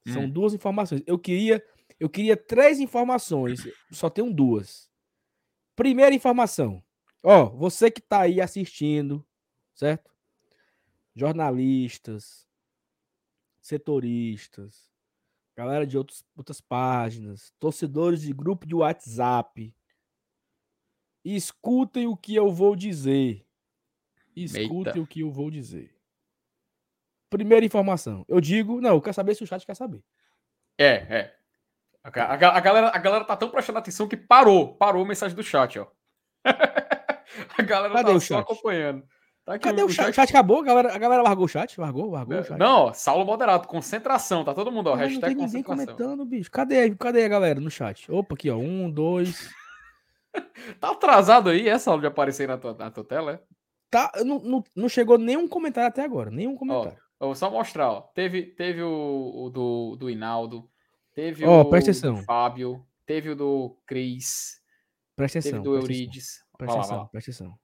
são 0.06 0.22
hum. 0.22 0.30
duas 0.30 0.54
informações. 0.54 1.02
Eu 1.04 1.18
queria 1.18 1.60
eu 1.98 2.08
queria 2.08 2.36
três 2.36 2.78
informações, 2.78 3.66
só 3.90 4.08
tenho 4.08 4.32
duas. 4.32 4.88
Primeira 5.74 6.14
informação. 6.14 6.80
Ó, 7.24 7.46
você 7.46 7.90
que 7.90 8.00
tá 8.00 8.20
aí 8.20 8.40
assistindo, 8.40 9.26
certo? 9.74 10.14
Jornalistas, 11.12 12.46
setoristas, 13.60 14.88
galera 15.56 15.84
de 15.84 15.98
outros, 15.98 16.24
outras 16.36 16.60
páginas, 16.60 17.52
torcedores 17.58 18.20
de 18.20 18.32
grupo 18.32 18.64
de 18.64 18.76
WhatsApp, 18.76 19.74
Escutem 21.28 22.06
o 22.06 22.16
que 22.16 22.36
eu 22.36 22.52
vou 22.52 22.76
dizer. 22.76 23.44
Escutem 24.36 24.92
Eita. 24.92 25.00
o 25.00 25.06
que 25.06 25.22
eu 25.22 25.30
vou 25.32 25.50
dizer. 25.50 25.92
Primeira 27.28 27.66
informação. 27.66 28.24
Eu 28.28 28.40
digo, 28.40 28.80
não, 28.80 28.90
eu 28.90 29.00
quero 29.00 29.14
saber 29.14 29.34
se 29.34 29.42
o 29.42 29.46
chat 29.46 29.66
quer 29.66 29.74
saber. 29.74 30.04
É, 30.78 30.86
é. 30.86 31.34
A, 32.04 32.10
a, 32.10 32.32
a, 32.34 32.60
galera, 32.60 32.92
a 32.94 32.98
galera 32.98 33.24
tá 33.24 33.36
tão 33.36 33.50
prestando 33.50 33.80
atenção 33.80 34.06
que 34.06 34.16
parou. 34.16 34.76
Parou 34.76 35.02
a 35.02 35.08
mensagem 35.08 35.34
do 35.34 35.42
chat, 35.42 35.80
ó. 35.80 35.88
a 37.58 37.62
galera 37.62 37.92
Cadê 37.92 38.10
tá 38.10 38.16
o 38.16 38.20
chat? 38.20 38.38
acompanhando. 38.38 39.02
Tá 39.44 39.58
Cadê 39.58 39.82
o, 39.82 39.86
o 39.86 39.90
chat? 39.90 40.10
O 40.10 40.14
chat 40.14 40.30
acabou? 40.30 40.60
A 40.60 40.64
galera, 40.64 40.94
a 40.94 40.98
galera 40.98 41.22
largou 41.22 41.46
o 41.46 41.48
chat? 41.48 41.80
Largou, 41.80 42.08
largou 42.08 42.36
não, 42.36 42.42
o 42.42 42.44
chat. 42.44 42.56
Não, 42.56 42.94
Saulo 42.94 43.24
moderado, 43.24 43.66
concentração. 43.66 44.44
Tá 44.44 44.54
todo 44.54 44.70
mundo, 44.70 44.90
ó. 44.90 44.96
Mas 44.96 45.10
hashtag 45.10 45.34
não 45.34 45.38
tem 45.40 45.46
ninguém 45.46 45.62
comentando, 45.64 46.24
bicho. 46.24 46.52
Cadê, 46.52 46.94
cadê 46.94 47.24
a 47.24 47.28
galera 47.28 47.58
no 47.58 47.70
chat? 47.70 48.12
Opa, 48.12 48.36
aqui, 48.36 48.48
ó. 48.48 48.56
Um, 48.56 48.88
dois. 48.88 49.50
tá 50.80 50.90
atrasado 50.90 51.50
aí 51.50 51.68
essa 51.68 51.90
aula 51.90 52.02
de 52.02 52.06
aparecer 52.06 52.48
na 52.48 52.58
tua, 52.58 52.74
na 52.74 52.90
tua 52.90 53.04
tela, 53.04 53.32
é? 53.32 53.40
Tá, 53.90 54.12
não, 54.24 54.38
não, 54.40 54.64
não 54.74 54.88
chegou 54.88 55.16
nenhum 55.16 55.46
comentário 55.48 55.88
até 55.88 56.02
agora, 56.02 56.30
nenhum 56.30 56.56
comentário. 56.56 56.98
Ó, 57.20 57.26
vou 57.26 57.34
só 57.34 57.50
mostrar, 57.50 57.90
ó. 57.90 58.00
Teve, 58.00 58.42
teve 58.42 58.82
o, 58.82 59.32
o 59.44 59.50
do, 59.50 59.96
do 59.96 60.10
Inaldo, 60.10 60.68
teve 61.14 61.46
oh, 61.46 61.60
o 61.60 61.64
do 61.64 62.16
Fábio, 62.24 62.84
teve 63.06 63.30
o 63.30 63.36
do 63.36 63.76
Cris, 63.86 64.60
presta 65.14 65.38
atenção, 65.38 65.62
teve 65.62 65.64
do 65.64 65.76
Eurides. 65.76 66.44
Presta 66.58 66.78
atenção, 66.78 66.98
lá, 66.98 67.04
presta 67.06 67.30
atenção. 67.30 67.58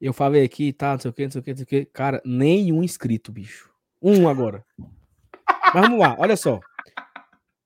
Eu 0.00 0.12
falei 0.12 0.44
aqui, 0.44 0.72
tá, 0.72 0.92
não 0.92 1.00
sei 1.00 1.10
o 1.10 1.14
que, 1.14 1.24
não 1.24 1.30
sei 1.30 1.40
o 1.40 1.44
que, 1.44 1.50
não 1.50 1.56
sei 1.56 1.64
o 1.64 1.66
que. 1.66 1.84
Cara, 1.86 2.22
nenhum 2.24 2.82
inscrito, 2.82 3.32
bicho. 3.32 3.70
Um 4.00 4.28
agora. 4.28 4.64
Mas 5.74 5.82
vamos 5.82 5.98
lá, 5.98 6.14
olha 6.18 6.36
só. 6.36 6.60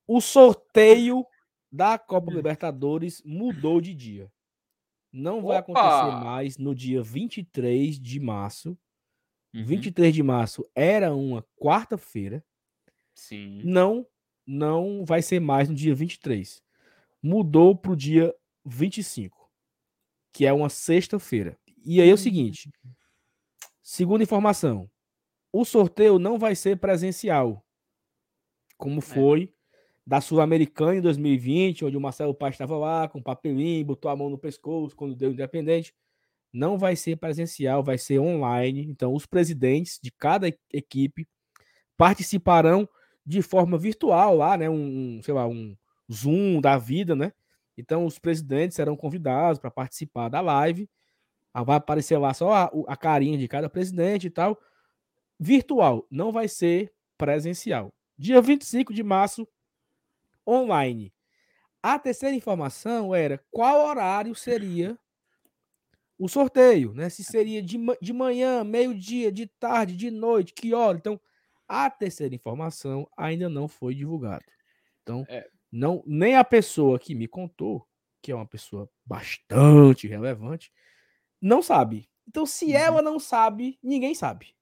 O 0.07 0.21
sorteio 0.21 1.25
da 1.73 1.99
Copa. 1.99 2.31
Libertadores 2.31 3.23
mudou 3.25 3.81
de 3.81 3.95
dia. 3.95 4.31
Não 5.11 5.43
vai 5.43 5.59
Opa! 5.59 5.73
acontecer 5.73 6.25
mais 6.25 6.59
no 6.59 6.75
dia 6.75 7.03
23 7.03 7.99
de 7.99 8.21
março. 8.21 8.79
Uhum. 9.55 9.65
23 9.65 10.15
de 10.15 10.23
março 10.23 10.69
era 10.75 11.15
uma 11.15 11.43
quarta-feira. 11.57 12.45
Sim. 13.15 13.63
Não, 13.65 14.07
não 14.47 15.05
vai 15.05 15.23
ser 15.23 15.41
mais 15.41 15.69
no 15.69 15.75
dia 15.75 15.95
23. 15.95 16.63
Mudou 17.23 17.77
para 17.77 17.93
o 17.93 17.97
dia 17.97 18.35
25, 18.65 19.51
que 20.33 20.47
é 20.47 20.53
uma 20.53 20.69
sexta-feira. 20.69 21.59
E 21.85 22.01
aí 22.01 22.09
é 22.09 22.13
o 22.13 22.19
seguinte: 22.19 22.71
hum. 22.85 22.91
segunda 23.83 24.23
informação, 24.23 24.91
o 25.53 25.65
sorteio 25.65 26.19
não 26.19 26.39
vai 26.39 26.55
ser 26.55 26.79
presencial, 26.79 27.65
como 28.79 28.99
é. 28.99 29.03
foi 29.03 29.55
da 30.07 30.21
Sul-Americana 30.21 30.97
em 30.97 31.01
2020, 31.01 31.85
onde 31.85 31.97
o 31.97 32.01
Marcelo 32.01 32.35
Paz 32.35 32.55
estava 32.55 32.77
lá 32.77 33.09
com 33.09 33.23
papelinho, 33.23 33.85
botou 33.85 34.11
a 34.11 34.17
mão 34.17 34.29
no 34.29 34.39
pescoço 34.39 34.97
quando 34.97 35.15
deu 35.15 35.31
independente. 35.31 35.95
Não 36.53 36.77
vai 36.77 36.97
ser 36.97 37.17
presencial, 37.17 37.83
vai 37.83 37.97
ser 37.97 38.19
online. 38.19 38.85
Então, 38.85 39.15
os 39.15 39.27
presidentes 39.27 39.99
de 40.03 40.11
cada 40.11 40.49
equipe 40.73 41.27
participarão 41.97 42.89
de 43.25 43.41
forma 43.41 43.79
virtual 43.79 44.37
lá, 44.37 44.57
né? 44.57 44.69
Um, 44.69 45.21
sei 45.23 45.33
lá, 45.33 45.47
um 45.47 45.77
Zoom 46.13 46.61
da 46.61 46.77
vida, 46.77 47.15
né? 47.15 47.33
Então, 47.79 48.05
os 48.05 48.19
presidentes 48.19 48.75
serão 48.77 48.97
convidados 48.97 49.59
para 49.59 49.71
participar 49.71 50.29
da 50.29 50.41
live. 50.41 50.89
Ah, 51.55 51.63
vai 51.63 51.77
aparecer 51.77 52.19
lá 52.19 52.35
só 52.35 52.53
a, 52.53 52.73
a 52.89 52.97
carinha 52.97 53.39
de 53.39 53.49
cada 53.49 53.69
presidente 53.69 54.27
e 54.27 54.31
tal. 54.31 54.59
Virtual, 55.39 56.07
não 56.11 56.33
vai 56.33 56.49
ser 56.49 56.93
presencial. 57.17 57.93
Dia 58.19 58.41
25 58.41 58.93
de 58.93 59.03
março, 59.03 59.47
online. 60.47 61.13
A 61.83 61.99
terceira 61.99 62.35
informação 62.37 63.15
era 63.15 63.43
qual 63.51 63.87
horário 63.87 64.35
seria 64.35 64.99
o 66.19 66.29
sorteio, 66.29 66.95
né? 66.95 67.09
Se 67.09 67.25
seria 67.25 67.61
de, 67.63 67.79
de 68.01 68.13
manhã, 68.13 68.63
meio-dia, 68.63 69.33
de 69.33 69.47
tarde, 69.47 69.97
de 69.97 70.11
noite, 70.11 70.53
que 70.53 70.73
hora. 70.73 70.97
Então, 70.97 71.21
a 71.67 71.91
terceira 71.91 72.35
informação 72.35 73.09
ainda 73.17 73.49
não 73.49 73.67
foi 73.67 73.95
divulgada. 73.95 74.45
Então, 75.03 75.25
é. 75.29 75.49
não, 75.71 76.03
nem 76.07 76.37
a 76.37 76.45
pessoa 76.45 76.99
que 76.99 77.15
me 77.15 77.27
contou, 77.27 77.85
que 78.21 78.31
é 78.31 78.35
uma 78.35 78.47
pessoa 78.47 78.89
bastante 79.05 80.07
relevante, 80.07 80.73
não 81.41 81.61
sabe. 81.61 82.09
Então, 82.29 82.47
se 82.47 82.67
uhum. 82.67 82.77
ela 82.77 83.03
não 83.03 83.19
sabe, 83.19 83.79
ninguém 83.83 84.15
sabe. 84.15 84.55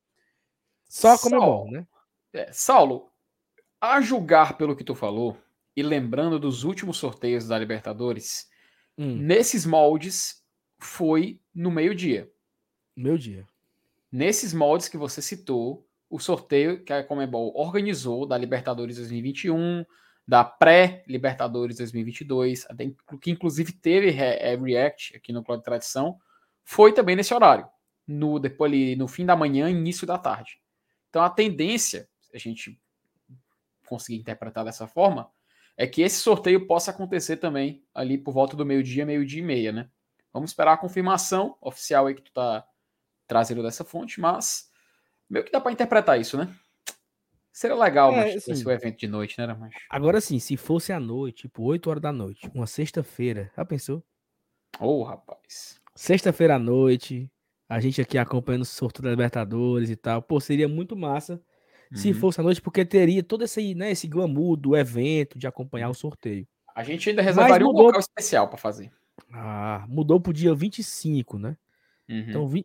Só 0.89 1.19
como 1.19 1.37
é 1.37 1.39
bom, 1.39 1.71
né? 1.71 1.87
É, 2.33 2.51
Saulo, 2.53 3.11
a 3.81 4.01
julgar 4.01 4.57
pelo 4.57 4.75
que 4.75 4.85
tu 4.85 4.95
falou, 4.95 5.37
e 5.81 5.83
lembrando 5.83 6.39
dos 6.39 6.63
últimos 6.63 6.99
sorteios 6.99 7.49
da 7.49 7.59
Libertadores, 7.59 8.49
hum. 8.99 9.17
nesses 9.17 9.65
moldes 9.65 10.45
foi 10.79 11.41
no 11.55 11.71
meio-dia. 11.71 12.31
Meio-dia. 12.95 13.47
Nesses 14.13 14.53
moldes 14.53 14.89
que 14.89 14.99
você 14.99 15.23
citou, 15.23 15.87
o 16.09 16.19
sorteio 16.19 16.85
que 16.85 16.93
a 16.93 17.03
Comebol 17.03 17.53
organizou 17.57 18.27
da 18.27 18.37
Libertadores 18.37 18.97
2021, 18.97 19.85
da 20.29 20.45
pré-Libertadores 20.45 21.79
2022, 21.79 22.67
que 23.21 23.31
inclusive 23.31 23.73
teve 23.73 24.11
é, 24.11 24.55
React 24.55 25.17
aqui 25.17 25.33
no 25.33 25.43
Clube 25.43 25.61
de 25.61 25.65
Tradição, 25.65 26.19
foi 26.63 26.93
também 26.93 27.17
nesse 27.17 27.33
horário, 27.33 27.67
no 28.07 28.39
depois 28.39 28.71
ali, 28.71 28.97
no 28.97 29.09
fim 29.09 29.25
da 29.25 29.35
manhã, 29.35 29.71
início 29.71 30.07
da 30.07 30.19
tarde. 30.19 30.61
Então 31.09 31.23
a 31.23 31.31
tendência, 31.31 32.09
a 32.35 32.39
gente 32.39 32.79
conseguir 33.87 34.19
interpretar 34.19 34.65
dessa 34.65 34.87
forma, 34.87 35.31
é 35.81 35.87
que 35.87 36.03
esse 36.03 36.17
sorteio 36.17 36.67
possa 36.67 36.91
acontecer 36.91 37.39
também 37.39 37.83
ali 37.95 38.19
por 38.19 38.35
volta 38.35 38.55
do 38.55 38.67
meio-dia, 38.67 39.07
meio-dia 39.07 39.41
e 39.41 39.43
meia, 39.43 39.73
né? 39.73 39.89
Vamos 40.31 40.51
esperar 40.51 40.75
a 40.75 40.77
confirmação 40.77 41.57
oficial 41.59 42.07
aí 42.07 42.15
que 42.15 42.21
tu 42.21 42.31
tá 42.35 42.67
trazendo 43.27 43.63
dessa 43.63 43.83
fonte, 43.83 44.21
mas 44.21 44.71
meio 45.27 45.43
que 45.43 45.51
dá 45.51 45.59
para 45.59 45.73
interpretar 45.73 46.21
isso, 46.21 46.37
né? 46.37 46.55
Seria 47.51 47.75
legal, 47.77 48.13
é, 48.13 48.17
mas 48.17 48.47
assim, 48.47 48.63
o 48.63 48.71
evento 48.71 48.99
de 48.99 49.09
noite, 49.09 49.39
né, 49.39 49.57
mas... 49.59 49.73
Agora 49.89 50.21
sim, 50.21 50.39
se 50.39 50.55
fosse 50.55 50.93
à 50.93 51.01
noite, 51.01 51.45
tipo 51.45 51.63
8 51.63 51.89
horas 51.89 52.03
da 52.03 52.13
noite, 52.13 52.51
uma 52.55 52.67
sexta-feira, 52.67 53.51
já 53.57 53.65
pensou? 53.65 54.05
Ô, 54.79 55.01
oh, 55.01 55.03
rapaz. 55.03 55.81
Sexta-feira 55.95 56.57
à 56.57 56.59
noite, 56.59 57.33
a 57.67 57.81
gente 57.81 58.03
aqui 58.03 58.19
acompanhando 58.19 58.63
o 58.63 58.67
sorteio 58.67 59.05
da 59.05 59.11
Libertadores 59.13 59.89
e 59.89 59.97
tal. 59.97 60.21
Pô, 60.21 60.41
seria 60.41 60.69
muito 60.69 60.95
massa 60.95 61.43
se 61.93 62.09
uhum. 62.09 62.15
fosse 62.15 62.41
à 62.41 62.45
noite, 62.45 62.63
porque 62.63 62.85
teria 62.85 63.23
todo 63.23 63.43
esse, 63.45 63.75
né, 63.75 63.91
esse 63.91 64.07
glamour 64.07 64.57
do 64.57 64.77
evento, 64.77 65.39
de 65.39 65.47
acompanhar 65.47 65.89
o 65.89 65.95
sorteio. 65.95 66.47
A 66.75 66.85
gente 66.85 67.11
ainda 67.11 67.23
reservaria 67.23 67.67
mudou... 67.67 67.83
um 67.83 67.87
local 67.87 68.01
especial 68.01 68.49
para 68.49 68.59
fazer. 68.59 68.93
Ah, 69.33 69.85
mudou 69.89 70.21
pro 70.21 70.33
dia 70.33 70.55
25, 70.55 71.39
né? 71.39 71.57
Uhum. 72.09 72.25
Então, 72.29 72.49
vi... 72.49 72.65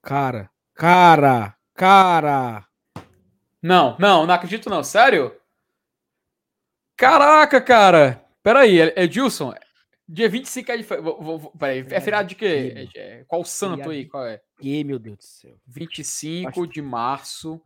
cara, 0.00 0.50
cara, 0.74 1.54
cara. 1.74 2.64
Não, 3.62 3.96
não, 3.98 4.26
não 4.26 4.34
acredito 4.34 4.70
não. 4.70 4.82
Sério? 4.84 5.34
Caraca, 6.96 7.60
cara. 7.60 8.24
Peraí, 8.42 8.78
Edilson, 8.96 9.52
dia 10.08 10.28
25 10.28 10.72
é 10.72 10.76
de... 10.76 10.84
Peraí, 11.58 11.86
é 11.90 12.00
feriado 12.00 12.28
de 12.28 12.34
quê? 12.34 12.88
É, 12.94 12.98
é, 12.98 13.24
qual 13.26 13.44
santo 13.44 13.90
aí? 13.90 14.06
Qual 14.06 14.26
é? 14.26 14.40
Que, 14.60 14.84
meu 14.84 14.98
Deus 14.98 15.18
do 15.18 15.24
céu. 15.24 15.56
25 15.66 16.48
Acho... 16.48 16.66
de 16.66 16.80
março 16.80 17.60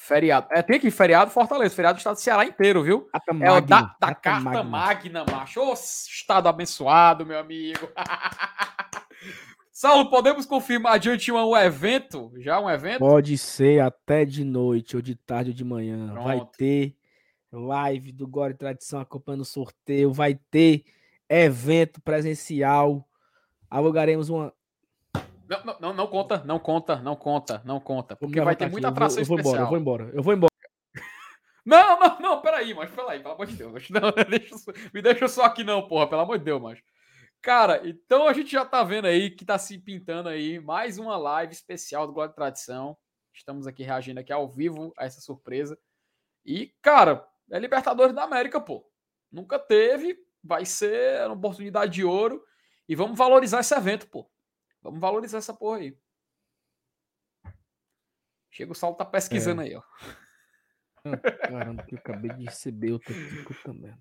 Feriado. 0.00 0.46
É, 0.52 0.62
tem 0.62 0.76
aqui, 0.76 0.92
feriado 0.92 1.32
Fortaleza, 1.32 1.74
feriado 1.74 1.96
do 1.96 1.98
estado 1.98 2.14
do 2.14 2.20
Ceará 2.20 2.44
inteiro, 2.44 2.84
viu? 2.84 3.08
Carta 3.12 3.44
é 3.44 3.50
o 3.50 3.60
da, 3.60 3.80
da 4.00 4.14
Carta, 4.14 4.44
Carta 4.44 4.62
Magna, 4.62 5.24
macho. 5.28 5.60
Ô, 5.60 5.72
estado 5.72 6.48
abençoado, 6.48 7.26
meu 7.26 7.36
amigo. 7.36 7.88
Saulo, 9.72 10.08
podemos 10.08 10.46
confirmar 10.46 11.00
de 11.00 11.10
antemão 11.10 11.48
o 11.48 11.56
evento? 11.56 12.32
Já 12.38 12.60
um 12.60 12.70
evento? 12.70 13.00
Pode 13.00 13.36
ser 13.36 13.80
até 13.80 14.24
de 14.24 14.44
noite, 14.44 14.94
ou 14.94 15.02
de 15.02 15.16
tarde, 15.16 15.50
ou 15.50 15.56
de 15.56 15.64
manhã. 15.64 16.12
Pronto. 16.12 16.24
Vai 16.24 16.48
ter 16.56 16.96
live 17.50 18.12
do 18.12 18.28
Gore 18.28 18.54
Tradição 18.54 19.00
acompanhando 19.00 19.42
o 19.42 19.44
sorteio. 19.44 20.12
Vai 20.12 20.38
ter 20.48 20.84
evento 21.28 22.00
presencial. 22.00 23.04
Alugaremos 23.68 24.28
uma 24.28 24.54
não, 25.48 25.64
não, 25.64 25.76
não, 25.80 25.94
não 25.94 26.06
conta, 26.06 26.44
não 26.44 26.58
conta, 26.58 26.96
não 26.96 27.16
conta, 27.16 27.62
não 27.64 27.80
conta. 27.80 28.16
Porque 28.16 28.40
vai 28.40 28.54
ter 28.54 28.70
muita 28.70 28.88
atração 28.88 29.22
eu 29.22 29.24
vou, 29.24 29.38
eu 29.38 29.42
vou 29.42 29.52
especial. 29.52 29.76
Embora, 29.76 30.04
eu 30.04 30.10
vou 30.10 30.12
embora, 30.12 30.16
eu 30.16 30.22
vou 30.22 30.34
embora. 30.34 30.52
Não, 31.64 32.00
não, 32.00 32.18
não, 32.20 32.40
peraí, 32.40 32.72
mas 32.72 32.90
peraí, 32.90 33.20
pelo 33.20 33.34
amor 33.34 33.46
de 33.46 33.54
Deus. 33.54 33.90
Não, 33.90 34.00
deixa, 34.30 34.54
me 34.94 35.02
deixa 35.02 35.28
só 35.28 35.44
aqui 35.44 35.62
não, 35.62 35.86
porra, 35.86 36.08
pelo 36.08 36.22
amor 36.22 36.38
de 36.38 36.44
Deus, 36.44 36.62
mas. 36.62 36.78
Cara, 37.42 37.86
então 37.86 38.26
a 38.26 38.32
gente 38.32 38.50
já 38.50 38.64
tá 38.64 38.82
vendo 38.82 39.04
aí 39.04 39.30
que 39.30 39.44
tá 39.44 39.58
se 39.58 39.76
pintando 39.78 40.30
aí 40.30 40.58
mais 40.60 40.96
uma 40.96 41.18
live 41.18 41.52
especial 41.52 42.06
do 42.06 42.12
Glória 42.14 42.30
de 42.30 42.36
Tradição. 42.36 42.96
Estamos 43.34 43.66
aqui 43.66 43.82
reagindo 43.82 44.18
aqui 44.18 44.32
ao 44.32 44.48
vivo 44.48 44.94
a 44.96 45.04
essa 45.04 45.20
surpresa. 45.20 45.78
E, 46.42 46.72
cara, 46.80 47.22
é 47.50 47.58
Libertadores 47.58 48.14
da 48.14 48.22
América, 48.22 48.58
pô. 48.58 48.90
Nunca 49.30 49.58
teve, 49.58 50.16
vai 50.42 50.64
ser 50.64 51.26
uma 51.26 51.34
oportunidade 51.34 51.92
de 51.92 52.04
ouro. 52.04 52.42
E 52.88 52.96
vamos 52.96 53.18
valorizar 53.18 53.60
esse 53.60 53.74
evento, 53.74 54.08
pô. 54.08 54.26
Vamos 54.82 55.00
valorizar 55.00 55.38
essa 55.38 55.54
porra 55.54 55.78
aí. 55.78 55.96
Chega 58.50 58.72
o 58.72 58.74
Saulo 58.74 58.96
tá 58.96 59.04
pesquisando 59.04 59.62
é. 59.62 59.66
aí, 59.66 59.76
ó. 59.76 59.82
Caramba, 61.48 61.82
que 61.84 61.94
eu 61.94 61.98
acabei 61.98 62.32
de 62.32 62.44
receber 62.44 62.92
outra 62.92 63.14
também. 63.64 63.94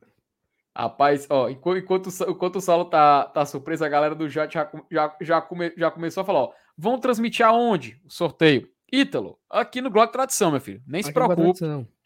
Rapaz, 0.76 1.26
ó, 1.30 1.49
enquanto, 1.49 1.80
enquanto, 1.80 2.10
enquanto 2.28 2.56
o 2.58 2.62
Saulo 2.62 2.86
tá, 2.86 3.26
tá 3.26 3.45
surpreso, 3.45 3.84
a 3.84 3.90
galera 3.90 4.14
do 4.14 4.30
chat 4.30 4.54
já, 4.54 4.70
já, 4.91 5.18
já, 5.22 5.41
come, 5.41 5.74
já 5.76 5.90
começou 5.90 6.22
a 6.22 6.26
falar, 6.26 6.40
ó. 6.40 6.54
Vão 6.78 6.99
transmitir 6.99 7.45
aonde 7.45 7.99
o 8.06 8.12
sorteio? 8.12 8.70
Ítalo, 8.91 9.40
aqui 9.49 9.82
no 9.82 9.90
Globo 9.90 10.12
Tradição, 10.12 10.52
meu 10.52 10.62
filho. 10.62 10.82
Nem 10.86 10.99
aqui 10.99 11.08
se 11.08 11.14
preocupe. 11.14 11.60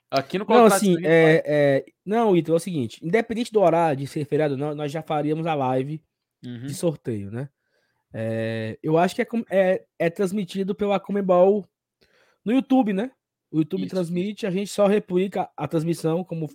Aqui 0.10 0.40
no 0.40 0.46
Globo 0.46 0.70
Tradição. 0.70 0.90
Não, 0.90 0.98
assim, 0.98 1.06
é, 1.06 1.44
é, 1.46 1.86
não, 2.06 2.36
Ítalo, 2.36 2.56
é 2.56 2.58
o 2.58 2.62
seguinte: 2.62 3.06
independente 3.06 3.52
do 3.52 3.60
horário 3.60 3.98
de 3.98 4.08
ser 4.08 4.26
feriado, 4.26 4.58
não, 4.58 4.74
nós 4.74 4.92
já 4.92 5.02
faríamos 5.02 5.46
a 5.46 5.54
live 5.54 6.02
uhum. 6.44 6.66
de 6.66 6.74
sorteio, 6.74 7.30
né? 7.30 7.50
É, 8.14 8.78
eu 8.84 8.98
acho 8.98 9.16
que 9.16 9.22
é, 9.22 9.28
é, 9.50 9.86
é, 9.98 10.10
transmitido 10.10 10.76
pela 10.76 11.00
Comembol 11.00 11.68
no 12.44 12.52
YouTube, 12.52 12.94
né? 12.94 13.12
O 13.50 13.60
YouTube 13.60 13.82
Isso. 13.82 13.90
transmite, 13.90 14.46
a 14.46 14.52
gente 14.52 14.70
só 14.70 14.88
replica 14.88 15.50
a 15.56 15.68
transmissão 15.68 16.24
como. 16.24 16.48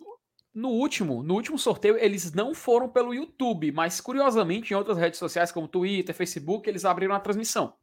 No 0.52 0.70
último, 0.70 1.22
no 1.22 1.34
último 1.34 1.58
sorteio, 1.58 1.98
eles 1.98 2.32
não 2.32 2.54
foram 2.54 2.88
pelo 2.88 3.12
YouTube, 3.12 3.70
mas 3.72 4.00
curiosamente, 4.00 4.72
em 4.72 4.76
outras 4.76 4.96
redes 4.96 5.18
sociais, 5.18 5.52
como 5.52 5.68
Twitter, 5.68 6.14
Facebook, 6.14 6.68
eles 6.68 6.86
abriram 6.86 7.14
a 7.14 7.20
transmissão. 7.20 7.74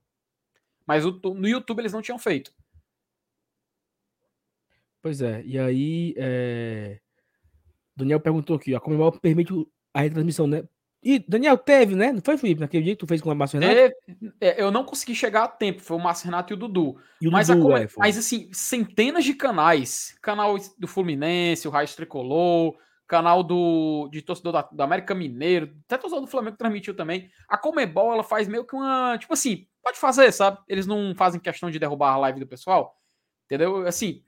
Mas 0.86 1.06
no 1.06 1.48
YouTube 1.48 1.80
eles 1.80 1.94
não 1.94 2.02
tinham 2.02 2.18
feito. 2.18 2.52
Pois 5.02 5.22
é, 5.22 5.44
e 5.46 5.60
aí. 5.60 6.14
É... 6.18 7.00
Daniel 7.96 8.20
perguntou 8.20 8.56
aqui: 8.56 8.74
a 8.74 8.80
Comembol 8.80 9.12
permite 9.12 9.54
a 9.94 10.02
retransmissão, 10.02 10.48
né? 10.48 10.68
E, 11.04 11.20
Daniel, 11.28 11.58
teve, 11.58 11.96
né? 11.96 12.12
Não 12.12 12.22
foi, 12.22 12.38
Felipe, 12.38 12.62
naquele 12.62 12.84
dia 12.84 12.94
que 12.94 13.00
tu 13.00 13.08
fez 13.08 13.22
com 13.22 13.32
o 13.32 13.36
Márcio 13.36 13.60
Renato? 13.60 13.96
É, 14.40 14.62
eu 14.62 14.72
não 14.72 14.86
consegui 14.86 15.14
chegar 15.14 15.44
a 15.44 15.48
tempo, 15.48 15.82
foi 15.82 15.98
o 15.98 16.00
Márcio 16.00 16.26
Renato 16.26 16.54
e 16.54 16.56
o 16.56 16.58
Dudu. 16.58 16.98
E 17.22 17.28
o 17.28 17.32
mas, 17.32 17.48
Dudu, 17.48 17.76
a, 17.76 17.82
é, 17.82 17.88
mas, 17.98 18.18
assim, 18.18 18.50
centenas 18.54 19.26
de 19.26 19.34
canais. 19.34 20.18
Canal 20.22 20.56
do 20.78 20.88
Fluminense, 20.88 21.68
o 21.68 21.72
Raiz 21.72 21.94
Tricolor, 21.96 22.76
canal 23.08 23.44
do 23.44 24.10
de 24.12 24.22
torcedor 24.22 24.54
da, 24.54 24.62
do 24.62 24.82
América 24.82 25.14
Mineiro, 25.14 25.76
até 25.86 25.98
torcedor 25.98 26.22
do 26.22 26.32
Flamengo 26.32 26.58
transmitiu 26.58 26.96
também. 26.96 27.30
A 27.48 27.58
Comebol, 27.58 28.14
ela 28.14 28.24
faz 28.24 28.48
meio 28.48 28.66
que 28.66 28.76
uma. 28.76 29.18
Tipo 29.20 29.34
assim, 29.34 29.68
pode 29.84 30.00
fazer, 30.00 30.32
sabe? 30.32 30.58
Eles 30.68 30.88
não 30.88 31.14
fazem 31.16 31.40
questão 31.40 31.70
de 31.70 31.80
derrubar 31.80 32.14
a 32.14 32.18
live 32.18 32.40
do 32.40 32.48
pessoal. 32.48 32.96
Entendeu? 33.46 33.86
Assim, 33.86 34.24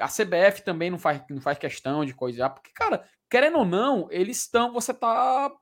a 0.00 0.06
CBF 0.08 0.62
também 0.62 0.90
não 0.90 0.98
faz, 0.98 1.22
não 1.28 1.40
faz 1.40 1.58
questão 1.58 2.04
de 2.04 2.14
coisa. 2.14 2.48
Porque, 2.48 2.70
cara, 2.72 3.04
querendo 3.28 3.58
ou 3.58 3.64
não, 3.64 4.08
eles 4.10 4.38
estão. 4.38 4.72
Você 4.72 4.94
tá 4.94 5.52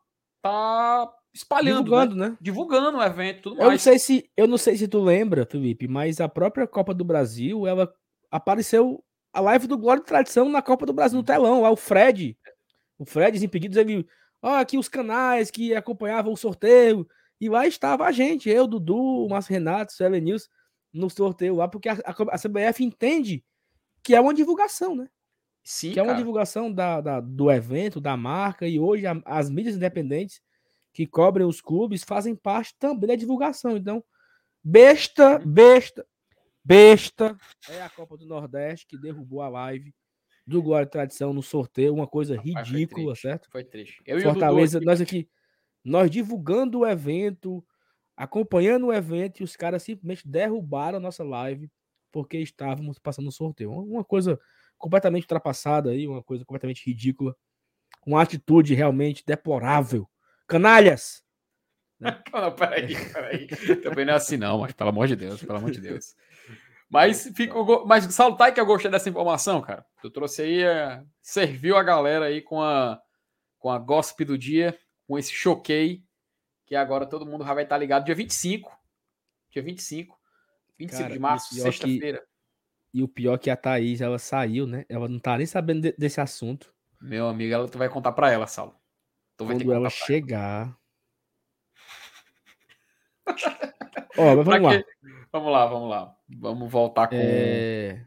tá 0.45 1.11
espalhando, 1.33 1.85
divulgando, 1.85 2.15
né? 2.15 2.29
né? 2.29 2.39
Divulgando 2.39 2.99
o 2.99 3.03
evento, 3.03 3.43
tudo 3.43 3.57
eu 3.57 3.67
mais. 3.67 3.73
Não 3.73 3.79
sei 3.79 3.99
se 3.99 4.31
eu 4.37 4.47
não 4.47 4.59
sei 4.59 4.77
se 4.77 4.87
tu 4.87 5.03
lembra, 5.03 5.47
Felipe, 5.47 5.89
mas 5.89 6.21
a 6.21 6.29
própria 6.29 6.67
Copa 6.67 6.93
do 6.93 7.03
Brasil, 7.03 7.67
ela 7.67 7.91
apareceu 8.31 9.03
a 9.33 9.41
live 9.41 9.67
do 9.67 9.79
Glória 9.79 10.03
de 10.03 10.07
Tradição 10.07 10.49
na 10.51 10.61
Copa 10.61 10.85
do 10.85 10.93
Brasil 10.93 11.17
no 11.17 11.25
telão, 11.25 11.63
lá 11.63 11.71
o 11.71 11.77
Fred, 11.77 12.37
o 12.99 13.07
Fred 13.07 13.43
Impedidos, 13.43 13.79
ele, 13.79 14.07
ó, 14.43 14.57
aqui 14.57 14.77
os 14.77 14.89
canais 14.89 15.51
que 15.51 15.75
acompanhavam 15.75 16.33
o 16.33 16.37
sorteio, 16.37 17.09
e 17.41 17.49
lá 17.49 17.67
estava 17.67 18.05
a 18.05 18.13
gente, 18.13 18.49
eu, 18.51 18.67
Dudu, 18.67 18.97
o 18.97 19.29
Márcio 19.29 19.53
Renato, 19.53 19.93
o 19.93 19.97
Célia 19.97 20.21
News, 20.21 20.49
no 20.93 21.09
sorteio 21.09 21.57
lá, 21.57 21.67
porque 21.67 21.89
a, 21.89 21.95
a, 22.05 22.35
a, 22.35 22.39
CBF 22.39 22.85
entende 22.85 23.43
que 24.03 24.15
é 24.15 24.21
uma 24.21 24.35
divulgação, 24.35 24.95
né? 24.95 25.09
Sim, 25.65 25.93
que 25.93 25.99
é 25.99 26.03
uma 26.03 26.15
divulgação 26.15 26.71
da, 26.71 27.01
da, 27.01 27.21
do 27.21 27.51
evento, 27.51 27.99
da 27.99 28.17
marca, 28.17 28.69
e 28.69 28.79
hoje 28.79 29.07
a, 29.07 29.21
as 29.25 29.49
mídias 29.49 29.75
independentes 29.75 30.43
que 30.93 31.07
cobrem 31.07 31.47
os 31.47 31.61
clubes 31.61 32.05
fazem 32.05 32.37
parte 32.37 32.77
também 32.79 33.09
da 33.09 33.17
divulgação. 33.17 33.77
Então, 33.77 34.05
besta, 34.63 35.39
uhum. 35.39 35.51
besta, 35.51 36.07
besta 36.63 37.37
é 37.69 37.83
a 37.83 37.89
Copa 37.89 38.17
do 38.17 38.27
Nordeste 38.27 38.87
que 38.87 38.99
derrubou 38.99 39.41
a 39.41 39.49
live 39.49 39.93
do 40.47 40.63
Glória 40.63 40.85
e 40.85 40.91
Tradição 40.91 41.33
no 41.33 41.43
sorteio, 41.43 41.95
uma 41.95 42.07
coisa 42.07 42.37
Rapaz, 42.37 42.69
ridícula, 42.69 43.15
foi 43.15 43.17
certo? 43.17 43.51
Foi 43.51 43.65
triste. 43.65 44.03
Eu 44.05 44.21
Fortaleza, 44.21 44.79
nós 44.81 45.01
aqui, 45.01 45.29
nós 45.83 46.11
divulgando 46.11 46.81
o 46.81 46.87
evento, 46.87 47.65
acompanhando 48.15 48.89
o 48.89 48.93
evento, 48.93 49.41
e 49.41 49.45
os 49.45 49.57
caras 49.57 49.83
simplesmente 49.83 50.29
derrubaram 50.29 50.99
a 50.99 51.01
nossa 51.01 51.25
live 51.25 51.71
porque 52.13 52.39
estávamos 52.39 52.99
passando 52.99 53.29
o 53.29 53.33
sorteio. 53.33 53.73
Uma 53.73 54.05
coisa 54.05 54.39
completamente 54.85 55.23
ultrapassada 55.23 55.91
aí, 55.91 56.07
uma 56.07 56.23
coisa 56.23 56.45
completamente 56.45 56.85
ridícula, 56.85 57.35
uma 58.07 58.21
atitude 58.21 58.75
realmente 58.75 59.25
deplorável. 59.27 60.07
Canalhas! 60.47 61.25
Né? 61.99 62.23
não, 62.31 62.53
peraí, 62.53 62.95
peraí. 63.11 63.47
Também 63.83 64.05
não 64.05 64.13
é 64.13 64.17
assim, 64.17 64.37
não, 64.37 64.59
mas 64.59 64.75
pelo 64.75 64.91
amor 64.91 65.07
de 65.07 65.17
Deus, 65.17 65.43
pelo 65.43 65.57
amor 65.57 65.71
de 65.71 65.81
Deus. 65.81 66.15
Mas, 66.87 67.29
fico, 67.35 67.85
mas 67.87 68.05
salutar 68.15 68.55
que 68.55 68.61
eu 68.61 68.67
gostei 68.67 68.89
dessa 68.89 69.09
informação, 69.09 69.61
cara. 69.61 69.85
Tu 70.01 70.09
trouxe 70.11 70.43
aí, 70.43 70.63
é, 70.63 71.03
serviu 71.21 71.77
a 71.77 71.83
galera 71.83 72.27
aí 72.27 72.41
com 72.41 72.63
a, 72.63 73.01
com 73.59 73.69
a 73.69 73.79
gossip 73.79 74.25
do 74.25 74.39
dia, 74.39 74.79
com 75.09 75.19
esse 75.19 75.33
choquei, 75.33 76.05
que 76.65 76.77
agora 76.77 77.05
todo 77.05 77.27
mundo 77.27 77.45
já 77.45 77.53
vai 77.53 77.65
estar 77.65 77.79
ligado 77.79 78.05
dia 78.05 78.15
25. 78.15 78.71
Dia 79.51 79.63
25. 79.63 80.17
25 80.79 81.03
cara, 81.03 81.13
de 81.13 81.19
março, 81.19 81.55
sexta-feira. 81.55 82.23
E 82.95 83.03
o 83.03 83.09
pior 83.09 83.35
é 83.35 83.39
que 83.39 83.51
a 83.51 83.57
Thaís, 83.57 84.01
ela 84.01 84.21
saiu, 84.21 84.69
né? 84.69 84.87
Ela 84.89 85.09
não 85.09 85.19
tá 85.19 85.37
nem 85.37 85.47
sabendo 85.47 85.81
de, 85.81 85.93
desse 85.99 86.21
assunto. 86.21 86.73
Meu 87.01 87.27
amigo, 87.27 87.53
ela, 87.53 87.69
tu 87.69 87.77
vai 87.77 87.89
contar 87.89 88.13
pra 88.13 88.31
ela, 88.31 88.47
Saulo. 88.47 88.77
Tu 89.37 89.45
Quando 89.45 89.73
ela 89.73 89.91
chegar. 89.91 90.79
Ó, 94.17 94.37
mas 94.37 94.47
vamos 94.47 94.63
lá. 94.63 94.85
Vamos 95.33 95.53
lá, 95.53 95.67
vamos 95.67 95.91
lá. 95.91 96.17
Vamos 96.29 96.71
voltar 96.71 97.09
com. 97.09 97.17
É... 97.17 98.07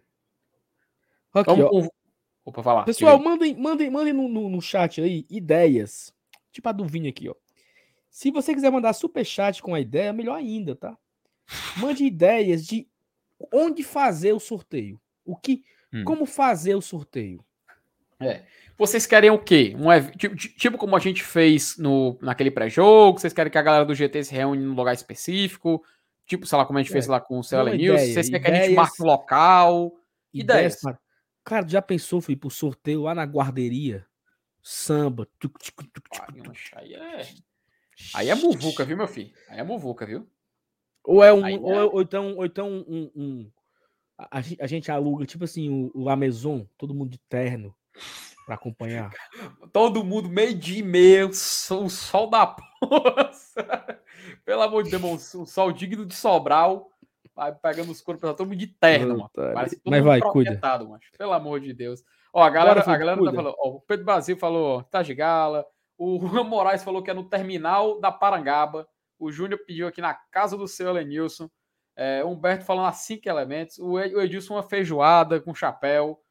Aqui, 1.33 1.53
vamos... 1.53 1.89
Opa, 2.45 2.63
falar. 2.63 2.85
Pessoal, 2.85 3.19
mandem, 3.19 3.57
mandem, 3.57 3.91
mandem 3.91 4.13
no, 4.13 4.29
no, 4.29 4.49
no, 4.49 4.61
chat 4.61 5.01
aí 5.01 5.25
ideias. 5.29 6.13
Tipo 6.49 6.69
a 6.69 6.71
do 6.71 6.85
Vini 6.85 7.09
aqui, 7.09 7.27
ó. 7.27 7.35
Se 8.09 8.31
você 8.31 8.53
quiser 8.53 8.71
mandar 8.71 8.93
super 8.93 9.25
chat 9.25 9.61
com 9.61 9.75
a 9.75 9.81
ideia, 9.81 10.13
melhor 10.13 10.35
ainda, 10.35 10.77
tá? 10.77 10.97
Mande 11.75 12.05
ideias 12.05 12.65
de 12.65 12.87
onde 13.53 13.83
fazer 13.83 14.33
o 14.33 14.39
sorteio. 14.39 14.99
O 15.25 15.35
que, 15.35 15.63
hum. 15.93 16.03
como 16.03 16.25
fazer 16.25 16.75
o 16.75 16.81
sorteio. 16.81 17.43
É. 18.19 18.43
Vocês 18.77 19.05
querem 19.05 19.29
o 19.29 19.39
quê? 19.39 19.75
Um, 19.75 20.11
tipo, 20.17 20.35
tipo 20.35 20.77
como 20.77 20.95
a 20.95 20.99
gente 20.99 21.23
fez 21.23 21.77
no, 21.77 22.17
naquele 22.21 22.51
pré-jogo? 22.51 23.19
Vocês 23.19 23.33
querem 23.33 23.51
que 23.51 23.57
a 23.57 23.61
galera 23.61 23.85
do 23.85 23.95
GT 23.95 24.23
se 24.23 24.33
reúne 24.33 24.63
num 24.63 24.75
lugar 24.75 24.93
específico? 24.93 25.83
Tipo, 26.25 26.45
sei 26.45 26.57
lá, 26.57 26.65
como 26.65 26.77
a 26.77 26.81
gente 26.81 26.91
é. 26.91 26.93
fez 26.93 27.07
lá 27.07 27.19
com 27.19 27.39
o 27.39 27.43
CL 27.43 27.75
News. 27.75 28.01
Vocês 28.01 28.29
querem 28.29 28.43
que 28.43 28.51
a 28.51 28.63
gente 28.63 28.75
marque 28.75 29.01
um 29.01 29.05
local? 29.05 29.93
Ideias. 30.33 30.79
ideias. 30.79 30.99
Cara, 31.43 31.67
já 31.67 31.81
pensou, 31.81 32.21
Felipe, 32.21 32.45
o 32.45 32.51
sorteio 32.51 33.03
lá 33.03 33.15
na 33.15 33.23
guarderia? 33.23 34.05
Samba. 34.61 35.27
Tuc, 35.39 35.57
tuc, 35.57 35.87
tuc, 35.93 36.05
aí 36.73 36.93
é. 36.93 37.27
Aí 38.13 38.29
é 38.29 38.35
muvuca, 38.35 38.83
viu, 38.83 38.97
meu 38.97 39.07
filho? 39.07 39.31
Aí 39.49 39.59
é 39.59 39.63
muvuca, 39.63 40.05
viu? 40.05 40.27
Ou 41.07 41.23
é 41.23 41.33
um. 41.33 41.63
Ou, 41.63 41.73
é... 41.73 41.85
ou, 41.85 42.01
então, 42.01 42.35
ou 42.35 42.45
então 42.45 42.69
um. 42.69 43.11
um 43.15 43.51
a, 44.17 44.39
a, 44.39 44.67
gente 44.67 44.91
aluga, 44.91 45.25
tipo 45.25 45.45
assim, 45.45 45.69
o, 45.69 46.03
o 46.03 46.09
Amazon, 46.09 46.63
todo 46.77 46.93
mundo 46.93 47.11
de 47.11 47.19
terno 47.29 47.73
para 48.45 48.55
acompanhar. 48.55 49.11
Todo 49.73 50.03
mundo 50.03 50.29
meio 50.29 50.55
de 50.55 50.81
meio, 50.81 51.29
o 51.29 51.89
sol 51.89 52.29
da 52.29 52.47
porra. 52.47 53.29
Pelo 54.45 54.61
amor 54.61 54.83
de 54.83 54.91
Deus, 54.91 55.35
um 55.35 55.45
sol 55.45 55.71
digno 55.71 56.05
de 56.05 56.15
Sobral. 56.15 56.89
Vai 57.35 57.53
pegando 57.53 57.91
os 57.91 58.01
corpos, 58.01 58.35
todo 58.35 58.47
mundo 58.47 58.57
de 58.57 58.67
terno, 58.67 59.17
mano. 59.17 59.29
Parece 59.35 59.75
todo 59.75 59.91
Mas 59.91 60.03
vai, 60.03 60.19
cuida. 60.19 60.59
Mano. 60.59 60.99
Pelo 61.17 61.33
amor 61.33 61.59
de 61.59 61.71
Deus. 61.71 62.01
Ó, 62.33 62.41
a 62.41 62.49
galera, 62.49 62.81
a 62.81 62.97
galera 62.97 63.23
tá 63.23 63.31
falando, 63.31 63.55
ó, 63.59 63.69
o 63.69 63.81
Pedro 63.81 64.05
Brasil 64.05 64.35
falou, 64.37 64.81
tá 64.83 65.03
de 65.03 65.13
gala. 65.13 65.63
O 65.97 66.19
Juan 66.27 66.45
Moraes 66.45 66.83
falou 66.83 67.03
que 67.03 67.11
é 67.11 67.13
no 67.13 67.29
terminal 67.29 67.99
da 67.99 68.11
Parangaba. 68.11 68.87
O 69.19 69.31
Júnior 69.31 69.59
pediu 69.65 69.87
aqui 69.87 70.01
na 70.01 70.13
casa 70.13 70.55
do 70.55 70.67
seu 70.67 70.89
Elenilson. 70.89 71.49
É, 71.95 72.23
Humberto 72.23 72.63
falando 72.63 72.87
assim 72.87 73.15
cinco 73.15 73.27
elementos. 73.27 73.79
O 73.79 73.99
Edilson 73.99 74.55
uma 74.55 74.63
feijoada 74.63 75.41
com 75.41 75.53
chapéu. 75.53 76.21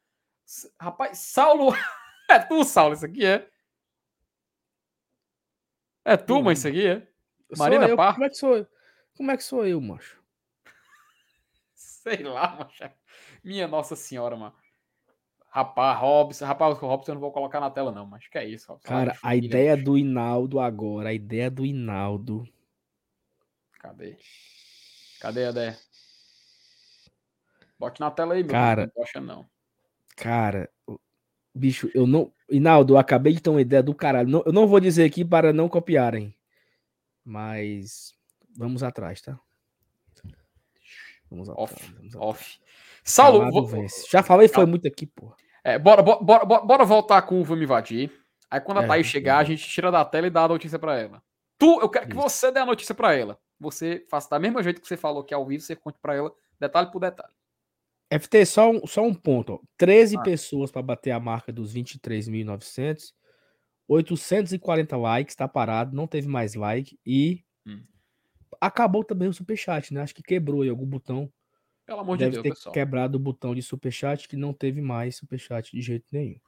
Rapaz, 0.81 1.19
Saulo. 1.19 1.73
É 2.29 2.41
tu, 2.41 2.65
Saulo, 2.65 2.93
isso 2.93 3.07
aqui 3.07 3.25
é? 3.25 3.49
É 6.05 6.17
tu, 6.17 6.43
mas 6.43 6.59
isso 6.59 6.67
aqui 6.67 6.89
é? 6.89 7.07
Marina 7.57 7.87
eu, 7.87 7.97
Par? 7.97 8.15
Como 8.15 8.25
é 8.25 8.29
que 8.29 8.35
sou 8.35 8.57
eu? 8.57 8.67
Como 9.17 9.31
é 9.31 9.37
que 9.37 9.45
sou 9.45 9.65
eu, 9.65 9.81
macho? 9.81 10.21
Sei 11.73 12.25
lá, 12.25 12.57
macho. 12.57 12.93
Minha 13.45 13.69
Nossa 13.69 13.95
Senhora, 13.95 14.37
mano. 14.37 14.57
Rapaz, 15.49 15.99
Robson, 15.99 16.45
rapaz, 16.45 16.77
o 16.77 16.87
Robson 16.87 17.13
eu 17.13 17.15
não 17.15 17.21
vou 17.21 17.33
colocar 17.33 17.61
na 17.61 17.71
tela, 17.71 17.91
não, 17.91 18.05
mas 18.05 18.27
que 18.29 18.37
é 18.37 18.45
isso, 18.45 18.71
Robson. 18.71 18.89
Cara, 18.89 19.17
a 19.23 19.35
ideia 19.35 19.77
do 19.77 19.97
Inaldo 19.97 20.61
agora, 20.61 21.11
a 21.11 21.15
ideia 21.15 21.51
do 21.51 21.65
Inaldo. 21.65 22.47
Cadê? 23.79 24.17
Cadê 25.21 25.47
a 25.47 25.51
ideia? 25.51 25.79
Bote 27.79 28.01
na 28.01 28.11
tela 28.11 28.35
aí, 28.35 28.43
meu. 28.43 28.53
Cara, 28.53 28.91
não 28.95 29.03
acha, 29.03 29.21
não. 29.21 29.47
Cara, 30.17 30.71
bicho, 31.55 31.91
eu 31.95 32.07
não. 32.07 32.33
Inaldo, 32.49 32.95
eu 32.95 32.99
acabei 32.99 33.33
de 33.35 33.41
ter 33.41 33.51
uma 33.51 33.61
ideia 33.61 33.83
do 33.83 33.95
caralho. 33.95 34.29
Não, 34.29 34.43
eu 34.47 34.53
não 34.53 34.67
vou 34.67 34.81
dizer 34.81 35.05
aqui 35.05 35.25
para 35.25 35.53
não 35.53 35.69
copiarem. 35.69 36.35
Mas 37.25 38.15
vamos 38.57 38.83
atrás, 38.83 39.21
tá? 39.21 39.39
Vamos 41.29 41.49
off, 41.49 41.75
atrás. 41.75 41.93
Vamos 41.97 42.15
atrás. 42.15 42.29
Off. 42.29 42.61
Saulo, 43.03 43.51
vou... 43.51 43.87
já 44.11 44.23
falei, 44.23 44.49
foi 44.49 44.65
muito 44.65 44.87
aqui, 44.87 45.07
pô. 45.07 45.35
É, 45.63 45.79
bora, 45.79 46.03
bora, 46.03 46.45
bora, 46.45 46.61
bora 46.61 46.85
voltar 46.85 47.23
com 47.23 47.41
o 47.41 47.45
Vamos 47.45 47.65
Invadir. 47.65 48.13
Aí 48.51 48.61
quando 48.61 48.79
a 48.79 48.85
é, 48.85 48.87
Thaís 48.87 49.07
chegar, 49.07 49.39
é. 49.39 49.41
a 49.41 49.45
gente 49.45 49.69
tira 49.69 49.91
da 49.91 50.05
tela 50.05 50.29
e 50.29 50.31
dá 50.31 50.45
a 50.45 50.49
notícia 50.49 50.79
para 50.79 50.99
ela. 50.99 51.23
Tu, 51.59 51.81
eu 51.81 51.89
quero 51.89 52.05
Isso. 52.05 52.17
que 52.17 52.23
você 52.23 52.53
dê 52.53 52.61
a 52.61 52.67
notícia 52.67 52.95
para 52.95 53.15
ela. 53.15 53.39
Você 53.59 54.05
faça 54.09 54.29
da 54.31 54.39
mesma 54.39 54.63
jeito 54.63 54.81
que 54.81 54.87
você 54.87 54.97
falou 54.97 55.25
que 55.25 55.33
é 55.33 55.37
ao 55.37 55.47
vivo, 55.47 55.63
você 55.63 55.75
conte 55.75 55.99
para 56.01 56.15
ela 56.15 56.33
detalhe 56.59 56.91
por 56.91 57.01
detalhe. 57.01 57.33
FT, 58.11 58.47
só 58.47 58.71
um, 58.71 58.87
só 58.87 59.03
um 59.03 59.15
ponto. 59.15 59.55
Ó. 59.55 59.61
13 59.77 60.17
ah. 60.17 60.23
pessoas 60.23 60.71
para 60.71 60.83
bater 60.83 61.11
a 61.11 61.21
marca 61.21 61.53
dos 61.53 61.75
23.900. 61.75 63.13
840 63.89 64.97
likes, 64.97 65.37
tá 65.37 65.47
parado, 65.47 65.95
não 65.95 66.07
teve 66.07 66.29
mais 66.29 66.55
like. 66.55 66.99
E 67.05 67.45
hum. 67.67 67.83
acabou 68.61 69.05
também 69.05 69.29
o 69.29 69.33
superchat, 69.33 69.93
né? 69.93 70.03
Acho 70.03 70.15
que 70.15 70.23
quebrou 70.23 70.63
aí 70.63 70.69
algum 70.69 70.87
botão. 70.87 71.33
Pelo 71.85 72.01
amor 72.01 72.17
Deve 72.17 72.31
de 72.31 72.35
Deus, 72.37 72.43
ter 72.43 72.51
pessoal. 72.51 72.73
quebrado 72.73 73.17
o 73.17 73.21
botão 73.21 73.55
de 73.55 73.63
superchat 73.63 74.29
que 74.29 74.37
não 74.37 74.53
teve 74.53 74.81
mais 74.81 75.17
superchat 75.17 75.71
de 75.71 75.81
jeito 75.81 76.07
nenhum. 76.11 76.41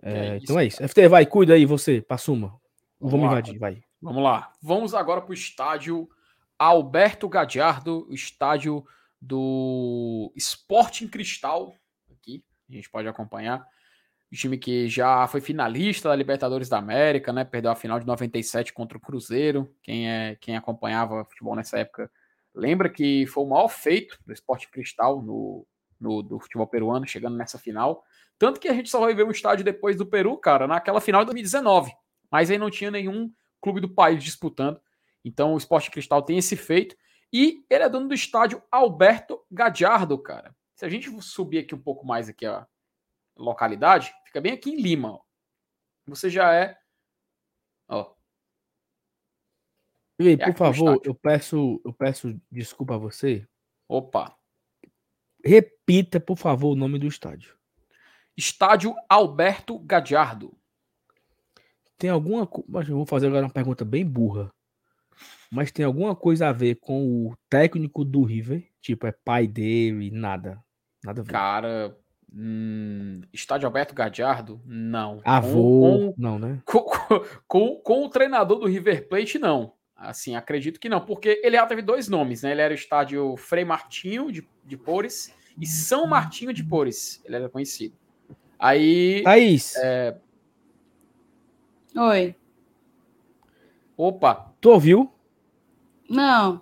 É, 0.00 0.28
é 0.28 0.36
então 0.38 0.58
é 0.58 0.66
isso. 0.66 0.86
FT, 0.86 1.08
vai, 1.08 1.26
cuida 1.26 1.54
aí 1.54 1.66
você, 1.66 2.00
Passuma. 2.00 2.58
Vamos, 2.98 3.12
Vamos 3.12 3.26
invadir, 3.26 3.58
vai. 3.58 3.82
Vamos 4.00 4.22
lá. 4.22 4.52
Vamos 4.62 4.94
agora 4.94 5.20
para 5.20 5.30
o 5.30 5.34
estádio 5.34 6.08
Alberto 6.56 7.28
Gadiardo, 7.28 8.06
estádio 8.10 8.86
do 9.20 10.32
Sporting 10.36 11.08
Cristal. 11.08 11.74
Aqui, 12.12 12.44
a 12.70 12.72
gente 12.74 12.88
pode 12.88 13.08
acompanhar. 13.08 13.66
O 14.30 14.36
time 14.36 14.56
que 14.56 14.88
já 14.88 15.26
foi 15.26 15.40
finalista 15.40 16.08
da 16.08 16.14
Libertadores 16.14 16.68
da 16.68 16.78
América, 16.78 17.32
né? 17.32 17.44
Perdeu 17.44 17.72
a 17.72 17.74
final 17.76 17.98
de 17.98 18.06
97 18.06 18.72
contra 18.72 18.96
o 18.96 19.00
Cruzeiro. 19.00 19.74
Quem, 19.82 20.08
é, 20.08 20.36
quem 20.40 20.56
acompanhava 20.56 21.24
futebol 21.24 21.56
nessa 21.56 21.78
época 21.78 22.10
lembra 22.54 22.88
que 22.88 23.26
foi 23.26 23.44
o 23.44 23.48
maior 23.48 23.68
feito 23.68 24.18
do 24.24 24.32
Esporte 24.32 24.70
Cristal 24.70 25.22
no, 25.22 25.66
no, 25.98 26.22
do 26.22 26.38
futebol 26.38 26.66
peruano, 26.66 27.06
chegando 27.06 27.36
nessa 27.36 27.58
final. 27.58 28.04
Tanto 28.38 28.60
que 28.60 28.68
a 28.68 28.74
gente 28.74 28.90
só 28.90 29.00
vai 29.00 29.14
ver 29.14 29.24
um 29.24 29.30
estádio 29.30 29.64
depois 29.64 29.96
do 29.96 30.06
Peru, 30.06 30.36
cara, 30.36 30.68
naquela 30.68 31.00
final 31.00 31.22
de 31.22 31.26
2019. 31.26 31.92
Mas 32.30 32.50
aí 32.50 32.58
não 32.58 32.70
tinha 32.70 32.90
nenhum 32.90 33.32
clube 33.60 33.80
do 33.80 33.88
país 33.88 34.22
disputando. 34.22 34.80
Então 35.24 35.54
o 35.54 35.58
Esporte 35.58 35.90
Cristal 35.90 36.22
tem 36.22 36.38
esse 36.38 36.56
feito. 36.56 36.96
E 37.32 37.64
ele 37.68 37.84
é 37.84 37.88
dono 37.88 38.08
do 38.08 38.14
estádio 38.14 38.62
Alberto 38.70 39.44
Gadiardo, 39.50 40.18
cara. 40.18 40.54
Se 40.74 40.84
a 40.84 40.88
gente 40.88 41.10
subir 41.22 41.58
aqui 41.58 41.74
um 41.74 41.82
pouco 41.82 42.06
mais 42.06 42.28
aqui 42.28 42.46
a 42.46 42.66
localidade, 43.36 44.14
fica 44.24 44.40
bem 44.40 44.52
aqui 44.52 44.70
em 44.70 44.80
Lima. 44.80 45.12
Ó. 45.12 45.22
Você 46.06 46.30
já 46.30 46.54
é. 46.54 46.78
Ó. 47.88 48.14
E 50.18 50.28
aí, 50.28 50.34
é 50.34 50.46
por 50.46 50.56
favor, 50.56 51.00
eu 51.04 51.14
peço, 51.14 51.80
eu 51.84 51.92
peço 51.92 52.40
desculpa 52.50 52.94
a 52.94 52.98
você. 52.98 53.46
Opa. 53.88 54.36
Repita, 55.44 56.18
por 56.18 56.36
favor, 56.36 56.72
o 56.72 56.76
nome 56.76 56.98
do 56.98 57.06
estádio. 57.06 57.56
Estádio 58.36 58.94
Alberto 59.08 59.78
Gadiardo. 59.78 60.57
Tem 61.98 62.10
alguma. 62.10 62.48
Mas 62.68 62.88
eu 62.88 62.96
vou 62.96 63.06
fazer 63.06 63.26
agora 63.26 63.46
uma 63.46 63.52
pergunta 63.52 63.84
bem 63.84 64.06
burra 64.06 64.50
mas 65.50 65.72
tem 65.72 65.84
alguma 65.84 66.14
coisa 66.14 66.48
a 66.48 66.52
ver 66.52 66.76
com 66.76 67.26
o 67.26 67.34
técnico 67.48 68.04
do 68.04 68.22
River? 68.22 68.66
Tipo, 68.80 69.06
é 69.06 69.12
pai 69.12 69.46
dele, 69.46 70.10
nada. 70.10 70.62
Nada 71.02 71.20
a 71.20 71.24
ver. 71.24 71.32
Cara, 71.32 71.96
hum, 72.32 73.22
estádio 73.32 73.66
Alberto 73.66 73.94
Gadiardo? 73.94 74.60
Não. 74.66 75.20
Avô? 75.24 76.12
Com, 76.12 76.14
não, 76.18 76.38
né? 76.38 76.60
Com, 76.66 76.84
com, 77.46 77.76
com, 77.76 78.04
o 78.04 78.10
treinador 78.10 78.58
do 78.58 78.66
River 78.66 79.08
Plate, 79.08 79.38
não. 79.38 79.72
Assim, 79.96 80.36
acredito 80.36 80.78
que 80.78 80.88
não, 80.88 81.00
porque 81.00 81.40
ele 81.42 81.56
já 81.56 81.66
teve 81.66 81.82
dois 81.82 82.08
nomes, 82.08 82.42
né? 82.42 82.52
Ele 82.52 82.60
era 82.60 82.72
o 82.72 82.76
estádio 82.76 83.36
Frei 83.36 83.64
Martinho 83.64 84.30
de, 84.30 84.46
de 84.64 84.76
Pores 84.76 85.34
e 85.58 85.66
São 85.66 86.06
Martinho 86.06 86.52
de 86.52 86.62
Pores. 86.62 87.20
Ele 87.24 87.36
era 87.36 87.48
conhecido. 87.48 87.96
Aí. 88.58 89.22
Thaís. 89.24 89.74
É... 89.76 90.16
Oi. 91.98 92.36
Opa. 93.96 94.54
Tu 94.60 94.70
ouviu? 94.70 95.12
Não. 96.08 96.60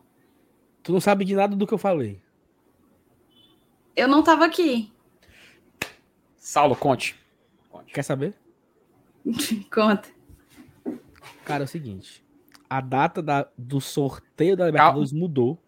Tu 0.82 0.92
não 0.92 1.00
sabe 1.00 1.26
de 1.26 1.34
nada 1.34 1.54
do 1.54 1.66
que 1.66 1.74
eu 1.74 1.78
falei. 1.78 2.22
Eu 3.94 4.08
não 4.08 4.22
tava 4.22 4.46
aqui. 4.46 4.90
Saulo, 6.36 6.74
conte. 6.74 7.14
conte. 7.70 7.92
Quer 7.92 8.02
saber? 8.02 8.34
Conta. 9.72 10.08
Cara, 11.44 11.64
é 11.64 11.66
o 11.66 11.68
seguinte. 11.68 12.24
A 12.70 12.80
data 12.80 13.20
da, 13.20 13.48
do 13.58 13.80
sorteio 13.80 14.56
da 14.56 14.66
Libertadores 14.66 15.10
Calma. 15.10 15.22
mudou. 15.22 15.58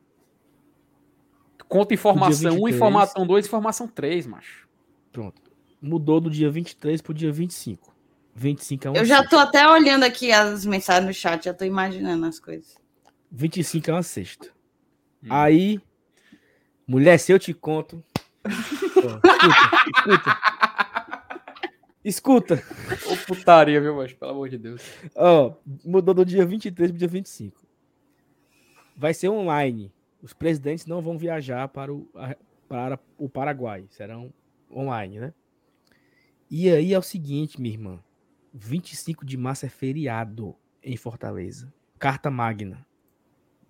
Conta 1.68 1.94
informação 1.94 2.62
1, 2.62 2.68
informação 2.68 3.26
2, 3.26 3.46
informação 3.46 3.88
3, 3.88 4.26
macho. 4.26 4.68
Pronto. 5.12 5.42
Mudou 5.82 6.20
do 6.20 6.30
dia 6.30 6.50
23 6.50 7.02
pro 7.02 7.12
dia 7.12 7.30
25. 7.30 7.97
25 8.38 8.86
é 8.86 8.90
uma 8.90 8.98
Eu 8.98 9.04
já 9.04 9.18
sexta. 9.18 9.30
tô 9.30 9.38
até 9.38 9.68
olhando 9.68 10.04
aqui 10.04 10.32
as 10.32 10.64
mensagens 10.64 11.06
no 11.06 11.12
chat, 11.12 11.44
já 11.44 11.54
tô 11.54 11.64
imaginando 11.64 12.26
as 12.26 12.38
coisas. 12.38 12.76
25 13.30 13.90
é 13.90 13.94
uma 13.94 14.02
sexta. 14.02 14.48
Hum. 15.22 15.28
Aí, 15.30 15.80
mulher, 16.86 17.18
se 17.18 17.32
eu 17.32 17.38
te 17.38 17.52
conto. 17.52 18.02
escuta, 18.46 19.20
escuta. 19.96 20.38
Escuta. 22.04 22.64
Ô 23.06 23.16
putaria, 23.26 23.80
viu, 23.80 23.96
macho? 23.96 24.16
Pelo 24.16 24.30
amor 24.30 24.48
de 24.48 24.56
Deus. 24.56 24.80
Ó, 25.14 25.54
mudou 25.84 26.14
do 26.14 26.24
dia 26.24 26.46
23 26.46 26.90
pro 26.90 26.98
dia 26.98 27.08
25. 27.08 27.66
Vai 28.96 29.12
ser 29.12 29.28
online 29.28 29.92
os 30.22 30.32
presidentes 30.32 30.86
não 30.86 31.00
vão 31.00 31.16
viajar 31.16 31.68
para 31.68 31.92
o, 31.92 32.08
para 32.68 32.98
o 33.16 33.28
Paraguai, 33.28 33.86
serão 33.90 34.32
online, 34.70 35.20
né? 35.20 35.34
E 36.50 36.68
aí 36.70 36.92
é 36.92 36.98
o 36.98 37.02
seguinte, 37.02 37.60
minha 37.60 37.74
irmã, 37.74 38.00
25 38.52 39.24
de 39.24 39.36
março 39.36 39.66
é 39.66 39.68
feriado 39.68 40.56
em 40.82 40.96
Fortaleza, 40.96 41.72
carta 41.98 42.30
magna. 42.30 42.86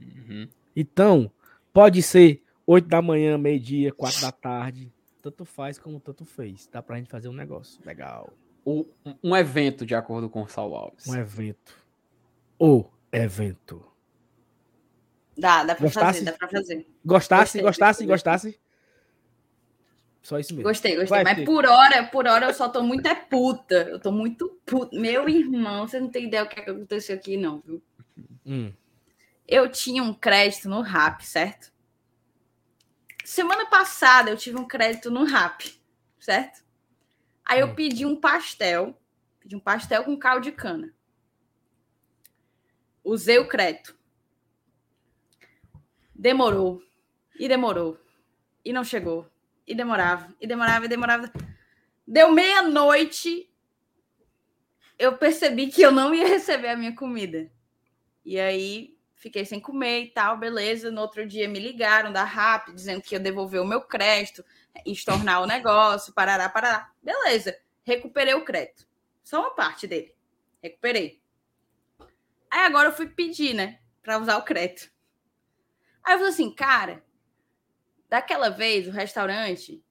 Uhum. 0.00 0.48
Então, 0.74 1.30
pode 1.72 2.02
ser 2.02 2.42
8 2.66 2.88
da 2.88 3.02
manhã, 3.02 3.36
meio-dia, 3.38 3.92
4 3.92 4.20
da 4.20 4.32
tarde, 4.32 4.92
tanto 5.22 5.44
faz 5.44 5.78
como 5.78 5.98
tanto 5.98 6.24
fez. 6.24 6.68
Dá 6.70 6.82
pra 6.82 6.96
gente 6.96 7.10
fazer 7.10 7.28
um 7.28 7.32
negócio 7.32 7.80
legal. 7.84 8.32
O, 8.64 8.84
um 9.22 9.34
evento, 9.34 9.86
de 9.86 9.94
acordo 9.94 10.28
com 10.28 10.42
o 10.42 10.48
Sal 10.48 10.74
Alves. 10.74 11.06
Um 11.06 11.16
evento. 11.16 11.74
O 12.58 12.84
evento. 13.10 13.84
Dá, 15.36 15.64
dá 15.64 15.74
pra 15.74 15.84
gostasse, 15.84 16.18
fazer, 16.18 16.24
dá 16.24 16.32
pra 16.32 16.48
fazer. 16.48 16.86
Gostasse, 17.04 17.42
gostei, 17.44 17.62
gostasse, 17.62 18.06
gostasse. 18.06 18.60
Só 20.22 20.38
isso 20.38 20.52
mesmo. 20.52 20.68
Gostei, 20.68 20.96
gostei. 20.96 21.08
Vai 21.08 21.24
Mas 21.24 21.36
ter. 21.36 21.44
por 21.44 21.64
hora, 21.64 22.04
por 22.04 22.26
hora 22.26 22.46
eu 22.46 22.54
só 22.54 22.68
tô 22.68 22.82
muito 22.82 23.06
é 23.06 23.14
puta. 23.14 23.88
Eu 23.88 23.98
tô 23.98 24.10
muito 24.12 24.60
puta. 24.66 24.98
Meu 24.98 25.28
irmão, 25.28 25.86
você 25.86 26.00
não 26.00 26.10
tem 26.10 26.26
ideia 26.26 26.44
o 26.44 26.48
que, 26.48 26.60
é 26.60 26.62
que 26.64 26.70
aconteceu 26.70 27.16
aqui, 27.16 27.36
não, 27.36 27.60
viu? 27.60 27.82
Hum. 28.44 28.72
Eu 29.46 29.70
tinha 29.70 30.02
um 30.02 30.12
crédito 30.12 30.68
no 30.68 30.80
RAP, 30.80 31.22
certo? 31.22 31.72
Semana 33.24 33.66
passada 33.66 34.30
eu 34.30 34.36
tive 34.36 34.58
um 34.58 34.66
crédito 34.66 35.10
no 35.10 35.24
RAP, 35.24 35.62
certo? 36.18 36.62
Aí 37.44 37.60
eu 37.60 37.68
hum. 37.68 37.74
pedi 37.74 38.04
um 38.04 38.16
pastel. 38.16 38.98
Pedi 39.40 39.56
um 39.56 39.60
pastel 39.60 40.04
com 40.04 40.18
caldo 40.18 40.44
de 40.44 40.52
cana. 40.52 40.92
Usei 43.02 43.38
o 43.38 43.48
crédito. 43.48 43.96
Demorou. 46.14 46.82
E 47.38 47.48
demorou. 47.48 47.98
E 48.64 48.72
não 48.72 48.84
chegou. 48.84 49.26
E 49.68 49.74
demorava. 49.74 50.34
E 50.40 50.46
demorava, 50.46 50.86
e 50.86 50.88
demorava. 50.88 51.32
Deu 52.06 52.32
meia-noite. 52.32 53.52
Eu 54.98 55.18
percebi 55.18 55.66
que 55.66 55.82
eu 55.82 55.92
não 55.92 56.14
ia 56.14 56.26
receber 56.26 56.68
a 56.68 56.76
minha 56.76 56.96
comida. 56.96 57.52
E 58.24 58.40
aí 58.40 58.96
fiquei 59.14 59.44
sem 59.44 59.60
comer 59.60 60.04
e 60.04 60.06
tal, 60.08 60.38
beleza. 60.38 60.90
No 60.90 61.02
outro 61.02 61.26
dia 61.26 61.46
me 61.46 61.58
ligaram 61.58 62.10
da 62.10 62.24
RAP, 62.24 62.70
dizendo 62.70 63.02
que 63.02 63.14
ia 63.14 63.20
devolver 63.20 63.60
o 63.60 63.66
meu 63.66 63.82
crédito, 63.82 64.42
estornar 64.86 65.42
o 65.42 65.46
negócio, 65.46 66.14
parará, 66.14 66.48
parará. 66.48 66.90
Beleza. 67.02 67.54
Recuperei 67.84 68.32
o 68.32 68.44
crédito. 68.46 68.86
Só 69.22 69.40
uma 69.40 69.50
parte 69.50 69.86
dele. 69.86 70.14
Recuperei. 70.62 71.20
Aí 72.50 72.60
agora 72.60 72.88
eu 72.88 72.92
fui 72.92 73.06
pedir, 73.06 73.52
né? 73.52 73.80
Para 74.02 74.18
usar 74.18 74.38
o 74.38 74.44
crédito. 74.44 74.90
Aí 76.02 76.14
eu 76.14 76.18
falei 76.18 76.32
assim, 76.32 76.54
cara, 76.54 77.04
daquela 78.08 78.48
vez 78.48 78.86
o 78.86 78.90
restaurante 78.90 79.84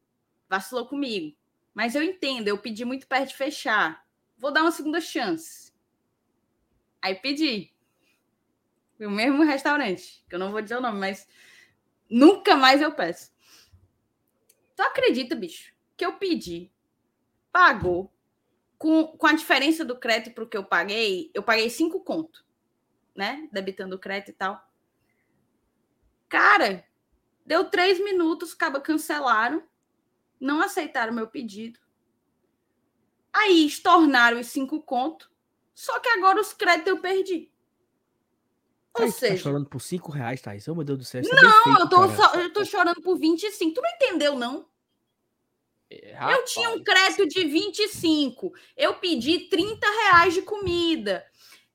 vacilou 0.50 0.88
comigo. 0.88 1.36
Mas 1.74 1.94
eu 1.96 2.02
entendo, 2.02 2.48
eu 2.48 2.58
pedi 2.58 2.84
muito 2.84 3.08
perto 3.08 3.30
de 3.30 3.36
fechar. 3.36 4.06
Vou 4.38 4.52
dar 4.52 4.62
uma 4.62 4.72
segunda 4.72 5.00
chance. 5.00 5.74
Aí 7.02 7.16
pedi. 7.16 7.72
O 9.00 9.12
mesmo 9.12 9.44
restaurante, 9.44 10.26
que 10.28 10.34
eu 10.34 10.40
não 10.40 10.52
vou 10.52 10.62
dizer 10.62 10.78
o 10.78 10.82
nome, 10.82 11.00
mas 11.00 11.28
nunca 12.10 12.56
mais 12.56 12.82
eu 12.82 12.92
peço. 12.92 13.32
Tu 14.76 14.82
acredita, 14.82 15.36
bicho, 15.36 15.72
que 15.96 16.06
eu 16.06 16.14
pedi, 16.14 16.72
pagou, 17.52 18.12
com, 18.78 19.08
com 19.08 19.28
a 19.28 19.34
diferença 19.34 19.84
do 19.84 19.98
crédito 19.98 20.34
para 20.34 20.44
o 20.44 20.48
que 20.48 20.58
eu 20.58 20.64
paguei, 20.64 21.32
eu 21.34 21.44
paguei 21.44 21.70
cinco 21.70 22.00
conto, 22.00 22.46
né? 23.16 23.48
Debitando 23.52 23.96
o 23.96 24.00
crédito 24.00 24.30
e 24.30 24.34
tal. 24.34 24.68
Cara, 26.30 26.86
deu 27.48 27.64
três 27.66 27.98
minutos, 28.04 28.54
acaba 28.54 28.82
cancelaram, 28.82 29.64
não 30.40 30.62
aceitaram 30.62 31.14
meu 31.14 31.28
pedido. 31.28 31.80
Aí 33.32 33.66
estornaram 33.66 34.40
os 34.40 34.48
cinco 34.48 34.82
contos, 34.82 35.30
só 35.74 35.98
que 36.00 36.10
agora 36.10 36.42
os 36.42 36.52
créditos 36.52 36.92
eu 36.92 37.00
perdi. 37.00 37.50
Ou 38.94 39.06
Aí, 39.06 39.12
seja. 39.12 39.36
Tá 39.36 39.42
chorando 39.42 39.70
por 39.70 39.80
cinco 39.80 40.12
reais, 40.12 40.42
Thaís? 40.42 40.68
Oh, 40.68 40.76
meu 40.76 40.84
Deus 40.84 41.00
do 41.00 41.06
céu. 41.06 41.22
É 41.22 41.42
não, 41.42 41.64
feito, 41.64 41.80
eu, 41.80 41.90
tô 41.90 42.10
só, 42.16 42.34
eu 42.36 42.54
tô 42.54 42.66
chorando 42.66 43.02
por 43.02 43.18
25. 43.18 43.74
Tu 43.74 43.82
não 43.82 43.90
entendeu, 43.92 44.36
não? 44.36 44.68
É, 45.90 46.34
eu 46.34 46.44
tinha 46.44 46.72
um 46.72 46.84
crédito 46.84 47.28
de 47.28 47.46
25. 47.46 48.52
Eu 48.76 48.96
pedi 48.96 49.48
30 49.48 49.88
reais 49.88 50.34
de 50.34 50.42
comida. 50.42 51.26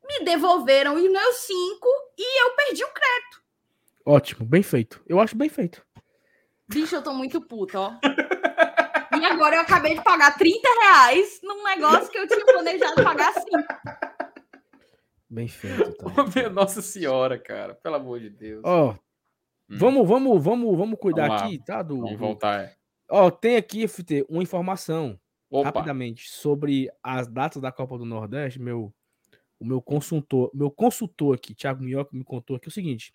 Me 0.04 0.24
devolveram 0.24 0.96
os 0.96 1.02
meus 1.02 1.36
5 1.36 1.88
e 2.18 2.42
eu 2.42 2.56
perdi 2.56 2.84
o 2.84 2.92
crédito. 2.92 3.41
Ótimo, 4.04 4.44
bem 4.44 4.62
feito. 4.62 5.02
Eu 5.06 5.20
acho 5.20 5.36
bem 5.36 5.48
feito. 5.48 5.84
Bicho, 6.68 6.96
eu 6.96 7.02
tô 7.02 7.12
muito 7.12 7.40
puta, 7.40 7.78
ó. 7.78 7.92
e 9.20 9.24
agora 9.24 9.56
eu 9.56 9.60
acabei 9.60 9.94
de 9.94 10.02
pagar 10.02 10.36
30 10.36 10.68
reais 10.80 11.40
num 11.42 11.62
negócio 11.64 12.10
que 12.10 12.18
eu 12.18 12.26
tinha 12.26 12.44
planejado 12.44 13.04
pagar 13.04 13.32
5. 13.34 13.46
Bem 15.28 15.48
feito. 15.48 15.94
Tá? 15.94 16.50
Nossa 16.50 16.82
senhora, 16.82 17.38
cara. 17.38 17.74
Pelo 17.74 17.96
amor 17.96 18.20
de 18.20 18.28
Deus. 18.28 18.62
Ó, 18.64 18.90
hum. 18.90 18.96
vamos, 19.70 20.08
vamos, 20.08 20.44
vamos, 20.44 20.76
vamos 20.78 20.98
cuidar 20.98 21.28
vamos 21.28 21.42
aqui, 21.42 21.58
tá? 21.64 21.82
Do, 21.82 22.00
vamos 22.00 22.18
voltar. 22.18 22.64
É. 22.64 22.74
Ó, 23.10 23.30
tem 23.30 23.56
aqui, 23.56 23.86
FT, 23.86 24.26
uma 24.28 24.42
informação 24.42 25.18
Opa. 25.50 25.68
rapidamente 25.68 26.30
sobre 26.30 26.90
as 27.02 27.28
datas 27.28 27.62
da 27.62 27.70
Copa 27.70 27.96
do 27.96 28.04
Nordeste. 28.04 28.60
Meu, 28.60 28.92
o 29.58 29.64
meu 29.64 29.80
consultor, 29.80 30.50
meu 30.52 30.70
consultor 30.70 31.34
aqui, 31.34 31.54
Thiago 31.54 31.82
Minhoca, 31.82 32.16
me 32.16 32.24
contou 32.24 32.56
aqui 32.56 32.68
o 32.68 32.72
seguinte. 32.72 33.12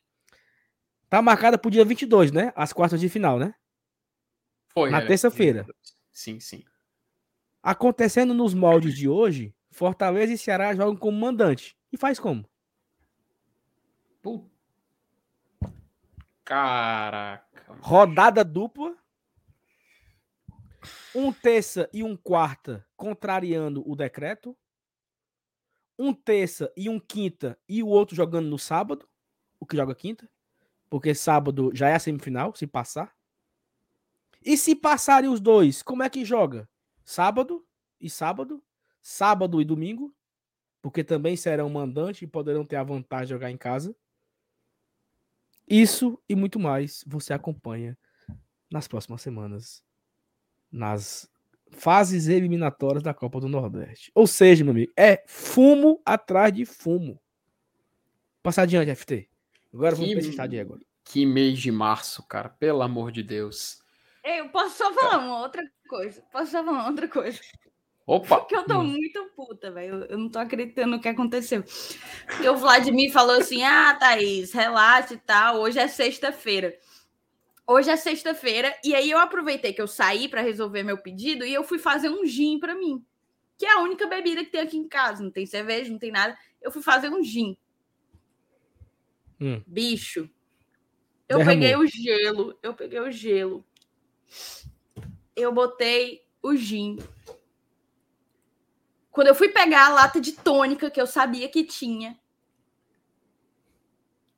Tá 1.09 1.21
marcada 1.21 1.57
pro 1.57 1.71
dia 1.71 1.85
22, 1.85 2.31
né? 2.31 2.51
As 2.55 2.73
quartas 2.73 2.99
de 2.99 3.07
final, 3.07 3.39
né? 3.39 3.53
Foi. 4.69 4.89
Na 4.89 5.01
é, 5.01 5.05
terça-feira. 5.05 5.65
Sim, 6.11 6.39
sim. 6.39 6.63
Acontecendo 7.63 8.33
nos 8.33 8.53
moldes 8.53 8.95
de 8.95 9.07
hoje, 9.07 9.55
Fortaleza 9.71 10.33
e 10.33 10.37
Ceará 10.37 10.75
jogam 10.75 10.95
como 10.95 11.17
mandante. 11.17 11.77
E 11.91 11.97
faz 11.97 12.19
como? 12.19 12.49
Puta. 14.21 14.49
Caraca. 16.43 17.45
Rodada 17.81 18.43
dupla. 18.43 18.95
Um 21.13 21.33
terça 21.33 21.89
e 21.93 22.03
um 22.03 22.15
quarta 22.15 22.85
contrariando 22.95 23.83
o 23.89 23.95
decreto. 23.95 24.55
Um 25.97 26.13
terça 26.13 26.71
e 26.77 26.89
um 26.89 26.99
quinta 26.99 27.57
e 27.67 27.81
o 27.81 27.87
outro 27.87 28.15
jogando 28.15 28.47
no 28.47 28.59
sábado. 28.59 29.09
O 29.59 29.65
que 29.65 29.75
joga 29.75 29.95
quinta. 29.95 30.29
Porque 30.89 31.13
sábado 31.13 31.71
já 31.73 31.89
é 31.89 31.95
a 31.95 31.99
semifinal, 31.99 32.55
se 32.55 32.65
passar. 32.65 33.13
E 34.43 34.57
se 34.57 34.75
passarem 34.75 35.29
os 35.29 35.39
dois, 35.39 35.81
como 35.81 36.03
é 36.03 36.09
que 36.09 36.23
joga? 36.23 36.69
Sábado 37.03 37.65
e 37.99 38.09
sábado, 38.09 38.63
sábado 39.01 39.61
e 39.61 39.65
domingo, 39.65 40.13
porque 40.81 41.03
também 41.03 41.35
serão 41.35 41.69
mandantes 41.69 42.21
e 42.21 42.27
poderão 42.27 42.65
ter 42.65 42.77
a 42.77 42.83
vantagem 42.83 43.27
de 43.27 43.33
jogar 43.33 43.51
em 43.51 43.57
casa. 43.57 43.95
Isso 45.67 46.21
e 46.29 46.35
muito 46.35 46.59
mais 46.59 47.03
você 47.05 47.33
acompanha 47.33 47.97
nas 48.71 48.87
próximas 48.87 49.21
semanas, 49.21 49.83
nas 50.71 51.29
fases 51.71 52.27
eliminatórias 52.27 53.03
da 53.03 53.13
Copa 53.13 53.39
do 53.41 53.49
Nordeste. 53.49 54.11
Ou 54.15 54.25
seja, 54.25 54.63
meu 54.63 54.71
amigo, 54.71 54.91
é 54.95 55.23
fumo 55.27 56.01
atrás 56.05 56.53
de 56.53 56.65
fumo. 56.65 57.19
Passar 58.41 58.63
adiante, 58.63 58.95
FT. 58.95 59.29
Agora 59.77 59.95
que, 59.95 60.01
vamos 60.01 60.25
pensar, 60.25 60.47
Diego. 60.47 60.79
Que 61.03 61.23
mês 61.23 61.59
de 61.59 61.71
março, 61.71 62.23
cara. 62.27 62.49
Pelo 62.49 62.81
amor 62.81 63.11
de 63.11 63.21
Deus. 63.21 63.79
Eu 64.23 64.49
posso 64.49 64.75
só 64.75 64.91
falar 64.91 65.19
uma 65.19 65.39
outra 65.41 65.63
coisa. 65.87 66.19
Posso 66.31 66.51
só 66.51 66.63
falar 66.63 66.79
uma 66.79 66.89
outra 66.89 67.07
coisa. 67.07 67.39
Opa! 68.07 68.37
Porque 68.41 68.55
eu 68.55 68.65
tô 68.65 68.79
hum. 68.79 68.85
muito 68.85 69.23
puta, 69.35 69.69
velho. 69.69 70.05
Eu 70.05 70.17
não 70.17 70.29
tô 70.29 70.39
acreditando 70.39 70.95
no 70.95 70.99
que 70.99 71.07
aconteceu. 71.07 71.63
Porque 72.25 72.49
o 72.49 72.57
Vladimir 72.57 73.11
falou 73.11 73.37
assim: 73.37 73.63
ah, 73.63 73.93
Thaís, 73.93 74.51
relaxa 74.51 75.13
e 75.13 75.17
tal. 75.17 75.59
Hoje 75.59 75.77
é 75.77 75.87
sexta-feira. 75.87 76.75
Hoje 77.67 77.91
é 77.91 77.95
sexta-feira. 77.95 78.75
E 78.83 78.95
aí 78.95 79.11
eu 79.11 79.19
aproveitei 79.19 79.73
que 79.73 79.81
eu 79.81 79.87
saí 79.87 80.27
para 80.27 80.41
resolver 80.41 80.81
meu 80.81 80.97
pedido 80.97 81.45
e 81.45 81.53
eu 81.53 81.63
fui 81.63 81.77
fazer 81.77 82.09
um 82.09 82.25
gin 82.25 82.59
para 82.59 82.73
mim. 82.73 83.05
Que 83.59 83.67
é 83.67 83.73
a 83.73 83.81
única 83.81 84.07
bebida 84.07 84.43
que 84.43 84.49
tem 84.49 84.61
aqui 84.61 84.77
em 84.77 84.87
casa. 84.87 85.21
Não 85.21 85.29
tem 85.29 85.45
cerveja, 85.45 85.91
não 85.91 85.99
tem 85.99 86.11
nada. 86.11 86.35
Eu 86.59 86.71
fui 86.71 86.81
fazer 86.81 87.09
um 87.09 87.23
gin. 87.23 87.55
Hum. 89.39 89.61
Bicho, 89.65 90.29
eu 91.27 91.37
Derramou. 91.37 91.59
peguei 91.59 91.75
o 91.75 91.85
gelo, 91.85 92.59
eu 92.61 92.73
peguei 92.73 92.99
o 92.99 93.11
gelo. 93.11 93.65
Eu 95.35 95.51
botei 95.51 96.25
o 96.41 96.55
gin. 96.55 96.97
Quando 99.11 99.27
eu 99.27 99.35
fui 99.35 99.49
pegar 99.49 99.87
a 99.87 99.93
lata 99.93 100.19
de 100.19 100.31
tônica 100.31 100.89
que 100.89 100.99
eu 100.99 101.07
sabia 101.07 101.49
que 101.49 101.63
tinha, 101.63 102.19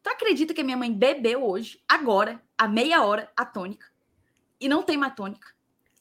Tu 0.02 0.10
acredita 0.10 0.54
que 0.54 0.62
a 0.62 0.64
minha 0.64 0.78
mãe 0.78 0.92
bebeu 0.92 1.46
hoje, 1.46 1.84
agora, 1.88 2.42
a 2.58 2.68
meia 2.68 3.04
hora, 3.04 3.32
a 3.36 3.46
tônica? 3.46 3.86
E 4.60 4.68
não 4.68 4.84
tem 4.84 4.98
mais 4.98 5.14
tônica. 5.14 5.54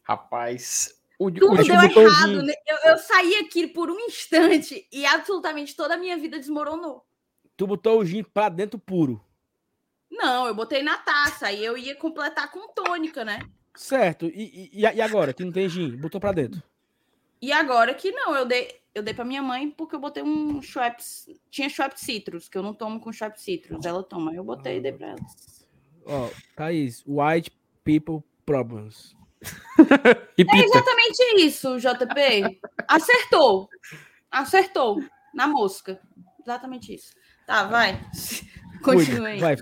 Rapaz, 0.02 0.98
o, 1.18 1.30
Tudo 1.30 1.62
deu 1.62 1.74
errado. 1.74 2.42
Né? 2.42 2.54
Eu, 2.66 2.92
eu 2.92 2.98
saí 2.98 3.36
aqui 3.36 3.66
por 3.66 3.90
um 3.90 3.98
instante 4.00 4.88
e 4.90 5.04
absolutamente 5.04 5.76
toda 5.76 5.94
a 5.94 5.98
minha 5.98 6.16
vida 6.16 6.38
desmoronou. 6.38 7.04
Tu 7.58 7.66
botou 7.66 7.98
o 7.98 8.04
gin 8.04 8.22
pra 8.22 8.48
dentro 8.48 8.78
puro. 8.78 9.20
Não, 10.08 10.46
eu 10.46 10.54
botei 10.54 10.80
na 10.80 10.96
taça. 10.96 11.48
Aí 11.48 11.62
eu 11.62 11.76
ia 11.76 11.96
completar 11.96 12.48
com 12.52 12.72
tônica, 12.72 13.24
né? 13.24 13.40
Certo. 13.74 14.26
E, 14.26 14.70
e, 14.72 14.80
e 14.80 15.00
agora, 15.02 15.34
que 15.34 15.44
não 15.44 15.50
tem 15.50 15.68
gin? 15.68 15.96
Botou 15.96 16.20
pra 16.20 16.30
dentro? 16.30 16.62
E 17.42 17.50
agora 17.50 17.92
que 17.94 18.12
não, 18.12 18.36
eu 18.36 18.46
dei, 18.46 18.80
eu 18.94 19.02
dei 19.02 19.12
pra 19.12 19.24
minha 19.24 19.42
mãe 19.42 19.68
porque 19.70 19.96
eu 19.96 19.98
botei 19.98 20.22
um 20.22 20.62
Schweppes. 20.62 21.28
Tinha 21.50 21.68
Schweppes 21.68 22.02
Citrus, 22.02 22.48
que 22.48 22.56
eu 22.56 22.62
não 22.62 22.72
tomo 22.72 23.00
com 23.00 23.12
Schweppes 23.12 23.42
Citrus. 23.42 23.84
Ela 23.84 24.04
toma. 24.04 24.32
Eu 24.32 24.44
botei 24.44 24.76
e 24.76 24.80
dei 24.80 24.92
pra 24.92 25.08
ela. 25.08 25.20
Ó, 26.06 26.26
oh, 26.26 26.30
Thaís, 26.54 27.02
White 27.08 27.50
People 27.82 28.22
Problems. 28.46 29.16
é 29.82 30.64
exatamente 30.64 31.22
isso, 31.44 31.76
JP. 31.80 32.60
Acertou. 32.86 33.68
Acertou. 34.30 35.02
Na 35.34 35.48
mosca. 35.48 36.00
Exatamente 36.40 36.94
isso. 36.94 37.12
Tá, 37.48 37.64
vai. 37.64 37.98
Continue 38.84 39.26
aí. 39.26 39.40
Vai, 39.40 39.56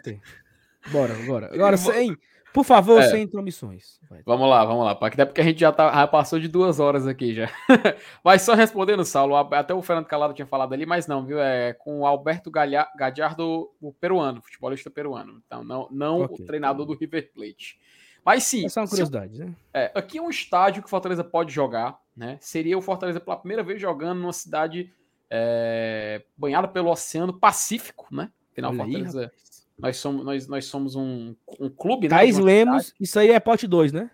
Bora, 0.91 1.15
bora. 1.25 1.55
Agora, 1.55 1.77
sem. 1.77 2.17
Por 2.53 2.65
favor, 2.65 3.01
é. 3.01 3.09
sem 3.09 3.23
intromissões. 3.23 4.01
Vai. 4.11 4.23
Vamos 4.27 4.49
lá, 4.49 4.65
vamos 4.65 4.85
lá. 4.85 4.99
Até 5.01 5.25
porque 5.25 5.41
a 5.41 5.45
gente 5.45 5.61
já, 5.61 5.71
tá, 5.71 5.93
já 5.93 6.07
passou 6.09 6.41
de 6.41 6.49
duas 6.49 6.81
horas 6.81 7.07
aqui 7.07 7.33
já. 7.33 7.49
mas 8.25 8.43
só 8.43 8.55
respondendo, 8.55 9.05
Saulo, 9.05 9.37
até 9.37 9.73
o 9.73 9.83
Fernando 9.83 10.07
Calado 10.07 10.35
tinha 10.35 10.47
falado 10.47 10.73
ali, 10.73 10.85
mas 10.85 11.07
não, 11.07 11.25
viu? 11.25 11.39
É 11.39 11.75
com 11.75 12.01
o 12.01 12.07
Alberto 12.07 12.51
Gadiardo, 12.51 13.71
o 13.81 13.93
peruano, 13.93 14.43
futebolista 14.43 14.91
peruano. 14.91 15.41
Então, 15.47 15.63
não, 15.63 15.87
não 15.93 16.23
okay. 16.23 16.43
o 16.43 16.47
treinador 16.47 16.87
do 16.87 16.95
River 16.95 17.31
Plate. 17.33 17.79
Mas 18.25 18.43
sim. 18.43 18.67
Essa 18.67 18.81
é 18.81 18.83
uma 18.83 18.89
curiosidade, 18.89 19.39
né? 19.39 19.55
É, 19.73 19.93
aqui 19.95 20.19
é 20.19 20.23
um 20.23 20.31
estádio 20.31 20.83
que 20.83 20.89
o 20.89 20.91
Fortaleza 20.91 21.23
pode 21.23 21.53
jogar, 21.53 22.01
né? 22.17 22.37
Seria 22.41 22.77
o 22.77 22.83
Fortaleza 22.83 23.21
pela 23.21 23.37
primeira 23.37 23.63
vez 23.63 23.81
jogando 23.81 24.19
numa 24.19 24.33
cidade 24.33 24.93
é, 25.31 26.23
banhada 26.37 26.69
pelo 26.69 26.91
Oceano 26.91 27.39
Pacífico, 27.39 28.07
né? 28.11 28.31
Afinal, 28.53 28.71
Olha 28.73 28.85
Fortaleza. 28.85 29.21
Aí, 29.21 29.31
nós 29.79 29.97
somos, 29.99 30.25
nós, 30.25 30.49
nós 30.49 30.65
somos 30.65 30.97
um, 30.97 31.35
um 31.61 31.69
clube, 31.69 32.09
né? 32.09 32.17
Thais 32.17 32.39
Lemos, 32.39 32.95
isso 32.99 33.19
aí 33.19 33.31
é 33.31 33.39
pote 33.39 33.67
2, 33.67 33.93
né? 33.93 34.11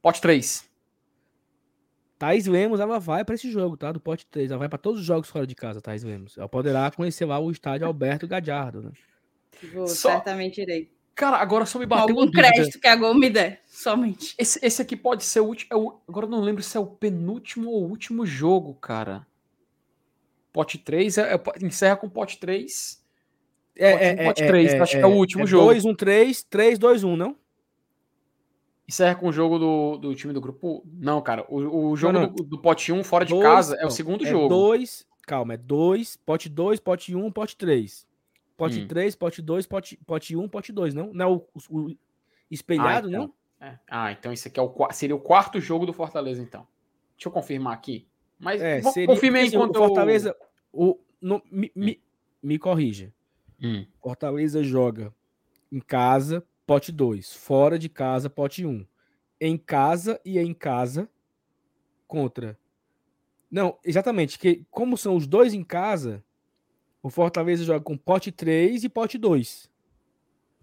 Pote 0.00 0.20
3. 0.20 0.68
Thais 2.18 2.46
Lemos, 2.46 2.80
ela 2.80 2.98
vai 2.98 3.24
para 3.24 3.34
esse 3.34 3.50
jogo, 3.50 3.76
tá? 3.76 3.92
Do 3.92 4.00
pote 4.00 4.26
3. 4.26 4.50
Ela 4.50 4.58
vai 4.58 4.68
para 4.68 4.78
todos 4.78 5.00
os 5.00 5.06
jogos 5.06 5.28
fora 5.28 5.46
de 5.46 5.54
casa, 5.54 5.80
Thais 5.80 6.04
Lemos. 6.04 6.38
Ela 6.38 6.48
poderá 6.48 6.90
conhecer 6.90 7.24
lá 7.24 7.38
o 7.38 7.50
estádio 7.50 7.86
Alberto 7.86 8.26
Gadiardo, 8.28 8.82
né? 8.82 8.92
Vou, 9.72 9.86
só... 9.86 10.10
certamente 10.10 10.60
irei. 10.60 10.90
Cara, 11.14 11.38
agora 11.38 11.64
só 11.64 11.78
me 11.78 11.86
bateu 11.86 12.14
Algum 12.14 12.30
crédito 12.30 12.78
que 12.78 12.86
a 12.86 12.94
Gol 12.94 13.14
me 13.14 13.30
der, 13.30 13.62
somente. 13.66 14.34
Esse, 14.36 14.60
esse 14.62 14.82
aqui 14.82 14.94
pode 14.94 15.24
ser 15.24 15.40
o 15.40 15.46
último. 15.46 15.68
É 15.72 15.76
o, 15.76 15.98
agora 16.06 16.26
eu 16.26 16.30
não 16.30 16.42
lembro 16.42 16.62
se 16.62 16.76
é 16.76 16.80
o 16.80 16.86
penúltimo 16.86 17.70
ou 17.70 17.88
último 17.88 18.26
jogo, 18.26 18.74
cara. 18.74 19.26
Pote 20.56 20.78
3, 20.78 21.18
é, 21.18 21.34
é, 21.34 21.42
encerra 21.66 21.96
com 21.98 22.08
pote 22.08 22.38
3. 22.38 23.04
É, 23.76 23.90
é, 23.90 24.24
pote 24.24 24.42
é, 24.42 24.46
3, 24.46 24.72
é, 24.72 24.78
acho 24.78 24.92
que 24.92 25.02
é 25.02 25.06
o 25.06 25.10
último 25.10 25.42
é 25.42 25.46
jogo. 25.46 25.66
2, 25.66 25.84
1, 25.84 25.94
3, 25.94 26.42
3, 26.44 26.78
2, 26.78 27.04
1, 27.04 27.14
não? 27.14 27.36
Encerra 28.88 29.16
com 29.16 29.28
o 29.28 29.32
jogo 29.32 29.58
do, 29.58 29.98
do 29.98 30.14
time 30.14 30.32
do 30.32 30.40
grupo. 30.40 30.82
Não, 30.86 31.20
cara. 31.20 31.44
O, 31.50 31.90
o 31.90 31.94
jogo 31.94 32.14
não, 32.14 32.20
não. 32.22 32.32
Do, 32.32 32.42
do, 32.42 32.58
pote 32.58 32.90
1 32.90 33.04
fora 33.04 33.26
de 33.26 33.34
dois, 33.34 33.44
casa 33.44 33.76
é 33.78 33.84
o 33.84 33.90
segundo 33.90 34.24
é 34.24 34.30
jogo. 34.30 34.48
2, 34.48 35.06
calma, 35.26 35.52
é 35.52 35.56
2, 35.58 36.16
pote 36.24 36.48
2, 36.48 36.80
pote 36.80 37.14
1, 37.14 37.30
pote 37.32 37.54
3. 37.54 38.06
Pote 38.56 38.80
hum. 38.80 38.88
3, 38.88 39.14
pote 39.14 39.42
2, 39.42 39.66
pote, 39.66 39.98
pote 40.06 40.34
1, 40.34 40.48
pote 40.48 40.72
2, 40.72 40.94
não? 40.94 41.12
Não 41.12 41.22
é 41.22 41.28
o, 41.28 41.46
o 41.68 41.94
espelhado, 42.50 43.08
ah, 43.08 43.10
então. 43.10 43.34
não? 43.60 43.68
É. 43.68 43.78
Ah, 43.86 44.10
então 44.10 44.32
esse 44.32 44.48
aqui 44.48 44.58
é 44.58 44.62
o, 44.62 44.74
seria 44.90 45.16
o 45.16 45.20
quarto 45.20 45.60
jogo 45.60 45.84
do 45.84 45.92
Fortaleza, 45.92 46.40
então. 46.40 46.66
Deixa 47.14 47.28
eu 47.28 47.32
confirmar 47.32 47.74
aqui. 47.74 48.08
Mas 48.38 48.60
é, 48.60 48.82
seria, 48.82 49.06
confirme 49.06 49.46
enquanto 49.46 49.76
o 49.76 49.78
Fortaleza. 49.78 50.36
O, 50.76 51.00
no, 51.20 51.42
me, 51.50 51.70
me, 51.74 52.02
me 52.42 52.58
corrija. 52.58 53.12
Hum. 53.62 53.86
Fortaleza 54.00 54.62
joga 54.62 55.12
em 55.72 55.80
casa, 55.80 56.46
pote 56.66 56.92
2. 56.92 57.32
Fora 57.34 57.78
de 57.78 57.88
casa, 57.88 58.28
pote 58.28 58.64
1. 58.64 58.70
Um. 58.70 58.86
Em 59.40 59.56
casa 59.56 60.20
e 60.24 60.38
em 60.38 60.54
casa 60.54 61.08
contra. 62.06 62.58
Não, 63.50 63.78
exatamente. 63.84 64.38
Que 64.38 64.64
como 64.70 64.96
são 64.96 65.16
os 65.16 65.26
dois 65.26 65.54
em 65.54 65.64
casa, 65.64 66.24
o 67.02 67.10
Fortaleza 67.10 67.64
joga 67.64 67.80
com 67.80 67.96
pote 67.96 68.30
3 68.32 68.84
e 68.84 68.88
pote 68.88 69.18
2. 69.18 69.70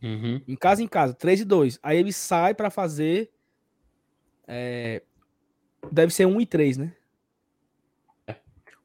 Uhum. 0.02 0.41
Em 0.48 0.56
casa 0.56 0.84
em 0.84 0.88
casa, 0.88 1.14
3 1.14 1.41
e 1.41 1.45
2. 1.45 1.80
Aí 1.81 1.98
ele 1.98 2.11
sai 2.11 2.53
para 2.53 2.69
fazer. 2.69 3.31
É, 4.45 5.02
deve 5.91 6.14
ser 6.14 6.26
1 6.26 6.41
e 6.41 6.45
3, 6.45 6.77
né? 6.77 6.94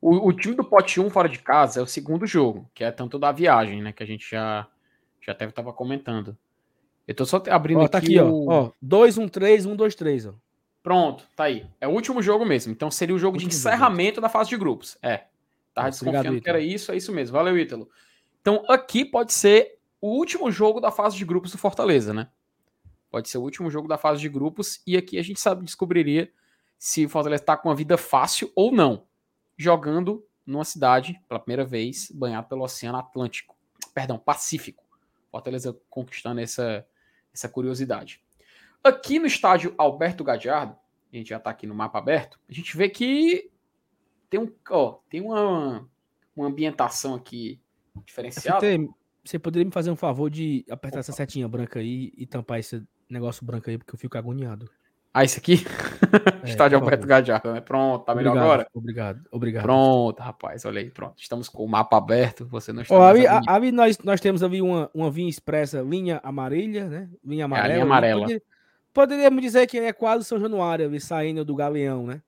O, 0.01 0.29
o, 0.29 0.33
time 0.33 0.55
do 0.55 0.63
pote 0.63 1.01
1 1.01 1.11
fora 1.11 1.29
de 1.29 1.41
casa 1.41 1.81
é 1.81 1.83
o 1.83 1.87
segundo 1.87 2.27
jogo, 2.27 2.71
que 2.73 2.85
é 2.85 2.91
tanto 2.91 3.19
da 3.19 3.33
viagem, 3.33 3.83
né? 3.83 3.93
Que 3.93 4.03
a 4.03 4.07
gente 4.07 4.31
já, 4.31 4.67
já 5.21 5.33
até 5.33 5.45
estava 5.45 5.73
comentando. 5.73 6.37
Eu 7.07 7.15
tô 7.15 7.27
só 7.27 7.43
abrindo 7.51 7.81
ó, 7.81 7.89
tá 7.89 7.99
aqui, 7.99 8.19
aqui 8.19 8.21
o... 8.21 8.49
ó. 8.49 8.71
2, 8.81 9.19
1, 9.19 9.29
3, 9.29 9.67
1, 9.67 9.77
2, 9.77 9.95
3, 9.95 10.27
ó. 10.27 10.35
Pronto, 10.83 11.25
tá 11.35 11.45
aí. 11.45 11.67
É 11.81 11.89
o 11.89 11.91
último 11.91 12.23
jogo 12.23 12.45
mesmo. 12.45 12.73
Então 12.73 12.91
seria 12.91 13.15
o 13.15 13.19
jogo 13.19 13.37
de 13.37 13.47
encerramento 13.47 14.17
jogo. 14.17 14.21
da 14.23 14.29
fase 14.29 14.51
de 14.51 14.57
grupos. 14.57 14.97
É. 15.03 15.25
Tava 15.75 15.91
desconfiando 15.91 16.29
obrigado, 16.29 16.43
que 16.43 16.49
era 16.49 16.61
isso, 16.61 16.93
é 16.93 16.97
isso 16.97 17.13
mesmo. 17.13 17.37
Valeu, 17.37 17.59
Ítalo. 17.59 17.91
Então 18.41 18.65
aqui 18.69 19.05
pode 19.05 19.33
ser 19.33 19.79
o 20.01 20.11
último 20.11 20.51
jogo 20.51 20.81
da 20.81 20.93
fase 20.93 21.17
de 21.17 21.25
grupos 21.25 21.51
do 21.51 21.59
Fortaleza, 21.59 22.15
né? 22.15 22.29
Pode 23.11 23.29
ser 23.29 23.39
o 23.39 23.43
último 23.43 23.71
jogo 23.71 23.89
da 23.89 23.99
fase 23.99 24.21
de 24.21 24.29
grupos 24.29 24.81
e 24.87 24.97
aqui 24.97 25.19
a 25.19 25.23
gente 25.23 25.41
sabe 25.41 25.65
descobriria 25.65 26.31
se 26.79 27.07
o 27.07 27.09
Fortaleza 27.09 27.43
tá 27.43 27.57
com 27.57 27.69
uma 27.69 27.75
vida 27.75 27.97
fácil 27.97 28.53
ou 28.55 28.71
não 28.71 29.08
jogando 29.59 30.25
numa 30.47 30.65
cidade, 30.65 31.21
pela 31.29 31.41
primeira 31.41 31.67
vez, 31.67 32.11
banhado 32.11 32.49
pelo 32.49 32.63
Oceano 32.63 32.97
Atlântico. 32.97 33.55
Perdão, 33.93 34.19
Pacífico. 34.19 34.85
Fortaleza 35.31 35.79
conquistando 35.91 36.41
essa, 36.41 36.87
essa 37.35 37.49
curiosidade. 37.49 38.23
Aqui 38.83 39.19
no 39.19 39.27
estádio 39.27 39.75
Alberto 39.77 40.25
Gadiardo, 40.25 40.75
a 41.13 41.17
gente 41.17 41.29
já 41.29 41.37
está 41.37 41.51
aqui 41.51 41.67
no 41.67 41.75
mapa 41.75 41.99
aberto, 41.99 42.39
a 42.49 42.53
gente 42.53 42.77
vê 42.77 42.89
que 42.89 43.51
tem, 44.31 44.41
um, 44.41 44.51
ó, 44.71 44.99
tem 45.11 45.21
uma, 45.21 45.87
uma 46.35 46.47
ambientação 46.47 47.15
aqui 47.15 47.61
diferenciada. 48.07 48.61
Você, 48.61 48.89
você 49.25 49.39
poderia 49.39 49.67
me 49.67 49.73
fazer 49.73 49.91
um 49.91 49.97
favor 49.97 50.31
de 50.31 50.65
apertar 50.71 50.99
Opa. 50.99 51.01
essa 51.01 51.13
setinha 51.13 51.49
branca 51.49 51.81
aí 51.81 52.13
e 52.17 52.27
tampar 52.27 52.61
esse 52.61 52.83
negócio 53.09 53.45
branco 53.45 53.69
aí, 53.69 53.77
porque 53.77 53.95
eu 53.95 53.99
fico 53.99 54.17
agoniado. 54.17 54.71
Ah, 55.13 55.25
esse 55.25 55.39
aqui? 55.39 55.65
É, 56.43 56.49
Estádio 56.49 56.79
Alberto 56.79 57.07
Gadiardo, 57.07 57.53
né? 57.53 57.61
Pronto, 57.61 58.05
tá 58.05 58.15
melhor 58.15 58.31
obrigado, 58.31 58.47
agora? 58.47 58.69
Obrigado, 58.73 59.21
obrigado. 59.31 59.63
Pronto, 59.63 60.21
rapaz, 60.21 60.65
olha 60.65 60.81
aí, 60.81 60.89
pronto. 60.89 61.17
Estamos 61.19 61.51
com 61.51 61.63
o 61.63 61.69
mapa 61.69 61.99
aberto, 61.99 62.47
você 62.47 62.73
não 62.73 62.81
está 62.81 62.95
oh, 62.95 63.03
ali, 63.03 63.27
ali 63.27 63.71
nós, 63.71 63.99
nós 63.99 64.21
temos 64.23 64.43
ali 64.43 64.63
uma, 64.63 64.91
uma 64.95 65.11
vinha 65.11 65.29
expressa, 65.29 65.83
linha 65.83 66.19
amarela, 66.23 66.89
né? 66.89 67.11
Linha 67.23 67.45
amarela. 67.45 67.69
É, 67.69 67.73
linha 67.75 67.85
amarela. 67.85 68.21
Poderia, 68.23 68.43
poderíamos 68.95 69.43
dizer 69.43 69.67
que 69.67 69.79
é 69.79 69.93
quase 69.93 70.25
São 70.25 70.41
Januário, 70.41 70.87
ali, 70.87 70.99
saindo 70.99 71.45
do 71.45 71.55
Galeão, 71.55 72.07
né? 72.07 72.23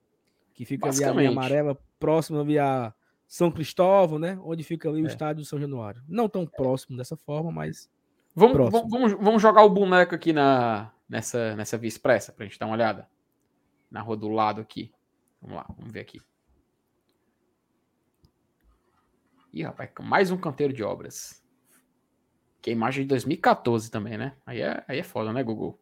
Que 0.53 0.63
fica 0.63 0.87
ali 0.87 1.03
a 1.03 1.11
linha 1.11 1.29
amarela, 1.31 1.75
próximo 1.99 2.39
ali 2.39 2.59
a 2.59 2.93
São 3.27 3.49
Cristóvão, 3.49 4.19
né? 4.19 4.37
Onde 4.43 4.63
fica 4.63 4.89
ali 4.89 4.99
é. 4.99 5.03
o 5.03 5.07
estádio 5.07 5.41
do 5.41 5.47
São 5.47 5.59
Januário. 5.59 6.03
Não 6.07 6.29
tão 6.29 6.45
próximo 6.45 6.95
dessa 6.95 7.17
forma, 7.17 7.51
mas. 7.51 7.89
Vamos, 8.35 8.69
vamos, 8.69 9.13
vamos 9.13 9.41
jogar 9.41 9.63
o 9.63 9.69
boneco 9.69 10.13
aqui 10.13 10.31
na, 10.31 10.91
nessa, 11.11 11.57
nessa 11.57 11.77
via 11.77 11.89
expressa 11.89 12.31
pra 12.31 12.45
gente 12.45 12.57
dar 12.57 12.67
uma 12.67 12.73
olhada 12.73 13.07
na 13.91 14.01
rua 14.01 14.15
do 14.15 14.29
lado 14.29 14.61
aqui. 14.61 14.93
Vamos 15.41 15.57
lá, 15.57 15.65
vamos 15.77 15.91
ver 15.91 15.99
aqui. 15.99 16.21
Ih, 19.51 19.63
rapaz, 19.63 19.91
mais 19.99 20.31
um 20.31 20.37
canteiro 20.37 20.71
de 20.71 20.81
obras. 20.81 21.43
Que 22.61 22.69
é 22.69 22.73
imagem 22.73 23.03
de 23.03 23.09
2014 23.09 23.91
também, 23.91 24.17
né? 24.17 24.37
Aí 24.45 24.61
é, 24.61 24.85
aí 24.87 24.99
é 24.99 25.03
foda, 25.03 25.33
né, 25.33 25.43
Google? 25.43 25.77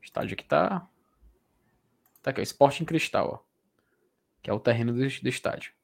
O 0.00 0.04
estádio 0.04 0.32
aqui 0.32 0.44
tá. 0.44 0.88
Tá 2.22 2.30
aqui, 2.30 2.40
ó, 2.40 2.42
Esporte 2.42 2.82
em 2.82 2.86
Cristal, 2.86 3.44
ó. 3.44 3.46
Que 4.42 4.48
é 4.48 4.52
o 4.52 4.60
terreno 4.60 4.94
do, 4.94 5.00
do 5.00 5.28
estádio. 5.28 5.74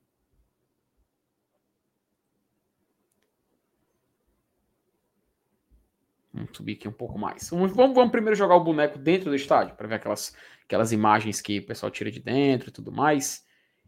Vamos 6.33 6.57
subir 6.57 6.75
aqui 6.75 6.89
um 6.89 6.93
pouco 6.93 7.19
mais. 7.19 7.51
Vamos, 7.51 7.73
vamos, 7.73 7.95
vamos 7.95 8.11
primeiro 8.11 8.37
jogar 8.37 8.57
o 8.57 8.65
boneco 8.65 8.99
dentro 8.99 9.29
do 9.29 9.37
estádio, 9.37 9.77
para 9.77 9.87
ver 9.87 9.97
aquelas, 9.97 10.35
aquelas 10.65 10.91
imagens 10.91 11.41
que 11.41 11.59
o 11.59 11.67
pessoal 11.67 11.91
tira 11.91 12.11
de 12.11 12.21
dentro 12.21 12.71
e 12.71 12.73
tudo 12.73 12.91
mais. 12.91 13.47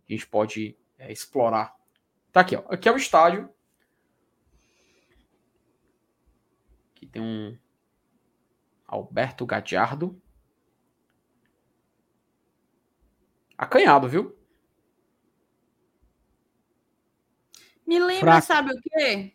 A 0.08 0.12
gente 0.12 0.26
pode 0.26 0.76
é, 0.98 1.10
explorar. 1.10 1.74
Tá 2.30 2.40
aqui, 2.40 2.56
ó. 2.56 2.64
Aqui 2.68 2.88
é 2.88 2.92
o 2.92 2.96
estádio. 2.96 3.48
Aqui 6.94 7.06
tem 7.06 7.22
um 7.22 7.56
Alberto 8.86 9.46
Gadiardo. 9.46 10.20
Acanhado, 13.56 14.08
viu? 14.08 14.36
Me 17.86 17.98
lembra, 17.98 18.40
Fraco. 18.40 18.46
sabe 18.46 18.72
o 18.72 18.82
quê? 18.82 19.34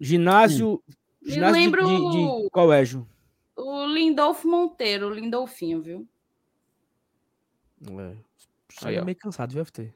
Ginásio. 0.00 0.82
Hum. 0.88 1.01
Ginásio 1.24 1.56
Me 1.56 1.64
lembro 1.64 1.86
de, 1.86 1.96
de, 1.96 2.42
de 2.42 2.50
colégio. 2.50 3.08
O 3.56 3.86
Lindolfo 3.86 4.48
Monteiro, 4.48 5.08
o 5.08 5.10
Lindolfinho, 5.10 5.80
viu? 5.80 6.08
É. 7.90 8.16
Aí, 8.84 8.96
é 8.96 9.04
meio 9.04 9.16
cansado, 9.16 9.52
viu, 9.52 9.64
FT? 9.64 9.92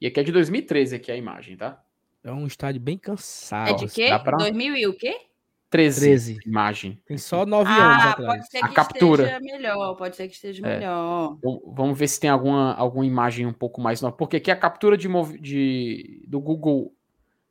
E 0.00 0.06
aqui 0.06 0.20
é 0.20 0.22
de 0.22 0.32
2013 0.32 0.96
aqui 0.96 1.10
a 1.10 1.16
imagem, 1.16 1.56
tá? 1.56 1.82
É 2.22 2.30
um 2.32 2.46
estádio 2.46 2.80
bem 2.80 2.96
cansado. 2.96 3.70
É 3.70 3.74
de 3.74 3.88
quê? 3.88 4.08
Pra... 4.22 4.36
2000 4.36 4.76
e 4.76 4.86
o 4.86 4.94
quê? 4.94 5.14
13. 5.68 6.00
13. 6.00 6.38
Imagem. 6.46 7.02
Tem 7.04 7.18
só 7.18 7.44
9 7.44 7.68
ah, 7.68 7.74
anos 7.74 8.04
atrás. 8.04 8.26
Pode 8.26 8.50
ser 8.50 8.58
que 8.60 8.64
a 8.64 8.68
captura. 8.68 9.22
esteja 9.24 9.40
melhor, 9.40 9.94
pode 9.96 10.16
ser 10.16 10.28
que 10.28 10.34
esteja 10.34 10.66
é. 10.66 10.74
melhor. 10.78 11.36
Vamos 11.66 11.98
ver 11.98 12.06
se 12.06 12.20
tem 12.20 12.30
alguma, 12.30 12.74
alguma 12.74 13.04
imagem 13.04 13.44
um 13.44 13.52
pouco 13.52 13.80
mais 13.80 14.00
nova. 14.00 14.16
Porque 14.16 14.36
aqui 14.36 14.50
a 14.50 14.56
captura 14.56 14.96
de, 14.96 15.08
de, 15.40 16.24
do 16.28 16.40
Google 16.40 16.93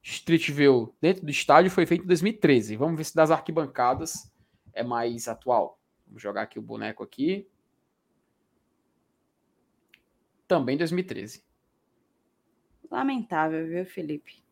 Street 0.04 0.52
View 0.52 0.94
dentro 1.02 1.26
do 1.26 1.32
estádio 1.32 1.72
foi 1.72 1.86
feita 1.86 2.04
em 2.04 2.08
2013. 2.08 2.76
Vamos 2.76 2.98
ver 2.98 3.06
se 3.06 3.16
das 3.16 3.32
arquibancadas 3.32 4.30
é 4.74 4.84
mais 4.84 5.30
atual. 5.30 5.80
Vamos 6.06 6.22
jogar 6.22 6.42
aqui 6.42 6.60
o 6.60 6.62
boneco 6.62 7.02
aqui. 7.02 7.48
Também 10.46 10.78
2013. 10.78 11.42
Lamentável, 12.92 13.66
viu, 13.66 13.86
Felipe? 13.86 14.44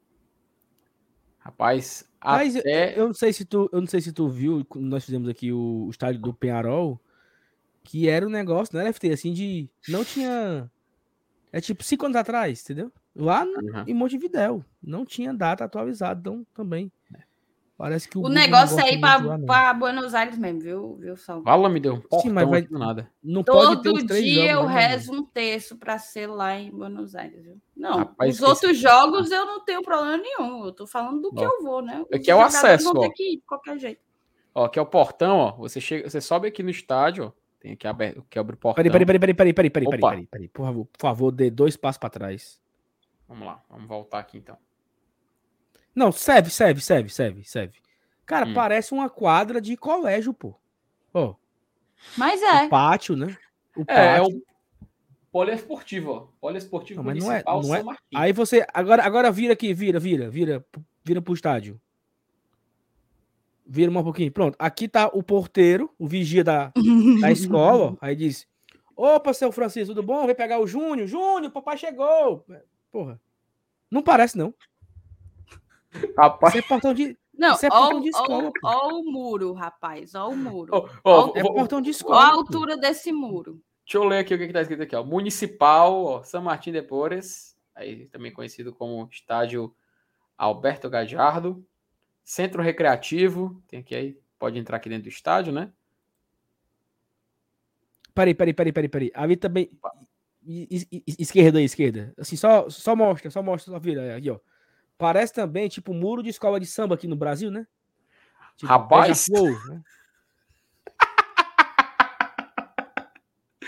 Rapaz, 1.37 2.09
Mas 2.23 2.55
até... 2.55 2.97
eu, 2.97 3.07
não 3.07 3.13
sei 3.13 3.33
se 3.33 3.43
tu, 3.43 3.69
eu 3.73 3.81
não 3.81 3.87
sei 3.87 3.99
se 3.99 4.13
tu 4.13 4.29
viu 4.29 4.63
quando 4.65 4.85
nós 4.85 5.03
fizemos 5.03 5.27
aqui 5.27 5.51
o, 5.51 5.85
o 5.87 5.89
estádio 5.89 6.21
do 6.21 6.33
Penharol, 6.33 6.99
que 7.83 8.07
era 8.07 8.25
um 8.25 8.29
negócio, 8.29 8.77
né, 8.77 8.93
FT, 8.93 9.11
assim, 9.11 9.33
de 9.33 9.67
não 9.87 10.05
tinha 10.05 10.71
é 11.51 11.59
tipo 11.59 11.83
cinco 11.83 12.05
anos 12.05 12.15
atrás, 12.15 12.63
entendeu? 12.63 12.91
Lá 13.15 13.43
no, 13.43 13.53
uhum. 13.53 13.83
em 13.87 13.93
Montevidéu, 13.93 14.63
não 14.81 15.05
tinha 15.05 15.33
data 15.33 15.65
atualizada, 15.65 16.19
então 16.19 16.45
também. 16.53 16.91
Parece 17.81 18.07
que 18.07 18.15
o, 18.15 18.21
o 18.21 18.29
negócio 18.29 18.79
é 18.79 18.93
ir 18.93 18.99
para 18.99 19.73
Buenos 19.73 20.13
Aires 20.13 20.37
mesmo, 20.37 20.59
viu, 20.59 20.97
viu 20.97 21.17
Sal? 21.17 21.41
Fala, 21.41 21.67
me 21.67 21.79
deu 21.79 21.95
um 21.95 22.19
Sim, 22.19 22.29
mas 22.29 22.47
vai, 22.47 22.67
nada. 22.69 23.09
Não 23.23 23.43
Todo 23.43 23.81
pode 23.81 24.05
ter 24.05 24.21
dia 24.21 24.53
jogos, 24.53 24.61
eu 24.61 24.67
né, 24.67 24.87
rezo 24.87 25.11
um 25.11 25.25
terço 25.25 25.75
para 25.75 25.97
ser 25.97 26.27
lá 26.27 26.55
em 26.59 26.69
Buenos 26.69 27.15
Aires, 27.15 27.43
viu? 27.43 27.57
Não, 27.75 27.97
Rapaz, 27.97 28.35
os 28.35 28.41
outros 28.47 28.77
jogos 28.77 29.31
eu 29.31 29.47
não 29.47 29.65
tenho 29.65 29.81
problema 29.81 30.15
nenhum. 30.15 30.63
Eu 30.63 30.71
tô 30.73 30.85
falando 30.85 31.21
do 31.21 31.33
que 31.33 31.43
eu 31.43 31.63
vou, 31.63 31.81
né? 31.81 32.05
Os 32.07 32.19
aqui 32.19 32.29
é 32.29 32.35
o 32.35 32.41
acesso, 32.41 32.93
ó. 32.95 33.03
Ir, 33.03 33.37
de 33.37 33.41
qualquer 33.47 33.79
jeito. 33.79 34.01
Ó, 34.53 34.65
aqui 34.65 34.77
é 34.77 34.81
o 34.83 34.85
portão, 34.85 35.37
ó. 35.37 35.51
Você 35.53 35.81
chega, 35.81 36.07
você 36.07 36.21
sobe 36.21 36.49
aqui 36.49 36.61
no 36.61 36.69
estádio, 36.69 37.33
ó. 37.35 37.41
Tem 37.59 37.71
aqui 37.71 37.87
aberto, 37.87 38.23
que 38.29 38.37
abre 38.37 38.53
o 38.53 38.59
portão. 38.59 38.75
Peraí, 38.75 38.91
peraí, 38.91 39.05
peraí, 39.07 39.19
peraí, 39.19 39.33
peraí, 39.33 39.53
peraí, 39.53 39.71
peraí, 39.71 39.99
peraí, 39.99 40.27
peraí, 40.27 40.47
por 40.49 40.65
favor, 40.67 40.85
por 40.85 41.01
favor, 41.01 41.31
dê 41.31 41.49
dois 41.49 41.75
passos 41.75 41.97
para 41.97 42.11
trás. 42.11 42.60
Vamos 43.31 43.47
lá, 43.47 43.63
vamos 43.69 43.87
voltar 43.87 44.19
aqui 44.19 44.37
então. 44.37 44.57
Não, 45.95 46.11
serve, 46.11 46.49
serve, 46.49 46.81
serve, 46.81 47.09
serve, 47.09 47.45
serve. 47.45 47.79
Cara, 48.25 48.45
hum. 48.45 48.53
parece 48.53 48.93
uma 48.93 49.09
quadra 49.09 49.61
de 49.61 49.77
colégio, 49.77 50.33
pô. 50.33 50.53
Ó. 51.13 51.35
Mas 52.17 52.41
é. 52.41 52.65
O 52.65 52.69
pátio, 52.69 53.15
né? 53.15 53.37
O 53.73 53.83
é, 53.83 53.85
pátio. 53.85 54.01
é 54.09 54.21
o 54.21 54.41
poliesportivo, 55.31 56.11
ó. 56.11 56.27
Poliesportivo 56.41 57.01
não, 57.01 57.05
mas 57.05 57.23
não 57.23 57.31
é, 57.31 57.41
não 57.45 57.93
é. 57.93 57.97
Aí 58.13 58.33
você 58.33 58.65
agora 58.73 59.01
agora 59.01 59.31
vira 59.31 59.53
aqui, 59.53 59.73
vira, 59.73 59.97
vira, 59.97 60.29
vira, 60.29 60.65
vira 61.01 61.21
pro 61.21 61.33
estádio. 61.33 61.79
Vira 63.65 63.89
um 63.89 64.03
pouquinho. 64.03 64.29
Pronto. 64.29 64.57
Aqui 64.59 64.89
tá 64.89 65.07
o 65.07 65.23
porteiro, 65.23 65.89
o 65.97 66.05
vigia 66.05 66.43
da, 66.43 66.73
da 67.21 67.31
escola. 67.31 67.97
Aí 68.01 68.13
diz: 68.13 68.45
Opa, 68.93 69.33
seu 69.33 69.53
Francisco, 69.53 69.95
tudo 69.95 70.05
bom? 70.05 70.25
Vem 70.25 70.35
pegar 70.35 70.59
o 70.59 70.67
Júnior. 70.67 71.07
Júnior, 71.07 71.49
papai 71.49 71.77
chegou. 71.77 72.45
Porra. 72.91 73.19
Não 73.89 74.01
parece, 74.01 74.37
não. 74.37 74.53
Rapaz. 76.17 76.53
Isso 76.53 76.63
é 76.63 76.67
portão 76.67 76.93
de. 76.93 77.17
Não, 77.37 77.55
Isso 77.55 77.65
é 77.65 77.69
portão 77.69 77.97
ó, 77.97 78.01
de 78.01 78.09
escola. 78.09 78.51
Ó, 78.63 78.89
o 78.99 79.03
muro, 79.11 79.53
rapaz. 79.53 80.13
Ó 80.15 80.29
o 80.29 80.35
muro. 80.35 80.89
Ó, 81.03 81.31
é 81.35 81.41
portão 81.41 81.81
de 81.81 81.89
escola. 81.89 82.17
Ó 82.17 82.19
a 82.19 82.31
altura 82.33 82.77
desse 82.77 83.11
muro. 83.11 83.61
Deixa 83.85 83.97
eu 83.97 84.03
ler 84.03 84.19
aqui 84.19 84.33
o 84.33 84.37
que 84.37 84.43
está 84.43 84.61
escrito 84.61 84.83
aqui. 84.83 84.95
Ó. 84.95 85.03
Municipal 85.03 86.03
ó, 86.03 86.23
São 86.23 86.41
Martin 86.41 86.71
de 86.71 86.81
Porres, 86.81 87.57
aí 87.73 88.05
também 88.07 88.31
conhecido 88.31 88.73
como 88.73 89.07
Estádio 89.11 89.73
Alberto 90.37 90.89
Gajardo. 90.89 91.65
Centro 92.23 92.61
Recreativo, 92.61 93.61
tem 93.67 93.79
aqui 93.79 93.95
aí, 93.95 94.17
pode 94.37 94.57
entrar 94.59 94.77
aqui 94.77 94.87
dentro 94.87 95.03
do 95.03 95.09
estádio, 95.09 95.51
né? 95.51 95.71
Peraí, 98.13 98.33
peraí, 98.33 98.53
peraí, 98.53 98.71
peraí, 98.71 98.89
peraí. 98.89 99.11
Ali 99.15 99.35
também. 99.35 99.71
Esquerda 100.43 101.59
aí, 101.59 101.65
esquerda. 101.65 102.13
Assim, 102.17 102.35
só, 102.35 102.69
só 102.69 102.95
mostra, 102.95 103.29
só 103.29 103.43
mostra, 103.43 103.71
só 103.71 103.79
vira 103.79 104.15
aqui, 104.15 104.29
ó. 104.29 104.39
Parece 104.97 105.33
também, 105.33 105.67
tipo, 105.67 105.93
muro 105.93 106.23
de 106.23 106.29
escola 106.29 106.59
de 106.59 106.65
samba 106.65 106.95
aqui 106.95 107.07
no 107.07 107.15
Brasil, 107.15 107.51
né? 107.51 107.65
Tipo, 108.55 108.71
Rapaz! 108.71 109.27
né? 109.29 109.81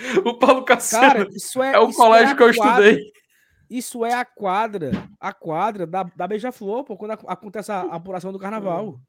o 0.26 0.38
Paulo 0.38 0.64
Cassiano 0.64 1.08
Cara, 1.08 1.28
isso 1.32 1.62
é, 1.62 1.74
é 1.74 1.80
o 1.80 1.90
isso 1.90 1.98
colégio 1.98 2.34
é 2.34 2.36
que 2.36 2.44
eu 2.44 2.54
quadra, 2.56 2.90
estudei. 2.90 3.14
Isso 3.70 4.06
é 4.06 4.14
a 4.14 4.26
quadra, 4.26 4.92
a 5.20 5.34
quadra 5.34 5.88
da, 5.88 6.04
da 6.04 6.28
Beija-Flor, 6.28 6.84
pô, 6.84 6.96
quando 6.96 7.12
acontece 7.12 7.72
a, 7.72 7.82
a 7.82 7.96
apuração 7.96 8.32
do 8.32 8.38
carnaval. 8.38 9.00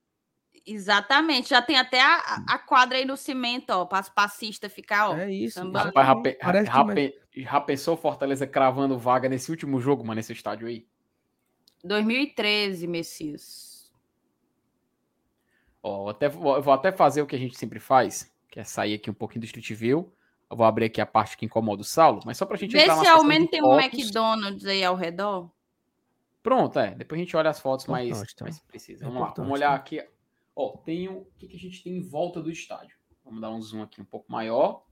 Exatamente, 0.66 1.50
já 1.50 1.60
tem 1.60 1.76
até 1.76 2.00
a, 2.00 2.42
a 2.48 2.58
quadra 2.58 2.96
aí 2.96 3.04
no 3.04 3.16
cimento, 3.16 3.70
ó, 3.70 3.84
para 3.84 4.00
os 4.00 4.08
passistas 4.08 4.72
ficar, 4.72 5.10
ó. 5.10 5.16
É 5.16 5.30
isso. 5.30 5.60
Rapaz, 5.70 7.14
já 7.36 7.60
pensou 7.60 7.96
Fortaleza 7.96 8.46
cravando 8.46 8.98
vaga 8.98 9.28
nesse 9.28 9.50
último 9.50 9.80
jogo, 9.80 10.02
mano, 10.04 10.16
nesse 10.16 10.32
estádio 10.32 10.68
aí? 10.68 10.86
2013, 11.82 12.86
Messias. 12.86 13.92
Ó, 15.82 16.08
até, 16.08 16.28
vou 16.28 16.72
até 16.72 16.90
fazer 16.90 17.20
o 17.20 17.26
que 17.26 17.36
a 17.36 17.38
gente 17.38 17.58
sempre 17.58 17.78
faz, 17.78 18.34
que 18.50 18.58
é 18.58 18.64
sair 18.64 18.94
aqui 18.94 19.10
um 19.10 19.14
pouquinho 19.14 19.42
do 19.42 19.46
Street 19.46 19.70
View. 19.72 20.10
Eu 20.50 20.56
vou 20.56 20.66
abrir 20.66 20.86
aqui 20.86 21.00
a 21.00 21.06
parte 21.06 21.36
que 21.36 21.44
incomoda 21.44 21.82
o 21.82 21.84
Saulo, 21.84 22.20
mas 22.24 22.38
só 22.38 22.46
pra 22.46 22.56
gente 22.56 22.72
Vê 22.72 22.84
se 22.84 23.08
ao 23.08 23.24
menos 23.24 23.50
tem 23.50 23.62
um 23.62 23.78
McDonald's 23.78 24.64
aí 24.64 24.82
ao 24.82 24.94
redor. 24.94 25.50
Pronto, 26.42 26.78
é. 26.78 26.94
Depois 26.94 27.20
a 27.20 27.24
gente 27.24 27.36
olha 27.36 27.50
as 27.50 27.58
fotos 27.58 27.86
mais, 27.86 28.08
então. 28.08 28.46
mais 28.46 28.60
precisas. 28.60 29.02
Vamos 29.02 29.20
lá, 29.20 29.34
vamos 29.36 29.52
olhar 29.52 29.74
aqui. 29.74 30.06
Ó, 30.54 30.76
tem 30.78 31.08
o, 31.08 31.18
o 31.18 31.26
que, 31.38 31.48
que 31.48 31.56
a 31.56 31.58
gente 31.58 31.82
tem 31.82 31.96
em 31.96 32.00
volta 32.00 32.40
do 32.40 32.50
estádio. 32.50 32.96
Vamos 33.24 33.40
dar 33.40 33.50
um 33.50 33.60
zoom 33.60 33.82
aqui 33.82 34.00
um 34.00 34.04
pouco 34.04 34.30
maior. 34.30 34.84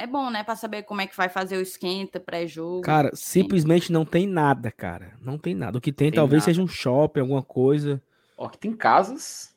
É 0.00 0.06
bom, 0.06 0.30
né? 0.30 0.42
Para 0.42 0.56
saber 0.56 0.84
como 0.84 1.02
é 1.02 1.06
que 1.06 1.14
vai 1.14 1.28
fazer 1.28 1.58
o 1.58 1.60
esquenta, 1.60 2.18
pré-jogo. 2.18 2.80
Cara, 2.80 3.10
simplesmente 3.12 3.92
não 3.92 4.02
tem 4.02 4.26
nada, 4.26 4.72
cara. 4.72 5.12
Não 5.20 5.36
tem 5.36 5.54
nada. 5.54 5.76
O 5.76 5.80
que 5.80 5.92
tem, 5.92 6.10
tem 6.10 6.16
talvez 6.16 6.42
nada. 6.42 6.46
seja 6.46 6.62
um 6.62 6.66
shopping, 6.66 7.20
alguma 7.20 7.42
coisa. 7.42 8.02
Ó, 8.34 8.48
que 8.48 8.56
tem 8.56 8.72
casas, 8.72 9.54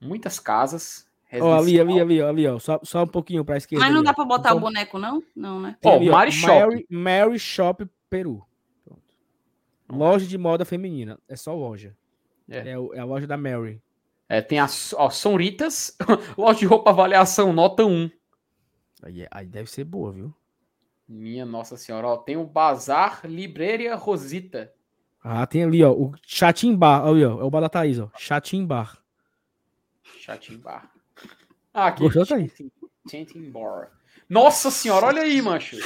muitas 0.00 0.40
casas. 0.40 1.06
Ó, 1.38 1.52
ali, 1.52 1.78
ali, 1.78 2.00
ali, 2.00 2.22
ali, 2.22 2.46
ó. 2.46 2.58
Só, 2.58 2.80
só 2.82 3.02
um 3.02 3.06
pouquinho 3.06 3.44
pra 3.44 3.58
esquerda. 3.58 3.84
Mas 3.84 3.92
não 3.92 4.00
ali, 4.00 4.06
dá 4.06 4.14
pra 4.14 4.24
botar 4.24 4.48
então... 4.48 4.56
o 4.56 4.60
boneco, 4.60 4.98
não? 4.98 5.22
Não, 5.36 5.60
né? 5.60 5.76
Ó, 5.84 5.96
ali, 5.96 6.08
Mary, 6.08 6.32
Shop. 6.32 6.52
Mary, 6.52 6.86
Mary 6.88 7.38
Shop 7.38 7.86
Peru. 8.08 8.42
Pronto. 8.86 9.02
Loja 9.90 10.26
de 10.26 10.38
moda 10.38 10.64
feminina. 10.64 11.18
É 11.28 11.36
só 11.36 11.54
loja. 11.54 11.94
É, 12.48 12.70
é, 12.70 12.70
é 12.70 12.98
a 12.98 13.04
loja 13.04 13.26
da 13.26 13.36
Mary. 13.36 13.78
É, 14.26 14.40
tem 14.40 14.58
a 14.58 14.66
ó, 14.94 15.10
Sonritas, 15.10 15.94
loja 16.38 16.60
de 16.60 16.64
roupa 16.64 16.88
avaliação, 16.88 17.52
nota 17.52 17.84
1. 17.84 18.10
Aí, 19.02 19.26
aí 19.30 19.46
deve 19.46 19.68
ser 19.68 19.84
boa, 19.84 20.12
viu? 20.12 20.32
Minha 21.08 21.44
Nossa 21.44 21.76
Senhora, 21.76 22.06
ó, 22.06 22.16
tem 22.16 22.36
o 22.36 22.46
Bazar 22.46 23.22
Libreria 23.24 23.96
Rosita. 23.96 24.72
Ah, 25.22 25.46
tem 25.46 25.64
ali, 25.64 25.82
ó, 25.82 25.92
o 25.92 26.14
Chatim 26.24 26.74
Bar, 26.74 27.06
ali, 27.06 27.24
ó, 27.24 27.40
é 27.40 27.44
o 27.44 27.50
bar 27.50 27.60
da 27.60 27.68
Thaís, 27.68 27.98
ó, 27.98 28.10
Chatim 28.16 28.64
Bar. 28.64 28.98
Chatim 30.18 30.56
Bar. 30.56 30.90
Ah, 31.74 31.88
aqui. 31.88 32.02
Gostou, 32.02 32.26
Thaís? 32.26 32.52
Chatim 33.10 33.50
Bar. 33.50 33.90
Nossa 34.28 34.70
Senhora, 34.70 35.06
olha 35.06 35.22
aí, 35.22 35.42
macho. 35.42 35.76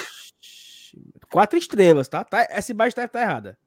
Quatro 1.30 1.58
estrelas, 1.58 2.08
tá? 2.08 2.22
tá 2.22 2.46
essa 2.48 2.70
imagem 2.70 2.94
tá, 2.94 3.08
tá 3.08 3.20
errada. 3.20 3.58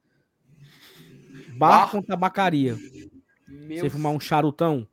Bar, 1.50 1.82
bar 1.82 1.90
com 1.90 2.02
tabacaria. 2.02 2.76
Meu 3.46 3.84
Você 3.84 3.90
fumar 3.90 4.12
um 4.12 4.20
charutão. 4.20 4.88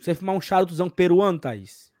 Você 0.00 0.14
fumar 0.14 0.34
um 0.36 0.40
charutozão 0.40 0.88
peruano, 0.88 1.38
Thaís. 1.38 1.91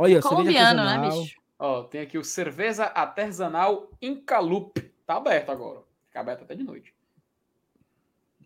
Olha, 0.00 0.22
Colombiano, 0.22 0.84
né, 0.84 1.08
bicho? 1.08 1.36
Ó, 1.58 1.82
tem 1.82 2.02
aqui 2.02 2.16
o 2.16 2.22
cerveja 2.22 2.84
artesanal 2.84 3.90
Incalup. 4.00 4.80
Tá 5.04 5.16
aberto 5.16 5.50
agora. 5.50 5.82
Fica 6.06 6.20
aberto 6.20 6.42
até 6.42 6.54
de 6.54 6.62
noite. 6.62 6.94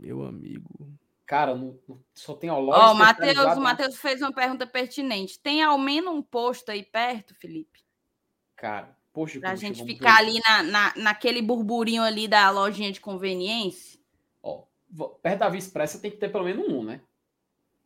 Meu 0.01 0.25
amigo. 0.25 0.91
Cara, 1.27 1.55
no, 1.55 1.79
só 2.15 2.35
tem 2.35 2.51
loja. 2.51 2.79
Ó, 2.79 2.93
oh, 2.93 2.95
Matheus, 2.95 3.59
o 3.59 3.61
Matheus 3.61 3.99
fez 3.99 4.23
uma 4.23 4.33
pergunta 4.33 4.67
pertinente. 4.67 5.39
Tem 5.39 5.63
ao 5.63 5.77
menos 5.77 6.15
um 6.15 6.23
posto 6.23 6.71
aí 6.71 6.83
perto, 6.83 7.35
Felipe? 7.35 7.81
Cara, 8.57 8.97
posto 9.13 9.39
Pra 9.39 9.55
gente 9.55 9.85
ficar 9.85 10.17
ali 10.17 10.41
na, 10.41 10.63
na, 10.63 10.95
naquele 10.97 11.43
burburinho 11.43 12.03
ali 12.03 12.27
da 12.27 12.49
lojinha 12.49 12.91
de 12.91 13.01
conveniência? 13.01 14.01
Ó, 14.43 14.63
perto 15.23 15.41
da 15.41 15.51
Via 15.51 15.59
Expressa 15.59 15.99
tem 15.99 16.11
que 16.11 16.17
ter 16.17 16.33
pelo 16.33 16.45
menos 16.45 16.67
um, 16.67 16.83
né? 16.83 17.03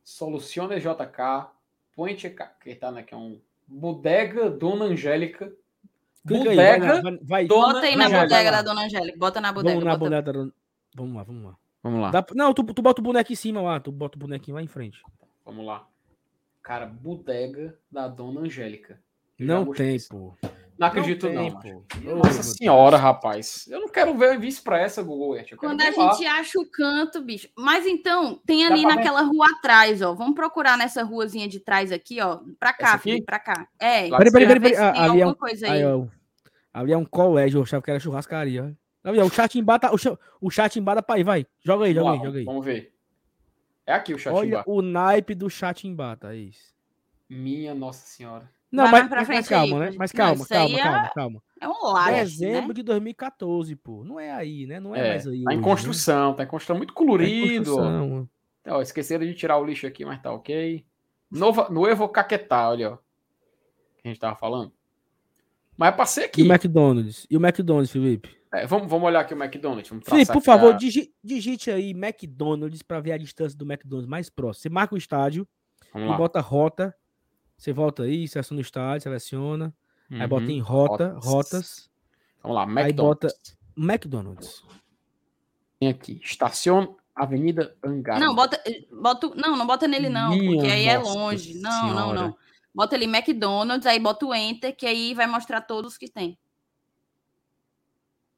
Solucione 0.05 0.79
JK, 0.79 1.51
Point 1.97 2.31
que 2.61 2.75
tá, 2.77 2.93
né, 2.93 3.03
que 3.03 3.13
é 3.13 3.17
um 3.17 3.41
Bodega 3.67 4.51
Dona 4.51 4.87
Angélica. 4.87 5.53
Bodega 6.25 7.03
vai, 7.03 7.19
vai, 7.23 7.47
Dona 7.47 7.75
Bota 7.75 7.87
aí 7.87 7.97
na 7.97 8.07
Angélica. 8.07 8.29
bodega 8.29 8.51
da 8.51 8.63
Dona 8.63 8.85
Angélica. 8.85 9.19
Bota 9.19 9.41
na 9.41 9.53
bodega. 9.53 9.75
Vamos 9.75 9.85
na 9.85 9.97
bota... 9.97 10.23
bodega 10.23 10.33
da 10.33 10.53
Vamos 10.95 11.17
lá, 11.17 11.23
vamos 11.23 11.45
lá. 11.45 11.57
Vamos 11.83 12.01
lá. 12.01 12.11
Dá... 12.11 12.27
Não, 12.35 12.53
tu, 12.53 12.65
tu 12.65 12.83
bota 12.83 13.01
o 13.01 13.05
boneco 13.05 13.33
em 13.33 13.37
cima 13.37 13.61
lá. 13.61 13.79
Tu 13.79 13.93
bota 13.93 14.17
o 14.17 14.21
bonequinho 14.21 14.57
lá 14.57 14.63
em 14.63 14.67
frente. 14.67 15.03
Vamos 15.45 15.65
lá. 15.65 15.87
Cara, 16.63 16.87
bodega 16.87 17.79
da 17.91 18.09
Dona 18.09 18.41
Angélica. 18.41 19.01
não 19.39 19.73
tem, 19.73 19.99
pô. 20.09 20.35
Não 20.79 20.89
acredito, 20.89 21.29
não. 21.31 21.49
não 22.03 22.17
Nossa 22.19 22.43
senhora, 22.43 22.99
rapaz. 22.99 23.67
Eu 23.69 23.81
não 23.81 23.89
quero 23.89 24.15
ver 24.15 24.43
isso 24.45 24.63
pra 24.63 24.79
essa, 24.79 25.03
Google 25.03 25.39
Quando 25.57 25.81
a 25.81 25.91
gente 25.91 26.27
acha 26.27 26.59
o 26.59 26.67
canto, 26.71 27.23
bicho. 27.23 27.49
Mas 27.57 27.87
então, 27.87 28.39
tem 28.45 28.67
ali 28.67 28.83
naquela 28.83 29.23
ver? 29.23 29.29
rua 29.29 29.47
atrás, 29.57 30.03
ó. 30.03 30.13
Vamos 30.15 30.35
procurar 30.35 30.77
nessa 30.77 31.03
ruazinha 31.03 31.49
de 31.49 31.61
trás 31.61 31.91
aqui, 31.91 32.21
ó. 32.21 32.41
Pra 32.61 32.75
cá, 32.75 32.99
Felipe, 32.99 33.25
pra 33.25 33.39
cá. 33.39 33.67
É. 33.79 34.11
Peraí, 34.11 34.33
peraí, 34.33 34.47
peraí. 34.47 34.61
peraí. 34.61 34.77
Ah, 34.77 35.05
ali, 35.05 35.21
é 35.21 35.27
um, 35.27 35.35
coisa 35.35 35.67
aí. 35.67 35.83
Aí, 35.83 36.09
ali 36.75 36.93
é 36.93 36.97
um 36.97 37.07
colégio, 37.07 37.59
eu 37.59 37.63
achava 37.63 37.83
que 37.83 37.91
era 37.91 38.01
churrascaria. 38.01 38.77
Ali, 39.03 39.21
o 39.21 39.31
chat 39.31 39.59
embata, 39.59 39.91
o, 39.91 39.97
o 40.41 40.51
chat 40.51 40.79
embata 40.79 41.03
pra 41.03 41.15
aí, 41.15 41.25
vai. 41.25 41.47
Joga 41.65 41.87
aí, 41.87 41.95
joga 41.95 42.11
aí, 42.11 42.19
joga 42.19 42.39
aí. 42.39 42.45
Vamos 42.45 42.65
ver. 42.65 42.93
É 43.87 43.95
aqui 43.95 44.13
o 44.13 44.19
chat 44.19 44.35
Olha 44.35 44.63
o 44.67 44.83
naipe 44.83 45.35
do 45.35 45.49
chat 45.49 45.87
embata, 45.87 46.35
é 46.35 46.37
isso. 46.37 46.75
Minha 47.29 47.75
Nossa 47.75 48.07
Senhora. 48.07 48.51
Não, 48.77 48.91
mas, 48.91 49.09
mas, 49.09 49.29
mas, 49.29 49.49
calma, 49.49 49.79
né? 49.79 49.91
Mas 49.97 50.13
calma, 50.13 50.37
não, 50.37 50.47
calma, 50.47 50.79
calma, 50.79 51.07
é... 51.07 51.15
calma. 51.15 51.43
É 51.59 51.69
um 51.69 51.93
live. 51.93 52.21
Dezembro 52.21 52.69
né? 52.69 52.75
de 52.75 52.83
2014, 52.83 53.77
pô. 53.77 54.05
Não 54.05 54.21
é 54.21 54.31
aí, 54.31 54.67
né? 54.67 54.79
Não 54.79 54.95
é, 54.95 55.01
é 55.01 55.09
mais 55.11 55.27
aí. 55.27 55.43
Tá 55.43 55.51
hoje, 55.51 55.59
em 55.59 55.63
construção, 55.63 56.31
né? 56.31 56.37
tá 56.37 56.43
em 56.43 56.47
construção 56.47 56.77
muito 56.77 56.93
colorido. 56.93 57.77
Tá 57.77 57.83
então, 57.83 58.29
ó, 58.69 58.83
esqueceram 58.83 59.25
de 59.25 59.33
tirar 59.33 59.57
o 59.57 59.65
lixo 59.65 59.87
aqui, 59.87 60.05
mas 60.05 60.21
tá 60.21 60.31
ok. 60.31 60.85
Nova, 61.31 61.71
Novo 61.71 62.09
Caquetá, 62.09 62.69
olha, 62.69 62.93
ó. 62.93 62.97
Que 63.97 64.07
a 64.07 64.09
gente 64.09 64.21
tava 64.21 64.37
falando. 64.37 64.73
Mas 65.77 65.89
é 65.89 65.93
passei 65.93 66.25
aqui. 66.27 66.43
E 66.43 66.45
o 66.45 66.53
McDonald's? 66.53 67.27
E 67.31 67.37
o 67.37 67.41
McDonald's, 67.41 67.91
Felipe? 67.91 68.37
É, 68.53 68.67
vamos, 68.67 68.89
vamos 68.89 69.07
olhar 69.07 69.21
aqui 69.21 69.33
o 69.33 69.43
McDonald's. 69.43 69.91
Felipe, 70.05 70.33
por 70.33 70.43
favor, 70.43 70.75
a... 70.75 70.79
digite 71.25 71.71
aí 71.71 71.91
McDonald's 71.91 72.83
para 72.83 73.01
ver 73.01 73.13
a 73.13 73.19
distância 73.19 73.57
do 73.57 73.65
McDonald's 73.65 74.09
mais 74.09 74.29
próximo. 74.29 74.63
Você 74.63 74.69
marca 74.69 74.95
o 74.95 74.99
estádio 74.99 75.49
vamos 75.93 76.09
e 76.09 76.11
lá. 76.11 76.17
bota 76.17 76.41
rota 76.41 76.95
você 77.57 77.73
volta 77.73 78.03
aí, 78.03 78.29
seleciona 78.29 78.59
o 78.59 78.63
estádio, 78.63 79.03
seleciona. 79.03 79.75
Uhum. 80.11 80.21
Aí 80.21 80.27
bota 80.27 80.53
em 80.53 80.61
rota, 80.61 81.09
rotas. 81.15 81.25
rotas. 81.25 81.91
Vamos 82.43 82.57
lá, 82.57 82.63
McDonald's. 82.65 82.87
Aí 82.87 82.93
bota 82.93 83.35
McDonald's. 83.77 84.65
Tem 85.81 85.89
aqui, 85.89 86.21
estaciona 86.23 86.89
Avenida 87.15 87.77
Angar. 87.83 88.21
Não, 88.21 88.35
bota, 88.35 88.63
bota, 88.93 89.29
não, 89.35 89.57
não 89.57 89.67
bota 89.67 89.89
nele 89.89 90.09
não, 90.09 90.31
Minha 90.31 90.53
porque 90.53 90.71
aí 90.71 90.87
é 90.87 90.99
longe. 90.99 91.55
Não, 91.59 91.71
senhora. 91.71 91.95
não, 91.95 92.15
não. 92.15 92.37
Bota 92.75 92.95
ali 92.95 93.07
McDonald's, 93.07 93.87
aí 93.87 93.99
bota 93.99 94.27
o 94.27 94.35
Enter, 94.35 94.77
que 94.77 94.87
aí 94.87 95.15
vai 95.15 95.27
mostrar 95.27 95.63
todos 95.63 95.97
que 95.97 96.11
tem. 96.11 96.39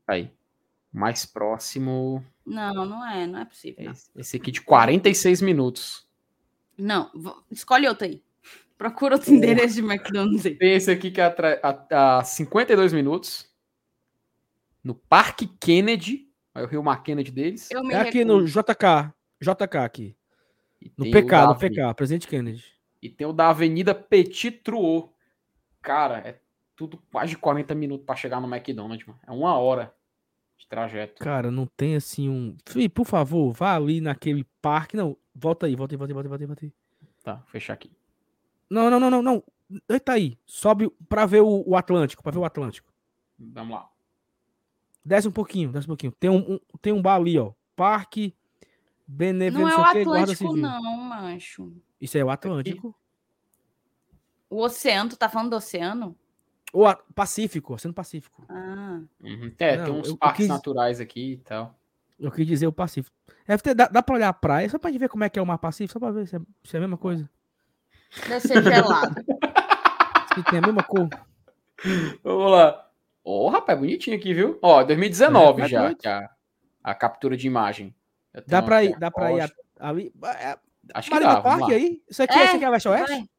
Aí. 0.07 0.33
Mais 0.93 1.27
próximo. 1.27 2.25
Não, 2.47 2.87
não 2.87 3.07
é, 3.07 3.27
não 3.27 3.41
é 3.41 3.45
possível. 3.45 3.85
Não. 3.85 3.93
Esse 4.17 4.37
aqui 4.37 4.53
de 4.53 4.63
46 4.63 5.43
minutos. 5.43 6.09
Não, 6.79 7.11
escolhe 7.51 7.89
outro 7.89 8.07
aí. 8.07 8.23
Procura 8.79 9.17
outro 9.17 9.35
endereço 9.35 9.75
de 9.75 9.81
McDonald's 9.81 10.47
aí. 10.47 10.55
Tem 10.55 10.75
esse 10.75 10.89
aqui 10.89 11.11
que 11.11 11.21
é 11.21 11.25
a, 11.25 11.35
a, 11.91 12.19
a 12.19 12.25
52 12.25 12.93
minutos. 12.93 13.53
No 14.85 14.95
Parque 14.95 15.49
Kennedy. 15.61 16.29
Aí 16.55 16.65
o 16.65 16.69
Rio 16.69 16.83
Mar 16.83 17.03
Kennedy 17.03 17.33
deles. 17.33 17.69
é 17.91 17.97
aqui 17.97 18.25
no 18.25 18.47
JK. 18.47 19.13
JK 19.41 19.77
aqui. 19.85 20.17
No 20.97 21.11
PK, 21.11 21.47
no 21.47 21.59
PK, 21.59 21.95
Presidente 21.95 22.29
Kennedy. 22.29 22.65
E 23.03 23.09
tem 23.09 23.27
o 23.27 23.33
da 23.33 23.51
Avenida 23.51 23.95
Petit 23.97 24.53
Truot. 24.53 25.11
Cara, 25.83 26.19
é 26.19 26.41
tudo 26.77 27.03
quase 27.11 27.35
40 27.35 27.75
minutos 27.75 28.07
para 28.07 28.15
chegar 28.15 28.41
no 28.41 28.47
McDonald's, 28.47 29.05
mano. 29.05 29.19
É 29.27 29.33
uma 29.33 29.59
hora 29.59 29.93
de 30.57 30.69
trajeto. 30.69 31.23
Cara, 31.23 31.51
não 31.51 31.67
tem 31.67 31.97
assim 31.97 32.29
um. 32.29 32.57
Fih, 32.65 32.89
por 32.89 33.05
favor, 33.05 33.53
vá 33.53 33.75
ali 33.75 34.01
naquele 34.01 34.45
parque. 34.63 34.97
Não, 34.97 35.17
volta 35.35 35.67
aí, 35.67 35.75
volta 35.75 35.95
aí, 35.95 35.99
volta 35.99 36.13
aí, 36.13 36.15
volta 36.15 36.43
aí, 36.45 36.47
volta 36.47 36.65
aí. 36.65 36.73
Tá, 37.25 37.35
vou 37.35 37.47
fechar 37.47 37.73
aqui. 37.73 37.91
Não, 38.71 38.91
não, 38.91 39.01
não, 39.01 39.11
não, 39.11 39.23
não. 39.23 39.45
Eita 39.89 40.13
aí. 40.13 40.39
Sobe 40.47 40.91
pra 41.09 41.27
ver 41.27 41.43
o, 41.43 41.65
o 41.67 41.77
Atlântico, 41.77 42.23
pra 42.23 42.33
ver 42.33 42.39
o 42.39 42.45
Atlântico. 42.45 42.93
Vamos 43.39 43.77
lá. 43.77 43.89
Desce 45.05 45.29
um 45.29 45.33
pouquinho, 45.33 45.73
desce 45.73 45.87
um 45.87 45.89
pouquinho. 45.89 46.13
Tem 46.13 46.29
um, 46.29 46.55
um 46.55 46.61
tem 46.81 46.93
um 46.93 47.01
bar 47.01 47.17
ali, 47.17 47.39
ó. 47.39 47.53
Parque 47.75 48.35
Benevolente. 49.07 49.59
Não 49.59 49.69
é 49.71 49.77
o 49.77 49.85
Atlântico, 49.85 50.57
não, 50.57 50.97
macho. 50.99 51.73
Isso 51.99 52.19
é 52.19 52.25
o 52.25 52.29
Atlântico. 52.29 52.95
O 54.51 54.63
oceano, 54.63 55.11
tu 55.11 55.17
tá 55.17 55.29
falando 55.29 55.51
do 55.51 55.57
oceano? 55.57 56.17
O 56.73 56.85
Pacífico, 57.15 57.75
Oceano 57.75 57.95
Pacífico. 57.95 58.45
Ah. 58.49 59.01
Uhum. 59.23 59.53
É, 59.59 59.77
não, 59.79 59.85
tem 59.85 59.95
uns 59.95 60.09
eu, 60.09 60.17
parques 60.19 60.41
eu 60.41 60.47
quis... 60.47 60.49
naturais 60.49 61.01
aqui 61.01 61.33
e 61.33 61.37
tal. 61.39 61.79
Eu 62.19 62.31
quis 62.31 62.47
dizer 62.47 62.67
o 62.67 62.73
Pacífico. 62.73 63.17
Deve 63.47 63.63
ter, 63.63 63.75
dá, 63.75 63.87
dá 63.87 64.03
pra 64.03 64.17
olhar 64.17 64.29
a 64.29 64.35
praia, 64.35 64.69
só 64.69 64.79
pra 64.79 64.91
gente 64.91 65.01
ver 65.01 65.09
como 65.09 65.25
é 65.25 65.31
que 65.31 65.39
é 65.39 65.43
o 65.43 65.47
mar 65.47 65.59
Pacífico, 65.59 65.95
só 65.95 65.99
pra 65.99 66.11
ver 66.11 66.27
se 66.27 66.37
é, 66.37 66.41
se 66.65 66.77
é 66.77 66.79
a 66.79 66.81
mesma 66.81 66.99
coisa. 66.99 67.29
Deve 68.29 68.41
ser 68.41 68.63
gelado. 68.63 69.15
que 70.35 70.43
tem 70.51 70.59
a 70.59 70.63
mesma 70.63 70.83
cor. 70.83 71.09
Vamos 72.23 72.51
lá. 72.51 72.89
Ô, 73.25 73.47
oh, 73.47 73.49
rapaz, 73.51 73.79
bonitinho 73.79 74.17
aqui, 74.17 74.33
viu? 74.33 74.59
Ó, 74.63 74.83
2019 74.83 75.63
é, 75.63 75.69
já, 75.69 75.95
já, 76.03 76.31
a 76.83 76.95
captura 76.95 77.37
de 77.37 77.47
imagem. 77.47 77.95
Dá 78.47 78.63
pra 78.63 78.85
ir, 78.85 78.99
dá 78.99 79.11
pra 79.11 79.33
ir 79.33 79.53
ali. 79.79 80.13
É, 80.41 80.59
Acho 80.95 81.11
que 81.11 81.21
dá, 81.21 81.41
Parque 81.41 81.75
aí? 81.75 82.03
Isso 82.09 82.23
aqui 82.23 82.39
é, 82.39 82.45
isso 82.45 82.57
aqui 82.57 82.65
é 82.65 82.69
Leste 82.69 82.89
Oeste? 82.89 83.31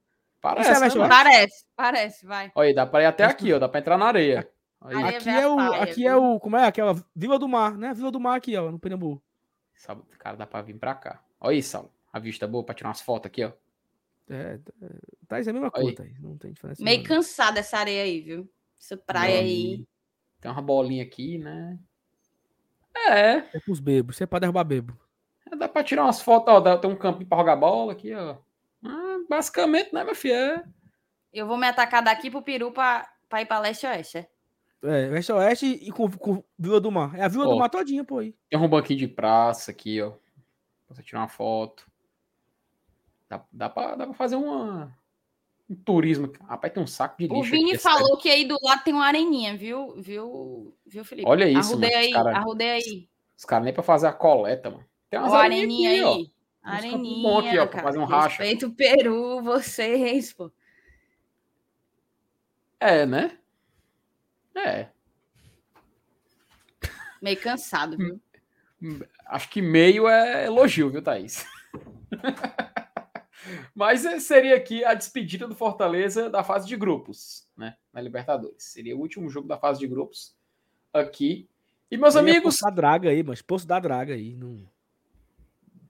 Parece, 0.41 0.69
é 0.69 0.79
Leste 0.79 0.99
parece, 0.99 1.65
parece, 1.75 2.25
vai. 2.25 2.51
Olha 2.55 2.67
aí, 2.69 2.75
dá 2.75 2.85
pra 2.85 3.01
ir 3.01 3.05
até 3.05 3.25
aqui, 3.25 3.51
ó, 3.51 3.59
dá 3.59 3.67
pra 3.67 3.79
entrar 3.79 3.97
na 3.97 4.05
areia. 4.05 4.49
areia 4.79 5.07
aqui 5.09 5.29
é 5.29 5.47
o, 5.47 5.59
aqui 5.59 6.07
é 6.07 6.15
o, 6.15 6.39
como 6.39 6.55
é 6.55 6.65
aquela 6.65 6.95
Vila 7.15 7.37
do 7.37 7.47
Mar, 7.47 7.77
né? 7.77 7.93
Vila 7.93 8.11
do 8.11 8.19
Mar 8.19 8.37
aqui, 8.37 8.55
ó, 8.55 8.71
no 8.71 8.79
Pernambuco. 8.79 9.21
Sabe, 9.75 10.01
cara, 10.17 10.37
dá 10.37 10.45
pra 10.45 10.61
vir 10.61 10.77
pra 10.77 10.95
cá. 10.95 11.19
Olha 11.39 11.55
isso, 11.55 11.71
Saulo. 11.71 11.91
A 12.11 12.19
vista 12.19 12.47
boa 12.47 12.63
pra 12.63 12.75
tirar 12.75 12.89
umas 12.89 13.01
fotos 13.01 13.27
aqui, 13.27 13.43
ó. 13.43 13.51
É, 14.29 14.59
Thaís 15.27 15.47
é 15.47 15.49
a 15.49 15.53
mesma 15.53 15.71
coisa, 15.71 15.95
Thaís. 15.95 16.19
Não 16.19 16.37
tem 16.37 16.51
diferença. 16.51 16.83
Meio 16.83 17.03
cansada 17.03 17.59
essa 17.59 17.77
areia 17.77 18.03
aí, 18.03 18.21
viu? 18.21 18.49
Essa 18.79 18.95
praia 18.95 19.39
aí. 19.39 19.85
Tem 20.39 20.51
uma 20.51 20.61
bolinha 20.61 21.03
aqui, 21.03 21.37
né? 21.37 21.77
É. 22.95 23.37
É 23.37 23.59
pros 23.63 23.79
bebos. 23.79 24.15
Isso 24.15 24.23
é 24.23 24.27
pra 24.27 24.39
derrubar 24.39 24.63
bebo. 24.63 24.97
É, 25.51 25.55
dá 25.55 25.67
pra 25.67 25.83
tirar 25.83 26.03
umas 26.03 26.21
fotos, 26.21 26.53
ó. 26.53 26.77
Tem 26.77 26.89
um 26.89 26.95
campinho 26.95 27.27
pra 27.27 27.39
jogar 27.39 27.55
bola 27.55 27.91
aqui, 27.91 28.13
ó. 28.13 28.37
Ah, 28.85 29.17
basicamente, 29.29 29.93
né, 29.93 30.03
meu 30.03 30.15
filho? 30.15 30.35
É. 30.35 30.63
Eu 31.33 31.47
vou 31.47 31.57
me 31.57 31.67
atacar 31.67 32.03
daqui 32.03 32.31
pro 32.31 32.41
Peru 32.41 32.71
pra, 32.71 33.07
pra 33.27 33.41
ir 33.41 33.45
pra 33.45 33.59
leste-oeste, 33.59 34.19
é? 34.19 34.29
É, 34.81 35.09
leste-oeste 35.09 35.65
e 35.65 35.91
com, 35.91 36.09
com 36.09 36.43
Vila 36.57 36.79
do 36.79 36.91
Mar. 36.91 37.13
É 37.15 37.23
a 37.23 37.27
Vila 37.27 37.45
ó, 37.45 37.49
do 37.49 37.57
Mar 37.57 37.69
todinha, 37.69 38.03
pô, 38.03 38.19
aí. 38.19 38.33
Tem 38.49 38.57
um 38.59 38.69
banquinho 38.69 38.99
de 38.99 39.07
praça 39.07 39.71
aqui, 39.71 40.01
ó. 40.01 40.11
Pra 40.11 40.95
você 40.95 41.03
tirar 41.03 41.19
uma 41.21 41.27
foto. 41.27 41.85
Dá, 43.29 43.45
dá, 43.51 43.69
pra, 43.69 43.95
dá 43.95 44.05
pra 44.07 44.15
fazer 44.15 44.35
uma, 44.35 44.91
um 45.69 45.75
turismo. 45.75 46.31
Rapaz, 46.47 46.73
tem 46.73 46.81
um 46.81 46.87
saco 46.87 47.15
de 47.19 47.27
lixo. 47.27 47.39
O 47.39 47.43
Vini 47.43 47.73
aqui, 47.73 47.77
falou 47.77 48.17
que 48.17 48.27
aí 48.27 48.43
do 48.43 48.57
lado 48.61 48.83
tem 48.83 48.93
uma 48.93 49.05
areninha, 49.05 49.55
viu? 49.55 49.93
Viu, 49.97 50.75
viu 50.85 51.05
Felipe? 51.05 51.29
Olha 51.29 51.47
isso, 51.47 51.73
arrudei 51.73 51.89
mano, 51.91 52.01
aí, 52.01 52.11
cara, 52.11 52.37
arrudei 52.37 52.69
aí. 52.71 53.09
Os 53.37 53.45
caras 53.45 53.65
nem 53.65 53.73
pra 53.73 53.83
fazer 53.83 54.07
a 54.07 54.13
coleta, 54.13 54.71
mano. 54.71 54.85
Tem 55.09 55.19
umas 55.19 55.33
areninhas 55.33 55.93
aí, 55.93 55.99
aí. 55.99 56.31
Ó. 56.35 56.39
Areninha, 56.61 57.29
bom 57.29 57.39
aqui, 57.39 57.57
ó, 57.57 57.67
pra 57.67 57.83
fazer 57.83 57.99
um 57.99 58.05
racha. 58.05 58.43
Respeito 58.43 58.71
Peru, 58.71 59.41
vocês, 59.43 60.33
pô. 60.33 60.51
É, 62.79 63.05
né? 63.05 63.37
É. 64.55 64.87
Meio 67.21 67.39
cansado, 67.39 67.97
viu? 67.97 68.19
Acho 69.27 69.49
que 69.49 69.61
meio 69.61 70.07
é 70.07 70.45
elogio, 70.45 70.89
viu, 70.89 71.01
Thaís? 71.01 71.45
Mas 73.73 74.01
seria 74.23 74.55
aqui 74.55 74.83
a 74.83 74.93
despedida 74.93 75.47
do 75.47 75.55
Fortaleza 75.55 76.29
da 76.29 76.43
fase 76.43 76.67
de 76.67 76.75
grupos, 76.75 77.47
né? 77.55 77.75
Na 77.93 78.01
Libertadores. 78.01 78.63
Seria 78.63 78.95
o 78.95 78.99
último 78.99 79.29
jogo 79.29 79.47
da 79.47 79.57
fase 79.57 79.79
de 79.79 79.87
grupos 79.87 80.35
aqui. 80.93 81.47
E 81.89 81.97
meus 81.97 82.15
e 82.15 82.19
amigos. 82.19 82.55
Poço 82.55 82.65
da 82.65 82.69
Draga 82.69 83.09
aí, 83.09 83.23
mas 83.23 83.41
Poço 83.41 83.67
da 83.67 83.79
Draga 83.79 84.13
aí. 84.13 84.35
Não... 84.35 84.67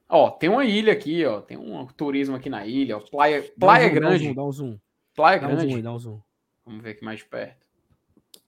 Ó, 0.08 0.30
tem 0.32 0.50
uma 0.50 0.66
ilha 0.66 0.94
aqui, 0.94 1.26
ó. 1.26 1.42
Tem 1.42 1.58
um 1.58 1.86
turismo 1.88 2.36
aqui 2.36 2.50
na 2.50 2.66
ilha, 2.66 2.98
ó. 2.98 3.00
Praia, 3.00 3.52
Praia 3.60 3.86
um 3.86 3.90
zoom, 3.90 3.96
Grande. 3.96 4.34
Dá 4.34 4.44
um 4.44 4.52
zoom. 4.52 4.80
Praia 5.16 5.40
dá 5.40 5.48
Grande. 5.48 5.66
Um 5.66 5.72
zoom, 5.72 5.82
dá 5.82 5.94
um 5.94 6.00
zoom. 6.00 6.22
Vamos 6.66 6.84
ver 6.84 6.92
aqui 6.92 7.04
mais 7.04 7.20
de 7.20 7.26
perto. 7.26 7.66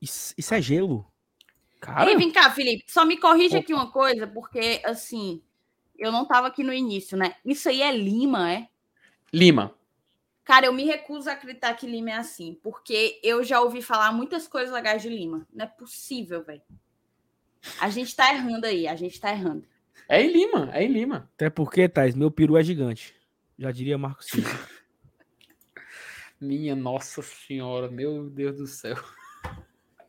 Isso, 0.01 0.33
isso 0.38 0.53
é 0.53 0.61
gelo. 0.61 1.05
Cara. 1.80 2.09
Ei, 2.09 2.15
vem 2.15 2.31
cá, 2.31 2.49
Felipe. 2.51 2.83
Só 2.88 3.05
me 3.05 3.17
corrija 3.17 3.57
Opa. 3.57 3.63
aqui 3.63 3.73
uma 3.73 3.91
coisa, 3.91 4.27
porque 4.27 4.81
assim, 4.85 5.41
eu 5.97 6.11
não 6.11 6.25
tava 6.25 6.47
aqui 6.47 6.63
no 6.63 6.73
início, 6.73 7.17
né? 7.17 7.35
Isso 7.43 7.67
aí 7.69 7.81
é 7.81 7.91
Lima, 7.91 8.51
é? 8.51 8.67
Lima. 9.34 9.74
Cara, 10.43 10.66
eu 10.66 10.74
me 10.74 10.85
recuso 10.85 11.30
a 11.30 11.34
acreditar 11.34 11.74
que 11.76 11.88
Lima 11.88 12.11
é 12.11 12.16
assim, 12.16 12.58
porque 12.61 13.19
eu 13.24 13.43
já 13.43 13.61
ouvi 13.61 13.82
falar 13.82 14.11
muitas 14.11 14.48
coisas 14.48 14.74
legais 14.74 15.01
de 15.01 15.10
Lima. 15.10 15.48
Não 15.53 15.66
é 15.66 15.68
possível, 15.68 16.43
velho. 16.43 16.61
A 17.80 17.90
gente 17.90 18.16
tá 18.16 18.34
errando 18.34 18.66
aí, 18.66 18.88
a 18.88 18.95
gente 18.95 19.19
tá 19.19 19.32
errando. 19.32 19.66
É 20.10 20.22
em 20.22 20.32
Lima, 20.32 20.69
é 20.74 20.84
em 20.84 20.92
Lima. 20.92 21.30
Até 21.35 21.50
porque, 21.50 21.88
Thais, 21.88 22.16
meu 22.16 22.32
peru 22.32 22.58
é 22.58 22.64
gigante. 22.64 23.16
Já 23.58 23.72
diria 23.72 23.98
Marcos 23.98 24.27
Silva. 24.27 24.50
Minha 26.42 26.76
Nossa 26.76 27.22
Senhora, 27.22 27.90
meu 27.90 28.30
Deus 28.30 28.58
do 28.58 28.68
céu. 28.68 28.98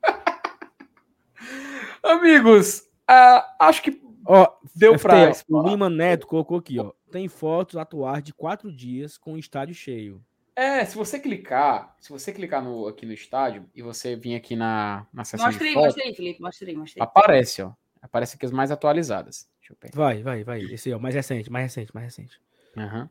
Amigos, 2.03 2.81
uh, 3.09 3.45
acho 3.61 3.83
que 3.83 4.03
ó, 4.25 4.51
deu 4.75 4.99
para. 4.99 5.31
O 5.49 5.69
Lima 5.69 5.91
Neto 5.91 6.27
colocou 6.27 6.59
aqui, 6.59 6.81
ó. 6.81 6.93
Tem 7.13 7.29
fotos 7.29 7.77
atuais 7.77 8.25
de 8.25 8.33
quatro 8.33 8.73
dias 8.73 9.19
com 9.19 9.35
o 9.35 9.39
estádio 9.39 9.75
cheio. 9.75 10.25
É, 10.57 10.85
se 10.85 10.97
você 10.97 11.19
clicar, 11.19 11.95
se 12.01 12.11
você 12.11 12.33
clicar 12.33 12.63
no, 12.63 12.87
aqui 12.87 13.07
no 13.07 13.13
estádio 13.13 13.69
e 13.75 13.83
você 13.83 14.17
vir 14.17 14.35
aqui 14.35 14.57
na, 14.57 15.07
na 15.13 15.25
seção 15.25 15.47
mostra 15.47 15.67
aí, 15.67 15.75
mostra 15.75 16.05
aí, 16.05 16.15
Felipe, 16.15 16.41
mostra 16.43 16.69
aí, 16.69 16.77
mostra 16.77 17.03
aí. 17.03 17.07
Aparece, 17.07 17.63
ó. 17.63 17.73
Aparece 18.01 18.37
aqui 18.37 18.47
as 18.47 18.53
mais 18.53 18.71
atualizadas. 18.71 19.49
Vai, 19.95 20.23
vai, 20.23 20.45
vai. 20.45 20.61
Esse 20.63 20.89
aí, 20.89 20.95
ó, 20.95 20.99
mais 20.99 21.15
recente, 21.15 21.51
mais 21.51 21.65
recente, 21.65 21.95
mais 21.95 22.07
recente. 22.07 22.41
Aham. 22.77 23.03
Uhum. 23.03 23.09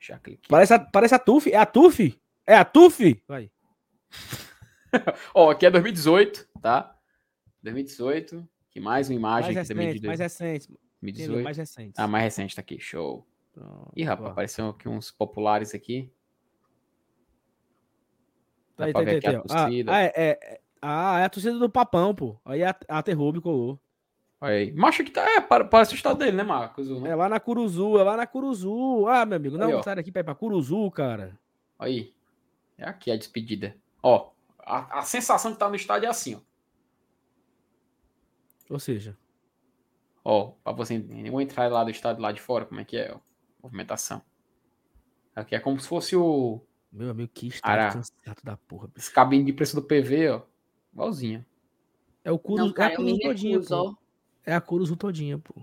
Já 0.00 0.18
cliquei. 0.18 0.48
Parece 0.48 0.74
a, 0.74 0.78
parece 0.78 1.14
a 1.14 1.18
TUF. 1.18 1.50
É 1.52 1.56
a 1.56 1.66
TUF? 1.66 2.20
É 2.46 2.56
a 2.56 2.64
TUF? 2.64 3.22
Vai. 3.28 3.50
ó, 5.34 5.50
aqui 5.50 5.64
é 5.64 5.70
2018, 5.70 6.48
tá? 6.60 6.96
2018. 7.62 8.48
Que 8.70 8.80
mais 8.80 9.08
uma 9.10 9.16
imagem 9.16 9.54
mais 9.54 9.70
aqui 9.70 9.74
recente, 9.74 10.00
também 10.00 10.08
Mais 10.08 10.20
recente. 10.20 10.68
2018. 11.02 11.44
Mais 11.44 11.56
recente. 11.56 11.94
Ah, 11.96 12.06
mais 12.06 12.24
recente 12.24 12.54
tá 12.54 12.60
aqui. 12.60 12.78
Show. 12.78 13.26
Pronto, 13.52 13.92
Ih, 13.94 14.04
rapaz, 14.04 14.30
apareceu 14.30 14.68
aqui 14.68 14.88
uns 14.88 15.10
populares 15.10 15.74
aqui. 15.74 16.10
Dá 18.76 18.84
tá 18.84 18.84
aí, 18.86 18.92
tá 18.92 19.00
aí, 19.00 19.20
tá 19.20 19.66
aí, 19.66 19.84
ah, 19.86 19.92
ah, 19.92 20.02
é, 20.02 20.12
é, 20.16 20.60
ah, 20.80 21.20
é 21.20 21.24
a 21.24 21.28
torcida 21.28 21.58
do 21.58 21.68
Papão, 21.68 22.14
pô. 22.14 22.40
Aí 22.44 22.64
a, 22.64 22.74
a 22.88 23.02
Terrube 23.02 23.40
colou. 23.40 23.78
Aí. 24.40 24.72
Macho 24.72 25.04
que 25.04 25.10
tá. 25.10 25.24
É, 25.36 25.40
parece 25.40 25.92
o 25.92 25.96
estado 25.96 26.18
dele, 26.18 26.36
né, 26.36 26.42
Marcos? 26.42 26.88
Né? 27.00 27.10
É 27.10 27.14
lá 27.14 27.28
na 27.28 27.38
Curuzu, 27.38 27.98
é 27.98 28.02
lá 28.02 28.16
na 28.16 28.26
Curuzu. 28.26 29.06
Ah, 29.06 29.24
meu 29.24 29.36
amigo, 29.36 29.56
não, 29.56 29.82
sai 29.82 29.96
daqui 29.96 30.10
pra 30.10 30.20
ir 30.20 30.24
pra 30.24 30.34
Curuzu, 30.34 30.90
cara. 30.90 31.38
Aí. 31.78 32.12
É 32.76 32.84
aqui 32.84 33.10
a 33.12 33.16
despedida. 33.16 33.76
Ó, 34.02 34.32
a, 34.58 34.98
a 34.98 35.02
sensação 35.02 35.52
de 35.52 35.56
estar 35.56 35.68
no 35.68 35.76
estádio 35.76 36.06
é 36.06 36.10
assim, 36.10 36.34
ó. 36.34 36.40
Ou 38.70 38.80
seja. 38.80 39.16
Ó, 40.24 40.52
pra 40.62 40.72
você 40.72 40.98
vou 41.30 41.40
entrar 41.40 41.70
lá 41.70 41.82
do 41.84 41.90
estádio 41.90 42.22
lá 42.22 42.32
de 42.32 42.40
fora, 42.40 42.64
como 42.64 42.80
é 42.80 42.84
que 42.84 42.96
é, 42.96 43.12
ó. 43.14 43.18
Movimentação. 43.62 44.22
Aqui 45.34 45.54
é 45.54 45.60
como 45.60 45.78
se 45.80 45.88
fosse 45.88 46.16
o. 46.16 46.60
Meu 46.92 47.10
amigo, 47.10 47.30
que 47.32 47.48
estádio 47.48 47.98
cansado 47.98 48.42
da 48.44 48.56
porra. 48.56 48.88
Esse 48.96 49.12
cabine 49.12 49.44
de 49.44 49.52
preço 49.52 49.74
do 49.74 49.82
PV, 49.82 50.30
ó. 50.30 50.42
Igualzinho. 50.92 51.44
É 52.24 52.30
o 52.30 52.38
Curuzu, 52.38 52.74
é 52.76 52.84
a 52.84 52.96
Curuzu 52.96 53.18
todinha, 53.18 53.60
pô. 53.60 53.96
É 54.44 54.54
a 54.54 54.60
Curuzu 54.60 54.96
todinha, 54.96 55.38
pô. 55.38 55.54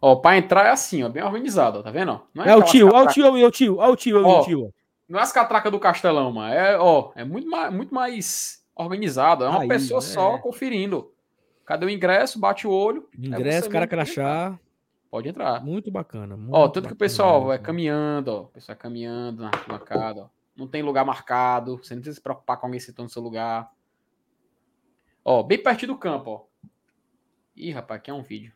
Ó, 0.00 0.16
pra 0.16 0.36
entrar 0.36 0.66
é 0.66 0.70
assim, 0.70 1.04
ó, 1.04 1.08
bem 1.08 1.22
organizado, 1.22 1.78
ó, 1.78 1.82
tá 1.82 1.90
vendo? 1.90 2.20
Não 2.34 2.44
é, 2.44 2.50
é 2.50 2.56
o 2.56 2.62
tio, 2.64 2.88
ó 2.92 3.04
o 3.04 3.06
tio, 3.06 3.26
ó 3.26 3.30
o 3.30 3.50
tio, 3.50 3.76
ó 3.76 3.90
o 3.90 3.96
tio, 3.96 4.24
ó 4.24 4.40
o 4.40 4.44
tio. 4.44 4.74
Não 5.08 5.20
é 5.20 5.22
as 5.22 5.30
catracas 5.30 5.70
do 5.70 5.78
Castelão, 5.78 6.32
mano. 6.32 6.52
É, 6.52 6.76
ó, 6.76 7.12
é 7.14 7.24
muito 7.24 7.48
mais, 7.48 7.72
muito 7.72 7.94
mais 7.94 8.64
organizado. 8.74 9.44
É 9.44 9.48
uma 9.48 9.60
Aí, 9.60 9.68
pessoa 9.68 9.98
é. 9.98 10.02
só 10.02 10.38
conferindo. 10.38 11.12
Cadê 11.64 11.86
o 11.86 11.90
ingresso? 11.90 12.38
Bate 12.38 12.66
o 12.66 12.70
olho. 12.70 13.08
Ingresso, 13.16 13.70
cara 13.70 13.86
crachá. 13.86 14.58
Pode 15.10 15.28
entrar. 15.28 15.62
Muito 15.62 15.90
bacana. 15.90 16.36
Muito 16.36 16.54
ó, 16.54 16.68
tanto 16.68 16.88
que 16.88 16.94
o 16.94 16.96
pessoal 16.96 17.44
vai 17.44 17.58
caminhando, 17.58 18.28
ó. 18.28 18.40
O 18.42 18.46
pessoal 18.46 18.76
caminhando 18.76 19.42
na 19.42 19.50
bancada, 19.68 20.22
ó. 20.22 20.28
Não 20.56 20.66
tem 20.66 20.82
lugar 20.82 21.04
marcado. 21.04 21.76
Você 21.78 21.94
não 21.94 22.00
precisa 22.00 22.16
se 22.16 22.22
preocupar 22.22 22.56
com 22.58 22.66
alguém 22.66 22.80
sentando 22.80 23.04
no 23.04 23.10
seu 23.10 23.22
lugar. 23.22 23.70
Ó, 25.24 25.42
bem 25.42 25.62
pertinho 25.62 25.92
do 25.92 25.98
campo, 25.98 26.30
ó. 26.30 26.68
Ih, 27.54 27.70
rapaz, 27.70 27.98
aqui 27.98 28.10
é 28.10 28.14
um 28.14 28.22
vídeo. 28.22 28.52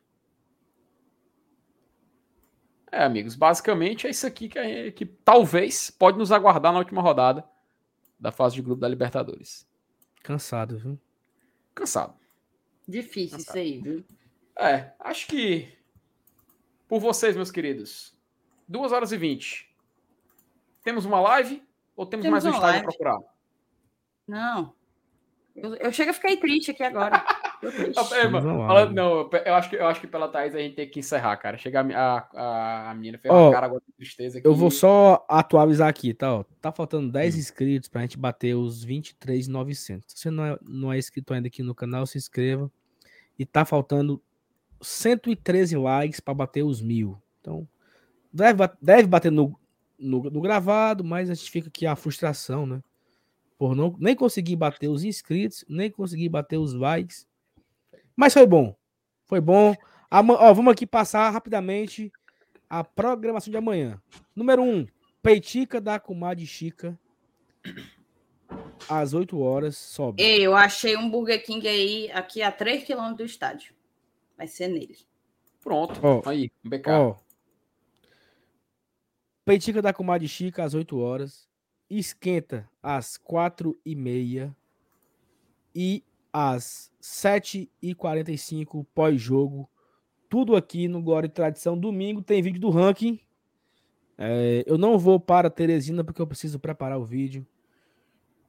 É, 2.90 3.04
amigos, 3.04 3.34
basicamente 3.34 4.06
é 4.06 4.10
isso 4.10 4.26
aqui 4.26 4.48
que, 4.48 4.58
é, 4.58 4.90
que 4.90 5.04
talvez 5.04 5.90
pode 5.90 6.16
nos 6.16 6.32
aguardar 6.32 6.72
na 6.72 6.78
última 6.78 7.02
rodada 7.02 7.44
da 8.18 8.32
fase 8.32 8.54
de 8.54 8.62
grupo 8.62 8.80
da 8.80 8.88
Libertadores. 8.88 9.68
Cansado, 10.22 10.78
viu? 10.78 10.98
Cansado. 11.74 12.14
Difícil 12.86 13.38
Cansado. 13.38 13.58
isso 13.58 13.58
aí, 13.58 13.80
viu? 13.80 14.04
É, 14.58 14.92
acho 15.00 15.26
que 15.26 15.76
por 16.88 17.00
vocês, 17.00 17.36
meus 17.36 17.50
queridos. 17.50 18.16
2 18.68 18.92
horas 18.92 19.12
e 19.12 19.16
20. 19.16 19.68
Temos 20.82 21.04
uma 21.04 21.20
live 21.20 21.62
ou 21.96 22.06
temos, 22.06 22.24
temos 22.24 22.44
mais 22.44 22.54
um 22.54 22.56
estádio 22.56 22.80
a 22.80 22.84
procurar? 22.84 23.18
Não. 24.26 24.74
Eu, 25.54 25.74
eu 25.76 25.92
chego 25.92 26.10
a 26.10 26.14
ficar 26.14 26.36
triste 26.36 26.70
aqui 26.70 26.82
agora. 26.82 27.24
É, 27.62 28.30
fala, 28.30 28.90
não, 28.90 29.28
eu 29.44 29.54
acho, 29.54 29.70
que, 29.70 29.76
eu 29.76 29.86
acho 29.86 30.00
que 30.00 30.06
pela 30.06 30.28
Thaís 30.28 30.54
a 30.54 30.58
gente 30.58 30.74
tem 30.76 30.88
que 30.88 31.00
encerrar, 31.00 31.36
cara. 31.36 31.56
Chega 31.56 31.80
a, 31.80 32.28
a, 32.34 32.90
a 32.90 32.94
menina 32.94 33.18
fez 33.18 33.32
oh, 33.32 33.44
uma 33.44 33.52
cara 33.52 33.66
agora 33.66 33.82
de 33.86 33.92
tristeza 33.94 34.38
aqui. 34.38 34.46
Eu 34.46 34.54
vou 34.54 34.70
só 34.70 35.24
atualizar 35.28 35.88
aqui, 35.88 36.12
tá? 36.12 36.36
Ó, 36.36 36.44
tá 36.60 36.70
faltando 36.72 37.10
10 37.10 37.34
hum. 37.34 37.38
inscritos 37.38 37.88
pra 37.88 38.02
gente 38.02 38.18
bater 38.18 38.54
os 38.54 38.84
23,900. 38.84 40.12
Se 40.12 40.20
você 40.20 40.30
não 40.30 40.44
é, 40.44 40.58
não 40.62 40.92
é 40.92 40.98
inscrito 40.98 41.32
ainda 41.32 41.48
aqui 41.48 41.62
no 41.62 41.74
canal, 41.74 42.06
se 42.06 42.18
inscreva. 42.18 42.70
E 43.38 43.44
tá 43.44 43.64
faltando 43.64 44.22
113 44.80 45.76
likes 45.76 46.20
para 46.20 46.34
bater 46.34 46.62
os 46.62 46.80
mil. 46.80 47.20
Então, 47.40 47.66
deve, 48.32 48.68
deve 48.80 49.08
bater 49.08 49.32
no, 49.32 49.58
no, 49.98 50.24
no, 50.24 50.40
gravado, 50.40 51.04
mas 51.04 51.30
a 51.30 51.34
gente 51.34 51.50
fica 51.50 51.68
aqui 51.68 51.86
a 51.86 51.96
frustração, 51.96 52.66
né? 52.66 52.82
Por 53.58 53.74
não, 53.74 53.96
nem 53.98 54.14
conseguir 54.14 54.56
bater 54.56 54.88
os 54.88 55.02
inscritos, 55.02 55.64
nem 55.68 55.90
conseguir 55.90 56.28
bater 56.28 56.58
os 56.58 56.74
likes. 56.74 57.26
Mas 58.16 58.32
foi 58.32 58.46
bom. 58.46 58.74
Foi 59.26 59.40
bom. 59.40 59.74
ó, 60.10 60.54
vamos 60.54 60.72
aqui 60.72 60.86
passar 60.86 61.30
rapidamente 61.30 62.10
a 62.68 62.82
programação 62.82 63.50
de 63.50 63.56
amanhã. 63.56 64.00
Número 64.34 64.62
1, 64.62 64.76
um, 64.76 64.86
Peitica 65.22 65.80
da 65.80 66.00
Comadre 66.00 66.46
Chica. 66.46 66.98
Às 68.88 69.12
8 69.12 69.38
horas, 69.38 69.76
sobe. 69.76 70.22
Ei, 70.22 70.40
eu 70.40 70.54
achei 70.54 70.96
um 70.96 71.10
Burger 71.10 71.44
King 71.44 71.66
aí, 71.66 72.10
aqui 72.12 72.42
a 72.42 72.50
3 72.52 72.84
km 72.84 73.12
do 73.14 73.24
estádio. 73.24 73.74
Vai 74.36 74.46
ser 74.46 74.68
nele. 74.68 74.96
Pronto. 75.60 75.98
Ó, 76.02 76.22
aí, 76.24 76.50
um 76.64 76.70
BK. 76.70 76.90
Ó, 76.90 77.16
Peitica 79.46 79.80
da 79.80 79.92
Comadre 79.92 80.26
Chica 80.26 80.64
às 80.64 80.74
8 80.74 80.98
horas. 80.98 81.48
Esquenta 81.88 82.68
às 82.82 83.16
4 83.16 83.78
e 83.84 83.94
meia. 83.94 84.54
E 85.72 86.02
às 86.36 86.92
7h45, 87.00 88.84
pós-jogo. 88.94 89.66
Tudo 90.28 90.54
aqui 90.54 90.86
no 90.86 91.00
Glória 91.00 91.26
e 91.26 91.30
Tradição. 91.30 91.78
Domingo 91.78 92.20
tem 92.20 92.42
vídeo 92.42 92.60
do 92.60 92.68
ranking. 92.68 93.18
É, 94.18 94.62
eu 94.66 94.76
não 94.76 94.98
vou 94.98 95.18
para 95.18 95.48
Teresina 95.48 96.04
porque 96.04 96.20
eu 96.20 96.26
preciso 96.26 96.58
preparar 96.58 96.98
o 96.98 97.06
vídeo 97.06 97.46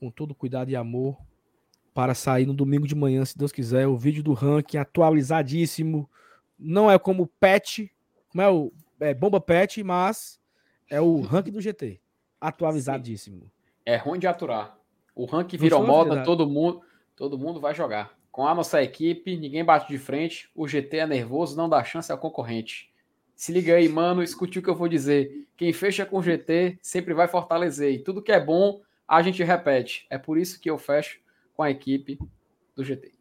com 0.02 0.12
todo 0.12 0.36
cuidado 0.36 0.70
e 0.70 0.76
amor 0.76 1.18
para 1.94 2.14
sair 2.14 2.46
no 2.46 2.54
domingo 2.54 2.86
de 2.86 2.94
manhã, 2.94 3.24
se 3.24 3.38
Deus 3.38 3.54
quiser. 3.54 3.88
O 3.88 3.96
vídeo 3.96 4.22
do 4.22 4.34
ranking 4.34 4.76
atualizadíssimo. 4.78 6.10
Não 6.60 6.92
é 6.92 7.00
como 7.00 7.26
pet, 7.40 7.90
como 8.28 8.42
é 8.42 8.50
o 8.50 8.74
é, 9.00 9.14
bomba 9.14 9.40
pet, 9.40 9.82
mas 9.82 10.38
é 10.90 11.00
o 11.00 11.22
ranking 11.32 11.52
do 11.52 11.62
GT. 11.62 12.02
Atualizadíssimo. 12.42 13.44
Sim. 13.44 13.52
É 13.86 13.96
ruim 13.96 14.20
de 14.20 14.28
aturar. 14.28 14.78
O 15.16 15.24
ranking 15.24 15.56
virou 15.56 15.88
moda, 15.88 16.26
todo 16.26 16.46
mundo 16.46 16.82
Todo 17.18 17.38
mundo 17.38 17.60
vai 17.60 17.74
jogar. 17.74 18.16
Com 18.32 18.48
a 18.48 18.54
nossa 18.54 18.82
equipe, 18.84 19.36
ninguém 19.36 19.66
bate 19.66 19.92
de 19.92 19.98
frente. 19.98 20.52
O 20.54 20.68
GT 20.68 20.98
é 20.98 21.08
nervoso, 21.08 21.58
não 21.58 21.68
dá 21.68 21.84
chance 21.84 22.12
ao 22.12 22.18
concorrente. 22.20 22.94
Se 23.36 23.52
liga 23.52 23.74
aí, 23.74 23.90
mano, 23.90 24.22
escute 24.22 24.60
o 24.60 24.62
que 24.62 24.70
eu 24.70 24.76
vou 24.76 24.88
dizer. 24.88 25.48
Quem 25.58 25.74
fecha 25.74 26.06
com 26.06 26.20
o 26.20 26.22
GT 26.22 26.78
sempre 26.80 27.16
vai 27.16 27.28
fortalecer. 27.28 27.92
E 27.92 28.00
tudo 28.00 28.22
que 28.22 28.32
é 28.32 28.40
bom, 28.40 28.82
a 29.08 29.24
gente 29.24 29.44
repete. 29.44 30.06
É 30.12 30.20
por 30.20 30.38
isso 30.38 30.60
que 30.62 30.70
eu 30.70 30.78
fecho 30.78 31.20
com 31.56 31.64
a 31.64 31.72
equipe 31.72 32.20
do 32.76 32.84
GT. 32.84 33.12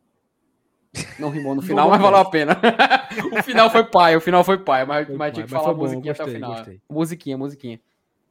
Não 1.18 1.30
rimou 1.30 1.54
no 1.54 1.62
final, 1.64 1.88
mas 1.88 2.00
valeu 2.00 2.18
a 2.18 2.30
pena. 2.30 2.60
o 3.32 3.42
final 3.42 3.70
foi 3.70 3.84
pai, 3.84 4.14
o 4.14 4.20
final 4.20 4.44
foi 4.44 4.58
pai, 4.58 4.84
mas, 4.84 5.06
foi 5.06 5.16
mas 5.16 5.32
tinha 5.32 5.46
que 5.46 5.52
falar 5.52 5.72
bom, 5.72 5.84
musiquinha 5.84 6.12
gostei, 6.12 6.22
até 6.22 6.30
o 6.30 6.34
final. 6.34 6.50
Gostei. 6.50 6.80
Musiquinha, 6.90 7.38
musiquinha. 7.38 7.80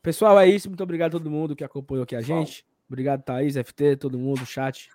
Pessoal, 0.04 0.40
é 0.40 0.48
isso. 0.48 0.70
Muito 0.70 0.84
obrigado 0.84 1.18
a 1.18 1.20
todo 1.20 1.32
mundo 1.32 1.56
que 1.56 1.64
acompanhou 1.64 2.04
aqui 2.04 2.16
a 2.16 2.22
gente. 2.22 2.64
Obrigado, 2.88 3.24
Thaís, 3.24 3.56
FT, 3.56 3.96
todo 3.96 4.20
mundo, 4.20 4.46
chat 4.46 4.92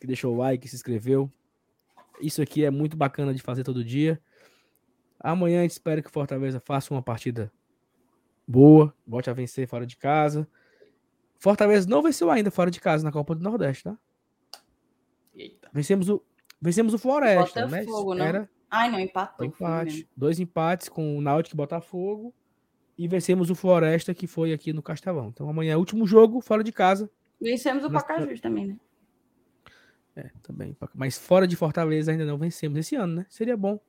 que 0.00 0.06
deixou 0.06 0.34
o 0.34 0.38
like, 0.38 0.66
se 0.66 0.74
inscreveu. 0.74 1.30
Isso 2.20 2.40
aqui 2.42 2.64
é 2.64 2.70
muito 2.70 2.96
bacana 2.96 3.34
de 3.34 3.42
fazer 3.42 3.62
todo 3.62 3.84
dia. 3.84 4.20
Amanhã 5.18 5.60
a 5.60 5.62
gente 5.62 5.72
espera 5.72 6.00
que 6.00 6.08
o 6.08 6.12
Fortaleza 6.12 6.58
faça 6.58 6.92
uma 6.92 7.02
partida 7.02 7.52
boa, 8.48 8.94
volte 9.06 9.28
a 9.28 9.34
vencer 9.34 9.68
fora 9.68 9.86
de 9.86 9.96
casa. 9.96 10.48
Fortaleza 11.38 11.88
não 11.88 12.02
venceu 12.02 12.30
ainda 12.30 12.50
fora 12.50 12.70
de 12.70 12.80
casa 12.80 13.04
na 13.04 13.12
Copa 13.12 13.34
do 13.34 13.42
Nordeste, 13.42 13.84
tá? 13.84 13.98
Eita. 15.34 15.70
Vencemos 15.72 16.08
o, 16.08 16.22
vencemos 16.60 16.94
o 16.94 16.98
Floresta, 16.98 17.66
né? 17.66 17.84
Fogo, 17.84 18.14
não? 18.14 18.24
Era... 18.24 18.50
Ai, 18.70 18.90
não, 18.90 18.98
empatou. 18.98 19.46
Empate. 19.46 20.08
Dois 20.16 20.38
empates 20.38 20.88
com 20.88 21.16
o 21.16 21.20
Náutico 21.20 21.54
e 21.54 21.58
Botafogo. 21.58 22.34
E 22.96 23.08
vencemos 23.08 23.50
o 23.50 23.54
Floresta, 23.54 24.12
que 24.12 24.26
foi 24.26 24.52
aqui 24.52 24.72
no 24.72 24.82
Castelão. 24.82 25.28
Então 25.28 25.48
amanhã 25.48 25.72
é 25.72 25.76
o 25.76 25.80
último 25.80 26.06
jogo, 26.06 26.40
fora 26.40 26.62
de 26.62 26.72
casa. 26.72 27.10
Vencemos 27.40 27.84
o 27.84 27.90
Pacajus 27.90 28.40
também, 28.40 28.66
né? 28.66 28.76
É, 30.16 30.30
também. 30.42 30.76
Mas 30.94 31.18
fora 31.18 31.46
de 31.46 31.56
Fortaleza 31.56 32.10
ainda 32.10 32.24
não 32.24 32.36
vencemos 32.36 32.78
esse 32.78 32.96
ano, 32.96 33.16
né? 33.16 33.26
Seria 33.28 33.56
bom 33.56 33.80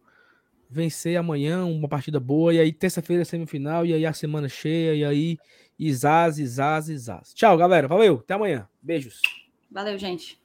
vencer 0.70 1.18
amanhã, 1.18 1.66
uma 1.66 1.88
partida 1.88 2.20
boa, 2.20 2.54
e 2.54 2.60
aí 2.60 2.72
terça-feira 2.72 3.26
semifinal, 3.26 3.86
e 3.86 3.94
aí 3.94 4.06
a 4.06 4.14
semana 4.14 4.48
cheia, 4.48 4.96
e 4.96 5.04
aí 5.04 5.38
Isaz, 5.78 6.40
Isaz, 6.40 6.88
Isaz. 6.88 7.34
Tchau, 7.34 7.58
galera. 7.58 7.88
Valeu. 7.88 8.16
Até 8.24 8.36
amanhã. 8.36 8.68
Beijos. 8.82 9.22
Valeu, 9.70 9.98
gente. 9.98 10.41